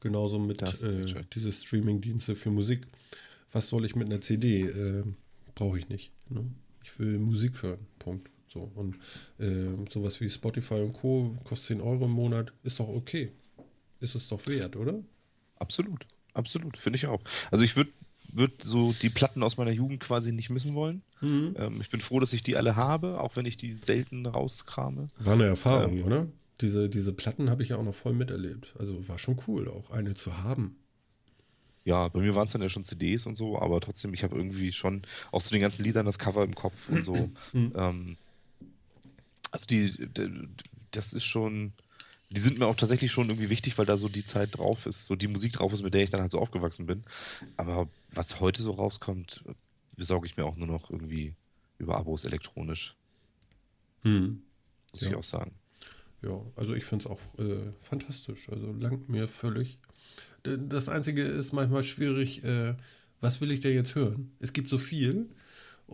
Genauso 0.00 0.38
mit 0.38 0.62
äh, 0.62 1.24
diese 1.34 1.52
Streaming-Dienste 1.52 2.36
für 2.36 2.50
Musik. 2.50 2.86
Was 3.52 3.68
soll 3.68 3.84
ich 3.84 3.96
mit 3.96 4.06
einer 4.06 4.20
CD? 4.20 4.62
Äh, 4.62 5.04
Brauche 5.54 5.78
ich 5.78 5.88
nicht. 5.88 6.10
Ne? 6.28 6.44
Ich 6.82 6.98
will 6.98 7.18
Musik 7.18 7.62
hören. 7.62 7.86
Punkt. 7.98 8.28
So, 8.54 8.70
und 8.76 8.94
äh, 9.38 9.90
sowas 9.90 10.20
wie 10.20 10.30
Spotify 10.30 10.74
und 10.74 10.92
Co. 10.92 11.36
kostet 11.42 11.78
10 11.78 11.80
Euro 11.80 12.04
im 12.04 12.12
Monat, 12.12 12.52
ist 12.62 12.78
doch 12.78 12.88
okay. 12.88 13.32
Ist 14.00 14.14
es 14.14 14.28
doch 14.28 14.46
wert, 14.46 14.76
oder? 14.76 14.94
Absolut, 15.56 16.06
absolut, 16.34 16.76
finde 16.76 16.96
ich 16.96 17.06
auch. 17.06 17.20
Also 17.50 17.64
ich 17.64 17.76
würde 17.76 17.90
würd 18.32 18.62
so 18.62 18.92
die 19.00 19.10
Platten 19.10 19.42
aus 19.42 19.56
meiner 19.56 19.70
Jugend 19.70 20.00
quasi 20.00 20.32
nicht 20.32 20.50
missen 20.50 20.74
wollen. 20.74 21.02
Mhm. 21.20 21.54
Ähm, 21.58 21.80
ich 21.80 21.90
bin 21.90 22.00
froh, 22.00 22.20
dass 22.20 22.32
ich 22.32 22.42
die 22.42 22.56
alle 22.56 22.76
habe, 22.76 23.20
auch 23.20 23.36
wenn 23.36 23.46
ich 23.46 23.56
die 23.56 23.74
selten 23.74 24.26
rauskrame. 24.26 25.08
War 25.18 25.34
eine 25.34 25.46
Erfahrung, 25.46 25.98
ähm, 25.98 26.04
oder? 26.04 26.26
Diese, 26.60 26.88
diese 26.88 27.12
Platten 27.12 27.50
habe 27.50 27.62
ich 27.62 27.70
ja 27.70 27.76
auch 27.76 27.84
noch 27.84 27.94
voll 27.94 28.12
miterlebt. 28.12 28.74
Also 28.78 29.08
war 29.08 29.18
schon 29.18 29.40
cool, 29.46 29.68
auch 29.68 29.90
eine 29.90 30.14
zu 30.14 30.38
haben. 30.38 30.76
Ja, 31.84 32.08
bei 32.08 32.20
mir 32.20 32.34
waren 32.34 32.46
es 32.46 32.52
dann 32.52 32.62
ja 32.62 32.68
schon 32.68 32.84
CDs 32.84 33.26
und 33.26 33.36
so, 33.36 33.58
aber 33.58 33.80
trotzdem, 33.80 34.14
ich 34.14 34.24
habe 34.24 34.36
irgendwie 34.36 34.72
schon 34.72 35.02
auch 35.32 35.42
zu 35.42 35.50
den 35.50 35.60
ganzen 35.60 35.84
Liedern 35.84 36.06
das 36.06 36.18
Cover 36.18 36.42
im 36.42 36.54
Kopf 36.54 36.88
und 36.88 37.04
so. 37.04 37.30
Mhm. 37.52 37.72
Ähm, 37.76 38.16
also 39.54 39.66
die, 39.66 39.92
das 40.90 41.12
ist 41.12 41.24
schon, 41.24 41.72
die 42.30 42.40
sind 42.40 42.58
mir 42.58 42.66
auch 42.66 42.74
tatsächlich 42.74 43.12
schon 43.12 43.28
irgendwie 43.28 43.50
wichtig, 43.50 43.78
weil 43.78 43.86
da 43.86 43.96
so 43.96 44.08
die 44.08 44.24
Zeit 44.24 44.58
drauf 44.58 44.86
ist, 44.86 45.06
so 45.06 45.14
die 45.14 45.28
Musik 45.28 45.52
drauf 45.52 45.72
ist, 45.72 45.84
mit 45.84 45.94
der 45.94 46.02
ich 46.02 46.10
dann 46.10 46.20
halt 46.20 46.32
so 46.32 46.40
aufgewachsen 46.40 46.86
bin. 46.86 47.04
Aber 47.56 47.88
was 48.10 48.40
heute 48.40 48.62
so 48.62 48.72
rauskommt, 48.72 49.44
besorge 49.96 50.26
ich 50.26 50.36
mir 50.36 50.44
auch 50.44 50.56
nur 50.56 50.66
noch 50.66 50.90
irgendwie 50.90 51.34
über 51.78 51.96
Abos 51.96 52.24
elektronisch. 52.24 52.96
Hm. 54.02 54.42
Muss 54.90 55.02
ja. 55.02 55.10
ich 55.10 55.14
auch 55.14 55.24
sagen. 55.24 55.52
Ja, 56.22 56.40
also 56.56 56.74
ich 56.74 56.84
finde 56.84 57.04
es 57.04 57.10
auch 57.10 57.20
äh, 57.38 57.70
fantastisch. 57.80 58.48
Also 58.48 58.72
langt 58.72 59.08
mir 59.08 59.28
völlig. 59.28 59.78
Das 60.42 60.88
Einzige 60.88 61.22
ist 61.22 61.52
manchmal 61.52 61.84
schwierig, 61.84 62.42
äh, 62.42 62.74
was 63.20 63.40
will 63.40 63.52
ich 63.52 63.60
denn 63.60 63.74
jetzt 63.74 63.94
hören? 63.94 64.32
Es 64.40 64.52
gibt 64.52 64.68
so 64.68 64.78
viel 64.78 65.28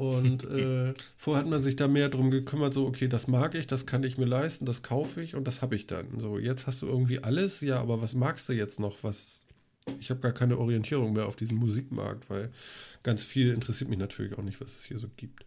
und 0.01 0.45
äh, 0.51 0.95
vorher 1.19 1.43
hat 1.43 1.51
man 1.51 1.63
sich 1.63 1.77
da 1.77 1.87
mehr 1.87 2.09
drum 2.09 2.31
gekümmert, 2.31 2.73
so, 2.73 2.87
okay, 2.87 3.07
das 3.07 3.29
mag 3.29 3.55
ich, 3.55 3.67
das 3.67 3.85
kann 3.85 4.03
ich 4.03 4.17
mir 4.17 4.25
leisten, 4.25 4.65
das 4.65 4.83
kaufe 4.83 5.23
ich 5.23 5.35
und 5.35 5.47
das 5.47 5.61
habe 5.61 5.77
ich 5.77 5.87
dann. 5.87 6.19
So, 6.19 6.39
jetzt 6.39 6.67
hast 6.67 6.81
du 6.81 6.87
irgendwie 6.87 7.23
alles, 7.23 7.61
ja, 7.61 7.79
aber 7.79 8.01
was 8.01 8.15
magst 8.15 8.49
du 8.49 8.55
jetzt 8.55 8.81
noch? 8.81 8.97
Was. 9.03 9.45
Ich 9.99 10.09
habe 10.09 10.21
gar 10.21 10.33
keine 10.33 10.57
Orientierung 10.57 11.13
mehr 11.13 11.27
auf 11.27 11.37
diesem 11.37 11.59
Musikmarkt, 11.59 12.31
weil 12.31 12.51
ganz 13.03 13.25
viel 13.25 13.53
interessiert 13.53 13.91
mich 13.91 13.99
natürlich 13.99 14.39
auch 14.39 14.43
nicht, 14.43 14.59
was 14.63 14.75
es 14.75 14.85
hier 14.85 14.99
so 14.99 15.09
gibt. 15.19 15.45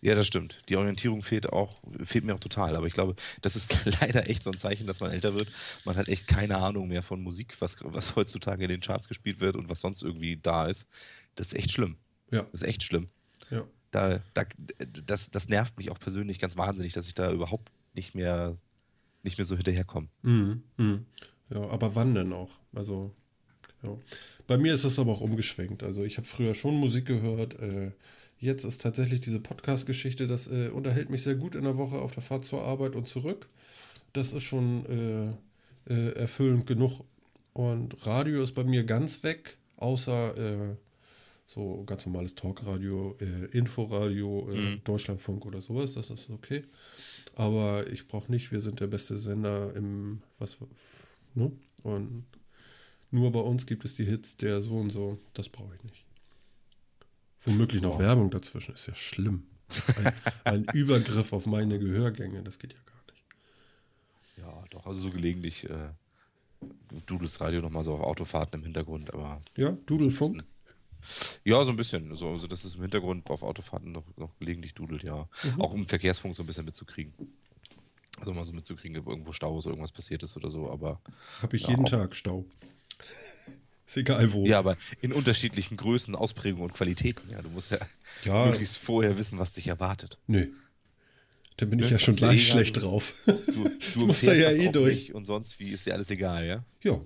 Ja, 0.00 0.16
das 0.16 0.26
stimmt. 0.26 0.62
Die 0.68 0.76
Orientierung 0.76 1.22
fehlt 1.22 1.52
auch, 1.52 1.80
fehlt 2.02 2.24
mir 2.24 2.34
auch 2.34 2.40
total. 2.40 2.74
Aber 2.74 2.86
ich 2.86 2.92
glaube, 2.92 3.14
das 3.40 3.54
ist 3.54 3.84
leider 4.00 4.28
echt 4.28 4.42
so 4.42 4.50
ein 4.50 4.58
Zeichen, 4.58 4.88
dass 4.88 5.00
man 5.00 5.12
älter 5.12 5.34
wird. 5.34 5.52
Man 5.84 5.96
hat 5.96 6.08
echt 6.08 6.26
keine 6.26 6.56
Ahnung 6.56 6.88
mehr 6.88 7.02
von 7.02 7.22
Musik, 7.22 7.56
was, 7.60 7.76
was 7.82 8.16
heutzutage 8.16 8.64
in 8.64 8.70
den 8.70 8.80
Charts 8.80 9.08
gespielt 9.08 9.40
wird 9.40 9.54
und 9.54 9.68
was 9.68 9.80
sonst 9.80 10.02
irgendwie 10.02 10.36
da 10.36 10.66
ist. 10.66 10.88
Das 11.36 11.48
ist 11.48 11.54
echt 11.54 11.70
schlimm. 11.70 11.96
Ja. 12.32 12.42
Das 12.42 12.62
ist 12.62 12.68
echt 12.68 12.82
schlimm. 12.82 13.08
Ja. 13.50 13.64
Da, 13.90 14.20
da, 14.34 14.44
das, 15.06 15.30
das 15.30 15.48
nervt 15.48 15.76
mich 15.76 15.90
auch 15.90 15.98
persönlich 15.98 16.38
ganz 16.38 16.56
wahnsinnig, 16.56 16.92
dass 16.92 17.06
ich 17.06 17.14
da 17.14 17.32
überhaupt 17.32 17.70
nicht 17.94 18.14
mehr, 18.14 18.56
nicht 19.22 19.36
mehr 19.36 19.44
so 19.44 19.56
hinterherkomme. 19.56 20.08
Mhm. 20.22 20.62
Mhm. 20.76 21.06
Ja, 21.50 21.68
aber 21.68 21.94
wann 21.96 22.14
denn 22.14 22.32
auch? 22.32 22.50
Also 22.72 23.12
Ja. 23.82 23.96
Bei 24.46 24.58
mir 24.58 24.74
ist 24.74 24.84
es 24.84 24.98
aber 24.98 25.12
auch 25.12 25.20
umgeschwenkt. 25.20 25.82
Also 25.82 26.04
ich 26.04 26.16
habe 26.16 26.26
früher 26.26 26.54
schon 26.54 26.74
Musik 26.74 27.06
gehört. 27.06 27.58
Äh, 27.60 27.92
jetzt 28.38 28.64
ist 28.64 28.80
tatsächlich 28.80 29.20
diese 29.20 29.40
Podcast-Geschichte, 29.40 30.26
das 30.26 30.50
äh, 30.50 30.68
unterhält 30.68 31.10
mich 31.10 31.22
sehr 31.22 31.36
gut 31.36 31.54
in 31.54 31.64
der 31.64 31.76
Woche 31.76 31.98
auf 31.98 32.12
der 32.12 32.22
Fahrt 32.22 32.44
zur 32.44 32.62
Arbeit 32.64 32.96
und 32.96 33.06
zurück. 33.06 33.48
Das 34.12 34.32
ist 34.32 34.42
schon 34.42 35.36
äh, 35.88 35.92
äh 35.92 36.12
erfüllend 36.14 36.66
genug. 36.66 37.04
Und 37.52 38.06
Radio 38.06 38.42
ist 38.42 38.54
bei 38.54 38.64
mir 38.64 38.84
ganz 38.84 39.22
weg, 39.22 39.56
außer 39.76 40.36
äh, 40.36 40.76
so 41.52 41.82
ganz 41.84 42.06
normales 42.06 42.36
Talkradio, 42.36 43.16
äh, 43.20 43.46
Inforadio, 43.46 44.48
mhm. 44.48 44.82
Deutschlandfunk 44.84 45.44
oder 45.46 45.60
sowas. 45.60 45.94
Das 45.94 46.10
ist 46.10 46.30
okay. 46.30 46.64
Aber 47.34 47.90
ich 47.90 48.06
brauche 48.06 48.30
nicht, 48.30 48.52
wir 48.52 48.60
sind 48.60 48.78
der 48.78 48.86
beste 48.86 49.18
Sender 49.18 49.74
im, 49.74 50.22
was, 50.38 50.58
ne? 51.34 51.50
Und 51.82 52.24
nur 53.10 53.32
bei 53.32 53.40
uns 53.40 53.66
gibt 53.66 53.84
es 53.84 53.96
die 53.96 54.04
Hits 54.04 54.36
der 54.36 54.62
so 54.62 54.76
und 54.76 54.90
so. 54.90 55.18
Das 55.34 55.48
brauche 55.48 55.74
ich 55.74 55.82
nicht. 55.82 56.04
Womöglich 57.46 57.82
noch 57.82 57.96
oh. 57.96 57.98
Werbung 57.98 58.30
dazwischen, 58.30 58.74
ist 58.74 58.86
ja 58.86 58.94
schlimm. 58.94 59.42
Ein, 59.96 60.12
ein, 60.44 60.64
Übergriff 60.74 61.32
auf 61.32 61.46
meine 61.46 61.80
Gehörgänge, 61.80 62.44
das 62.44 62.60
geht 62.60 62.74
ja 62.74 62.78
gar 62.86 63.02
nicht. 63.12 63.24
Ja, 64.36 64.64
doch, 64.70 64.86
also 64.86 65.00
so 65.00 65.10
gelegentlich 65.10 65.68
äh, 65.68 65.88
Dudels 67.06 67.40
Radio 67.40 67.60
nochmal 67.60 67.82
so 67.82 67.94
auf 67.94 68.02
Autofahrten 68.02 68.60
im 68.60 68.64
Hintergrund, 68.64 69.12
aber. 69.12 69.42
Ja, 69.56 69.76
Dudelfunk? 69.86 70.44
Ja, 71.44 71.64
so 71.64 71.70
ein 71.70 71.76
bisschen. 71.76 72.14
So, 72.14 72.30
also, 72.30 72.46
dass 72.46 72.64
es 72.64 72.74
im 72.74 72.82
Hintergrund 72.82 73.30
auf 73.30 73.42
Autofahrten 73.42 73.92
noch, 73.92 74.04
noch 74.16 74.38
gelegentlich 74.38 74.74
dudelt, 74.74 75.02
ja. 75.02 75.28
Mhm. 75.42 75.60
Auch 75.60 75.74
im 75.74 75.86
Verkehrsfunk 75.86 76.34
so 76.34 76.42
ein 76.42 76.46
bisschen 76.46 76.64
mitzukriegen. 76.64 77.12
Also 78.18 78.34
mal 78.34 78.44
so 78.44 78.52
mitzukriegen, 78.52 78.98
ob 78.98 79.08
irgendwo 79.08 79.32
Stau 79.32 79.58
ist, 79.58 79.66
irgendwas 79.66 79.92
passiert 79.92 80.22
ist 80.22 80.36
oder 80.36 80.50
so, 80.50 80.70
aber. 80.70 81.00
Habe 81.42 81.56
ich 81.56 81.62
ja, 81.62 81.70
jeden 81.70 81.86
Tag 81.86 82.14
Stau. 82.14 82.44
ist 83.86 83.96
egal 83.96 84.32
wo. 84.32 84.44
Ja, 84.44 84.58
aber 84.58 84.76
in 85.00 85.12
unterschiedlichen 85.12 85.76
Größen, 85.76 86.14
Ausprägungen 86.14 86.64
und 86.64 86.74
Qualitäten. 86.74 87.30
Ja, 87.30 87.40
du 87.40 87.48
musst 87.48 87.70
ja, 87.70 87.78
ja. 88.24 88.46
möglichst 88.46 88.76
vorher 88.76 89.16
wissen, 89.16 89.38
was 89.38 89.54
dich 89.54 89.68
erwartet. 89.68 90.18
Nö. 90.26 90.48
Da 91.56 91.66
bin 91.66 91.78
ich 91.78 91.86
ja, 91.86 91.92
ja 91.92 91.98
schon 91.98 92.16
gleich 92.16 92.40
eh 92.40 92.52
schlecht 92.52 92.80
drauf. 92.82 93.14
Du, 93.26 93.70
du 93.94 94.06
musst 94.06 94.26
da 94.26 94.32
ja 94.32 94.50
eh 94.50 94.70
durch. 94.70 95.12
Und 95.14 95.24
sonst, 95.24 95.58
wie 95.58 95.70
ist 95.70 95.86
dir 95.86 95.94
alles 95.94 96.10
egal, 96.10 96.46
ja? 96.46 96.64
Ja. 96.82 97.00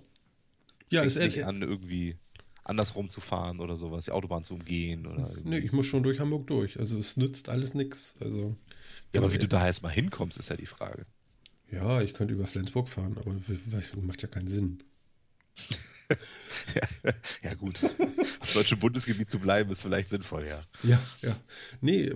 Ja, 0.90 1.02
ist 1.02 1.18
nicht 1.18 1.44
an, 1.44 1.62
irgendwie 1.62 2.16
andersrum 2.64 3.10
zu 3.10 3.20
fahren 3.20 3.60
oder 3.60 3.76
sowas, 3.76 4.06
die 4.06 4.10
Autobahn 4.10 4.42
zu 4.42 4.54
umgehen 4.54 5.06
oder. 5.06 5.30
Nee, 5.44 5.58
ich 5.58 5.72
muss 5.72 5.86
schon 5.86 6.02
durch 6.02 6.18
Hamburg 6.18 6.46
durch. 6.46 6.78
Also 6.78 6.98
es 6.98 7.16
nützt 7.16 7.48
alles 7.48 7.74
nichts. 7.74 8.14
Also. 8.20 8.56
Ja, 9.12 9.20
aber 9.20 9.32
wie 9.32 9.38
du 9.38 9.46
da 9.46 9.64
erstmal 9.64 9.92
hinkommst, 9.92 10.38
ist 10.38 10.48
ja 10.48 10.56
die 10.56 10.66
Frage. 10.66 11.06
Ja, 11.70 12.02
ich 12.02 12.14
könnte 12.14 12.34
über 12.34 12.46
Flensburg 12.46 12.88
fahren, 12.88 13.16
aber 13.18 13.34
das 13.34 13.96
macht 13.96 14.22
ja 14.22 14.28
keinen 14.28 14.48
Sinn. 14.48 14.82
ja, 16.74 17.12
ja, 17.42 17.54
gut. 17.54 17.82
Auf 18.40 18.52
deutschem 18.52 18.78
Bundesgebiet 18.78 19.28
zu 19.28 19.38
bleiben, 19.38 19.70
ist 19.70 19.82
vielleicht 19.82 20.08
sinnvoll, 20.08 20.46
ja. 20.46 20.62
Ja, 20.82 21.00
ja. 21.22 21.36
Nee, 21.80 22.12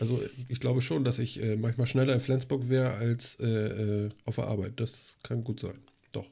also 0.00 0.22
ich 0.48 0.60
glaube 0.60 0.82
schon, 0.82 1.04
dass 1.04 1.18
ich 1.18 1.42
äh, 1.42 1.56
manchmal 1.56 1.86
schneller 1.86 2.14
in 2.14 2.20
Flensburg 2.20 2.68
wäre 2.68 2.94
als 2.94 3.36
äh, 3.40 3.46
äh, 3.46 4.08
auf 4.24 4.36
der 4.36 4.46
Arbeit. 4.46 4.80
Das 4.80 5.18
kann 5.22 5.44
gut 5.44 5.60
sein. 5.60 5.78
Doch. 6.12 6.26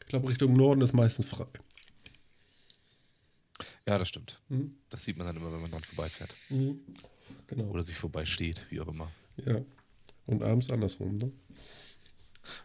Ich 0.00 0.06
glaube, 0.06 0.28
Richtung 0.28 0.54
Norden 0.54 0.80
ist 0.80 0.92
meistens 0.92 1.26
frei. 1.26 1.46
Ja, 3.88 3.98
das 3.98 4.08
stimmt. 4.08 4.40
Mhm. 4.48 4.76
Das 4.90 5.04
sieht 5.04 5.16
man 5.16 5.26
dann 5.26 5.36
immer, 5.36 5.52
wenn 5.52 5.60
man 5.60 5.70
dran 5.70 5.82
vorbeifährt. 5.82 6.34
Mhm. 6.50 6.80
Genau. 7.46 7.64
Oder 7.64 7.82
sich 7.82 7.96
vorbeisteht, 7.96 8.66
wie 8.70 8.80
auch 8.80 8.88
immer. 8.88 9.10
Ja. 9.44 9.60
Und 10.26 10.42
abends 10.42 10.70
andersrum, 10.70 11.18
ne? 11.18 11.32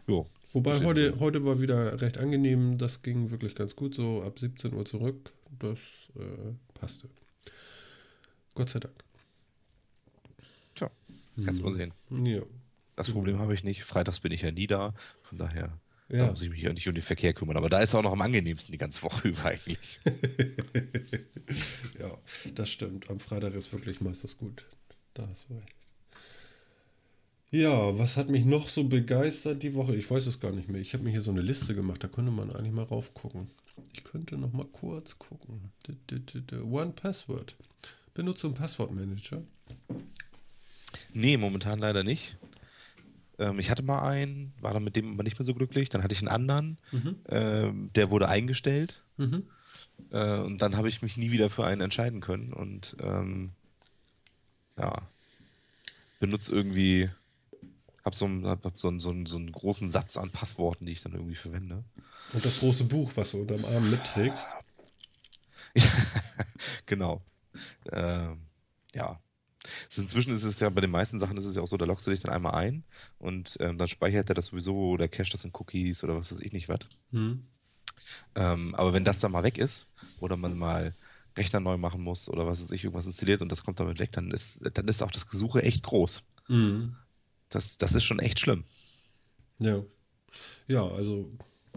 Jo. 0.06 0.26
Wobei 0.52 0.78
heute, 0.84 1.20
heute 1.20 1.44
war 1.44 1.60
wieder 1.60 2.00
recht 2.00 2.18
angenehm. 2.18 2.78
Das 2.78 3.02
ging 3.02 3.30
wirklich 3.30 3.54
ganz 3.54 3.76
gut, 3.76 3.94
so 3.94 4.22
ab 4.22 4.38
17 4.38 4.72
Uhr 4.72 4.84
zurück. 4.84 5.32
Das 5.58 5.78
äh, 6.16 6.54
passte. 6.74 7.08
Gott 8.54 8.70
sei 8.70 8.80
Dank. 8.80 9.04
Tja, 10.74 10.90
kannst 11.44 11.60
mhm. 11.60 11.66
mal 11.66 11.72
sehen. 11.72 11.94
Ja. 12.10 12.42
Das 12.96 13.10
Problem 13.10 13.38
habe 13.38 13.54
ich 13.54 13.62
nicht. 13.62 13.84
Freitags 13.84 14.20
bin 14.20 14.32
ich 14.32 14.42
ja 14.42 14.50
nie 14.50 14.66
da. 14.66 14.94
Von 15.22 15.38
daher 15.38 15.78
ja. 16.10 16.18
Da 16.18 16.30
muss 16.30 16.42
ich 16.42 16.50
mich 16.50 16.62
ja 16.62 16.72
nicht 16.72 16.88
um 16.88 16.94
den 16.94 17.02
Verkehr 17.02 17.34
kümmern. 17.34 17.56
Aber 17.56 17.68
da 17.68 17.80
ist 17.80 17.94
auch 17.94 18.02
noch 18.02 18.12
am 18.12 18.22
angenehmsten 18.22 18.72
die 18.72 18.78
ganze 18.78 19.02
Woche 19.02 19.28
über 19.28 19.44
eigentlich. 19.44 20.00
ja, 21.98 22.16
das 22.54 22.70
stimmt. 22.70 23.10
Am 23.10 23.20
Freitag 23.20 23.54
ist 23.54 23.72
wirklich 23.72 24.00
meistens 24.00 24.36
gut. 24.36 24.64
Da 25.14 25.26
hast 25.28 25.48
du 25.48 25.54
recht. 25.54 25.74
Ja, 27.50 27.98
was 27.98 28.18
hat 28.18 28.28
mich 28.28 28.44
noch 28.44 28.68
so 28.68 28.84
begeistert 28.84 29.62
die 29.62 29.74
Woche? 29.74 29.96
Ich 29.96 30.10
weiß 30.10 30.26
es 30.26 30.38
gar 30.38 30.52
nicht 30.52 30.68
mehr. 30.68 30.82
Ich 30.82 30.92
habe 30.92 31.04
mir 31.04 31.10
hier 31.10 31.22
so 31.22 31.30
eine 31.30 31.40
Liste 31.40 31.74
gemacht, 31.74 32.04
da 32.04 32.08
könnte 32.08 32.30
man 32.30 32.52
eigentlich 32.52 32.72
mal 32.72 32.82
raufgucken. 32.82 33.48
Ich 33.94 34.04
könnte 34.04 34.36
noch 34.36 34.52
mal 34.52 34.66
kurz 34.66 35.18
gucken. 35.18 35.72
One 36.70 36.92
Password. 36.92 37.56
Benutzt 38.12 38.42
du 38.42 38.48
einen 38.48 38.54
Passwortmanager? 38.54 39.42
Nee, 41.14 41.36
momentan 41.36 41.78
leider 41.78 42.04
nicht. 42.04 42.36
Ähm, 43.38 43.58
ich 43.58 43.70
hatte 43.70 43.82
mal 43.82 44.02
einen, 44.02 44.52
war 44.60 44.72
dann 44.72 44.84
mit 44.84 44.96
dem 44.96 45.12
aber 45.12 45.22
nicht 45.22 45.38
mehr 45.38 45.46
so 45.46 45.54
glücklich. 45.54 45.88
Dann 45.88 46.02
hatte 46.02 46.14
ich 46.14 46.20
einen 46.20 46.28
anderen, 46.28 46.78
mhm. 46.92 47.16
ähm, 47.28 47.90
der 47.94 48.10
wurde 48.10 48.28
eingestellt. 48.28 49.04
Mhm. 49.16 49.44
Äh, 50.10 50.38
und 50.38 50.62
dann 50.62 50.76
habe 50.76 50.88
ich 50.88 51.02
mich 51.02 51.16
nie 51.16 51.30
wieder 51.30 51.50
für 51.50 51.64
einen 51.64 51.80
entscheiden 51.80 52.20
können. 52.20 52.52
Und 52.52 52.96
ähm, 53.00 53.50
ja, 54.78 54.94
benutze 56.20 56.52
irgendwie, 56.52 57.10
habe 58.04 58.16
so, 58.16 58.26
hab 58.44 58.78
so, 58.78 58.98
so, 58.98 59.14
so 59.24 59.36
einen 59.36 59.52
großen 59.52 59.88
Satz 59.88 60.16
an 60.16 60.30
Passworten, 60.30 60.86
die 60.86 60.92
ich 60.92 61.02
dann 61.02 61.12
irgendwie 61.12 61.34
verwende. 61.34 61.84
Und 62.32 62.44
das 62.44 62.60
große 62.60 62.84
Buch, 62.84 63.12
was 63.14 63.32
du 63.32 63.42
unterm 63.42 63.64
Arm 63.64 63.90
mitträgst. 63.90 64.48
genau. 66.86 67.22
Äh, 67.90 68.28
ja, 68.94 69.20
inzwischen 69.96 70.32
ist 70.32 70.44
es 70.44 70.60
ja 70.60 70.68
bei 70.68 70.80
den 70.80 70.90
meisten 70.90 71.18
Sachen 71.18 71.36
ist 71.36 71.44
es 71.44 71.56
ja 71.56 71.62
auch 71.62 71.68
so, 71.68 71.76
da 71.76 71.84
loggst 71.84 72.06
du 72.06 72.10
dich 72.10 72.20
dann 72.20 72.34
einmal 72.34 72.54
ein 72.54 72.84
und 73.18 73.56
ähm, 73.60 73.78
dann 73.78 73.88
speichert 73.88 74.28
er 74.28 74.34
das 74.34 74.46
sowieso 74.46 74.76
oder 74.76 75.08
cache 75.08 75.30
das 75.30 75.44
in 75.44 75.52
Cookies 75.54 76.04
oder 76.04 76.16
was 76.16 76.32
weiß 76.32 76.40
ich 76.40 76.52
nicht 76.52 76.68
was. 76.68 76.80
Hm. 77.12 77.44
Ähm, 78.34 78.74
aber 78.74 78.92
wenn 78.92 79.04
das 79.04 79.20
dann 79.20 79.32
mal 79.32 79.42
weg 79.42 79.58
ist 79.58 79.86
oder 80.20 80.36
man 80.36 80.56
mal 80.56 80.94
Rechner 81.36 81.60
neu 81.60 81.76
machen 81.76 82.02
muss 82.02 82.28
oder 82.28 82.46
was 82.46 82.60
weiß 82.60 82.72
ich, 82.72 82.84
irgendwas 82.84 83.06
installiert 83.06 83.42
und 83.42 83.50
das 83.50 83.64
kommt 83.64 83.80
damit 83.80 83.98
weg, 83.98 84.12
dann 84.12 84.30
ist, 84.30 84.60
dann 84.74 84.88
ist 84.88 85.02
auch 85.02 85.10
das 85.10 85.28
Gesuche 85.28 85.62
echt 85.62 85.82
groß. 85.82 86.22
Mhm. 86.48 86.96
Das, 87.48 87.78
das 87.78 87.94
ist 87.94 88.04
schon 88.04 88.18
echt 88.18 88.40
schlimm. 88.40 88.64
Ja. 89.58 89.82
Ja, 90.66 90.86
also 90.86 91.30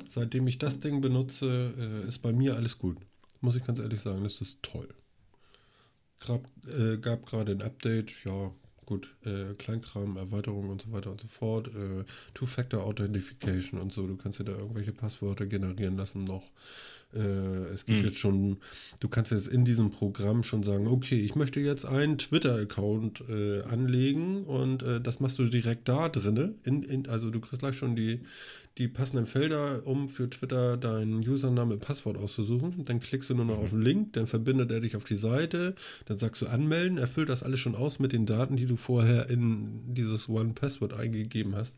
seitdem 0.08 0.48
ich 0.48 0.58
das 0.58 0.80
Ding 0.80 1.02
benutze, 1.02 1.74
äh, 1.78 2.08
ist 2.08 2.20
bei 2.20 2.34
mir 2.34 2.56
alles 2.56 2.78
gut. 2.78 2.98
Muss 3.40 3.56
ich 3.56 3.66
ganz 3.66 3.80
ehrlich 3.80 4.02
sagen, 4.02 4.24
das 4.24 4.42
ist 4.42 4.62
toll. 4.62 4.90
Grab, 6.22 6.48
äh, 6.68 6.98
gab 6.98 7.26
gerade 7.26 7.52
ein 7.52 7.62
Update, 7.62 8.24
ja, 8.26 8.52
gut, 8.86 9.16
äh, 9.26 9.54
Kleinkram, 9.56 10.18
Erweiterung 10.18 10.70
und 10.70 10.82
so 10.82 10.92
weiter 10.92 11.12
und 11.12 11.20
so 11.20 11.28
fort. 11.28 11.70
Äh, 11.70 12.04
Two-Factor-Authentification 12.34 13.80
und 13.82 13.92
so. 13.92 14.06
Du 14.06 14.18
kannst 14.18 14.40
dir 14.40 14.44
da 14.46 14.52
irgendwelche 14.54 14.94
Passwörter 14.94 15.46
generieren 15.48 15.98
lassen 15.98 16.24
noch. 16.24 16.52
Äh, 17.14 17.74
es 17.74 17.86
gibt 17.86 18.00
mhm. 18.00 18.06
jetzt 18.06 18.18
schon, 18.18 18.58
du 19.00 19.10
kannst 19.10 19.32
jetzt 19.32 19.48
in 19.48 19.66
diesem 19.66 19.90
Programm 19.90 20.44
schon 20.44 20.64
sagen, 20.64 20.88
okay, 20.88 21.20
ich 21.20 21.36
möchte 21.36 21.60
jetzt 21.60 21.86
einen 21.86 22.18
Twitter-Account 22.18 23.24
äh, 23.30 23.62
anlegen 23.64 24.44
und 24.44 24.84
äh, 24.84 25.02
das 25.02 25.20
machst 25.20 25.40
du 25.40 25.46
direkt 25.46 25.88
da 25.88 26.10
drinne. 26.10 26.56
In, 26.64 26.84
in, 26.84 27.08
also 27.08 27.30
du 27.30 27.40
kriegst 27.40 27.60
gleich 27.60 27.76
schon 27.76 27.96
die, 27.96 28.22
die 28.78 28.88
passenden 28.88 29.26
Felder, 29.26 29.86
um 29.86 30.08
für 30.08 30.30
Twitter 30.30 30.78
deinen 30.78 31.20
Username 31.20 31.74
und 31.74 31.82
Passwort 31.82 32.18
auszusuchen. 32.18 32.86
Dann 32.86 33.00
klickst 33.00 33.30
du 33.30 33.36
nur 33.36 33.46
noch 33.46 33.60
auf 33.60 33.72
den 33.72 33.82
Link, 33.82 34.14
dann 34.14 34.28
verbindet 34.28 34.72
er 34.72 34.80
dich 34.80 34.96
auf 34.96 35.04
die 35.04 35.18
Seite, 35.18 35.76
dann 36.06 36.18
sagst 36.18 36.42
du 36.42 36.48
anmelden, 36.48 36.98
er 36.98 37.08
füllt 37.08 37.30
das 37.30 37.44
alles 37.44 37.60
schon 37.60 37.76
aus 37.76 38.00
mit 38.00 38.14
den 38.14 38.26
Daten, 38.26 38.56
die 38.56 38.66
du 38.66 38.78
vorher 38.78 39.30
in 39.30 39.94
dieses 39.94 40.30
One-Password 40.30 40.94
eingegeben 40.94 41.56
hast. 41.56 41.76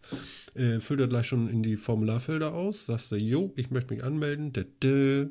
Äh, 0.54 0.80
füllt 0.80 1.00
er 1.00 1.08
gleich 1.08 1.26
schon 1.26 1.50
in 1.50 1.64
die 1.64 1.78
Formularfelder 1.78 2.54
aus, 2.54 2.86
sagst 2.86 3.12
du, 3.12 3.16
jo, 3.16 3.52
ich 3.56 3.72
möchte 3.72 3.94
mich 3.94 4.04
anmelden, 4.04 4.54
dä, 4.54 5.23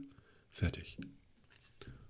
fertig. 0.53 0.99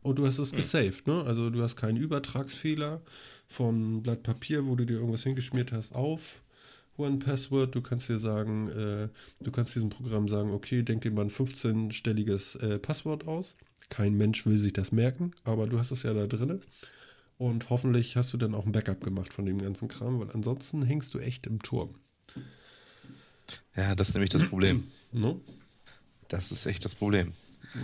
Und 0.02 0.18
du 0.18 0.26
hast 0.26 0.38
es 0.38 0.52
gesaved, 0.52 1.06
ne? 1.06 1.22
Also 1.24 1.48
du 1.48 1.62
hast 1.62 1.76
keinen 1.76 1.96
Übertragsfehler 1.96 3.00
von 3.46 4.02
Blatt 4.02 4.22
Papier, 4.24 4.66
wo 4.66 4.74
du 4.74 4.84
dir 4.84 4.94
irgendwas 4.94 5.22
hingeschmiert 5.22 5.72
hast, 5.72 5.94
auf 5.94 6.42
One 6.96 7.18
Password. 7.18 7.74
Du 7.74 7.80
kannst 7.80 8.08
dir 8.08 8.18
sagen, 8.18 8.68
äh, 8.70 9.08
du 9.40 9.50
kannst 9.52 9.74
diesem 9.76 9.90
Programm 9.90 10.28
sagen, 10.28 10.50
okay, 10.50 10.82
denk 10.82 11.02
dir 11.02 11.12
mal 11.12 11.22
ein 11.22 11.30
15-stelliges 11.30 12.60
äh, 12.60 12.78
Passwort 12.78 13.28
aus. 13.28 13.56
Kein 13.90 14.14
Mensch 14.14 14.44
will 14.44 14.58
sich 14.58 14.72
das 14.72 14.90
merken, 14.90 15.32
aber 15.44 15.66
du 15.66 15.78
hast 15.78 15.92
es 15.92 16.02
ja 16.02 16.14
da 16.14 16.26
drin. 16.26 16.62
Und 17.38 17.70
hoffentlich 17.70 18.16
hast 18.16 18.32
du 18.32 18.38
dann 18.38 18.54
auch 18.54 18.66
ein 18.66 18.72
Backup 18.72 19.02
gemacht 19.02 19.32
von 19.32 19.46
dem 19.46 19.60
ganzen 19.60 19.88
Kram, 19.88 20.20
weil 20.20 20.30
ansonsten 20.30 20.82
hängst 20.82 21.14
du 21.14 21.18
echt 21.18 21.46
im 21.46 21.60
Turm. 21.60 21.94
Ja, 23.76 23.94
das 23.94 24.08
ist 24.08 24.14
nämlich 24.14 24.30
das 24.30 24.44
Problem. 24.44 24.84
No? 25.14 25.42
Das 26.28 26.52
ist 26.52 26.64
echt 26.64 26.86
das 26.86 26.94
Problem. 26.94 27.34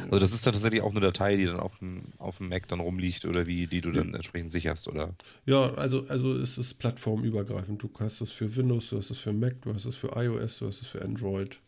Also 0.05 0.19
das 0.19 0.33
ist 0.33 0.47
dann 0.47 0.53
tatsächlich 0.53 0.83
auch 0.83 0.91
eine 0.91 1.01
Datei, 1.01 1.37
die 1.37 1.47
dann 1.47 1.61
auf 1.61 1.79
dem, 1.79 2.03
auf 2.19 2.39
dem 2.39 2.49
Mac 2.49 2.69
dann 2.69 2.81
rumliegt 2.81 3.25
oder 3.25 3.47
wie, 3.47 3.67
die 3.67 3.81
du 3.81 3.91
dann 3.91 4.15
entsprechend 4.15 4.51
sicherst, 4.51 4.89
oder? 4.89 5.15
Ja, 5.47 5.73
also, 5.75 6.07
also 6.09 6.35
es 6.39 6.59
ist 6.59 6.75
plattformübergreifend. 6.79 7.83
Du 7.83 7.91
hast 7.99 8.21
es 8.21 8.31
für 8.31 8.55
Windows, 8.57 8.91
du 8.91 8.99
hast 8.99 9.11
es 9.11 9.19
für 9.19 9.33
Mac, 9.33 9.63
du 9.63 9.75
hast 9.75 9.85
es 9.85 9.97
für 9.97 10.13
iOS, 10.17 10.59
du 10.59 10.67
hast 10.67 10.83
es 10.83 10.89
für 10.89 11.03
Android. 11.03 11.61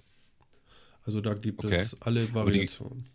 Also 1.04 1.20
da 1.20 1.34
gibt 1.34 1.64
okay. 1.64 1.76
es 1.76 2.00
alle 2.02 2.32
Variationen. 2.34 3.06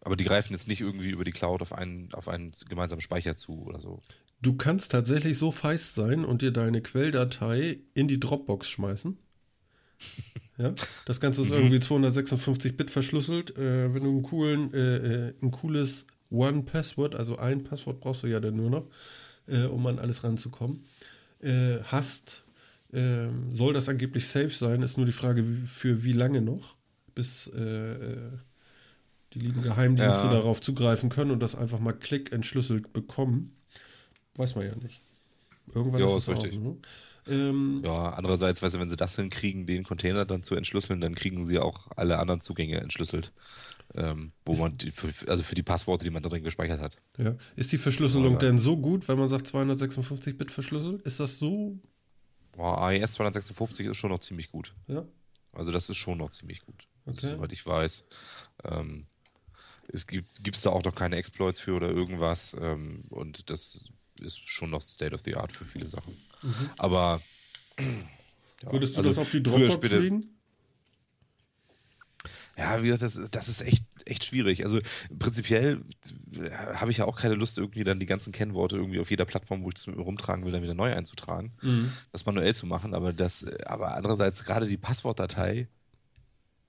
Aber 0.00 0.16
die 0.16 0.24
greifen 0.24 0.52
jetzt 0.52 0.68
nicht 0.68 0.82
irgendwie 0.82 1.10
über 1.10 1.24
die 1.24 1.32
Cloud 1.32 1.62
auf 1.62 1.72
einen, 1.72 2.12
auf 2.12 2.28
einen 2.28 2.52
gemeinsamen 2.68 3.00
Speicher 3.00 3.36
zu 3.36 3.64
oder 3.64 3.80
so. 3.80 4.00
Du 4.40 4.54
kannst 4.54 4.92
tatsächlich 4.92 5.38
so 5.38 5.50
feist 5.50 5.94
sein 5.94 6.24
und 6.24 6.42
dir 6.42 6.52
deine 6.52 6.82
Quelldatei 6.82 7.78
in 7.94 8.08
die 8.08 8.20
Dropbox 8.20 8.68
schmeißen. 8.68 9.16
Ja, 10.58 10.74
das 11.04 11.20
Ganze 11.20 11.42
ist 11.42 11.50
irgendwie 11.50 11.78
256-Bit 11.80 12.90
verschlüsselt. 12.90 13.56
Äh, 13.58 13.92
wenn 13.94 14.04
du 14.04 14.10
einen 14.10 14.22
coolen, 14.22 14.72
äh, 14.72 15.28
äh, 15.28 15.34
ein 15.42 15.50
cooles 15.50 16.06
One-Password, 16.30 17.14
also 17.14 17.38
ein 17.38 17.64
Passwort 17.64 18.00
brauchst 18.00 18.22
du 18.22 18.26
ja 18.28 18.40
dann 18.40 18.56
nur 18.56 18.70
noch, 18.70 18.86
äh, 19.46 19.64
um 19.64 19.86
an 19.86 19.98
alles 19.98 20.24
ranzukommen, 20.24 20.84
äh, 21.40 21.78
hast, 21.84 22.44
ähm, 22.92 23.50
soll 23.54 23.72
das 23.72 23.88
angeblich 23.88 24.28
safe 24.28 24.50
sein. 24.50 24.82
Ist 24.82 24.96
nur 24.96 25.06
die 25.06 25.12
Frage, 25.12 25.44
für 25.44 26.04
wie 26.04 26.12
lange 26.12 26.40
noch, 26.40 26.76
bis 27.14 27.48
äh, 27.48 28.28
die 29.32 29.40
lieben 29.40 29.62
Geheimdienste 29.62 30.28
Ja. 30.28 30.30
darauf 30.30 30.60
zugreifen 30.60 31.08
können 31.10 31.32
und 31.32 31.40
das 31.40 31.54
einfach 31.56 31.80
mal 31.80 31.92
klick 31.92 32.32
entschlüsselt 32.32 32.92
bekommen. 32.92 33.56
Weiß 34.36 34.54
man 34.54 34.66
ja 34.66 34.74
nicht. 34.76 35.00
Irgendwann 35.74 36.00
Ja, 36.00 36.06
ist 36.06 36.12
ist 36.18 36.22
es 36.24 36.28
auch, 36.28 36.44
richtig. 36.44 36.60
ne? 36.60 36.76
Ähm, 37.28 37.82
Ja, 37.84 38.10
andererseits, 38.10 38.62
weißt 38.62 38.74
du, 38.74 38.78
wenn 38.80 38.90
sie 38.90 38.96
das 38.96 39.16
hinkriegen, 39.16 39.66
den 39.66 39.84
Container 39.84 40.24
dann 40.24 40.42
zu 40.42 40.54
entschlüsseln, 40.54 41.00
dann 41.00 41.14
kriegen 41.14 41.44
sie 41.44 41.58
auch 41.58 41.88
alle 41.96 42.18
anderen 42.18 42.40
Zugänge 42.40 42.80
entschlüsselt. 42.80 43.32
Ähm, 43.94 44.32
wo 44.44 44.54
man, 44.54 44.76
die, 44.78 44.90
für, 44.90 45.12
also 45.28 45.42
für 45.42 45.54
die 45.54 45.62
Passworte, 45.62 46.04
die 46.04 46.10
man 46.10 46.22
da 46.22 46.28
drin 46.28 46.42
gespeichert 46.42 46.80
hat. 46.80 46.96
ja. 47.18 47.36
Ist 47.54 47.70
die 47.70 47.78
Verschlüsselung 47.78 48.38
denn 48.38 48.58
so 48.58 48.76
gut, 48.76 49.06
wenn 49.08 49.18
man 49.18 49.28
sagt 49.28 49.46
256-Bit 49.46 50.50
verschlüsselt? 50.50 51.02
Ist 51.02 51.20
das 51.20 51.38
so? 51.38 51.78
Boah, 52.52 52.78
AES 52.82 53.12
256 53.14 53.86
ist 53.86 53.96
schon 53.96 54.10
noch 54.10 54.20
ziemlich 54.20 54.48
gut. 54.48 54.74
Ja. 54.88 55.04
Also 55.52 55.70
das 55.70 55.88
ist 55.90 55.96
schon 55.98 56.18
noch 56.18 56.30
ziemlich 56.30 56.60
gut. 56.60 56.88
Also, 57.06 57.26
Okay. 57.26 57.36
soweit 57.36 57.52
ich 57.52 57.64
weiß. 57.64 58.04
Ähm, 58.64 59.06
es 59.88 60.06
gibt 60.06 60.56
es 60.56 60.62
da 60.62 60.70
auch 60.70 60.82
noch 60.82 60.94
keine 60.94 61.16
Exploits 61.16 61.60
für 61.60 61.74
oder 61.74 61.90
irgendwas. 61.90 62.56
Ähm, 62.60 63.04
und 63.10 63.50
das 63.50 63.84
ist 64.20 64.48
schon 64.48 64.70
noch 64.70 64.82
State 64.82 65.14
of 65.14 65.20
the 65.24 65.36
Art 65.36 65.52
für 65.52 65.64
viele 65.64 65.86
Sachen. 65.86 66.16
Aber 66.78 67.20
ja, 67.80 68.72
Würdest 68.72 68.94
du 68.94 68.98
also 68.98 69.08
das 69.10 69.18
auf 69.18 69.30
die 69.30 69.42
Dropbox 69.42 69.90
legen? 69.90 70.26
Ja, 72.56 72.80
wie 72.82 72.86
gesagt, 72.86 73.02
das, 73.02 73.16
ist- 73.16 73.34
das 73.34 73.48
ist 73.48 73.62
echt, 73.62 73.84
echt 74.06 74.24
schwierig. 74.24 74.64
Also 74.64 74.78
prinzipiell 75.18 75.80
äh, 76.40 76.50
habe 76.76 76.90
ich 76.92 76.98
ja 76.98 77.04
auch 77.04 77.16
keine 77.16 77.34
Lust, 77.34 77.58
irgendwie 77.58 77.82
dann 77.82 77.98
die 77.98 78.06
ganzen 78.06 78.32
Kennworte 78.32 78.76
irgendwie 78.76 79.00
auf 79.00 79.10
jeder 79.10 79.24
Plattform, 79.24 79.64
wo 79.64 79.68
ich 79.68 79.74
das 79.74 79.86
mit 79.88 79.96
mir 79.96 80.02
rumtragen 80.02 80.44
will, 80.44 80.52
dann 80.52 80.62
wieder 80.62 80.74
neu 80.74 80.94
einzutragen. 80.94 81.52
Mhm. 81.62 81.90
Das 82.12 82.24
manuell 82.26 82.54
zu 82.54 82.66
machen, 82.66 82.94
aber 82.94 83.12
das, 83.12 83.44
aber 83.66 83.96
andererseits 83.96 84.44
gerade 84.44 84.68
die 84.68 84.76
Passwortdatei 84.76 85.66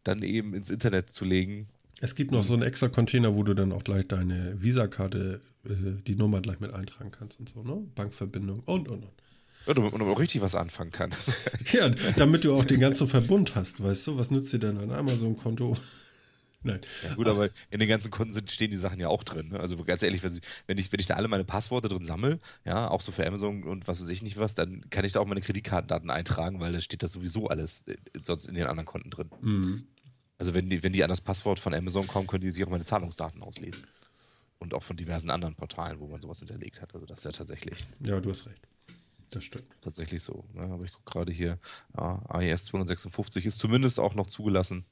dann 0.03 0.23
eben 0.23 0.53
ins 0.55 0.71
Internet 0.71 1.11
zu 1.11 1.23
legen. 1.23 1.67
Es 2.01 2.15
gibt 2.15 2.31
noch 2.31 2.43
so 2.43 2.53
einen 2.55 2.63
extra 2.63 2.89
Container, 2.89 3.35
wo 3.35 3.43
du 3.43 3.53
dann 3.53 3.71
auch 3.71 3.83
gleich 3.83 4.07
deine 4.07 4.61
Visakarte, 4.61 5.39
äh, 5.65 6.01
die 6.05 6.15
Nummer 6.15 6.41
gleich 6.41 6.59
mit 6.59 6.73
eintragen 6.73 7.11
kannst 7.11 7.39
und 7.39 7.47
so, 7.49 7.63
ne? 7.63 7.77
Bankverbindung 7.95 8.59
und 8.65 8.87
und 8.87 9.03
und. 9.03 9.11
Ja, 9.65 9.73
damit 9.73 9.91
man 9.91 10.01
auch 10.03 10.19
richtig 10.19 10.41
was 10.41 10.55
anfangen 10.55 10.91
kann. 10.91 11.11
Ja, 11.71 11.89
damit 12.17 12.45
du 12.45 12.53
auch 12.53 12.65
den 12.65 12.79
ganzen 12.79 13.07
Verbund 13.07 13.55
hast, 13.55 13.83
weißt 13.83 14.07
du? 14.07 14.17
Was 14.17 14.29
nützt 14.29 14.53
dir 14.53 14.59
denn 14.59 14.77
ein 14.77 14.91
Amazon-Konto? 14.91 15.75
Nein. 16.65 16.81
Ja, 17.03 17.13
gut, 17.13 17.27
aber 17.27 17.49
in 17.69 17.79
den 17.79 17.87
ganzen 17.87 18.09
Konten 18.09 18.33
sind, 18.33 18.49
stehen 18.49 18.71
die 18.71 18.77
Sachen 18.77 18.99
ja 18.99 19.07
auch 19.07 19.23
drin. 19.23 19.49
Ne? 19.49 19.59
Also 19.59 19.77
ganz 19.83 20.01
ehrlich, 20.01 20.23
wenn, 20.23 20.77
ich, 20.77 20.91
wenn 20.91 20.99
ich 20.99 21.05
da 21.05 21.13
alle 21.13 21.27
meine 21.27 21.43
Passworte 21.43 21.89
drin 21.89 22.03
sammle, 22.03 22.39
ja, 22.65 22.89
auch 22.89 23.01
so 23.01 23.11
für 23.11 23.25
Amazon 23.25 23.63
und 23.63 23.87
was 23.87 24.01
weiß 24.01 24.09
ich 24.09 24.23
nicht 24.23 24.37
was, 24.37 24.55
dann 24.55 24.89
kann 24.89 25.05
ich 25.05 25.11
da 25.11 25.19
auch 25.19 25.27
meine 25.27 25.41
Kreditkartendaten 25.41 26.09
eintragen, 26.09 26.59
weil 26.59 26.73
da 26.73 26.81
steht 26.81 27.03
das 27.03 27.11
sowieso 27.11 27.47
alles 27.47 27.83
äh, 27.87 27.95
sonst 28.19 28.47
in 28.47 28.55
den 28.55 28.65
anderen 28.65 28.87
Konten 28.87 29.11
drin. 29.11 29.29
Mhm. 29.41 29.87
Also 30.39 30.53
wenn 30.55 30.67
die, 30.69 30.81
wenn 30.81 30.91
die 30.91 31.03
an 31.03 31.09
das 31.09 31.21
Passwort 31.21 31.59
von 31.59 31.73
Amazon 31.73 32.07
kommen, 32.07 32.27
können 32.27 32.41
die 32.41 32.51
sich 32.51 32.63
auch 32.65 32.69
meine 32.69 32.83
Zahlungsdaten 32.83 33.43
auslesen. 33.43 33.85
Und 34.57 34.73
auch 34.73 34.83
von 34.83 34.97
diversen 34.97 35.29
anderen 35.29 35.53
Portalen, 35.53 35.99
wo 35.99 36.07
man 36.07 36.19
sowas 36.19 36.39
hinterlegt 36.39 36.81
hat. 36.81 36.95
Also 36.95 37.05
das 37.05 37.19
ist 37.19 37.25
ja 37.25 37.31
tatsächlich, 37.31 37.87
Ja, 38.03 38.19
du 38.19 38.31
hast 38.31 38.47
recht. 38.47 38.67
Das 39.29 39.43
stimmt. 39.43 39.65
tatsächlich 39.81 40.23
so. 40.23 40.45
Ne? 40.53 40.61
Aber 40.61 40.83
ich 40.83 40.91
gucke 40.93 41.11
gerade 41.11 41.31
hier, 41.31 41.59
ja, 41.97 42.21
AES 42.27 42.65
256 42.65 43.45
ist 43.45 43.59
zumindest 43.59 43.99
auch 43.99 44.15
noch 44.15 44.27
zugelassen 44.27 44.85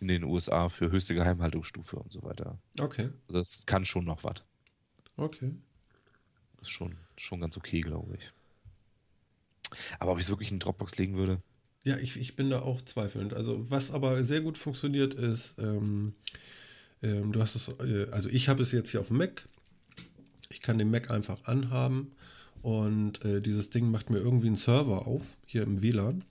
in 0.00 0.08
den 0.08 0.24
USA 0.24 0.68
für 0.68 0.90
höchste 0.90 1.14
Geheimhaltungsstufe 1.14 1.96
und 1.96 2.12
so 2.12 2.22
weiter. 2.22 2.58
Okay. 2.78 3.10
Also 3.26 3.38
das 3.38 3.66
kann 3.66 3.84
schon 3.84 4.04
noch 4.04 4.24
was. 4.24 4.44
Okay. 5.16 5.54
Das 6.56 6.68
ist 6.68 6.70
schon, 6.70 6.96
schon 7.16 7.40
ganz 7.40 7.56
okay, 7.56 7.80
glaube 7.80 8.16
ich. 8.16 8.32
Aber 9.98 10.12
ob 10.12 10.18
ich 10.18 10.24
es 10.24 10.30
wirklich 10.30 10.52
in 10.52 10.60
Dropbox 10.60 10.96
legen 10.96 11.16
würde? 11.16 11.42
Ja, 11.84 11.96
ich, 11.96 12.16
ich 12.16 12.36
bin 12.36 12.50
da 12.50 12.60
auch 12.60 12.82
zweifelnd. 12.82 13.34
Also, 13.34 13.70
was 13.70 13.90
aber 13.90 14.22
sehr 14.24 14.40
gut 14.40 14.58
funktioniert, 14.58 15.14
ist, 15.14 15.56
ähm, 15.58 16.14
ähm, 17.02 17.32
du 17.32 17.40
hast 17.40 17.54
es, 17.54 17.68
äh, 17.80 18.08
also 18.10 18.28
ich 18.28 18.48
habe 18.48 18.62
es 18.62 18.72
jetzt 18.72 18.90
hier 18.90 19.00
auf 19.00 19.08
dem 19.08 19.18
Mac. 19.18 19.48
Ich 20.50 20.60
kann 20.60 20.78
den 20.78 20.90
Mac 20.90 21.10
einfach 21.10 21.44
anhaben 21.44 22.12
und 22.62 23.24
äh, 23.24 23.40
dieses 23.40 23.70
Ding 23.70 23.90
macht 23.90 24.10
mir 24.10 24.18
irgendwie 24.18 24.48
einen 24.48 24.56
Server 24.56 25.06
auf, 25.06 25.22
hier 25.46 25.62
im 25.62 25.82
WLAN. 25.82 26.24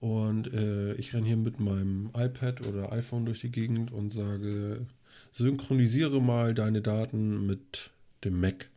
Und 0.00 0.52
äh, 0.52 0.94
ich 0.94 1.14
renne 1.14 1.26
hier 1.26 1.36
mit 1.36 1.60
meinem 1.60 2.10
iPad 2.16 2.66
oder 2.66 2.92
iPhone 2.92 3.24
durch 3.24 3.40
die 3.40 3.50
Gegend 3.50 3.92
und 3.92 4.12
sage, 4.12 4.86
synchronisiere 5.32 6.20
mal 6.20 6.54
deine 6.54 6.82
Daten 6.82 7.46
mit 7.46 7.90
dem 8.24 8.40
Mac. 8.40 8.68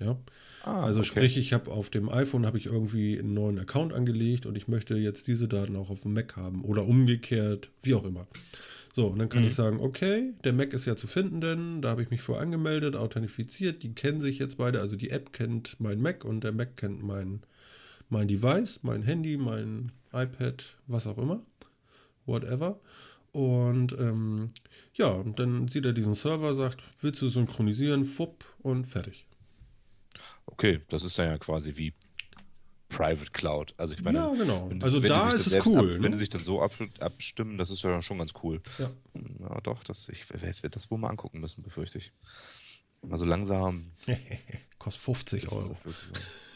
Ja. 0.00 0.16
Ah, 0.64 0.82
also 0.82 1.00
okay. 1.00 1.08
sprich, 1.08 1.36
ich 1.36 1.52
habe 1.52 1.70
auf 1.70 1.90
dem 1.90 2.08
iPhone 2.08 2.46
habe 2.46 2.58
ich 2.58 2.66
irgendwie 2.66 3.18
einen 3.18 3.34
neuen 3.34 3.58
Account 3.58 3.92
angelegt 3.92 4.46
und 4.46 4.56
ich 4.56 4.66
möchte 4.66 4.96
jetzt 4.96 5.28
diese 5.28 5.46
Daten 5.46 5.76
auch 5.76 5.90
auf 5.90 6.02
dem 6.02 6.14
Mac 6.14 6.36
haben 6.36 6.64
oder 6.64 6.86
umgekehrt, 6.86 7.70
wie 7.82 7.94
auch 7.94 8.04
immer. 8.04 8.26
So, 8.94 9.08
und 9.08 9.18
dann 9.18 9.28
kann 9.28 9.42
Mhm. 9.42 9.48
ich 9.48 9.54
sagen, 9.56 9.80
okay, 9.80 10.34
der 10.44 10.52
Mac 10.52 10.72
ist 10.72 10.86
ja 10.86 10.96
zu 10.96 11.06
finden, 11.08 11.40
denn 11.40 11.82
da 11.82 11.90
habe 11.90 12.02
ich 12.02 12.10
mich 12.10 12.22
vorher 12.22 12.42
angemeldet, 12.42 12.94
authentifiziert, 12.96 13.82
die 13.82 13.92
kennen 13.94 14.20
sich 14.20 14.38
jetzt 14.38 14.56
beide, 14.56 14.80
also 14.80 14.94
die 14.96 15.10
App 15.10 15.32
kennt 15.32 15.80
mein 15.80 16.00
Mac 16.00 16.24
und 16.24 16.44
der 16.44 16.52
Mac 16.52 16.76
kennt 16.76 17.02
mein, 17.02 17.42
mein 18.10 18.28
Device, 18.28 18.82
mein 18.84 19.02
Handy, 19.02 19.36
mein 19.36 19.92
iPad, 20.12 20.76
was 20.86 21.06
auch 21.08 21.18
immer, 21.18 21.42
whatever. 22.26 22.80
Und 23.32 23.92
ähm, 24.00 24.50
ja, 24.94 25.08
und 25.10 25.38
dann 25.40 25.68
sieht 25.68 25.86
er 25.86 25.92
diesen 25.94 26.14
Server, 26.14 26.54
sagt, 26.54 26.82
willst 27.02 27.22
du 27.22 27.28
synchronisieren, 27.28 28.04
fupp 28.04 28.44
und 28.62 28.86
fertig. 28.86 29.26
Okay, 30.46 30.80
das 30.88 31.04
ist 31.04 31.16
ja 31.18 31.36
quasi 31.38 31.76
wie 31.76 31.94
Private 32.96 33.30
Cloud. 33.32 33.74
Also 33.76 33.94
ich 33.94 34.02
meine, 34.02 34.18
Ja, 34.18 34.28
genau. 34.32 34.68
wenn, 34.70 34.82
Also 34.82 35.02
wenn 35.02 35.08
da 35.08 35.30
ist 35.32 35.46
das 35.46 35.54
es 35.54 35.66
cool, 35.66 35.78
Ab, 35.78 35.84
ne? 35.86 36.02
Wenn 36.02 36.12
die 36.12 36.18
sich 36.18 36.28
dann 36.28 36.42
so 36.42 36.62
ab, 36.62 36.72
abstimmen, 37.00 37.58
das 37.58 37.70
ist 37.70 37.82
ja 37.82 38.00
schon 38.02 38.18
ganz 38.18 38.32
cool. 38.42 38.60
Ja. 38.78 38.90
Ja, 39.40 39.60
doch, 39.62 39.82
das, 39.84 40.08
ich 40.08 40.28
werde 40.30 40.70
das 40.70 40.90
wohl 40.90 40.98
mal 40.98 41.08
angucken 41.08 41.40
müssen, 41.40 41.62
befürchte 41.62 41.98
ich. 41.98 42.12
Mal 43.06 43.18
so 43.18 43.26
langsam. 43.26 43.92
Kostet 44.78 45.02
50 45.04 45.42
das 45.42 45.52
ist 45.52 45.56
Euro. 45.58 45.76
so. 45.84 45.92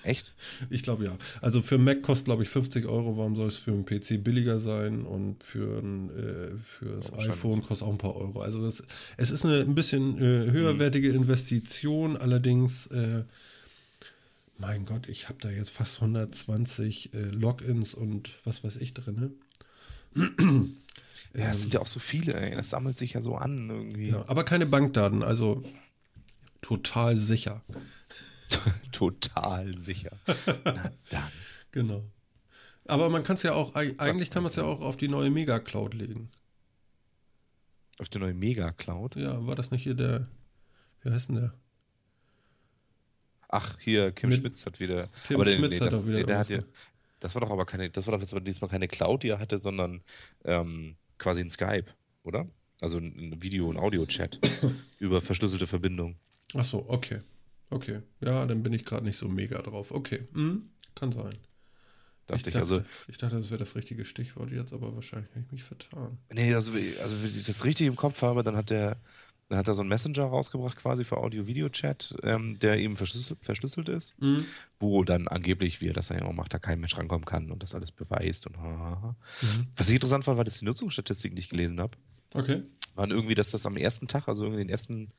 Echt? 0.04 0.34
Ich 0.70 0.82
glaube 0.82 1.04
ja. 1.04 1.16
Also 1.42 1.60
für 1.60 1.76
Mac 1.76 2.02
kostet, 2.02 2.26
glaube 2.26 2.42
ich, 2.42 2.48
50 2.48 2.86
Euro. 2.86 3.16
Warum 3.16 3.36
soll 3.36 3.48
es 3.48 3.56
für 3.58 3.72
einen 3.72 3.84
PC 3.84 4.22
billiger 4.22 4.58
sein? 4.60 5.04
Und 5.04 5.42
für 5.42 5.78
ein 5.80 6.10
äh, 6.10 6.56
fürs 6.58 7.06
Ja, 7.06 7.12
wahrscheinlich. 7.12 7.36
iPhone 7.36 7.62
kostet 7.62 7.86
auch 7.88 7.92
ein 7.92 7.98
paar 7.98 8.16
Euro. 8.16 8.40
Also 8.40 8.62
das, 8.64 8.82
es 9.16 9.30
ist 9.30 9.44
eine 9.44 9.60
ein 9.60 9.74
bisschen 9.74 10.16
äh, 10.18 10.50
höherwertige 10.50 11.10
Investition. 11.10 12.16
Allerdings, 12.16 12.86
äh, 12.86 13.24
mein 14.58 14.84
Gott, 14.84 15.08
ich 15.08 15.28
habe 15.28 15.38
da 15.40 15.50
jetzt 15.50 15.70
fast 15.70 15.96
120 15.96 17.14
äh, 17.14 17.18
Logins 17.30 17.94
und 17.94 18.30
was 18.44 18.64
weiß 18.64 18.76
ich 18.76 18.92
drin. 18.94 19.38
Ja, 21.34 21.50
es 21.50 21.62
sind 21.62 21.74
ja 21.74 21.80
auch 21.80 21.86
so 21.86 22.00
viele, 22.00 22.34
ey. 22.34 22.54
Das 22.56 22.70
sammelt 22.70 22.96
sich 22.96 23.12
ja 23.12 23.20
so 23.20 23.36
an 23.36 23.70
irgendwie. 23.70 24.08
Ja, 24.10 24.24
aber 24.28 24.44
keine 24.44 24.66
Bankdaten. 24.66 25.22
Also 25.22 25.62
total 26.62 27.16
sicher. 27.16 27.62
Total 28.92 29.76
sicher. 29.76 30.18
Na 30.64 30.90
dann. 31.10 31.22
Genau. 31.70 32.02
Aber 32.86 33.10
man 33.10 33.22
kann 33.22 33.36
es 33.36 33.42
ja 33.42 33.52
auch, 33.52 33.74
eig- 33.74 33.98
eigentlich 34.00 34.30
kann 34.30 34.42
man 34.42 34.48
es 34.50 34.56
ja 34.56 34.64
auch 34.64 34.80
auf 34.80 34.96
die 34.96 35.08
neue 35.08 35.30
Mega 35.30 35.58
Cloud 35.60 35.92
legen. 35.92 36.30
Auf 37.98 38.08
die 38.08 38.18
neue 38.18 38.32
Mega-Cloud. 38.32 39.16
Ja, 39.16 39.46
war 39.46 39.54
das 39.54 39.70
nicht 39.70 39.82
hier 39.82 39.94
der, 39.94 40.28
wie 41.02 41.10
heißt 41.10 41.28
denn 41.28 41.36
der? 41.36 41.54
Ach, 43.48 43.78
hier, 43.80 44.12
Kim 44.12 44.28
Mit- 44.28 44.38
Schmitz 44.38 44.66
hat 44.66 44.78
wieder. 44.78 45.08
Kim 45.26 45.40
aber 45.40 45.50
Schmitz 45.50 45.78
nee, 45.78 45.80
hat 45.80 45.92
das, 45.92 46.02
auch 46.02 46.06
wieder 46.06 46.18
nee, 46.18 46.24
der 46.24 46.38
hat 46.38 46.50
irgendwas 46.50 46.72
Das 47.20 47.34
war 47.34 47.40
doch 47.40 47.50
aber 47.50 47.64
keine, 47.64 47.90
das 47.90 48.06
war 48.06 48.12
doch 48.12 48.20
jetzt 48.20 48.32
aber 48.32 48.42
diesmal 48.42 48.70
keine 48.70 48.88
Cloud, 48.88 49.22
die 49.22 49.28
er 49.28 49.38
hatte, 49.38 49.58
sondern 49.58 50.02
ähm, 50.44 50.96
quasi 51.16 51.40
ein 51.40 51.50
Skype, 51.50 51.86
oder? 52.22 52.46
Also 52.80 52.98
ein 52.98 53.42
Video- 53.42 53.68
und 53.68 53.76
Audio-Chat 53.78 54.38
über 54.98 55.20
verschlüsselte 55.20 55.66
Verbindung. 55.66 56.16
Ach 56.54 56.64
so, 56.64 56.84
okay. 56.88 57.18
Okay. 57.70 58.00
Ja, 58.20 58.46
dann 58.46 58.62
bin 58.62 58.72
ich 58.72 58.84
gerade 58.84 59.04
nicht 59.04 59.16
so 59.16 59.28
mega 59.28 59.60
drauf. 59.60 59.90
Okay. 59.90 60.26
Mhm. 60.32 60.70
Kann 60.94 61.12
sein. 61.12 61.36
Dachte 62.26 62.50
ich, 62.50 62.54
dachte, 62.54 62.58
also. 62.58 62.82
ich 63.08 63.16
dachte, 63.16 63.36
das 63.36 63.50
wäre 63.50 63.58
das 63.58 63.74
richtige 63.74 64.04
Stichwort 64.04 64.50
jetzt, 64.50 64.74
aber 64.74 64.94
wahrscheinlich 64.94 65.30
habe 65.30 65.40
ich 65.46 65.52
mich 65.52 65.64
vertan. 65.64 66.18
Nee, 66.30 66.54
also, 66.54 66.72
also 66.72 67.22
wenn 67.22 67.30
ich 67.30 67.44
das 67.44 67.64
richtig 67.64 67.86
im 67.86 67.96
Kopf 67.96 68.20
habe, 68.20 68.42
dann 68.42 68.54
hat 68.54 68.68
der, 68.68 68.98
dann 69.48 69.58
hat 69.58 69.68
er 69.68 69.74
so 69.74 69.80
einen 69.80 69.88
Messenger 69.88 70.24
rausgebracht, 70.24 70.76
quasi 70.76 71.04
für 71.04 71.16
Audio-Video-Chat, 71.18 72.18
ähm, 72.22 72.58
der 72.58 72.78
eben 72.78 72.96
verschlüsselt, 72.96 73.38
verschlüsselt 73.42 73.88
ist, 73.88 74.14
Mhm. 74.20 74.44
wo 74.78 75.04
dann 75.04 75.26
angeblich, 75.26 75.80
wie 75.80 75.88
er 75.88 75.94
das 75.94 76.10
ja 76.10 76.16
immer 76.16 76.32
macht, 76.34 76.52
da 76.52 76.58
kein 76.58 76.80
Mensch 76.80 76.96
rankommen 76.98 77.24
kann 77.24 77.50
und 77.50 77.62
das 77.62 77.74
alles 77.74 77.90
beweist 77.90 78.46
und 78.46 78.58
ha, 78.58 78.62
ha, 78.62 79.00
ha. 79.02 79.16
Mhm. 79.40 79.68
Was 79.76 79.88
ich 79.88 79.94
interessant 79.94 80.24
fand, 80.24 80.36
war, 80.36 80.44
dass 80.44 80.58
die 80.58 80.66
Nutzungsstatistiken, 80.66 81.38
ich 81.38 81.48
gelesen 81.48 81.80
habe, 81.80 81.96
Okay. 82.34 82.62
waren 82.94 83.10
irgendwie, 83.10 83.34
dass 83.34 83.50
das 83.52 83.64
am 83.64 83.78
ersten 83.78 84.06
Tag, 84.06 84.28
also 84.28 84.44
irgendwie 84.44 84.60
in 84.60 84.68
den 84.68 84.72
ersten 84.72 85.12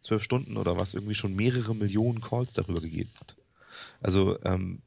zwölf 0.00 0.22
Stunden 0.22 0.56
oder 0.56 0.78
was, 0.78 0.94
irgendwie 0.94 1.14
schon 1.14 1.34
mehrere 1.34 1.74
Millionen 1.74 2.22
Calls 2.22 2.54
darüber 2.54 2.80
gegeben 2.80 3.10
hat. 3.20 3.36
Also, 4.00 4.42
ähm, 4.44 4.80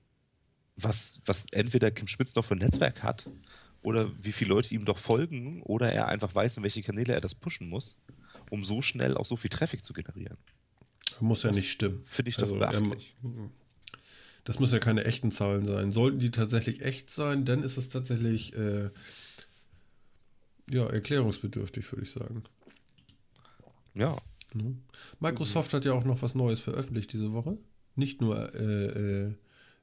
was, 0.77 1.19
was 1.25 1.45
entweder 1.51 1.91
Kim 1.91 2.07
Spitz 2.07 2.33
noch 2.35 2.45
für 2.45 2.55
ein 2.55 2.59
Netzwerk 2.59 3.03
hat 3.03 3.29
oder 3.81 4.09
wie 4.23 4.31
viele 4.31 4.49
Leute 4.49 4.73
ihm 4.73 4.85
doch 4.85 4.97
folgen 4.97 5.61
oder 5.63 5.91
er 5.91 6.07
einfach 6.07 6.33
weiß, 6.33 6.57
in 6.57 6.63
welche 6.63 6.81
Kanäle 6.81 7.13
er 7.13 7.21
das 7.21 7.35
pushen 7.35 7.69
muss, 7.69 7.99
um 8.49 8.63
so 8.65 8.81
schnell 8.81 9.15
auch 9.17 9.25
so 9.25 9.35
viel 9.35 9.49
Traffic 9.49 9.83
zu 9.85 9.93
generieren. 9.93 10.37
Muss 11.19 11.43
ja 11.43 11.49
Das 11.49 11.57
nicht 11.57 11.71
stimmen. 11.71 12.01
Finde 12.05 12.29
ich 12.29 12.35
doch 12.35 12.43
Also, 12.43 12.57
beachtlich. 12.59 13.15
ähm, 13.23 13.51
das 14.45 14.59
müssen 14.59 14.73
ja 14.73 14.79
keine 14.79 15.03
echten 15.05 15.31
Zahlen 15.31 15.65
sein. 15.65 15.91
Sollten 15.91 16.19
die 16.19 16.31
tatsächlich 16.31 16.81
echt 16.81 17.09
sein, 17.09 17.45
dann 17.45 17.61
ist 17.61 17.77
es 17.77 17.89
tatsächlich 17.89 18.55
äh, 18.55 18.89
ja, 20.69 20.85
erklärungsbedürftig, 20.87 21.91
würde 21.91 22.03
ich 22.03 22.11
sagen. 22.11 22.43
ja, 23.93 24.17
Ne? 24.53 24.75
Microsoft 25.19 25.75
hat 25.75 25.85
ja 25.85 25.93
auch 25.93 26.05
noch 26.05 26.23
was 26.23 26.33
Neues 26.33 26.59
veröffentlicht 26.59 27.13
diese 27.13 27.33
Woche. 27.33 27.55
Nicht 27.95 28.19
nur 28.19 28.51
äh, 28.55 29.27
äh, 29.27 29.35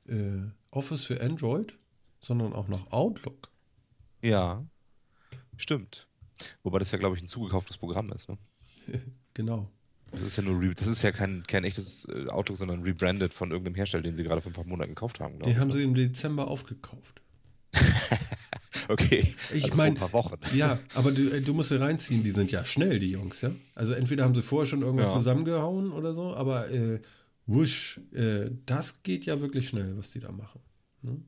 äh, 0.09 0.43
Office 0.73 1.05
für 1.05 1.21
Android, 1.21 1.79
sondern 2.21 2.53
auch 2.53 2.67
noch 2.67 2.91
Outlook. 2.91 3.49
ja, 4.23 4.59
stimmt. 5.57 6.09
Wobei 6.65 6.81
das 6.81 6.91
ja, 6.91 6.99
glaube 6.99 7.15
ich, 7.17 7.23
ein 7.23 7.29
zugekauftes 7.29 7.79
Programm 7.79 8.11
ist. 8.11 8.29
Ne? 8.29 8.37
Genau. 9.35 9.71
Das 10.13 10.23
ist 10.23 10.37
ja 10.37 10.43
nur, 10.45 10.59
re 10.59 10.75
das 10.75 10.89
ist 10.89 11.03
ja 11.03 11.13
kein, 11.13 11.43
kein 11.47 11.65
echtes 11.65 12.07
äh, 12.09 12.27
Outlook, 12.29 12.57
sondern 12.57 12.83
rebranded 12.83 13.35
von 13.35 13.51
irgendeinem 13.51 13.75
Hersteller, 13.75 14.03
den 14.03 14.17
sie 14.17 14.23
gerade 14.25 14.41
vor 14.41 14.51
ein 14.51 14.55
paar 14.55 14.65
Monaten 14.65 14.91
gekauft 14.95 15.21
haben. 15.21 15.39
Die 15.41 15.51
ich, 15.51 15.57
haben 15.59 15.69
ne? 15.69 15.75
sie 15.75 15.83
im 15.83 15.95
Dezember 15.95 16.49
aufgekauft. 16.49 17.21
Okay. 18.89 19.35
Ich 19.53 19.65
also 19.65 19.77
mein- 19.77 19.97
vor 19.97 20.07
ein 20.07 20.13
paar 20.13 20.25
Wochen. 20.25 20.37
Ja, 20.55 20.79
aber 20.95 21.11
du, 21.11 21.29
äh, 21.31 21.41
du 21.41 21.55
musst 21.55 21.71
sie 21.71 21.81
reinziehen, 21.81 22.23
die 22.23 22.31
sind 22.31 22.53
ja 22.53 22.65
schnell, 22.65 22.99
die 22.99 23.11
Jungs, 23.11 23.41
ja. 23.41 23.51
Also 23.75 23.95
entweder 23.95 24.25
haben 24.25 24.35
sie 24.35 24.43
vorher 24.43 24.67
schon 24.67 24.83
irgendwas 24.83 25.09
Ja. 25.09 25.13
zusammengehauen 25.15 25.91
oder 25.93 26.15
so, 26.15 26.35
aber 26.35 26.71
äh, 26.71 27.01
wusch, 27.47 28.01
äh, 28.13 28.51
das 28.65 29.03
geht 29.03 29.25
ja 29.25 29.41
wirklich 29.41 29.69
schnell, 29.69 29.97
was 29.97 30.11
die 30.11 30.21
da 30.21 30.31
machen. 30.31 30.61
Ne? 31.03 31.21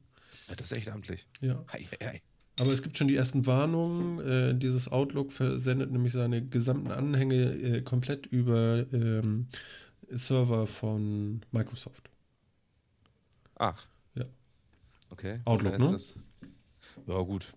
Ja, 0.49 0.55
das 0.55 0.71
ist 0.71 0.79
echt 0.79 0.89
amtlich. 0.89 1.27
Ja. 1.41 1.65
Hei, 1.73 1.89
hei, 2.01 2.07
hei. 2.07 2.23
Aber 2.59 2.73
es 2.73 2.83
gibt 2.83 2.99
schon 2.99 3.09
die 3.09 3.17
ersten 3.17 3.47
Warnungen. 3.47 4.19
Äh, 4.21 4.55
dieses 4.55 4.91
Outlook 4.91 5.33
versendet 5.33 5.93
nämlich 5.93 6.13
seine 6.13 6.45
gesamten 6.45 6.91
Anhänge 6.91 7.53
äh, 7.55 7.83
komplett 7.83 8.27
über 8.27 8.85
ähm, 8.93 9.49
Server 10.09 10.67
von 10.67 11.43
Microsoft. 11.53 12.11
Ach. 13.57 13.87
Ja. 14.15 14.25
Okay. 15.11 15.41
Outlook, 15.45 15.79
das 15.79 15.93
heißt, 15.93 16.17
ne? 16.17 16.23
Das, 16.47 17.07
ja, 17.07 17.21
gut. 17.23 17.55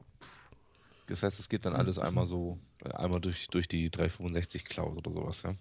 Das 1.08 1.24
heißt, 1.24 1.40
es 1.40 1.50
geht 1.50 1.66
dann 1.66 1.74
alles 1.74 1.98
einmal 1.98 2.26
so, 2.26 2.60
äh, 2.84 2.90
einmal 2.92 3.20
durch, 3.20 3.48
durch 3.48 3.68
die 3.68 3.90
365 3.90 4.66
Cloud 4.66 4.98
oder 4.98 5.12
sowas, 5.12 5.44
ja. 5.44 5.56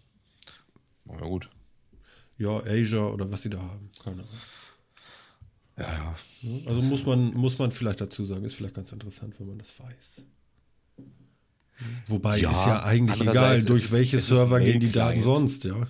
Na 1.05 1.15
ja, 1.15 1.21
gut. 1.27 1.51
Ja, 2.39 2.59
Azure 2.59 3.13
oder 3.13 3.31
was 3.31 3.43
sie 3.43 3.51
da 3.51 3.59
haben. 3.59 3.91
Keine 4.03 4.23
Ahnung. 4.23 4.29
Ja, 5.81 5.93
ja. 5.93 6.15
Ne? 6.43 6.63
Also 6.67 6.83
muss 6.83 7.05
man, 7.07 7.31
muss 7.33 7.59
man 7.59 7.71
vielleicht 7.73 8.01
dazu 8.01 8.25
sagen, 8.25 8.45
ist 8.45 8.55
vielleicht 8.55 8.75
ganz 8.75 8.93
interessant, 8.93 9.35
wenn 9.39 9.47
man 9.49 9.59
das 9.59 9.73
weiß. 9.79 10.23
Wobei 12.07 12.39
Ja, 12.39 12.51
ist 12.51 12.67
ja 12.67 12.83
eigentlich 12.85 13.21
egal, 13.23 13.63
durch 13.65 13.85
ist 13.85 13.93
welche 13.93 14.19
Server 14.19 14.61
gehen 14.61 14.81
die 14.81 14.93
Daten 14.93 15.23
sonst, 15.23 15.65
ja. 15.65 15.87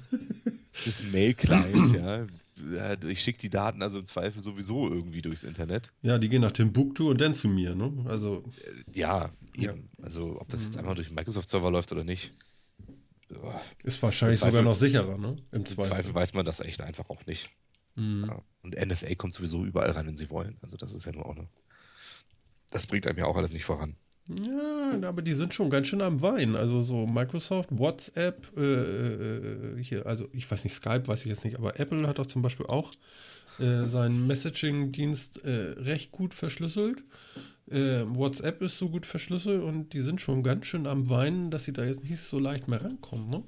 Es 0.73 0.87
ist 0.87 1.01
ein 1.03 1.11
Mail-Client, 1.11 1.95
ja. 1.97 2.27
Ja, 2.75 2.95
Ich 3.09 3.23
schicke 3.23 3.39
die 3.41 3.51
Daten 3.51 3.83
also 3.83 3.99
im 3.99 4.07
Zweifel 4.07 4.43
sowieso 4.43 4.89
irgendwie 4.89 5.23
durchs 5.23 5.45
Internet. 5.45 5.93
Ja, 6.03 6.19
die 6.19 6.29
gehen 6.29 6.43
nach 6.43 6.53
Timbuktu 6.53 7.09
und 7.11 7.21
dann 7.21 7.35
zu 7.35 7.49
mir, 7.49 7.75
ne? 7.75 7.91
Also, 8.07 8.45
Ja, 8.95 9.31
Ja. 9.57 9.73
eben. 9.73 9.89
Also, 10.03 10.39
ob 10.41 10.49
das 10.51 10.63
jetzt 10.65 10.77
einfach 10.77 10.95
durch 10.95 11.09
den 11.09 11.15
Microsoft-Server 11.17 11.71
läuft 11.71 11.91
oder 11.91 12.05
nicht. 12.05 12.33
ja, 13.31 13.61
ist 13.83 14.01
wahrscheinlich 14.03 14.37
Im 14.39 14.41
Zweifel- 14.43 14.53
sogar 14.59 14.63
noch 14.63 14.79
sicherer, 14.79 15.19
ne? 15.19 15.37
Im 15.53 15.61
Im 15.61 15.67
Zweifel. 15.67 15.91
Zweifel 15.91 16.15
weiß 16.15 16.35
man 16.35 16.45
das 16.45 16.61
echt 16.61 16.83
einfach 16.83 17.09
auch 17.11 17.25
nicht. 17.27 17.49
Mhm. 17.97 18.27
Ja. 18.29 18.43
Und 18.63 18.77
NSA 18.77 19.15
kommt 19.15 19.35
sowieso 19.35 19.65
überall 19.65 19.91
rein, 19.91 20.07
wenn 20.07 20.17
sie 20.17 20.31
wollen. 20.31 20.59
Also 20.63 20.77
das 20.77 20.93
ist 20.93 21.07
ja 21.07 21.13
nur 21.13 21.27
auch 21.27 21.37
eine. 21.37 21.49
Das 22.71 22.87
bringt 22.87 23.07
einem 23.07 23.19
ja 23.19 23.25
auch 23.25 23.37
alles 23.37 23.53
nicht 23.53 23.65
voran. 23.65 23.97
Ja, 24.29 25.09
aber 25.09 25.23
die 25.23 25.33
sind 25.33 25.55
schon 25.55 25.71
ganz 25.71 25.89
schön 25.89 26.03
am 26.03 26.23
Wein. 26.23 26.55
Also 26.55 26.83
so 26.83 27.07
Microsoft, 27.07 27.71
WhatsApp, 27.73 28.47
äh, 28.57 28.63
äh, 28.63 29.83
hier, 29.83 30.07
also 30.07 30.29
ich 30.33 30.49
weiß 30.49 30.63
nicht, 30.65 30.75
Skype 30.75 31.09
weiß 31.09 31.21
ich 31.25 31.31
jetzt 31.31 31.45
nicht, 31.45 31.59
aber 31.59 31.81
Apple 31.81 32.07
hat 32.07 32.19
doch 32.19 32.27
zum 32.27 32.43
Beispiel 32.43 32.67
auch 32.67 32.93
äh, 33.59 33.87
seinen 33.87 34.27
Messaging-Dienst 34.27 35.45
äh, 35.45 35.75
recht 35.79 36.13
gut 36.13 36.35
verschlüsselt. 36.35 37.03
Äh, 37.69 38.05
WhatsApp 38.07 38.63
ist 38.63 38.79
so 38.79 38.89
gut 38.89 39.07
verschlüsselt 39.07 39.63
und 39.63 39.93
die 39.95 40.01
sind 40.01 40.21
schon 40.21 40.43
ganz 40.43 40.67
schön 40.67 40.87
am 40.87 41.09
Weinen, 41.11 41.51
dass 41.51 41.65
sie 41.65 41.73
da 41.73 41.85
jetzt 41.85 42.05
nicht 42.05 42.21
so 42.21 42.39
leicht 42.39 42.69
mehr 42.69 42.83
rankommen, 42.85 43.31
ne? 43.31 43.43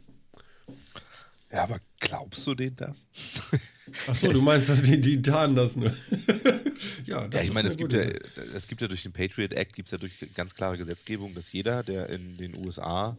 Ja, 1.53 1.65
aber 1.65 1.81
glaubst 2.01 2.47
du 2.47 2.55
denen 2.55 2.77
das? 2.77 3.09
Achso, 4.07 4.29
du 4.29 4.41
meinst, 4.41 4.71
dass 4.71 4.83
die, 4.83 4.99
die 5.01 5.21
tarnen 5.21 5.55
das 5.55 5.77
nur. 5.77 5.91
ja, 7.05 7.29
das 7.29 7.43
ja, 7.43 7.49
ich 7.49 7.53
meine, 7.53 7.61
eine 7.61 7.69
es 7.69 7.77
gibt 7.77 7.93
ja, 7.93 8.05
es 8.55 8.67
gibt 8.67 8.81
ja 8.81 8.89
durch 8.89 9.03
den 9.03 9.13
Patriot 9.13 9.53
Act, 9.53 9.75
gibt 9.75 9.89
es 9.89 9.93
ja 9.93 9.99
durch 9.99 10.15
ganz 10.35 10.55
klare 10.55 10.79
Gesetzgebung, 10.79 11.35
dass 11.35 11.53
jeder, 11.53 11.83
der 11.83 12.09
in 12.09 12.39
den 12.39 12.57
USA 12.57 13.19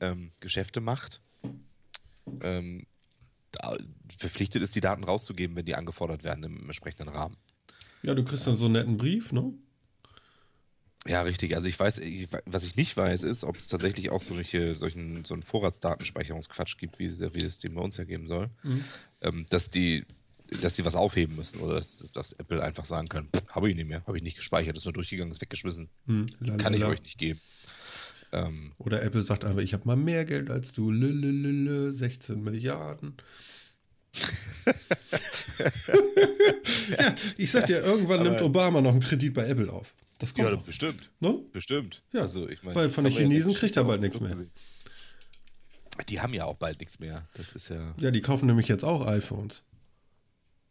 ähm, 0.00 0.30
Geschäfte 0.40 0.80
macht, 0.80 1.20
ähm, 2.40 2.86
verpflichtet 4.18 4.62
ist, 4.62 4.74
die 4.74 4.80
Daten 4.80 5.04
rauszugeben, 5.04 5.54
wenn 5.54 5.66
die 5.66 5.74
angefordert 5.74 6.24
werden 6.24 6.44
im 6.44 6.64
entsprechenden 6.64 7.10
Rahmen. 7.10 7.36
Ja, 8.02 8.14
du 8.14 8.24
kriegst 8.24 8.46
dann 8.46 8.56
so 8.56 8.64
einen 8.64 8.74
netten 8.74 8.96
Brief, 8.96 9.32
ne? 9.32 9.52
Ja, 11.06 11.20
richtig. 11.22 11.54
Also 11.54 11.68
ich 11.68 11.78
weiß, 11.78 11.98
ich, 11.98 12.28
was 12.46 12.64
ich 12.64 12.76
nicht 12.76 12.96
weiß, 12.96 13.24
ist, 13.24 13.44
ob 13.44 13.56
es 13.58 13.68
tatsächlich 13.68 14.08
auch 14.10 14.20
solche, 14.20 14.74
solchen, 14.74 15.22
so 15.24 15.34
einen 15.34 15.42
Vorratsdatenspeicherungsquatsch 15.42 16.78
gibt, 16.78 16.98
wie 16.98 17.04
es, 17.04 17.20
wie 17.20 17.44
es 17.44 17.58
den 17.58 17.74
bei 17.74 17.82
uns 17.82 17.98
ja 17.98 18.04
geben 18.04 18.26
soll, 18.26 18.48
Mhm. 18.62 18.84
ähm, 19.20 19.46
dass 19.50 19.68
die 19.68 20.04
dass 20.60 20.74
die 20.74 20.84
was 20.84 20.94
aufheben 20.94 21.36
müssen 21.36 21.58
oder 21.60 21.76
dass, 21.76 21.98
dass 22.12 22.32
Apple 22.34 22.62
einfach 22.62 22.84
sagen 22.84 23.08
kann, 23.08 23.28
habe 23.50 23.70
ich 23.70 23.76
nicht 23.76 23.88
mehr, 23.88 24.04
habe 24.06 24.18
ich 24.18 24.22
nicht 24.22 24.36
gespeichert, 24.36 24.76
ist 24.76 24.84
nur 24.84 24.92
durchgegangen, 24.92 25.32
ist 25.32 25.40
weggeschmissen, 25.40 25.88
Hm, 26.06 26.26
kann 26.58 26.74
ich 26.74 26.84
euch 26.84 27.02
nicht 27.02 27.16
geben. 27.18 27.40
Ähm, 28.30 28.72
Oder 28.78 29.02
Apple 29.02 29.22
sagt 29.22 29.44
einfach, 29.44 29.62
ich 29.62 29.72
habe 29.72 29.84
mal 29.86 29.96
mehr 29.96 30.24
Geld 30.26 30.50
als 30.50 30.72
du. 30.74 30.90
Lülülülü, 30.90 31.92
16 31.92 32.42
Milliarden. 32.44 33.14
ja, 36.98 37.14
ich 37.36 37.50
sag 37.50 37.66
dir, 37.66 37.82
irgendwann 37.82 38.22
nimmt 38.22 38.36
Aber- 38.36 38.46
Obama 38.46 38.80
noch 38.80 38.92
einen 38.92 39.00
Kredit 39.00 39.34
bei 39.34 39.46
Apple 39.46 39.72
auf. 39.72 39.94
Das 40.24 40.34
kommt 40.34 40.48
ja, 40.48 40.54
noch. 40.56 40.62
bestimmt. 40.64 41.10
Ne? 41.20 41.38
Bestimmt. 41.52 42.02
Ja, 42.12 42.22
also, 42.22 42.48
ich 42.48 42.62
meine, 42.62 42.74
weil 42.76 42.88
von 42.88 43.04
den 43.04 43.12
ja 43.12 43.20
Chinesen 43.20 43.48
nicht- 43.50 43.60
kriegt 43.60 43.76
er 43.76 43.84
bald 43.84 44.00
nichts 44.00 44.20
mehr. 44.20 44.36
Die 46.08 46.20
haben 46.20 46.34
ja 46.34 46.44
auch 46.44 46.56
bald 46.56 46.80
nichts 46.80 46.98
mehr. 46.98 47.28
Das 47.34 47.52
ist 47.52 47.68
ja, 47.68 47.94
Ja, 48.00 48.10
die 48.10 48.20
kaufen 48.20 48.46
nämlich 48.46 48.66
jetzt 48.68 48.84
auch 48.84 49.06
iPhones. 49.06 49.62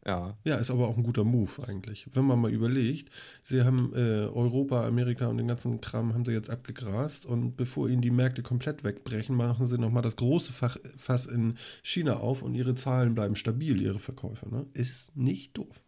ja. 0.05 0.37
Ja, 0.43 0.55
ist 0.57 0.69
aber 0.69 0.89
auch 0.89 0.97
ein 0.97 1.03
guter 1.03 1.23
Move 1.23 1.65
eigentlich. 1.65 2.05
Wenn 2.11 2.25
man 2.25 2.39
mal 2.41 2.51
überlegt, 2.51 3.09
sie 3.45 3.63
haben 3.63 3.93
äh, 3.95 4.25
Europa, 4.27 4.85
Amerika 4.85 5.27
und 5.27 5.37
den 5.37 5.47
ganzen 5.47 5.79
Kram 5.79 6.13
haben 6.13 6.25
sie 6.25 6.33
jetzt 6.33 6.49
abgegrast 6.49 7.25
und 7.25 7.55
bevor 7.55 7.87
ihnen 7.87 8.01
die 8.01 8.11
Märkte 8.11 8.41
komplett 8.43 8.83
wegbrechen, 8.83 9.33
machen 9.37 9.65
sie 9.65 9.77
nochmal 9.77 10.03
das 10.03 10.17
große 10.17 10.51
Fach, 10.51 10.75
Fass 10.97 11.25
in 11.25 11.55
China 11.83 12.17
auf 12.17 12.41
und 12.41 12.53
ihre 12.55 12.75
Zahlen 12.75 13.15
bleiben 13.15 13.37
stabil, 13.37 13.81
ihre 13.81 13.99
Verkäufe. 13.99 14.49
Ne? 14.49 14.65
Ist 14.73 15.15
nicht 15.15 15.57
doof. 15.57 15.81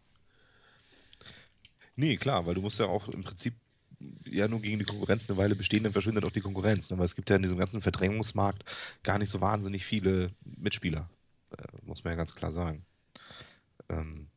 Nee, 1.96 2.16
klar, 2.16 2.46
weil 2.46 2.54
du 2.54 2.60
musst 2.60 2.78
ja 2.78 2.86
auch 2.86 3.08
im 3.08 3.24
Prinzip 3.24 3.54
ja 4.24 4.46
nur 4.46 4.60
gegen 4.60 4.78
die 4.78 4.84
Konkurrenz 4.84 5.28
eine 5.28 5.38
Weile 5.38 5.54
bestehen, 5.54 5.82
dann 5.84 5.92
verschwindet 5.92 6.24
auch 6.24 6.30
die 6.30 6.40
Konkurrenz. 6.42 6.90
Ne? 6.90 6.98
Weil 6.98 7.06
es 7.06 7.16
gibt 7.16 7.30
ja 7.30 7.36
in 7.36 7.42
diesem 7.42 7.58
ganzen 7.58 7.80
Verdrängungsmarkt 7.80 8.64
gar 9.02 9.18
nicht 9.18 9.30
so 9.30 9.40
wahnsinnig 9.40 9.84
viele 9.86 10.30
Mitspieler. 10.44 11.08
Äh, 11.56 11.62
muss 11.82 12.04
man 12.04 12.12
ja 12.12 12.16
ganz 12.16 12.34
klar 12.34 12.52
sagen. 12.52 12.84
Ähm, 13.88 14.28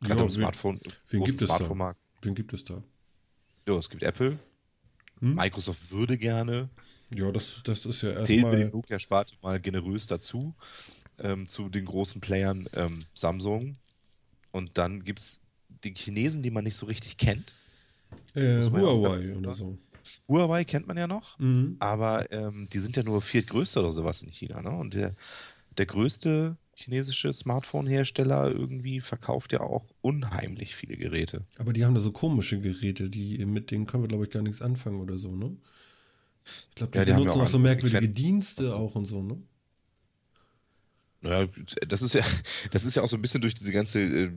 gerade 0.00 0.20
Ja, 0.20 0.24
im 0.24 0.30
Smartphone, 0.30 0.80
wen 1.08 1.24
gibt 1.24 1.34
es 1.34 1.40
da? 1.40 1.46
Smartphone-Markt. 1.46 2.00
Wen 2.22 2.34
gibt 2.34 2.52
es 2.52 2.64
da? 2.64 2.82
Ja, 3.66 3.74
es 3.76 3.90
gibt 3.90 4.02
Apple. 4.02 4.38
Hm? 5.20 5.34
Microsoft 5.34 5.90
würde 5.90 6.16
gerne, 6.16 6.68
Ja, 7.12 7.32
das, 7.32 7.62
das 7.64 7.84
ist 7.86 8.02
ja 8.02 8.20
zählt 8.20 8.44
mir 8.44 8.56
die 8.56 8.62
erstmal. 8.62 8.80
Nokia-Sparte 8.80 9.34
mal 9.42 9.58
generös 9.60 10.06
dazu, 10.06 10.54
ähm, 11.18 11.48
zu 11.48 11.68
den 11.68 11.84
großen 11.84 12.20
Playern 12.20 12.68
ähm, 12.74 13.00
Samsung. 13.14 13.76
Und 14.52 14.78
dann 14.78 15.02
gibt 15.04 15.18
es 15.20 15.40
die 15.84 15.94
Chinesen, 15.94 16.42
die 16.42 16.50
man 16.50 16.64
nicht 16.64 16.76
so 16.76 16.86
richtig 16.86 17.16
kennt. 17.16 17.52
Äh, 18.34 18.60
ja 18.60 18.70
Huawei 18.70 19.18
ganz- 19.18 19.36
oder 19.36 19.54
so. 19.54 19.78
Huawei 20.28 20.64
kennt 20.64 20.86
man 20.86 20.96
ja 20.96 21.06
noch. 21.06 21.38
Mhm. 21.38 21.76
Aber 21.78 22.30
ähm, 22.32 22.66
die 22.72 22.78
sind 22.78 22.96
ja 22.96 23.02
nur 23.02 23.20
viertgrößte 23.20 23.80
oder 23.80 23.92
sowas 23.92 24.22
in 24.22 24.30
China. 24.30 24.62
Ne? 24.62 24.70
Und 24.70 24.94
der, 24.94 25.14
der 25.76 25.86
größte 25.86 26.56
chinesische 26.74 27.32
Smartphone-Hersteller 27.32 28.50
irgendwie 28.50 29.00
verkauft 29.00 29.52
ja 29.52 29.60
auch 29.60 29.84
unheimlich 30.00 30.74
viele 30.74 30.96
Geräte. 30.96 31.44
Aber 31.58 31.72
die 31.74 31.84
haben 31.84 31.94
da 31.94 32.00
so 32.00 32.12
komische 32.12 32.58
Geräte, 32.60 33.10
die 33.10 33.44
mit 33.44 33.70
denen 33.70 33.86
können 33.86 34.02
wir, 34.04 34.08
glaube 34.08 34.24
ich, 34.24 34.30
gar 34.30 34.42
nichts 34.42 34.62
anfangen 34.62 35.00
oder 35.00 35.18
so, 35.18 35.36
ne? 35.36 35.56
Ich 36.44 36.74
glaube, 36.74 36.92
die, 36.92 36.98
Ja, 36.98 37.04
die 37.04 37.10
ja 37.12 37.18
benutzen 37.18 37.40
auch 37.40 37.44
auch 37.44 37.48
so 37.48 37.58
merkwürdige 37.58 38.00
Lizenzen 38.00 38.14
Dienste 38.24 38.66
und 38.68 38.72
so. 38.72 38.78
auch 38.78 38.94
und 38.94 39.04
so, 39.04 39.22
ne? 39.22 39.42
Naja, 41.22 41.48
das 41.86 42.00
ist 42.00 42.14
ja, 42.14 42.22
das 42.70 42.84
ist 42.84 42.94
ja 42.94 43.02
auch 43.02 43.08
so 43.08 43.16
ein 43.16 43.22
bisschen 43.22 43.42
durch 43.42 43.52
diese 43.52 43.72
ganze 43.72 44.00
äh, 44.00 44.30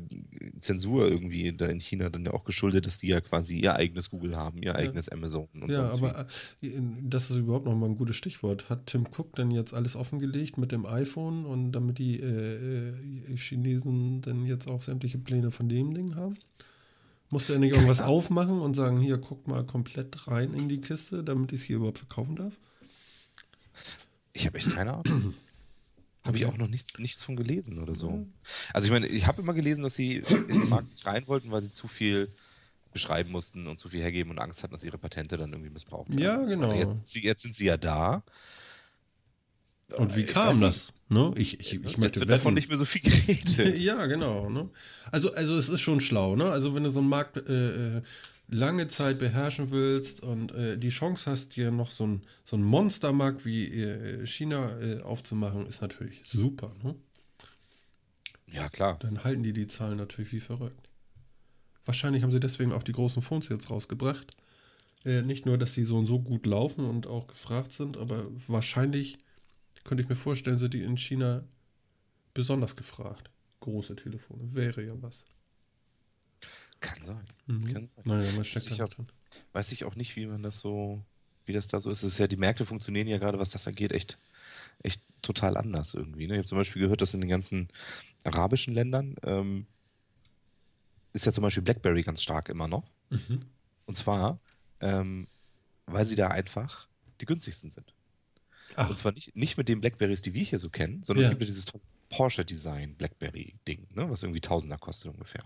Zensur 0.60 1.08
irgendwie 1.08 1.54
da 1.54 1.68
in 1.68 1.80
China 1.80 2.10
dann 2.10 2.26
ja 2.26 2.34
auch 2.34 2.44
geschuldet, 2.44 2.86
dass 2.86 2.98
die 2.98 3.08
ja 3.08 3.22
quasi 3.22 3.60
ihr 3.60 3.76
eigenes 3.76 4.10
Google 4.10 4.36
haben, 4.36 4.62
ihr 4.62 4.76
eigenes 4.76 5.08
Amazon 5.10 5.48
und 5.54 5.70
Ja, 5.70 5.90
sonst 5.90 6.04
aber 6.04 6.28
äh, 6.62 6.72
das 7.02 7.30
ist 7.30 7.38
überhaupt 7.38 7.66
noch 7.66 7.76
mal 7.76 7.86
ein 7.86 7.96
gutes 7.96 8.18
Stichwort. 8.18 8.70
Hat 8.70 8.88
Tim 8.88 9.06
Cook 9.06 9.34
dann 9.36 9.52
jetzt 9.52 9.74
alles 9.74 9.96
offengelegt 9.96 10.58
mit 10.58 10.74
dem 10.74 10.86
iPhone 10.86 11.46
und 11.46 11.72
damit 11.72 12.00
die 12.00 12.20
äh, 12.20 12.90
äh, 12.90 13.38
Chinesen 13.38 14.22
dann 14.22 14.46
jetzt 14.46 14.68
auch 14.68 14.82
sämtliche 14.82 15.18
Pläne 15.18 15.52
von 15.52 15.70
dem 15.70 15.94
Ding 15.94 16.16
haben? 16.16 16.38
Musste 17.32 17.54
er 17.54 17.60
nicht 17.60 17.74
irgendwas 17.74 18.02
aufmachen 18.02 18.60
und 18.60 18.76
sagen, 18.76 19.00
hier, 19.00 19.18
guck 19.18 19.48
mal 19.48 19.66
komplett 19.66 20.28
rein 20.28 20.54
in 20.54 20.68
die 20.68 20.82
Kiste, 20.82 21.24
damit 21.24 21.54
ich 21.54 21.62
es 21.62 21.66
hier 21.66 21.78
überhaupt 21.78 22.00
verkaufen 22.00 22.36
darf? 22.36 22.54
Ich 24.34 24.46
habe 24.46 24.58
echt 24.58 24.70
keine 24.72 24.94
Ahnung. 24.94 25.34
Habe 26.24 26.38
ich 26.38 26.46
auch 26.46 26.58
noch 26.58 26.70
nichts, 26.70 26.98
nichts 27.00 27.24
von 27.24 27.36
gelesen 27.36 27.80
oder 27.80 27.96
so. 27.96 28.26
Also 28.72 28.86
ich 28.86 28.92
meine, 28.92 29.08
ich 29.08 29.28
habe 29.28 29.42
immer 29.42 29.54
gelesen, 29.54 29.84
dass 29.84 29.96
sie 29.96 30.18
in 30.18 30.48
den 30.48 30.70
Markt 30.70 30.90
nicht 30.92 31.06
rein 31.06 31.28
wollten, 31.28 31.52
weil 31.52 31.62
sie 31.62 31.72
zu 31.72 31.88
viel 31.88 32.34
beschreiben 32.94 33.32
mussten 33.32 33.68
und 33.68 33.78
zu 33.78 33.90
viel 33.90 34.02
hergeben 34.02 34.32
und 34.32 34.40
Angst 34.40 34.64
hatten, 34.64 34.72
dass 34.74 34.84
ihre 34.84 34.98
Patente 34.98 35.36
dann 35.36 35.52
irgendwie 35.52 35.72
missbraucht 35.72 36.10
werden. 36.10 36.22
Ja, 36.22 36.38
und 36.38 36.48
so 36.48 36.56
genau. 36.56 36.70
weiter. 36.70 36.80
Jetzt 36.80 36.94
sind, 36.96 37.08
sie, 37.10 37.24
jetzt 37.24 37.42
sind 37.42 37.56
sie 37.56 37.66
ja 37.66 37.76
da. 37.76 38.24
Und 39.98 40.16
wie 40.16 40.22
Ich 40.22 40.28
kam 40.28 40.60
das? 40.60 41.04
Ne? 41.10 41.34
Ich, 41.36 41.60
ich, 41.60 41.74
ich 41.74 41.84
Jetzt 41.84 41.98
möchte 41.98 42.20
wird 42.22 42.30
davon 42.30 42.54
nicht 42.54 42.70
mehr 42.70 42.78
so 42.78 42.86
viel 42.86 43.02
geredet. 43.02 43.78
Ja, 43.80 44.06
genau. 44.06 44.50
Ne? 44.50 44.70
Also, 45.12 45.34
also 45.34 45.58
es 45.58 45.70
ist 45.70 45.82
schon 45.82 46.00
schlau, 46.00 46.36
ne? 46.36 46.46
Also 46.46 46.74
wenn 46.74 46.84
du 46.84 46.90
so 46.90 47.00
einen 47.00 47.10
Markt 47.10 47.38
äh, 47.38 47.98
äh, 47.98 48.02
lange 48.48 48.88
Zeit 48.88 49.20
beherrschen 49.20 49.72
willst 49.72 50.22
und 50.22 50.52
äh, 50.52 50.78
die 50.78 50.90
Chance 50.90 51.32
hast, 51.32 51.56
dir 51.56 51.72
noch 51.72 51.92
so 51.92 52.06
ein, 52.06 52.22
so 52.44 52.56
ein 52.56 52.64
Monstermarkt 52.64 53.46
wie 53.46 53.68
äh, 53.68 54.26
China 54.26 54.80
äh, 54.80 55.02
aufzumachen, 55.02 55.66
ist 55.66 55.82
natürlich 55.82 56.22
super, 56.26 56.74
ne? 56.84 56.96
Ja, 58.52 58.70
klar. 58.70 59.00
Dann 59.00 59.24
halten 59.24 59.42
die 59.42 59.54
die 59.54 59.68
Zahlen 59.68 59.98
natürlich 59.98 60.32
wie 60.32 60.40
verrückt. 60.40 60.90
Wahrscheinlich 61.86 62.22
haben 62.24 62.32
sie 62.32 62.40
deswegen 62.40 62.72
auch 62.72 62.84
die 62.84 62.92
großen 62.92 63.22
Phones 63.22 63.50
jetzt 63.50 63.70
rausgebracht. 63.70 64.36
Äh, 65.06 65.24
nicht 65.24 65.46
nur, 65.46 65.58
dass 65.58 65.74
die 65.74 65.84
so 65.84 65.98
und 65.98 66.06
so 66.06 66.20
gut 66.20 66.46
laufen 66.46 66.86
und 66.86 67.08
auch 67.08 67.28
gefragt 67.28 67.72
sind, 67.72 67.98
aber 67.98 68.28
wahrscheinlich 68.48 69.18
könnte 69.84 70.04
ich 70.04 70.10
mir 70.10 70.16
vorstellen, 70.16 70.60
sind 70.60 70.74
die 70.74 70.84
in 70.84 70.98
China 70.98 71.44
besonders 72.34 72.76
gefragt. 72.76 73.30
Große 73.60 73.96
Telefone. 73.96 74.54
Wäre 74.54 74.84
ja 74.84 74.94
was. 75.02 75.26
Kann 76.84 77.02
sein. 77.02 77.24
Mhm. 77.48 77.74
Kann 77.74 77.90
sein. 77.96 78.04
Naja, 78.06 78.32
man 78.34 78.44
steckt 78.44 78.78
da 78.78 78.84
nicht 78.84 78.98
drin. 78.98 79.08
Weiß 79.54 79.72
ich 79.72 79.86
auch 79.86 79.96
nicht, 79.96 80.16
wie 80.16 80.26
man 80.26 80.44
das 80.44 80.60
so, 80.60 81.02
wie 81.46 81.54
das 81.54 81.68
da 81.68 81.80
so 81.80 81.90
ist. 81.90 82.04
Es 82.04 82.14
ist 82.14 82.18
ja, 82.20 82.28
die 82.28 82.36
Märkte 82.38 82.66
funktionieren 82.66 83.08
ja 83.08 83.18
gerade, 83.18 83.40
was 83.40 83.50
das 83.50 83.68
angeht, 83.68 83.92
echt, 83.94 84.18
echt 84.84 85.02
total 85.22 85.58
anders 85.58 85.94
irgendwie. 85.94 86.28
Ne? 86.28 86.34
Ich 86.34 86.38
habe 86.40 86.48
zum 86.48 86.58
Beispiel 86.58 86.82
gehört, 86.82 87.02
dass 87.02 87.14
in 87.14 87.22
den 87.22 87.30
ganzen 87.30 87.70
arabischen 88.24 88.74
Ländern 88.74 89.16
ähm, 89.24 89.66
ist 91.14 91.26
ja 91.26 91.32
zum 91.32 91.42
Beispiel 91.44 91.64
BlackBerry 91.64 92.02
ganz 92.04 92.22
stark 92.22 92.50
immer 92.50 92.68
noch. 92.68 92.86
Mhm. 93.10 93.40
Und 93.86 93.96
zwar, 93.98 94.40
ähm, 94.82 95.28
weil 95.86 96.06
sie 96.06 96.16
da 96.16 96.28
einfach 96.30 96.88
die 97.22 97.26
günstigsten 97.26 97.70
sind. 97.70 97.94
Ach, 98.76 98.90
Und 98.90 98.98
zwar 98.98 99.12
nicht, 99.12 99.36
nicht 99.36 99.58
mit 99.58 99.70
den 99.70 99.80
Blackberries, 99.82 100.22
die 100.22 100.34
wir 100.34 100.44
hier 100.44 100.60
so 100.60 100.70
kennen, 100.70 101.04
sondern 101.04 101.22
Ja. 101.22 101.28
es 101.28 101.32
gibt 101.32 101.42
ja 101.42 101.46
dieses 101.46 101.66
tolle 101.66 101.84
Porsche-Design 102.16 102.96
Blackberry-Ding, 102.96 103.88
ne, 103.96 104.10
was 104.10 104.24
irgendwie 104.24 104.42
Tausender 104.42 104.78
kostet 104.78 105.12
ungefähr. 105.12 105.42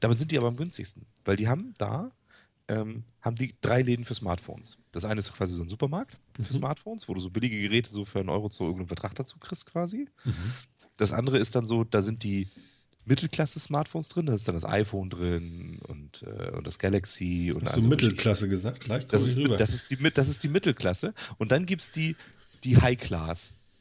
Damit 0.00 0.18
sind 0.18 0.30
die 0.32 0.38
aber 0.38 0.48
am 0.48 0.56
günstigsten, 0.56 1.06
weil 1.24 1.36
die 1.36 1.48
haben 1.48 1.74
da 1.78 2.10
ähm, 2.66 3.04
haben 3.20 3.36
die 3.36 3.54
drei 3.60 3.82
Läden 3.82 4.04
für 4.06 4.14
Smartphones. 4.14 4.78
Das 4.90 5.04
eine 5.04 5.18
ist 5.18 5.32
quasi 5.34 5.54
so 5.54 5.62
ein 5.62 5.68
Supermarkt 5.68 6.16
für 6.42 6.52
Mhm. 6.52 6.56
Smartphones, 6.58 7.08
wo 7.08 7.14
du 7.14 7.20
so 7.20 7.28
billige 7.30 7.60
Geräte 7.60 7.90
so 7.90 8.04
für 8.06 8.20
einen 8.20 8.30
Euro 8.30 8.48
zu 8.48 8.64
irgendeinem 8.64 8.88
Vertrag 8.88 9.14
dazu 9.14 9.38
kriegst 9.38 9.66
quasi. 9.66 10.08
mhm. 10.24 10.52
Das 10.96 11.12
andere 11.12 11.38
ist 11.38 11.54
dann 11.56 11.66
so, 11.66 11.84
da 11.84 12.00
sind 12.00 12.22
die 12.22 12.48
Mittelklasse-Smartphones 13.04 14.08
drin, 14.08 14.26
da 14.26 14.32
ist 14.34 14.48
dann 14.48 14.54
das 14.54 14.64
iPhone 14.64 15.10
drin 15.10 15.78
und, 15.88 16.22
äh, 16.22 16.52
und 16.52 16.66
das 16.66 16.78
Galaxy 16.78 17.52
und 17.54 17.64
hast 17.66 17.74
also 17.74 17.88
du 17.88 17.94
Mittelklasse 17.94 18.48
gesagt? 18.48 18.80
Gleich 18.80 19.06
das 19.08 19.26
ist, 19.26 19.38
rüber. 19.38 19.56
das, 19.56 19.74
ist 19.74 19.90
die, 19.90 19.96
das 19.96 20.28
ist 20.28 20.42
die 20.42 20.48
Mittelklasse. 20.48 21.12
Und 21.36 21.52
dann 21.52 21.66
gibt 21.66 21.82
es 21.82 21.90
die, 21.92 22.16
die 22.62 22.78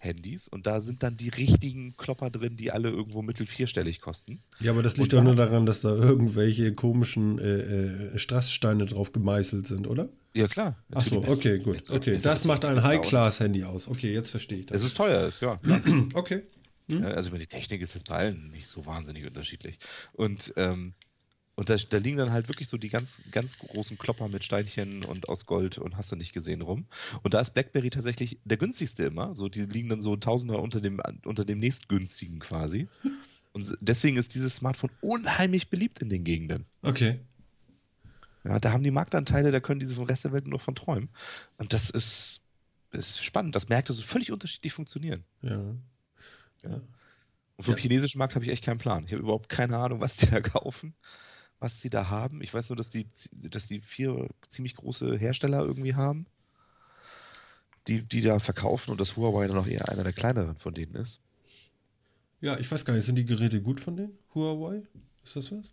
High-Class-Handys. 0.04 0.48
Und 0.50 0.68
da 0.68 0.82
sind 0.82 1.04
dann 1.04 1.18
die 1.18 1.30
richtigen 1.30 1.96
Klopper 1.98 2.30
drin, 2.30 2.56
die 2.58 2.72
alle 2.72 2.90
irgendwo 2.90 3.22
mittel 3.22 3.48
vierstellig 3.48 4.02
kosten. 4.02 4.42
ja, 4.60 4.72
aber 4.72 4.84
das 4.84 4.98
liegt 4.98 5.14
Und 5.14 5.20
doch 5.20 5.24
nur 5.24 5.36
daran, 5.36 5.66
dass 5.66 5.82
da 5.82 5.94
irgendwelche 5.96 6.74
komischen 6.74 7.40
äh, 7.40 8.14
äh, 8.14 8.18
Strasssteine 8.18 8.86
drauf 8.86 9.12
gemeißelt 9.12 9.68
sind, 9.68 9.88
oder? 9.88 10.10
Ja, 10.36 10.48
klar. 10.48 10.78
Ach 10.94 11.06
so, 11.06 11.24
okay, 11.24 11.60
gut. 11.60 11.74
besser- 11.78 11.96
Okay, 11.96 12.12
besser- 12.12 12.30
das 12.32 12.46
macht 12.46 12.66
ein 12.66 12.82
High-Class-Handy 12.84 13.64
aus. 13.64 13.88
Okay, 13.88 14.14
jetzt 14.14 14.30
verstehe 14.32 14.60
ich 14.60 14.66
das. 14.68 14.82
Es 14.82 14.88
ist 14.88 14.98
teuer, 14.98 15.32
ja. 15.42 15.60
okay. 16.14 16.44
Ja, 16.88 17.00
Also 17.02 17.30
über 17.30 17.40
die 17.40 17.48
Technik 17.48 17.82
ist 17.82 17.94
jetzt 17.94 18.10
bei 18.10 18.18
allen 18.18 18.50
nicht 18.52 18.68
so 18.68 18.86
wahnsinnig 18.86 19.26
unterschiedlich. 19.26 19.78
Und, 20.14 20.54
ähm, 20.58 20.92
und 21.56 21.70
da, 21.70 21.76
da 21.76 21.98
liegen 21.98 22.18
dann 22.18 22.32
halt 22.32 22.48
wirklich 22.50 22.68
so 22.68 22.78
die 22.78 22.90
ganz, 22.90 23.24
ganz 23.32 23.58
großen 23.60 23.98
Klopper 23.98 24.28
mit 24.28 24.44
Steinchen 24.44 25.06
und 25.06 25.30
aus 25.30 25.46
Gold 25.46 25.78
und 25.78 25.98
hast 25.98 26.12
du 26.12 26.16
nicht 26.16 26.34
gesehen 26.34 26.62
rum. 26.62 26.88
Und 27.22 27.34
da 27.34 27.40
ist 27.42 27.52
BlackBerry 27.52 27.90
tatsächlich 27.92 28.40
der 28.44 28.58
günstigste 28.58 29.04
immer. 29.04 29.36
So, 29.36 29.50
die 29.50 29.62
liegen 29.62 29.90
dann 29.90 30.02
so 30.02 30.16
Tausender 30.16 30.60
unter 30.62 30.82
dem, 30.82 31.00
unter 31.26 31.46
dem 31.46 31.60
nächstgünstigen 31.60 32.40
quasi. 32.40 32.88
Und 33.52 33.78
deswegen 33.82 34.18
ist 34.18 34.34
dieses 34.34 34.56
Smartphone 34.56 34.90
unheimlich 35.02 35.70
beliebt 35.70 36.02
in 36.02 36.10
den 36.10 36.24
Gegenden. 36.24 36.66
Okay. 36.82 37.20
Ja, 38.44 38.60
da 38.60 38.72
haben 38.72 38.84
die 38.84 38.92
Marktanteile, 38.92 39.52
da 39.52 39.60
können 39.60 39.80
diese 39.80 39.96
vom 39.96 40.06
Rest 40.06 40.26
der 40.26 40.34
Welt 40.34 40.48
nur 40.48 40.60
von 40.60 40.74
träumen. 40.76 41.10
Und 41.58 41.72
das 41.72 41.90
ist, 41.92 42.42
ist 42.92 43.24
spannend, 43.24 43.56
dass 43.56 43.70
Märkte 43.70 43.94
so 43.94 44.02
völlig 44.02 44.32
unterschiedlich 44.32 44.74
funktionieren. 44.74 45.24
Ja. 45.44 45.60
Und 46.66 47.64
vom 47.64 47.76
Ja. 47.76 47.80
chinesischen 47.80 48.18
Markt 48.18 48.36
habe 48.36 48.44
ich 48.46 48.52
echt 48.52 48.64
keinen 48.66 48.80
Plan. 48.80 49.06
Ich 49.06 49.12
habe 49.12 49.22
überhaupt 49.22 49.50
keine 49.50 49.78
Ahnung, 49.78 50.02
was 50.02 50.18
die 50.18 50.26
da 50.26 50.42
kaufen, 50.42 50.96
was 51.64 51.80
die 51.80 51.90
da 51.90 52.10
haben. 52.10 52.42
Ich 52.42 52.54
weiß 52.54 52.70
nur, 52.70 52.78
dass 52.78 52.90
die, 52.90 53.08
dass 53.32 53.68
die 53.68 53.80
vier 53.82 54.28
ziemlich 54.50 54.76
große 54.76 55.18
Hersteller 55.18 55.62
irgendwie 55.62 55.96
haben, 55.96 56.26
die, 57.88 58.02
die 58.04 58.22
da 58.22 58.40
verkaufen 58.40 58.92
und 58.92 59.02
dass 59.02 59.16
Huawei 59.18 59.48
dann 59.48 59.56
noch 59.56 59.68
eher 59.68 59.90
einer 59.90 60.04
der 60.04 60.14
kleineren 60.14 60.58
von 60.58 60.74
denen 60.74 60.96
ist. 60.96 61.20
Ja, 62.42 62.60
ich 62.60 62.70
weiß 62.70 62.84
gar 62.86 62.94
nicht, 62.94 63.06
sind 63.06 63.16
die 63.16 63.26
Geräte 63.26 63.62
gut 63.62 63.80
von 63.80 63.96
denen? 63.96 64.18
Huawei? 64.36 64.84
Ist 65.24 65.36
das 65.38 65.52
was? 65.52 65.72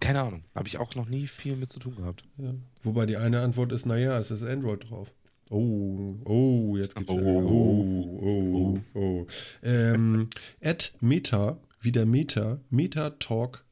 Keine 0.00 0.20
Ahnung. 0.20 0.44
Habe 0.54 0.68
ich 0.68 0.78
auch 0.78 0.94
noch 0.94 1.08
nie 1.08 1.26
viel 1.26 1.56
mit 1.56 1.70
zu 1.70 1.78
tun 1.78 1.96
gehabt. 1.96 2.24
Ja. 2.36 2.54
Wobei 2.82 3.06
die 3.06 3.16
eine 3.16 3.40
Antwort 3.40 3.72
ist, 3.72 3.86
naja, 3.86 4.18
es 4.18 4.30
ist 4.30 4.42
Android 4.42 4.90
drauf. 4.90 5.14
Oh, 5.50 6.16
oh, 6.24 6.76
jetzt 6.76 6.94
gibt's 6.96 7.12
Oh, 7.12 7.18
Ärger. 7.18 7.46
oh, 7.46 8.78
oh, 8.94 8.98
oh. 8.98 9.26
Ähm, 9.62 10.28
at 10.62 10.92
Meta, 11.00 11.58
wieder 11.80 12.04
Meta, 12.04 12.58
Meta 12.70 13.10
Talk? 13.10 13.64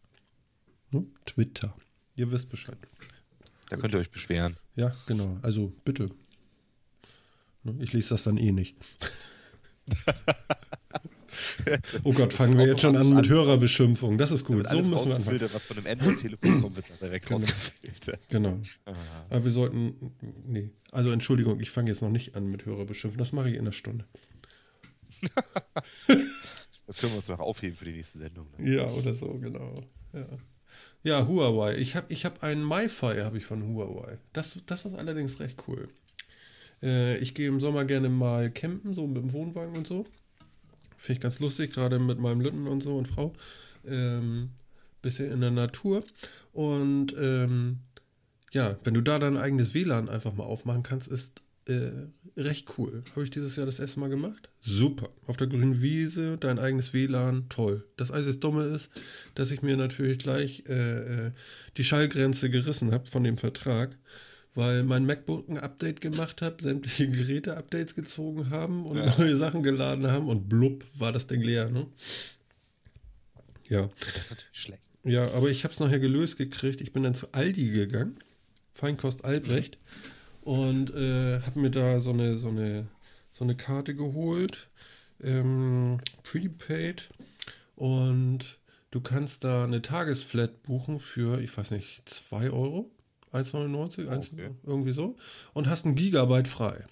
Twitter. 1.27 1.75
Ihr 2.17 2.31
wisst 2.33 2.49
Bescheid. 2.51 2.79
Da 3.69 3.77
könnt 3.77 3.95
ihr 3.95 4.01
euch 4.01 4.11
beschweren. 4.11 4.57
Ja, 4.77 4.95
genau. 5.07 5.39
Also 5.43 5.73
bitte. 5.85 6.09
Ne, 7.63 7.77
Ich 7.81 7.93
lese 7.93 8.11
das 8.11 8.25
dann 8.25 8.37
eh 8.37 8.53
nicht. 8.53 8.77
oh 12.05 12.13
Gott, 12.13 12.33
fangen 12.33 12.59
wir 12.59 12.67
jetzt 12.67 12.83
schon 12.83 12.97
an 12.97 13.15
mit 13.15 13.29
Hörerbeschimpfung. 13.29 14.19
Das 14.19 14.31
ist 14.33 14.45
gut. 14.45 14.67
So 14.69 14.77
müssen 14.77 14.91
wir 14.91 15.17
anfangen. 15.17 15.49
was 15.53 15.67
von 15.67 15.79
einem 15.79 15.87
Android-Telefon 15.87 16.61
kommt, 16.61 16.77
wird 16.77 16.87
direkt 17.01 17.27
Genau. 17.27 17.41
rausgefiltert. 17.41 18.21
Genau. 18.29 18.61
Ah. 18.85 18.93
Aber 19.31 19.45
wir 19.45 19.51
sollten. 19.51 20.13
Nee. 20.47 20.71
Also 20.91 21.11
Entschuldigung, 21.11 21.61
ich 21.61 21.71
fange 21.71 21.91
jetzt 21.91 22.03
noch 22.03 22.11
nicht 22.11 22.37
an 22.37 22.47
mit 22.49 22.67
Hörerbeschimpfen. 22.67 23.19
Das 23.19 23.33
mache 23.33 23.49
ich 23.49 23.55
in 23.55 23.63
einer 23.63 23.73
Stunde. 23.73 24.05
Das 26.85 26.97
können 26.97 27.13
wir 27.13 27.19
uns 27.19 27.29
noch 27.29 27.39
aufheben 27.39 27.77
für 27.77 27.85
die 27.85 27.93
nächste 27.93 28.19
Sendung. 28.19 28.49
Ne? 28.59 28.75
Ja, 28.75 28.87
oder 28.87 29.15
so, 29.15 29.39
genau. 29.39 29.85
Ja, 30.13 30.27
ja 31.03 31.27
Huawei. 31.27 31.77
Ich 31.77 31.97
habe 31.97 32.07
ich 32.13 32.25
hab 32.25 32.43
einen 32.43 32.67
MiFi 32.67 33.19
habe 33.21 33.39
ich 33.39 33.45
von 33.45 33.63
Huawei. 33.67 34.19
Das, 34.33 34.59
das 34.67 34.85
ist 34.85 34.95
allerdings 34.95 35.41
recht 35.41 35.63
cool. 35.69 35.89
Äh, 36.83 37.19
ich 37.19 37.35
gehe 37.35 37.49
im 37.49 37.61
Sommer 37.61 37.85
gerne 37.85 38.09
mal 38.09 38.51
campen, 38.51 38.95
so 38.95 39.07
mit 39.07 39.23
dem 39.23 39.33
Wohnwagen 39.33 39.77
und 39.77 39.87
so. 39.87 40.07
Finde 40.97 41.19
ich 41.19 41.21
ganz 41.21 41.41
lustig, 41.41 41.73
gerade 41.73 41.99
mit 41.99 42.19
meinem 42.19 42.41
Lütten 42.41 42.67
und 42.67 42.83
so 42.83 42.97
und 42.97 43.09
Frau. 43.09 43.33
Ähm, 43.87 44.51
bisschen 45.03 45.33
in 45.33 45.41
der 45.41 45.51
Natur. 45.51 46.05
Und 46.53 47.15
ähm, 47.19 47.81
ja, 48.53 48.77
wenn 48.85 48.95
du 48.95 49.01
da 49.01 49.19
dein 49.19 49.37
eigenes 49.37 49.75
WLAN 49.75 50.09
einfach 50.09 50.35
mal 50.35 50.45
aufmachen 50.45 50.83
kannst, 50.83 51.09
ist 51.09 51.42
äh, 51.67 51.91
recht 52.37 52.69
cool. 52.77 53.05
Habe 53.13 53.25
ich 53.25 53.31
dieses 53.31 53.57
Jahr 53.57 53.67
das 53.67 53.79
erste 53.79 54.01
Mal 54.01 54.09
gemacht? 54.09 54.49
Super. 54.61 55.09
Auf 55.27 55.37
der 55.37 55.47
grünen 55.47 55.81
Wiese, 55.83 56.37
dein 56.39 56.59
eigenes 56.59 56.93
WLAN, 56.93 57.49
toll. 57.49 57.85
Das 57.97 58.11
einzige 58.11 58.37
Dumme 58.39 58.65
ist, 58.65 58.91
dass 59.35 59.51
ich 59.51 59.63
mir 59.63 59.77
natürlich 59.77 60.19
gleich 60.19 60.65
äh, 60.69 61.27
äh, 61.27 61.31
die 61.77 61.85
Schallgrenze 61.85 62.51
gerissen 62.51 62.91
habe 62.93 63.07
von 63.09 63.23
dem 63.25 63.39
Vertrag, 63.39 63.97
weil 64.55 64.83
mein 64.83 65.07
MacBook 65.07 65.49
ein 65.49 65.59
Update 65.59 66.01
gemacht 66.01 66.43
hat, 66.43 66.61
sämtliche 66.63 67.09
Geräte 67.09 67.57
Updates 67.57 67.95
gezogen 67.95 68.51
haben 68.51 68.85
und 68.87 68.97
Ja. 68.99 69.15
neue 69.19 69.37
Sachen 69.37 69.63
geladen 69.63 70.09
haben 70.09 70.29
und 70.29 70.49
blub 70.49 70.85
war 70.99 71.13
das 71.13 71.27
Ding 71.27 71.43
leer. 71.43 71.71
Ne? 71.71 71.87
Ja. 73.69 73.89
Das 74.15 74.25
ist 74.25 74.31
natürlich 74.31 74.59
schlecht. 74.59 74.91
Ja, 75.05 75.31
aber 75.33 75.49
ich 75.49 75.65
habe 75.65 75.73
es 75.73 75.81
nachher 75.81 76.01
gelöst 76.01 76.37
gekriegt. 76.39 76.81
Ich 76.81 76.93
bin 76.93 77.03
dann 77.03 77.15
zu 77.15 77.33
Aldi 77.33 77.71
gegangen, 77.71 78.19
Feinkost 78.75 79.25
Albrecht, 79.25 79.79
und 80.43 80.91
äh, 80.95 81.41
habe 81.41 81.59
mir 81.61 81.71
da 81.71 82.01
so 82.01 82.11
eine, 82.11 82.37
so, 82.37 82.49
eine, 82.49 82.87
so 83.33 83.45
eine 83.45 83.55
Karte 83.57 83.95
geholt. 83.95 84.69
ähm, 85.23 85.99
Prepaid 86.25 87.09
und 87.77 88.59
du 88.91 89.01
kannst 89.01 89.45
da 89.45 89.65
eine 89.65 89.81
Tagesflat 89.83 90.63
buchen 90.65 90.99
für, 91.01 91.41
ich 91.41 91.57
weiß 91.57 91.71
nicht, 91.71 92.09
2 92.09 92.51
Euro, 92.51 92.91
1,99, 93.33 94.07
Oh, 94.09 94.13
okay. 94.17 94.51
irgendwie 94.65 94.93
so 94.93 95.17
und 95.55 95.69
hast 95.69 95.87
ein 95.87 95.95
Gigabyte 95.95 96.49
frei. 96.49 96.85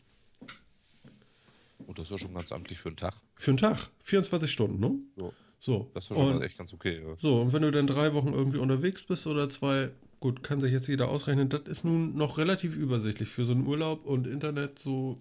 Und 1.86 1.98
das 1.98 2.06
ist 2.06 2.12
ja 2.12 2.18
schon 2.18 2.34
ganz 2.34 2.52
amtlich 2.52 2.78
für 2.78 2.88
einen 2.88 2.96
Tag. 2.96 3.14
Für 3.34 3.50
einen 3.50 3.58
Tag, 3.58 3.90
24 4.04 4.50
Stunden, 4.50 4.78
ne? 4.80 4.94
So. 5.16 5.34
So. 5.58 5.90
Das 5.92 6.04
ist 6.04 6.16
schon 6.16 6.36
und, 6.36 6.42
echt 6.42 6.56
ganz 6.56 6.72
okay. 6.72 7.02
Ja. 7.04 7.16
so, 7.18 7.40
und 7.42 7.52
wenn 7.52 7.62
du 7.62 7.70
dann 7.70 7.86
drei 7.86 8.14
Wochen 8.14 8.32
irgendwie 8.32 8.58
unterwegs 8.58 9.02
bist 9.02 9.26
oder 9.26 9.50
zwei, 9.50 9.90
gut, 10.20 10.42
kann 10.42 10.60
sich 10.60 10.72
jetzt 10.72 10.88
jeder 10.88 11.08
ausrechnen, 11.08 11.48
das 11.48 11.62
ist 11.62 11.84
nun 11.84 12.14
noch 12.14 12.38
relativ 12.38 12.76
übersichtlich 12.76 13.28
für 13.30 13.44
so 13.44 13.52
einen 13.52 13.66
Urlaub 13.66 14.04
und 14.04 14.26
Internet 14.26 14.78
so 14.78 15.20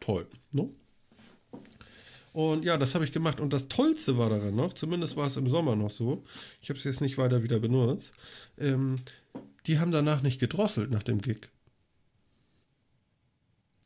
toll, 0.00 0.26
ne? 0.52 0.68
Und 2.32 2.64
ja, 2.64 2.76
das 2.76 2.94
habe 2.94 3.04
ich 3.04 3.12
gemacht. 3.12 3.40
Und 3.40 3.52
das 3.52 3.68
Tollste 3.68 4.18
war 4.18 4.30
daran 4.30 4.54
noch, 4.54 4.72
zumindest 4.74 5.16
war 5.16 5.26
es 5.26 5.36
im 5.36 5.48
Sommer 5.48 5.76
noch 5.76 5.90
so, 5.90 6.24
ich 6.62 6.68
habe 6.68 6.78
es 6.78 6.84
jetzt 6.84 7.00
nicht 7.00 7.18
weiter 7.18 7.42
wieder 7.42 7.58
benutzt, 7.58 8.12
ähm, 8.58 8.96
die 9.66 9.78
haben 9.78 9.90
danach 9.90 10.22
nicht 10.22 10.38
gedrosselt 10.38 10.90
nach 10.90 11.02
dem 11.02 11.20
Gig. 11.20 11.48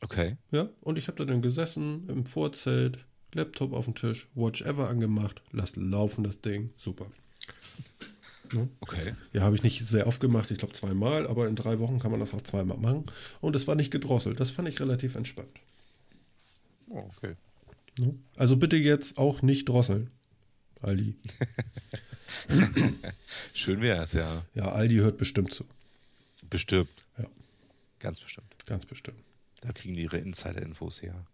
Okay. 0.03 0.37
Ja, 0.51 0.69
und 0.81 0.99
ich 0.99 1.07
habe 1.07 1.17
da 1.19 1.25
dann 1.25 1.43
gesessen 1.43 2.09
im 2.09 2.27
Vorzelt, 2.27 3.07
Laptop 3.33 3.73
auf 3.73 3.87
dem 3.87 3.95
Tisch, 3.95 4.29
Watch 4.35 4.63
Ever 4.63 4.89
angemacht, 4.89 5.43
lass 5.53 5.77
laufen 5.77 6.25
das 6.25 6.41
Ding, 6.41 6.71
super. 6.77 7.11
Okay. 8.81 9.15
Ja, 9.33 9.43
habe 9.43 9.57
ich 9.57 9.63
nicht 9.63 9.85
sehr 9.85 10.07
oft 10.07 10.21
gemacht, 10.21 10.51
ich 10.51 10.59
glaube 10.59 10.75
zweimal, 10.75 11.27
aber 11.27 11.49
in 11.49 11.57
drei 11.57 11.79
Wochen 11.79 11.99
kann 11.99 12.11
man 12.11 12.21
das 12.21 12.35
auch 12.35 12.43
zweimal 12.43 12.77
machen. 12.79 13.07
Und 13.41 13.57
es 13.57 13.67
war 13.67 13.75
nicht 13.75 13.91
gedrosselt, 13.91 14.41
das 14.41 14.51
fand 14.51 14.69
ich 14.69 14.81
relativ 14.81 15.15
entspannt. 15.15 15.59
Oh, 16.91 17.09
okay. 17.17 17.35
Ne? 17.99 18.15
Also 18.37 18.57
bitte 18.57 18.77
jetzt 18.77 19.19
auch 19.19 19.43
nicht 19.43 19.69
drosseln, 19.69 20.11
Aldi. 20.81 21.17
Schön 23.55 23.81
wäre 23.81 24.03
es, 24.03 24.13
ja. 24.13 24.45
Ja, 24.55 24.73
Aldi 24.73 24.97
hört 24.97 25.17
bestimmt 25.19 25.53
zu. 25.53 25.65
Bestimmt. 26.51 26.91
Ja, 27.19 27.27
Ganz 27.99 28.21
bestimmt. 28.21 28.55
ganz 28.67 28.85
bestimmt. 28.87 29.23
Da 29.61 29.73
kriegen 29.73 29.95
die 29.95 30.03
ihre 30.03 30.19
Insider-Infos 30.19 31.03
her. 31.03 31.25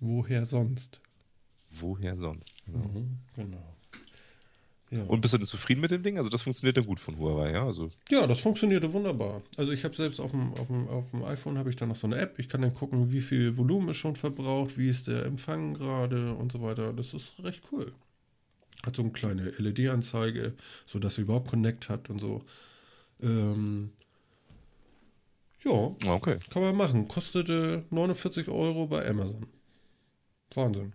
Woher 0.00 0.44
sonst? 0.44 1.00
Woher 1.70 2.16
sonst? 2.16 2.64
Genau. 2.66 2.88
Mhm, 2.88 3.18
genau. 3.36 3.76
Ja. 4.92 5.04
Und 5.04 5.22
bist 5.22 5.32
du 5.32 5.38
denn 5.38 5.46
zufrieden 5.46 5.80
mit 5.80 5.90
dem 5.90 6.02
Ding? 6.02 6.18
Also 6.18 6.28
das 6.28 6.42
funktioniert 6.42 6.76
dann 6.76 6.84
gut 6.84 7.00
von 7.00 7.16
Huawei, 7.16 7.52
ja? 7.52 7.64
Also 7.64 7.88
Ja, 8.10 8.26
das 8.26 8.40
funktionierte 8.40 8.92
wunderbar. 8.92 9.40
Also 9.56 9.72
ich 9.72 9.84
habe 9.84 9.96
selbst 9.96 10.20
auf 10.20 10.32
dem, 10.32 10.52
auf 10.52 10.66
dem, 10.66 10.86
auf 10.88 11.10
dem 11.12 11.24
iPhone 11.24 11.56
habe 11.56 11.70
ich 11.70 11.76
dann 11.76 11.88
noch 11.88 11.96
so 11.96 12.06
eine 12.06 12.18
App. 12.18 12.38
Ich 12.38 12.48
kann 12.50 12.60
dann 12.60 12.74
gucken, 12.74 13.10
wie 13.10 13.22
viel 13.22 13.56
Volumen 13.56 13.88
ist 13.88 13.96
schon 13.96 14.16
verbraucht, 14.16 14.76
wie 14.76 14.90
ist 14.90 15.06
der 15.08 15.24
Empfang 15.24 15.72
gerade 15.74 16.34
und 16.34 16.52
so 16.52 16.60
weiter. 16.60 16.92
Das 16.92 17.14
ist 17.14 17.42
recht 17.42 17.62
cool. 17.72 17.90
Hat 18.84 18.94
so 18.94 19.00
eine 19.02 19.12
kleine 19.12 19.44
LED-Anzeige, 19.56 20.52
sodass 20.84 21.16
er 21.16 21.22
überhaupt 21.24 21.48
Connect 21.48 21.88
hat 21.88 22.10
und 22.10 22.18
so. 22.18 22.42
Ähm, 23.22 23.92
ja, 25.64 25.70
Ah, 26.04 26.14
okay. 26.14 26.38
kann 26.50 26.60
man 26.62 26.76
machen. 26.76 27.08
Kostete 27.08 27.84
49 27.90 28.48
Euro 28.48 28.88
bei 28.88 29.08
Amazon. 29.08 29.46
Wahnsinn. 30.54 30.92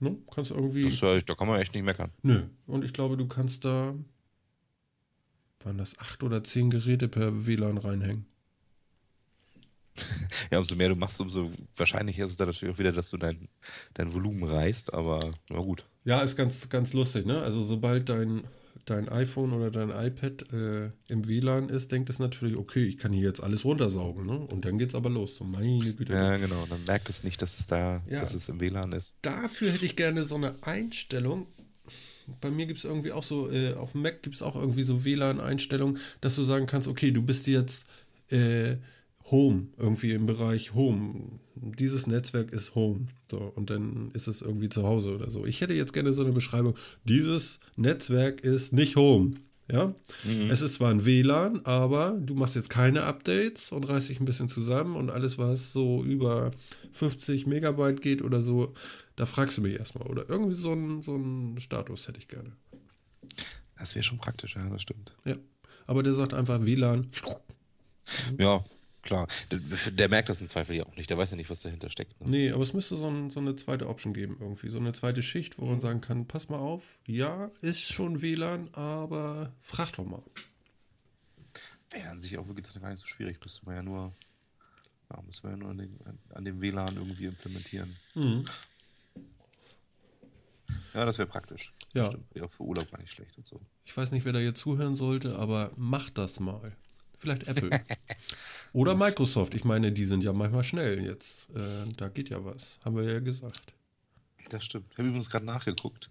Ne? 0.00 0.16
Kannst 0.32 0.50
irgendwie. 0.50 0.84
Das, 0.84 1.02
äh, 1.02 1.20
da 1.22 1.34
kann 1.34 1.48
man 1.48 1.60
echt 1.60 1.74
nicht 1.74 1.84
meckern. 1.84 2.10
Nö. 2.22 2.44
Und 2.66 2.84
ich 2.84 2.92
glaube, 2.92 3.16
du 3.16 3.26
kannst 3.26 3.64
da. 3.64 3.94
Waren 5.64 5.78
das 5.78 5.98
acht 5.98 6.22
oder 6.22 6.44
zehn 6.44 6.70
Geräte 6.70 7.08
per 7.08 7.46
WLAN 7.46 7.78
reinhängen? 7.78 8.26
Ja, 10.50 10.58
umso 10.58 10.76
mehr 10.76 10.88
du 10.88 10.94
machst, 10.94 11.20
umso 11.20 11.50
wahrscheinlicher 11.76 12.24
ist 12.24 12.30
es 12.30 12.36
dann 12.36 12.48
natürlich 12.48 12.74
auch 12.74 12.78
wieder, 12.78 12.92
dass 12.92 13.10
du 13.10 13.16
dein, 13.16 13.48
dein 13.94 14.12
Volumen 14.14 14.44
reißt, 14.44 14.94
aber 14.94 15.32
na 15.50 15.58
gut. 15.58 15.84
Ja, 16.04 16.22
ist 16.22 16.36
ganz, 16.36 16.68
ganz 16.68 16.92
lustig, 16.92 17.26
ne? 17.26 17.42
Also 17.42 17.62
sobald 17.62 18.08
dein, 18.08 18.44
dein 18.86 19.08
iPhone 19.08 19.52
oder 19.52 19.70
dein 19.70 19.90
iPad 19.90 20.52
äh, 20.52 20.90
im 21.08 21.26
WLAN 21.28 21.68
ist, 21.68 21.92
denkt 21.92 22.10
es 22.10 22.18
natürlich, 22.18 22.56
okay, 22.56 22.84
ich 22.84 22.98
kann 22.98 23.12
hier 23.12 23.22
jetzt 23.28 23.42
alles 23.42 23.64
runtersaugen, 23.64 24.26
ne? 24.26 24.38
Und 24.38 24.64
dann 24.64 24.78
geht's 24.78 24.94
aber 24.94 25.10
los. 25.10 25.36
So, 25.36 25.44
meine 25.44 25.78
Güte. 25.94 26.12
Ja, 26.12 26.36
genau. 26.36 26.64
Dann 26.68 26.84
merkt 26.86 27.08
es 27.08 27.24
nicht, 27.24 27.40
dass 27.42 27.58
es 27.60 27.66
da, 27.66 28.02
Ja. 28.08 28.20
dass 28.20 28.34
es 28.34 28.48
im 28.48 28.60
WLAN 28.60 28.92
ist. 28.92 29.14
Dafür 29.22 29.70
hätte 29.72 29.84
ich 29.84 29.96
gerne 29.96 30.24
so 30.24 30.34
eine 30.36 30.54
Einstellung. 30.62 31.46
Bei 32.40 32.50
mir 32.50 32.66
gibt 32.66 32.78
es 32.78 32.84
irgendwie 32.84 33.12
auch 33.12 33.22
so, 33.22 33.50
äh, 33.50 33.74
auf 33.74 33.92
dem 33.92 34.02
Mac 34.02 34.22
gibt 34.22 34.34
es 34.36 34.42
auch 34.42 34.54
irgendwie 34.56 34.82
so 34.82 35.04
WLAN-Einstellungen, 35.04 35.98
dass 36.20 36.36
du 36.36 36.42
sagen 36.42 36.66
kannst, 36.66 36.86
okay, 36.88 37.10
du 37.10 37.22
bist 37.22 37.46
jetzt 37.46 37.86
äh, 38.30 38.76
Home, 39.30 39.68
irgendwie 39.76 40.12
im 40.12 40.26
Bereich 40.26 40.74
Home. 40.74 41.40
Dieses 41.54 42.06
Netzwerk 42.06 42.52
ist 42.52 42.74
Home. 42.74 43.06
So, 43.30 43.38
und 43.38 43.70
dann 43.70 44.10
ist 44.12 44.26
es 44.26 44.42
irgendwie 44.42 44.68
zu 44.68 44.84
Hause 44.84 45.14
oder 45.14 45.30
so. 45.30 45.44
Ich 45.44 45.60
hätte 45.60 45.74
jetzt 45.74 45.92
gerne 45.92 46.12
so 46.12 46.22
eine 46.22 46.32
Beschreibung. 46.32 46.74
Dieses 47.04 47.60
Netzwerk 47.76 48.42
ist 48.42 48.72
nicht 48.72 48.96
Home. 48.96 49.34
Ja, 49.70 49.94
es 50.48 50.62
ist 50.62 50.76
zwar 50.76 50.90
ein 50.90 51.04
WLAN, 51.04 51.60
aber 51.66 52.18
du 52.18 52.34
machst 52.34 52.56
jetzt 52.56 52.70
keine 52.70 53.02
Updates 53.02 53.70
und 53.70 53.86
reißt 53.86 54.08
dich 54.08 54.18
ein 54.18 54.24
bisschen 54.24 54.48
zusammen 54.48 54.96
und 54.96 55.10
alles, 55.10 55.36
was 55.36 55.74
so 55.74 56.02
über 56.02 56.52
50 56.92 57.46
Megabyte 57.46 58.00
geht 58.00 58.22
oder 58.22 58.40
so, 58.40 58.72
da 59.16 59.26
fragst 59.26 59.58
du 59.58 59.62
mich 59.62 59.78
erstmal. 59.78 60.08
Oder 60.08 60.24
irgendwie 60.26 60.54
so 60.54 60.72
ein, 60.72 61.02
so 61.02 61.16
ein 61.16 61.60
Status 61.60 62.08
hätte 62.08 62.18
ich 62.18 62.28
gerne. 62.28 62.52
Das 63.78 63.94
wäre 63.94 64.02
schon 64.02 64.16
praktisch, 64.16 64.56
ja, 64.56 64.66
das 64.70 64.80
stimmt. 64.80 65.14
Ja. 65.26 65.36
Aber 65.86 66.02
der 66.02 66.14
sagt 66.14 66.32
einfach 66.32 66.64
WLAN. 66.64 67.06
Ja, 68.38 68.64
klar. 69.08 69.26
Der, 69.50 69.58
der 69.92 70.08
merkt 70.08 70.28
das 70.28 70.40
im 70.40 70.48
Zweifel 70.48 70.76
ja 70.76 70.84
auch 70.84 70.94
nicht. 70.96 71.08
Der 71.08 71.16
weiß 71.16 71.30
ja 71.30 71.36
nicht, 71.36 71.48
was 71.48 71.62
dahinter 71.62 71.88
steckt. 71.88 72.20
Ne? 72.20 72.30
Nee, 72.30 72.50
aber 72.52 72.62
es 72.62 72.74
müsste 72.74 72.96
so, 72.96 73.08
ein, 73.08 73.30
so 73.30 73.40
eine 73.40 73.56
zweite 73.56 73.88
Option 73.88 74.12
geben 74.12 74.36
irgendwie. 74.38 74.68
So 74.68 74.78
eine 74.78 74.92
zweite 74.92 75.22
Schicht, 75.22 75.58
wo 75.58 75.64
man 75.64 75.80
sagen 75.80 76.00
kann, 76.02 76.26
pass 76.26 76.48
mal 76.48 76.58
auf, 76.58 76.82
ja, 77.06 77.50
ist 77.62 77.80
schon 77.80 78.20
WLAN, 78.20 78.68
aber 78.74 79.52
frag 79.60 79.92
doch 79.92 80.04
mal. 80.04 80.22
Wäre 81.90 82.10
an 82.10 82.20
sich 82.20 82.36
auch 82.36 82.46
wirklich 82.46 82.66
gar 82.80 82.90
nicht 82.90 83.00
so 83.00 83.06
schwierig. 83.06 83.40
Müsste 83.42 83.64
man 83.64 83.76
ja 83.76 83.82
nur, 83.82 84.14
ja, 85.10 85.22
müsste 85.22 85.46
man 85.46 85.56
ja 85.56 85.62
nur 85.62 85.70
an, 85.70 85.78
den, 85.78 85.98
an 86.34 86.44
dem 86.44 86.60
WLAN 86.60 86.96
irgendwie 86.96 87.24
implementieren. 87.24 87.96
Mhm. 88.14 88.44
Ja, 90.92 91.06
das 91.06 91.16
wäre 91.16 91.28
praktisch. 91.28 91.72
Ja. 91.94 92.06
Stimmt. 92.06 92.34
Wäre 92.34 92.48
für 92.48 92.62
Urlaub 92.62 92.90
gar 92.90 93.00
nicht 93.00 93.12
schlecht 93.12 93.38
und 93.38 93.46
so. 93.46 93.60
Ich 93.86 93.96
weiß 93.96 94.12
nicht, 94.12 94.26
wer 94.26 94.34
da 94.34 94.38
jetzt 94.38 94.60
zuhören 94.60 94.96
sollte, 94.96 95.36
aber 95.36 95.72
macht 95.76 96.18
das 96.18 96.40
mal. 96.40 96.76
Vielleicht 97.18 97.48
Apple. 97.48 97.70
Oder 98.72 98.94
Microsoft. 98.94 99.54
Ich 99.54 99.64
meine, 99.64 99.92
die 99.92 100.04
sind 100.04 100.22
ja 100.24 100.32
manchmal 100.32 100.64
schnell 100.64 101.02
jetzt. 101.02 101.48
Äh, 101.54 101.90
da 101.96 102.08
geht 102.08 102.28
ja 102.28 102.44
was. 102.44 102.78
Haben 102.84 102.96
wir 102.96 103.04
ja 103.04 103.20
gesagt. 103.20 103.74
Das 104.50 104.64
stimmt. 104.64 104.86
Ich 104.92 104.98
habe 104.98 105.08
übrigens 105.08 105.30
gerade 105.30 105.44
nachgeguckt. 105.44 106.10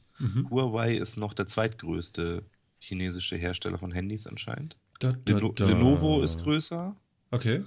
Huawei 0.49 0.95
ist 0.95 1.17
noch 1.17 1.33
der 1.33 1.47
zweitgrößte 1.47 2.43
chinesische 2.79 3.35
Hersteller 3.35 3.77
von 3.77 3.91
Handys 3.91 4.27
anscheinend. 4.27 4.77
Da, 4.99 5.13
da, 5.25 5.35
Leno 5.35 5.51
da. 5.51 5.67
Lenovo 5.67 6.21
ist 6.21 6.41
größer. 6.43 6.95
Okay. 7.31 7.63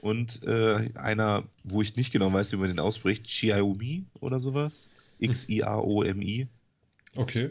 Und 0.00 0.42
äh, 0.42 0.90
einer, 0.94 1.44
wo 1.64 1.82
ich 1.82 1.96
nicht 1.96 2.12
genau 2.12 2.32
weiß, 2.32 2.52
wie 2.52 2.56
man 2.56 2.68
den 2.68 2.80
ausspricht, 2.80 3.24
Xiaomi 3.26 4.04
oder 4.20 4.40
sowas. 4.40 4.88
X-I-A-O-M-I. 5.18 6.48
Okay. 7.14 7.50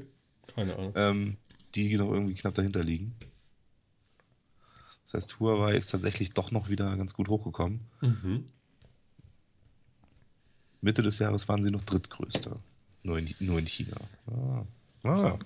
Keine 0.53 0.75
Ahnung. 0.75 0.93
Ähm, 0.95 1.37
die 1.75 1.95
noch 1.95 2.11
irgendwie 2.11 2.33
knapp 2.33 2.55
dahinter 2.55 2.83
liegen. 2.83 3.15
Das 5.11 5.23
heißt, 5.23 5.39
Huawei 5.41 5.75
ist 5.75 5.91
tatsächlich 5.91 6.31
doch 6.31 6.51
noch 6.51 6.69
wieder 6.69 6.95
ganz 6.95 7.13
gut 7.13 7.27
hochgekommen. 7.27 7.81
Mhm. 7.99 8.45
Mitte 10.79 11.01
des 11.01 11.19
Jahres 11.19 11.49
waren 11.49 11.61
sie 11.61 11.69
noch 11.71 11.83
drittgrößter. 11.83 12.57
Nur 13.03 13.19
in, 13.19 13.33
nur 13.39 13.59
in 13.59 13.67
China. 13.67 13.97
Ah. 14.27 14.65
Ah. 15.03 15.39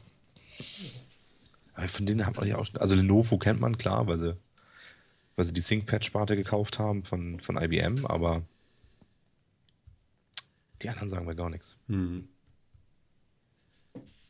Aber 1.73 1.87
von 1.87 2.05
denen 2.05 2.25
hat 2.25 2.35
man 2.35 2.47
ja 2.47 2.57
auch. 2.57 2.67
Also 2.75 2.93
Lenovo 2.93 3.39
kennt 3.39 3.59
man 3.59 3.77
klar, 3.77 4.05
weil 4.05 4.19
sie, 4.19 4.37
weil 5.35 5.45
sie 5.45 5.53
die 5.53 5.61
ThinkPad-Sparte 5.61 6.35
gekauft 6.35 6.77
haben 6.77 7.03
von, 7.03 7.39
von 7.39 7.57
IBM, 7.57 8.05
aber 8.05 8.43
die 10.81 10.89
anderen 10.89 11.09
sagen 11.09 11.25
mir 11.25 11.35
gar 11.35 11.49
nichts. 11.49 11.75
Hm. 11.87 12.27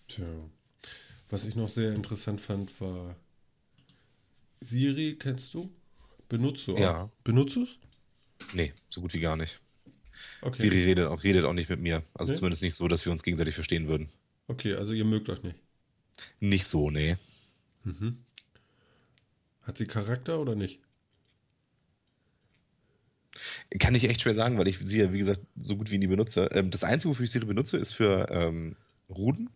Tja. 0.08 0.26
Was 1.30 1.44
ich 1.44 1.56
noch 1.56 1.70
sehr 1.70 1.94
interessant 1.94 2.40
fand, 2.40 2.80
war 2.80 3.16
Siri, 4.66 5.16
kennst 5.20 5.54
du? 5.54 5.72
Benutzt 6.28 6.68
du 6.68 6.76
auch? 6.76 6.80
Ja. 6.80 7.12
Benutzt 7.24 7.56
du 7.56 7.64
es? 7.64 7.78
Nee, 8.54 8.74
so 8.90 9.02
gut 9.02 9.14
wie 9.14 9.20
gar 9.20 9.38
nicht. 9.38 9.62
Okay. 10.42 10.58
Siri 10.64 10.84
redet 10.86 11.08
auch, 11.08 11.24
redet 11.24 11.46
auch 11.46 11.54
nicht 11.54 11.70
mit 11.70 11.80
mir. 11.80 12.04
Also 12.14 12.32
Nee? 12.32 12.38
zumindest 12.38 12.64
nicht 12.64 12.74
so, 12.76 12.88
dass 12.88 13.06
wir 13.06 13.12
uns 13.12 13.24
gegenseitig 13.24 13.54
verstehen 13.56 13.88
würden. 13.88 14.10
Okay, 14.48 14.74
also 14.74 14.94
ihr 14.94 15.06
mögt 15.06 15.30
euch 15.30 15.44
nicht. 15.44 15.56
Nicht 16.40 16.66
so, 16.66 16.90
nee. 16.90 17.18
Hat 19.62 19.78
sie 19.78 19.86
Charakter 19.86 20.40
oder 20.40 20.56
nicht? 20.56 20.80
Kann 23.80 23.96
ich 23.96 24.10
echt 24.10 24.22
schwer 24.22 24.34
sagen, 24.34 24.58
weil 24.58 24.68
ich 24.68 24.80
sie 24.82 25.00
ja, 25.00 25.12
wie 25.14 25.18
gesagt, 25.20 25.42
so 25.58 25.76
gut 25.78 25.92
wie 25.92 25.98
nie 25.98 26.08
benutze. 26.08 26.46
Ähm, 26.54 26.72
das 26.72 26.84
Einzige, 26.84 27.10
wofür 27.12 27.26
ich 27.26 27.32
Siri 27.32 27.46
benutze, 27.46 27.78
ist 27.78 27.94
für 27.94 28.28
ähm, 28.32 28.76
Ruden. 29.10 29.50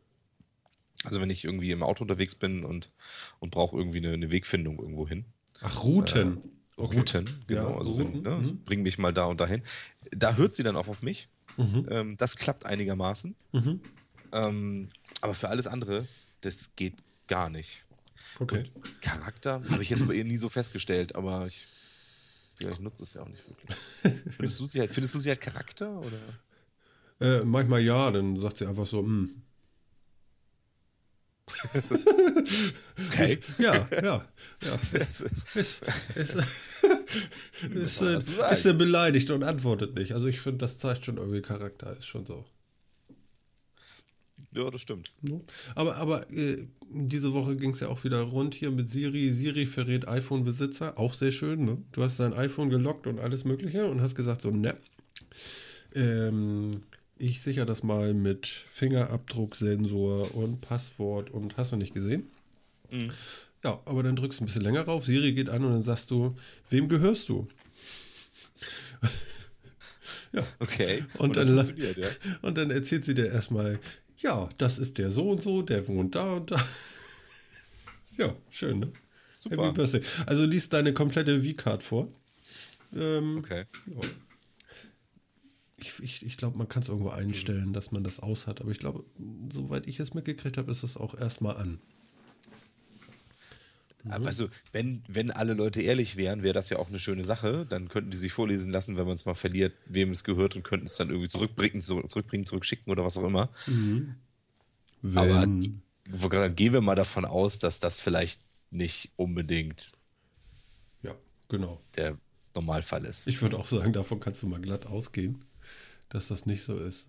Also 1.05 1.21
wenn 1.21 1.29
ich 1.29 1.45
irgendwie 1.45 1.71
im 1.71 1.83
Auto 1.83 2.03
unterwegs 2.03 2.35
bin 2.35 2.65
und, 2.65 2.91
und 3.39 3.51
brauche 3.51 3.77
irgendwie 3.77 3.99
eine, 3.99 4.13
eine 4.13 4.31
Wegfindung 4.31 4.79
irgendwo 4.79 5.07
hin. 5.07 5.25
Ach, 5.61 5.83
Routen. 5.83 6.37
Okay. 6.75 6.97
Routen, 6.97 7.29
genau. 7.47 7.71
Ja, 7.71 7.77
also 7.77 7.93
Routen, 7.93 8.13
wenn, 8.13 8.21
ne, 8.23 8.47
mhm. 8.47 8.63
bring 8.63 8.83
mich 8.83 8.97
mal 8.97 9.13
da 9.13 9.25
und 9.25 9.41
dahin. 9.41 9.63
Da 10.11 10.35
hört 10.35 10.53
sie 10.53 10.63
dann 10.63 10.77
auch 10.77 10.87
auf 10.87 11.01
mich 11.01 11.27
Mhm. 11.59 11.87
Ähm, 11.89 12.17
das 12.17 12.37
klappt 12.37 12.65
einigermaßen. 12.65 13.35
Mhm. 13.51 13.81
Ähm, 14.31 14.87
aber 15.21 15.33
für 15.33 15.49
alles 15.49 15.67
andere, 15.67 16.07
das 16.41 16.75
geht 16.75 16.95
gar 17.27 17.49
nicht. 17.49 17.85
Okay. 18.39 18.63
Und 18.73 19.01
Charakter 19.01 19.61
habe 19.69 19.81
ich 19.81 19.89
jetzt 19.89 20.07
bei 20.07 20.13
ihr 20.13 20.23
nie 20.23 20.37
so 20.37 20.49
festgestellt, 20.49 21.15
aber 21.15 21.47
ich, 21.47 21.67
ja, 22.59 22.69
ich 22.69 22.79
nutze 22.79 23.03
es 23.03 23.13
ja 23.13 23.21
auch 23.21 23.29
nicht 23.29 23.43
wirklich. 23.47 23.77
findest, 24.35 24.59
du 24.59 24.65
sie 24.65 24.79
halt, 24.79 24.91
findest 24.91 25.15
du 25.15 25.19
sie 25.19 25.29
halt 25.29 25.41
Charakter? 25.41 25.99
Oder? 25.99 27.39
Äh, 27.41 27.43
manchmal 27.43 27.81
ja, 27.81 28.09
dann 28.11 28.37
sagt 28.37 28.59
sie 28.59 28.65
einfach 28.65 28.85
so, 28.85 28.99
hm. 28.99 29.41
okay. 33.09 33.39
Ja, 33.57 33.87
ja, 33.91 34.25
ja. 34.63 34.79
Ist, 34.93 35.23
ist, 35.55 35.81
ist, 36.15 38.01
ist, 38.01 38.01
ist 38.01 38.65
er 38.65 38.73
beleidigt 38.73 39.31
und 39.31 39.43
antwortet 39.43 39.95
nicht. 39.95 40.13
Also 40.13 40.27
ich 40.27 40.39
finde, 40.39 40.59
das 40.59 40.77
zeigt 40.77 41.05
schon 41.05 41.17
irgendwie 41.17 41.41
Charakter, 41.41 41.95
ist 41.97 42.07
schon 42.07 42.25
so. 42.25 42.45
Ja, 44.51 44.69
das 44.71 44.81
stimmt. 44.81 45.11
Aber, 45.75 45.97
aber 45.97 46.31
äh, 46.31 46.67
diese 46.89 47.33
Woche 47.33 47.55
ging 47.55 47.71
es 47.71 47.81
ja 47.81 47.87
auch 47.89 48.03
wieder 48.03 48.21
rund 48.21 48.55
hier 48.55 48.71
mit 48.71 48.89
Siri. 48.89 49.29
Siri 49.29 49.65
verrät 49.65 50.07
iPhone-Besitzer, 50.07 50.97
auch 50.97 51.13
sehr 51.13 51.31
schön. 51.31 51.65
Ne? 51.65 51.77
Du 51.91 52.01
hast 52.01 52.19
dein 52.19 52.33
iPhone 52.33 52.69
gelockt 52.69 53.05
und 53.05 53.19
alles 53.19 53.45
Mögliche 53.45 53.85
und 53.85 54.01
hast 54.01 54.15
gesagt 54.15 54.41
so, 54.41 54.49
ne. 54.49 54.75
Ähm, 55.93 56.81
ich 57.19 57.41
sichere 57.41 57.65
das 57.65 57.83
mal 57.83 58.13
mit 58.13 58.47
Fingerabdrucksensor 58.47 60.33
und 60.35 60.61
Passwort 60.61 61.29
und 61.29 61.57
hast 61.57 61.71
du 61.71 61.75
nicht 61.75 61.93
gesehen? 61.93 62.27
Mhm. 62.91 63.11
Ja, 63.63 63.81
aber 63.85 64.03
dann 64.03 64.15
drückst 64.15 64.39
du 64.39 64.43
ein 64.43 64.47
bisschen 64.47 64.61
länger 64.61 64.83
rauf, 64.83 65.05
Siri 65.05 65.33
geht 65.33 65.49
an 65.49 65.65
und 65.65 65.71
dann 65.71 65.83
sagst 65.83 66.09
du, 66.11 66.35
wem 66.69 66.87
gehörst 66.87 67.27
du? 67.27 67.47
ja. 70.31 70.43
Okay. 70.59 71.03
Und, 71.17 71.37
und, 71.37 71.47
dann, 71.47 71.77
ja. 71.77 72.07
und 72.41 72.57
dann 72.57 72.71
erzählt 72.71 73.03
sie 73.03 73.13
dir 73.13 73.27
erstmal, 73.27 73.79
ja, 74.17 74.47
das 74.57 74.79
ist 74.79 74.97
der 74.97 75.11
so 75.11 75.29
und 75.29 75.41
so, 75.41 75.61
der 75.61 75.87
wohnt 75.89 76.15
da 76.15 76.33
und 76.35 76.51
da. 76.51 76.65
ja, 78.17 78.33
schön, 78.49 78.79
ne? 78.79 78.93
Super. 79.37 79.67
Happy 79.67 79.75
Birthday. 79.75 80.01
Also 80.25 80.45
liest 80.45 80.71
deine 80.71 80.93
komplette 80.93 81.43
V-Card 81.43 81.83
vor. 81.83 82.07
Ähm, 82.95 83.37
okay. 83.39 83.65
Ja 83.87 84.07
ich, 85.79 85.99
ich, 86.01 86.25
ich 86.25 86.37
glaube, 86.37 86.57
man 86.57 86.67
kann 86.67 86.83
es 86.83 86.89
irgendwo 86.89 87.09
einstellen, 87.09 87.73
dass 87.73 87.91
man 87.91 88.03
das 88.03 88.19
aus 88.19 88.47
hat. 88.47 88.61
Aber 88.61 88.71
ich 88.71 88.79
glaube, 88.79 89.03
soweit 89.51 89.87
ich 89.87 89.99
es 89.99 90.13
mitgekriegt 90.13 90.57
habe, 90.57 90.69
ist 90.71 90.83
es 90.83 90.97
auch 90.97 91.17
erstmal 91.17 91.57
an. 91.57 91.79
Mhm. 94.03 94.11
Also, 94.11 94.49
wenn, 94.71 95.03
wenn 95.07 95.31
alle 95.31 95.53
Leute 95.53 95.81
ehrlich 95.81 96.15
wären, 96.15 96.43
wäre 96.43 96.53
das 96.53 96.69
ja 96.69 96.77
auch 96.77 96.89
eine 96.89 96.99
schöne 96.99 97.23
Sache. 97.23 97.65
Dann 97.67 97.89
könnten 97.89 98.11
die 98.11 98.17
sich 98.17 98.31
vorlesen 98.31 98.71
lassen, 98.71 98.97
wenn 98.97 99.05
man 99.05 99.15
es 99.15 99.25
mal 99.25 99.33
verliert, 99.33 99.73
wem 99.85 100.11
es 100.11 100.23
gehört 100.23 100.55
und 100.55 100.63
könnten 100.63 100.85
es 100.85 100.95
dann 100.95 101.09
irgendwie 101.09 101.29
zurückbringen, 101.29 101.81
zurückbringen, 101.81 102.45
zurückschicken 102.45 102.91
oder 102.91 103.03
was 103.03 103.17
auch 103.17 103.25
immer. 103.25 103.49
Mhm. 103.67 104.15
Aber 105.15 105.47
gehen 106.49 106.73
wir 106.73 106.81
mal 106.81 106.95
davon 106.95 107.25
aus, 107.25 107.59
dass 107.59 107.79
das 107.79 107.99
vielleicht 107.99 108.41
nicht 108.71 109.11
unbedingt 109.15 109.93
ja, 111.01 111.15
genau. 111.47 111.81
der 111.95 112.17
Normalfall 112.53 113.05
ist. 113.05 113.27
Ich 113.27 113.41
würde 113.41 113.57
auch 113.57 113.67
sagen, 113.67 113.93
davon 113.93 114.19
kannst 114.19 114.43
du 114.43 114.47
mal 114.47 114.59
glatt 114.59 114.85
ausgehen 114.85 115.45
dass 116.09 116.27
das 116.27 116.45
nicht 116.45 116.63
so 116.63 116.77
ist. 116.77 117.07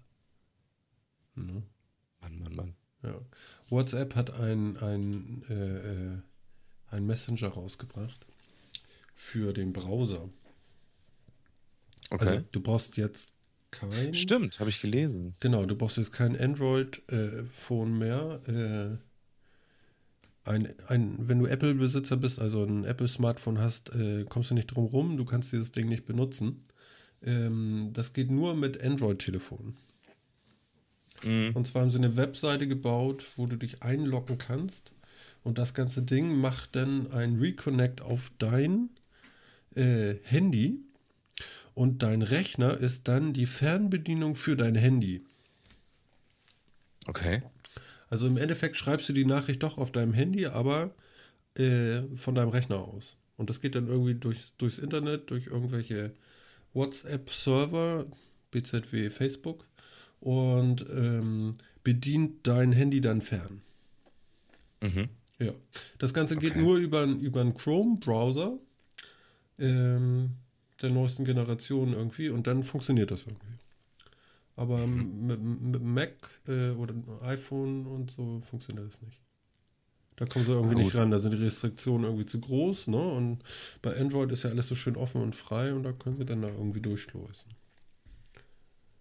Ne? 1.35 1.63
Mann, 2.21 2.39
Mann, 2.39 2.55
Mann. 2.55 2.75
Ja. 3.03 3.21
WhatsApp 3.71 4.15
hat 4.15 4.31
ein, 4.35 4.77
ein, 4.79 5.43
äh, 5.49 5.55
äh, 5.55 6.19
ein 6.89 7.07
Messenger 7.07 7.49
rausgebracht 7.49 8.27
für 9.15 9.53
den 9.53 9.73
Browser. 9.73 10.29
Okay. 12.11 12.27
Also 12.27 12.45
du 12.53 12.61
brauchst 12.61 12.97
jetzt 12.97 13.33
kein. 13.71 14.15
Stimmt, 14.15 14.59
habe 14.61 14.71
ich 14.71 14.81
gelesen. 14.81 15.35
Genau, 15.41 15.65
du 15.65 15.77
brauchst 15.77 15.97
jetzt 15.97 16.13
kein 16.13 16.39
Android-Phone 16.39 17.99
mehr. 17.99 18.41
Äh, 18.47 18.99
ein, 20.49 20.75
ein, 20.89 21.29
wenn 21.29 21.39
du 21.39 21.47
Apple-Besitzer 21.47 22.17
bist, 22.17 22.41
also 22.41 22.65
ein 22.65 22.85
Apple-Smartphone 22.85 23.59
hast, 23.59 23.95
äh, 23.95 24.25
kommst 24.29 24.51
du 24.51 24.55
nicht 24.55 24.67
drum 24.67 24.87
rum, 24.87 25.17
du 25.17 25.25
kannst 25.25 25.53
dieses 25.53 25.71
Ding 25.71 25.89
nicht 25.89 26.07
benutzen. 26.07 26.65
Ähm, 27.25 27.91
das 27.93 28.13
geht 28.13 28.31
nur 28.31 28.55
mit 28.55 28.83
Android-Telefonen. 28.83 29.77
Mhm. 31.23 31.51
Und 31.55 31.67
zwar 31.67 31.83
haben 31.83 31.91
sie 31.91 31.99
eine 31.99 32.17
Webseite 32.17 32.67
gebaut, 32.67 33.27
wo 33.37 33.47
du 33.47 33.57
dich 33.57 33.83
einloggen 33.83 34.39
kannst. 34.39 34.93
Und 35.43 35.59
das 35.59 35.75
ganze 35.75 36.03
Ding 36.03 36.41
macht 36.41 36.77
dann 36.77 37.11
ein 37.13 37.37
Reconnect 37.37 38.03
auf 38.03 38.31
dein 38.39 38.91
äh, 39.75 40.15
Handy. 40.25 40.81
Und 41.75 42.03
dein 42.03 42.23
Rechner 42.23 42.77
ist 42.77 43.09
dann 43.09 43.33
die 43.33 43.47
Fernbedienung 43.47 44.37
für 44.37 44.57
dein 44.57 44.75
Handy. 44.75 45.25
Okay. 47.07 47.43
Also 48.09 48.27
im 48.27 48.37
Endeffekt 48.37 48.77
schreibst 48.77 49.09
du 49.09 49.13
die 49.13 49.25
Nachricht 49.25 49.63
doch 49.63 49.79
auf 49.79 49.93
deinem 49.93 50.13
Handy, 50.13 50.47
aber 50.47 50.95
äh, 51.57 52.03
von 52.17 52.35
deinem 52.35 52.51
Rechner 52.51 52.79
aus. 52.79 53.17
Und 53.37 53.49
das 53.49 53.61
geht 53.61 53.75
dann 53.75 53.87
irgendwie 53.87 54.15
durchs, 54.15 54.57
durchs 54.57 54.79
Internet, 54.79 55.31
durch 55.31 55.47
irgendwelche 55.47 56.13
WhatsApp-Server, 56.75 58.07
BZW 58.51 59.11
Facebook, 59.11 59.67
und 60.21 60.85
ähm, 60.91 61.57
bedient 61.83 62.47
dein 62.47 62.73
Handy 62.73 63.01
dann 63.01 63.23
fern. 63.23 63.63
Mhm. 64.83 65.09
Ja. 65.39 65.53
Das 65.99 66.13
Ganze 66.13 66.37
okay. 66.37 66.49
geht 66.49 66.57
nur 66.57 66.77
über, 66.77 67.05
über 67.05 67.41
einen 67.41 67.55
Chrome-Browser 67.55 68.59
ähm, 69.59 70.37
der 70.83 70.91
neuesten 70.91 71.25
Generation 71.25 71.93
irgendwie 71.93 72.29
und 72.29 72.47
dann 72.47 72.63
funktioniert 72.63 73.11
das 73.11 73.27
irgendwie. 73.27 73.47
Aber 74.57 74.87
mhm. 74.87 75.27
mit, 75.27 75.43
mit 75.43 75.83
Mac 75.83 76.13
äh, 76.47 76.71
oder 76.71 76.95
iPhone 77.23 77.87
und 77.87 78.11
so 78.11 78.43
funktioniert 78.49 78.87
das 78.89 79.01
nicht. 79.03 79.21
Da 80.21 80.27
kommen 80.27 80.45
sie 80.45 80.53
irgendwie 80.53 80.75
nicht 80.75 80.95
ran. 80.95 81.11
Da 81.11 81.19
sind 81.19 81.33
die 81.33 81.43
Restriktionen 81.43 82.05
irgendwie 82.05 82.27
zu 82.27 82.41
groß. 82.41 82.89
Ne? 82.89 82.99
Und 82.99 83.39
bei 83.81 83.97
Android 83.97 84.31
ist 84.31 84.45
ja 84.45 84.51
alles 84.51 84.69
so 84.69 84.75
schön 84.75 84.97
offen 84.97 85.23
und 85.23 85.35
frei 85.35 85.73
und 85.73 85.83
da 85.83 85.93
können 85.93 86.17
sie 86.17 86.27
dann 86.27 86.43
da 86.43 86.49
irgendwie 86.49 86.83
durchschleusen. 86.83 87.55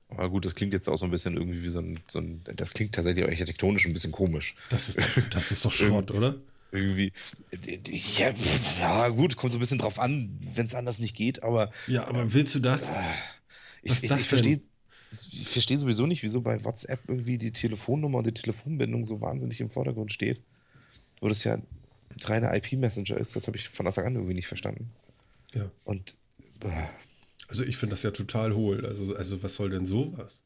Aber 0.08 0.30
gut, 0.30 0.46
das 0.46 0.56
klingt 0.56 0.72
jetzt 0.72 0.88
auch 0.88 0.96
so 0.96 1.04
ein 1.04 1.12
bisschen 1.12 1.36
irgendwie 1.36 1.62
wie 1.62 1.70
so 1.70 1.82
ein, 1.82 2.00
so 2.08 2.20
ein 2.20 2.42
das 2.56 2.74
klingt 2.74 2.96
tatsächlich 2.96 3.26
architektonisch 3.26 3.86
ein 3.86 3.92
bisschen 3.92 4.14
komisch. 4.14 4.56
Das 4.70 4.88
ist 4.88 5.02
doch, 5.02 5.30
das 5.30 5.52
ist 5.52 5.66
doch 5.66 5.74
Schrott, 5.74 6.10
oder? 6.12 6.36
Irgendwie, 6.72 7.12
ja, 8.18 8.34
ja, 8.80 9.10
gut, 9.10 9.36
kommt 9.36 9.52
so 9.52 9.58
ein 9.58 9.60
bisschen 9.60 9.80
drauf 9.80 10.00
an, 10.00 10.40
wenn 10.56 10.68
es 10.68 10.76
anders 10.76 11.00
nicht 11.00 11.16
geht, 11.16 11.44
aber. 11.44 11.72
Ja, 11.88 12.08
aber 12.08 12.34
willst 12.34 12.56
du 12.56 12.60
das? 12.60 12.88
Ich, 13.82 13.92
ich, 13.92 14.10
ich 14.10 14.28
verstehe 14.28 14.62
ich 15.32 15.50
verstehe 15.50 15.78
sowieso 15.78 16.06
nicht, 16.06 16.24
wieso 16.24 16.42
bei 16.42 16.64
WhatsApp 16.64 17.02
irgendwie 17.08 17.38
die 17.38 17.52
Telefonnummer 17.52 18.20
und 18.20 18.28
die 18.28 18.34
Telefonbindung 18.34 19.04
so 19.04 19.20
wahnsinnig 19.20 19.60
im 19.60 19.70
Vordergrund 19.70 20.14
steht 20.14 20.42
wo 21.20 21.28
das 21.28 21.44
ja 21.44 21.54
ein 21.54 21.66
reiner 22.24 22.56
IP-Messenger 22.56 23.18
ist, 23.18 23.36
das 23.36 23.48
habe 23.48 23.58
ich 23.58 23.70
von 23.70 23.88
Anfang 23.88 24.06
an 24.06 24.16
irgendwie 24.16 24.34
nicht 24.34 24.48
verstanden. 24.48 24.92
Ja. 25.54 25.72
Und. 25.84 26.16
Äh, 26.62 26.70
also 27.48 27.64
ich 27.64 27.78
finde 27.78 27.94
das 27.94 28.04
ja 28.04 28.12
total 28.12 28.54
hohl. 28.54 28.86
Also, 28.86 29.16
also 29.16 29.42
was 29.42 29.56
soll 29.56 29.72
denn 29.72 29.86
sowas? 29.86 30.40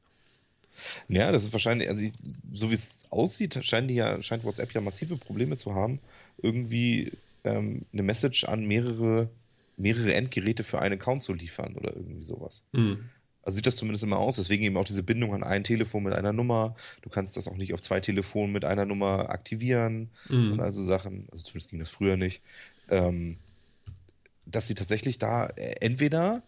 Ja, 1.08 1.32
das 1.32 1.44
ist 1.44 1.54
wahrscheinlich, 1.54 1.90
also 1.90 2.04
ich, 2.04 2.14
so 2.52 2.72
wie 2.72 2.76
es 2.76 3.06
aussieht, 3.12 3.60
scheint, 3.64 3.90
die 3.90 3.96
ja, 3.96 4.22
scheint 4.22 4.44
WhatsApp 4.44 4.72
ja 4.74 4.82
massive 4.82 5.18
Probleme 5.18 5.58
zu 5.58 5.76
haben, 5.76 6.00
irgendwie 6.42 7.12
ähm, 7.44 7.84
eine 7.92 8.04
Message 8.04 8.46
an 8.46 8.66
mehrere, 8.66 9.30
mehrere 9.78 10.14
Endgeräte 10.14 10.64
für 10.64 10.80
einen 10.80 11.00
Account 11.00 11.24
zu 11.24 11.34
liefern 11.34 11.76
oder 11.76 11.96
irgendwie 11.96 12.24
sowas. 12.24 12.64
Mhm. 12.72 13.10
Also 13.44 13.58
sieht 13.58 13.68
das 13.68 13.76
zumindest 13.76 14.04
immer 14.04 14.18
aus. 14.18 14.38
Deswegen 14.38 14.64
eben 14.64 14.78
auch 14.78 14.86
diese 14.86 15.04
Bindung 15.04 15.34
an 15.34 15.44
ein 15.44 15.64
Telefon 15.64 16.04
mit 16.04 16.14
einer 16.14 16.34
Nummer. 16.34 16.76
Du 17.02 17.10
kannst 17.10 17.38
das 17.38 17.48
auch 17.48 17.58
nicht 17.58 17.74
auf 17.74 17.82
zwei 17.82 18.00
Telefonen 18.00 18.54
mit 18.54 18.66
einer 18.66 18.86
Nummer 18.86 19.30
aktivieren 19.30 20.10
mhm. 20.30 20.54
und 20.54 20.60
also 20.62 20.82
Sachen. 20.84 21.28
Also 21.32 21.44
zumindest 21.44 21.70
ging 21.70 21.80
das 21.80 21.90
früher 21.90 22.18
nicht. 22.18 22.42
Ähm, 22.90 23.38
dass 24.46 24.68
sie 24.68 24.76
tatsächlich 24.76 25.18
da 25.18 25.48
äh, 25.48 25.76
entweder 25.82 26.44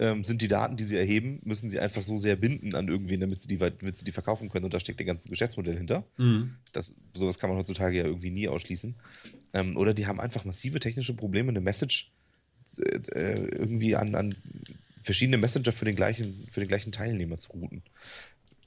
ähm, 0.00 0.22
sind 0.22 0.42
die 0.42 0.48
Daten, 0.48 0.76
die 0.76 0.84
sie 0.84 0.96
erheben, 0.96 1.40
müssen 1.44 1.68
sie 1.68 1.80
einfach 1.80 2.02
so 2.02 2.16
sehr 2.16 2.36
binden 2.36 2.74
an 2.74 2.88
irgendwen, 2.88 3.20
damit 3.20 3.40
sie 3.40 3.48
die, 3.48 3.58
damit 3.58 3.96
sie 3.96 4.04
die 4.04 4.12
verkaufen 4.12 4.48
können 4.48 4.64
und 4.64 4.74
da 4.74 4.78
steckt 4.78 5.00
ein 5.00 5.06
ganzes 5.06 5.28
Geschäftsmodell 5.28 5.76
hinter. 5.76 6.04
Mhm. 6.16 6.54
Das, 6.72 6.94
sowas 7.14 7.38
kann 7.38 7.50
man 7.50 7.58
heutzutage 7.58 7.96
ja 7.96 8.04
irgendwie 8.04 8.30
nie 8.30 8.48
ausschließen. 8.48 8.94
Ähm, 9.54 9.76
oder 9.76 9.94
die 9.94 10.06
haben 10.06 10.20
einfach 10.20 10.44
massive 10.44 10.78
technische 10.78 11.14
Probleme, 11.14 11.50
eine 11.50 11.60
Message 11.60 12.12
äh, 12.78 13.48
irgendwie 13.48 13.96
an, 13.96 14.14
an 14.14 14.36
verschiedene 15.08 15.38
Messenger 15.38 15.72
für 15.72 15.86
den 15.86 15.96
gleichen, 15.96 16.46
für 16.50 16.60
den 16.60 16.68
gleichen 16.68 16.92
Teilnehmer 16.92 17.38
zu 17.38 17.52
routen. 17.52 17.82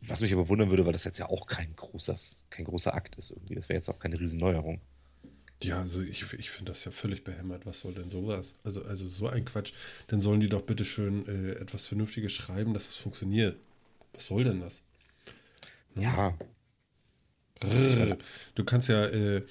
Was 0.01 0.21
mich 0.21 0.33
aber 0.33 0.49
wundern 0.49 0.71
würde, 0.71 0.87
weil 0.87 0.93
das 0.93 1.03
jetzt 1.03 1.19
ja 1.19 1.27
auch 1.27 1.45
kein, 1.45 1.75
großes, 1.75 2.45
kein 2.49 2.65
großer 2.65 2.95
Akt 2.95 3.15
ist 3.17 3.29
irgendwie. 3.29 3.53
Das 3.53 3.69
wäre 3.69 3.77
jetzt 3.77 3.89
auch 3.89 3.99
keine 3.99 4.19
Riesenneuerung. 4.19 4.81
Ja, 5.61 5.81
also 5.81 6.01
ich, 6.01 6.33
ich 6.33 6.49
finde 6.49 6.71
das 6.71 6.83
ja 6.83 6.89
völlig 6.89 7.23
behämmert. 7.23 7.67
Was 7.67 7.81
soll 7.81 7.93
denn 7.93 8.09
sowas? 8.09 8.53
Also, 8.63 8.83
also 8.85 9.07
so 9.07 9.27
ein 9.27 9.45
Quatsch. 9.45 9.73
Dann 10.07 10.19
sollen 10.19 10.39
die 10.39 10.49
doch 10.49 10.63
bitte 10.63 10.83
schön 10.83 11.27
äh, 11.27 11.51
etwas 11.59 11.85
Vernünftiges 11.85 12.31
schreiben, 12.31 12.73
dass 12.73 12.87
das 12.87 12.95
funktioniert. 12.95 13.57
Was 14.13 14.25
soll 14.25 14.43
denn 14.43 14.61
das? 14.61 14.81
Ne? 15.93 16.01
Ja. 16.01 16.39
Äh, 17.63 18.15
du 18.55 18.63
kannst 18.63 18.89
ja, 18.89 19.05
äh, 19.05 19.43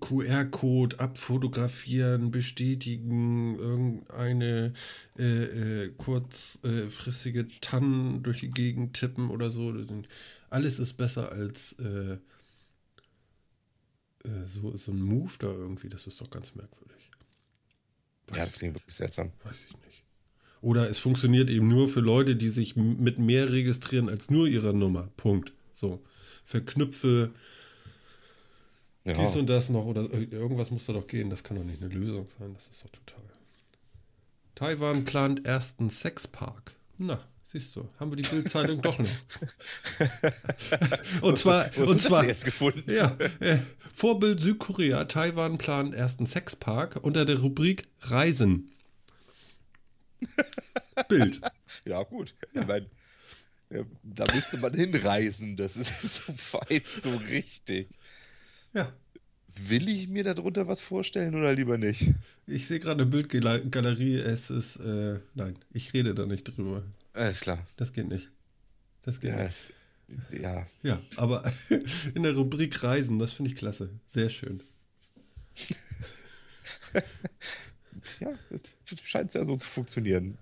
QR-Code 0.00 1.00
abfotografieren, 1.00 2.30
bestätigen, 2.30 3.56
irgendeine 3.56 4.72
äh, 5.18 5.84
äh, 5.84 5.92
kurzfristige 5.96 7.46
TAN 7.60 8.22
durch 8.22 8.40
die 8.40 8.50
Gegend 8.50 8.94
tippen 8.94 9.30
oder 9.30 9.50
so. 9.50 9.74
Alles 10.50 10.78
ist 10.78 10.94
besser 10.94 11.32
als 11.32 11.72
äh, 11.74 12.18
äh, 14.26 14.44
so, 14.44 14.76
so 14.76 14.92
ein 14.92 15.00
Move 15.00 15.32
da 15.38 15.48
irgendwie. 15.48 15.88
Das 15.88 16.06
ist 16.06 16.20
doch 16.20 16.30
ganz 16.30 16.54
merkwürdig. 16.54 17.10
Weiß 18.28 18.38
ja, 18.38 18.44
das 18.44 18.58
klingt 18.58 18.74
wirklich 18.74 18.94
seltsam. 18.94 19.32
Weiß 19.44 19.66
ich 19.68 19.76
nicht. 19.84 20.04
Oder 20.60 20.90
es 20.90 20.98
funktioniert 20.98 21.50
eben 21.50 21.68
nur 21.68 21.88
für 21.88 22.00
Leute, 22.00 22.34
die 22.34 22.48
sich 22.48 22.76
mit 22.76 23.18
mehr 23.18 23.52
registrieren 23.52 24.08
als 24.08 24.30
nur 24.30 24.48
ihrer 24.48 24.72
Nummer. 24.72 25.10
Punkt. 25.16 25.52
So. 25.72 26.02
Verknüpfe 26.44 27.32
ja. 29.06 29.14
dies 29.14 29.36
und 29.36 29.46
das 29.46 29.68
noch 29.70 29.84
oder 29.84 30.02
irgendwas 30.12 30.70
muss 30.70 30.86
da 30.86 30.92
doch 30.92 31.06
gehen. 31.06 31.30
Das 31.30 31.44
kann 31.44 31.56
doch 31.56 31.64
nicht 31.64 31.82
eine 31.82 31.92
Lösung 31.92 32.26
sein. 32.38 32.52
Das 32.54 32.68
ist 32.68 32.84
doch 32.84 32.90
total. 32.90 33.22
Taiwan 34.54 35.04
plant 35.04 35.46
ersten 35.46 35.90
Sexpark. 35.90 36.72
Na, 36.98 37.22
siehst 37.44 37.76
du, 37.76 37.88
haben 38.00 38.10
wir 38.10 38.16
die 38.16 38.28
Bildzeitung 38.28 38.80
doch 38.80 38.98
noch. 38.98 39.08
und 41.20 41.38
zwar, 41.38 41.70
wo 41.76 41.90
und 41.90 42.00
zwar 42.00 42.24
jetzt 42.24 42.44
gefunden. 42.44 42.90
Ja, 42.90 43.16
äh, 43.40 43.58
Vorbild 43.94 44.40
Südkorea. 44.40 45.04
Taiwan 45.04 45.58
plant 45.58 45.94
ersten 45.94 46.26
Sexpark 46.26 46.98
unter 47.02 47.24
der 47.26 47.40
Rubrik 47.40 47.86
Reisen. 48.00 48.72
Bild. 51.08 51.40
Ja, 51.84 52.02
gut. 52.02 52.34
Ja. 52.54 52.62
Ich 52.62 52.66
meine, 52.66 52.86
ja, 53.70 53.82
da 54.02 54.24
müsste 54.32 54.56
man 54.58 54.72
hinreisen. 54.72 55.56
Das 55.56 55.76
ist 55.76 56.02
so 56.02 56.32
weit, 56.52 56.86
so 56.86 57.14
richtig. 57.16 57.88
Ja. 58.76 58.92
Will 59.68 59.88
ich 59.88 60.08
mir 60.08 60.22
darunter 60.22 60.68
was 60.68 60.82
vorstellen 60.82 61.34
oder 61.34 61.54
lieber 61.54 61.78
nicht? 61.78 62.12
Ich 62.46 62.66
sehe 62.66 62.78
gerade 62.78 63.02
eine 63.02 63.10
Bildgalerie. 63.10 64.16
Es 64.16 64.50
ist. 64.50 64.76
Äh, 64.76 65.20
nein, 65.34 65.58
ich 65.72 65.94
rede 65.94 66.14
da 66.14 66.26
nicht 66.26 66.44
drüber. 66.44 66.82
Alles 67.14 67.40
klar. 67.40 67.66
Das 67.78 67.94
geht 67.94 68.06
nicht. 68.08 68.30
Das 69.00 69.18
geht 69.18 69.30
ja, 69.30 69.38
nicht. 69.38 69.46
Es, 69.46 69.72
ja. 70.38 70.66
Ja, 70.82 71.00
aber 71.16 71.50
in 72.14 72.22
der 72.22 72.34
Rubrik 72.34 72.82
Reisen, 72.82 73.18
das 73.18 73.32
finde 73.32 73.50
ich 73.50 73.56
klasse. 73.56 73.88
Sehr 74.12 74.28
schön. 74.28 74.62
ja, 78.20 78.32
scheint 79.02 79.32
ja 79.32 79.42
so 79.46 79.56
zu 79.56 79.66
funktionieren. 79.66 80.36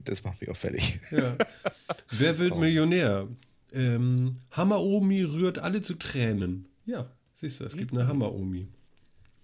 Das 0.00 0.24
macht 0.24 0.40
mich 0.40 0.50
auch 0.50 0.56
fertig. 0.56 0.98
Ja. 1.12 1.38
Wer 2.10 2.38
wird 2.38 2.52
oh. 2.56 2.58
Millionär? 2.58 3.28
Ähm, 3.72 4.40
Hammer-Omi 4.50 5.22
rührt 5.22 5.60
alle 5.60 5.82
zu 5.82 5.94
Tränen. 5.94 6.66
Ja, 6.90 7.08
siehst 7.34 7.60
du, 7.60 7.64
es 7.64 7.76
gibt 7.76 7.92
eine 7.92 8.08
Hammer-Omi. 8.08 8.66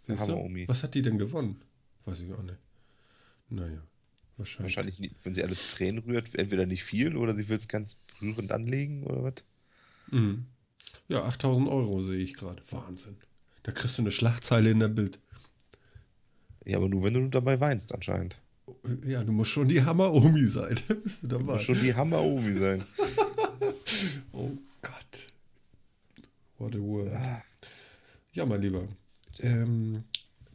Hammer 0.09 0.35
-Omi. 0.35 0.69
Was 0.69 0.83
hat 0.83 0.95
die 0.95 1.03
denn 1.03 1.19
gewonnen? 1.19 1.61
Weiß 2.05 2.21
ich 2.21 2.33
auch 2.33 2.43
nicht. 2.43 2.59
Naja, 3.51 3.83
wahrscheinlich. 4.37 4.77
Wahrscheinlich, 4.77 5.11
wenn 5.23 5.35
sie 5.35 5.45
alle 5.45 5.55
zu 5.55 5.77
Tränen 5.77 6.01
rührt, 6.01 6.35
entweder 6.35 6.67
nicht 6.67 6.83
viel 6.83 7.17
oder 7.17 7.37
sie 7.37 7.49
will 7.49 7.57
es 7.57 7.69
ganz 7.69 8.01
rührend 8.21 8.51
anlegen 8.51 9.05
oder 9.05 9.23
was? 9.23 9.45
Mhm. 10.11 10.47
Ja, 11.09 11.25
8000 11.25 11.69
Euro 11.69 12.01
sehe 12.01 12.19
ich 12.19 12.35
gerade. 12.35 12.63
Wahnsinn. 12.71 13.17
Da 13.63 13.71
kriegst 13.71 13.97
du 13.99 14.03
eine 14.03 14.11
Schlagzeile 14.11 14.71
in 14.71 14.81
der 14.81 14.89
Bild. 14.89 15.21
Ja, 16.65 16.79
aber 16.79 16.89
nur 16.89 17.05
wenn 17.05 17.15
du 17.15 17.29
dabei 17.29 17.61
weinst, 17.61 17.95
anscheinend. 17.95 18.41
Ja, 19.05 19.23
du 19.23 19.31
musst 19.31 19.53
schon 19.53 19.69
die 19.69 19.85
Hammer-Omi 19.85 20.47
sein. 20.47 20.81
bist 21.05 21.23
du 21.23 21.29
dabei. 21.29 21.45
Du 21.45 21.53
musst 21.53 21.65
schon 21.65 21.81
die 21.81 21.95
Hammer-Omi 21.95 22.53
sein. 22.55 22.85
oh. 24.33 24.51
What 26.59 26.75
a 26.75 26.79
word. 26.79 27.13
Ja, 28.33 28.47
mein 28.47 28.63
Lieber. 28.63 28.89
Ähm, 29.41 30.05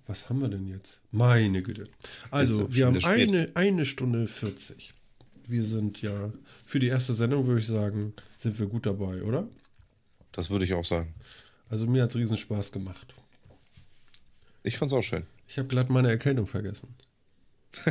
was 0.08 0.30
haben 0.30 0.40
wir 0.40 0.50
denn 0.50 0.68
jetzt? 0.68 1.00
Meine 1.12 1.62
Güte. 1.62 1.88
Also, 2.32 2.74
wir 2.74 2.88
haben 2.88 3.04
eine, 3.06 3.52
eine 3.54 3.86
Stunde 3.86 4.28
40. 4.28 4.94
Wir 5.48 5.64
sind 5.64 6.02
ja, 6.02 6.32
für 6.66 6.80
die 6.80 6.88
erste 6.88 7.14
Sendung 7.14 7.46
würde 7.46 7.60
ich 7.60 7.68
sagen, 7.68 8.14
sind 8.38 8.58
wir 8.60 8.68
gut 8.68 8.86
dabei, 8.86 9.22
oder? 9.24 9.48
Das 10.32 10.50
würde 10.50 10.66
ich 10.66 10.74
auch 10.74 10.86
sagen. 10.86 11.14
Also, 11.70 11.86
mir 11.88 12.04
hat 12.04 12.10
es 12.12 12.18
riesen 12.18 12.38
Spaß 12.38 12.72
gemacht. 12.72 13.14
Ich 14.64 14.78
fand 14.78 14.92
es 14.92 14.98
auch 14.98 15.02
schön. 15.02 15.26
Ich 15.48 15.58
habe 15.58 15.68
glatt 15.68 15.90
meine 15.90 16.10
Erkältung 16.10 16.48
vergessen. 16.48 16.96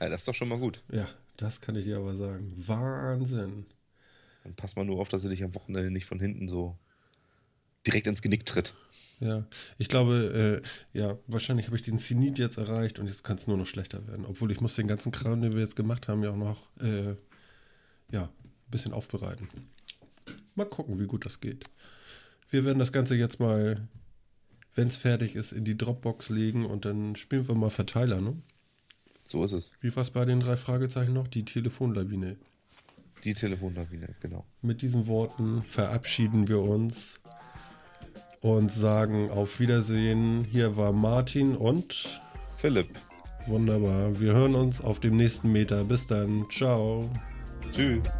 ja, 0.00 0.08
das 0.08 0.22
ist 0.22 0.28
doch 0.28 0.34
schon 0.34 0.48
mal 0.48 0.58
gut. 0.58 0.82
Ja, 0.90 1.08
das 1.36 1.60
kann 1.60 1.76
ich 1.76 1.84
dir 1.84 1.98
aber 1.98 2.14
sagen. 2.14 2.52
Wahnsinn. 2.56 3.66
Dann 4.44 4.54
pass 4.54 4.76
mal 4.76 4.84
nur 4.84 5.00
auf, 5.00 5.08
dass 5.08 5.24
er 5.24 5.30
dich 5.30 5.44
am 5.44 5.54
Wochenende 5.54 5.90
nicht 5.90 6.06
von 6.06 6.20
hinten 6.20 6.48
so 6.48 6.78
direkt 7.88 8.06
ins 8.06 8.22
Genick 8.22 8.46
tritt. 8.46 8.74
Ja, 9.20 9.44
ich 9.78 9.88
glaube, 9.88 10.62
äh, 10.62 10.98
ja, 10.98 11.18
wahrscheinlich 11.26 11.66
habe 11.66 11.76
ich 11.76 11.82
den 11.82 11.98
Zenit 11.98 12.38
jetzt 12.38 12.56
erreicht 12.56 12.98
und 12.98 13.06
jetzt 13.06 13.24
kann 13.24 13.36
es 13.36 13.48
nur 13.48 13.56
noch 13.56 13.66
schlechter 13.66 14.06
werden. 14.06 14.24
Obwohl 14.24 14.52
ich 14.52 14.60
muss 14.60 14.76
den 14.76 14.86
ganzen 14.86 15.10
Kram, 15.10 15.40
den 15.40 15.54
wir 15.54 15.60
jetzt 15.60 15.74
gemacht 15.74 16.06
haben, 16.06 16.22
ja 16.22 16.30
auch 16.30 16.36
noch 16.36 16.70
äh, 16.80 17.16
ja, 18.12 18.24
ein 18.24 18.70
bisschen 18.70 18.92
aufbereiten. 18.92 19.48
Mal 20.54 20.66
gucken, 20.66 21.00
wie 21.00 21.06
gut 21.06 21.24
das 21.24 21.40
geht. 21.40 21.64
Wir 22.50 22.64
werden 22.64 22.78
das 22.78 22.92
Ganze 22.92 23.16
jetzt 23.16 23.40
mal, 23.40 23.88
wenn 24.74 24.86
es 24.86 24.96
fertig 24.96 25.34
ist, 25.34 25.52
in 25.52 25.64
die 25.64 25.76
Dropbox 25.76 26.28
legen 26.28 26.64
und 26.64 26.84
dann 26.84 27.16
spielen 27.16 27.48
wir 27.48 27.54
mal 27.54 27.70
Verteiler, 27.70 28.20
ne? 28.20 28.40
So 29.24 29.44
ist 29.44 29.52
es. 29.52 29.72
Wie 29.80 29.94
war 29.94 30.02
es 30.02 30.10
bei 30.10 30.24
den 30.24 30.40
drei 30.40 30.56
Fragezeichen 30.56 31.12
noch? 31.12 31.28
Die 31.28 31.44
Telefonlawine. 31.44 32.36
Die 33.24 33.34
Telefonlawine, 33.34 34.14
genau. 34.20 34.46
Mit 34.62 34.80
diesen 34.80 35.06
Worten 35.06 35.62
verabschieden 35.62 36.48
wir 36.48 36.60
uns 36.60 37.20
und 38.40 38.70
sagen 38.70 39.30
auf 39.30 39.60
Wiedersehen. 39.60 40.44
Hier 40.44 40.76
war 40.76 40.92
Martin 40.92 41.56
und 41.56 42.20
Philipp. 42.56 42.88
Wunderbar. 43.46 44.20
Wir 44.20 44.32
hören 44.34 44.54
uns 44.54 44.80
auf 44.80 45.00
dem 45.00 45.16
nächsten 45.16 45.50
Meter. 45.50 45.84
Bis 45.84 46.06
dann. 46.06 46.44
Ciao. 46.50 47.10
Tschüss. 47.72 48.16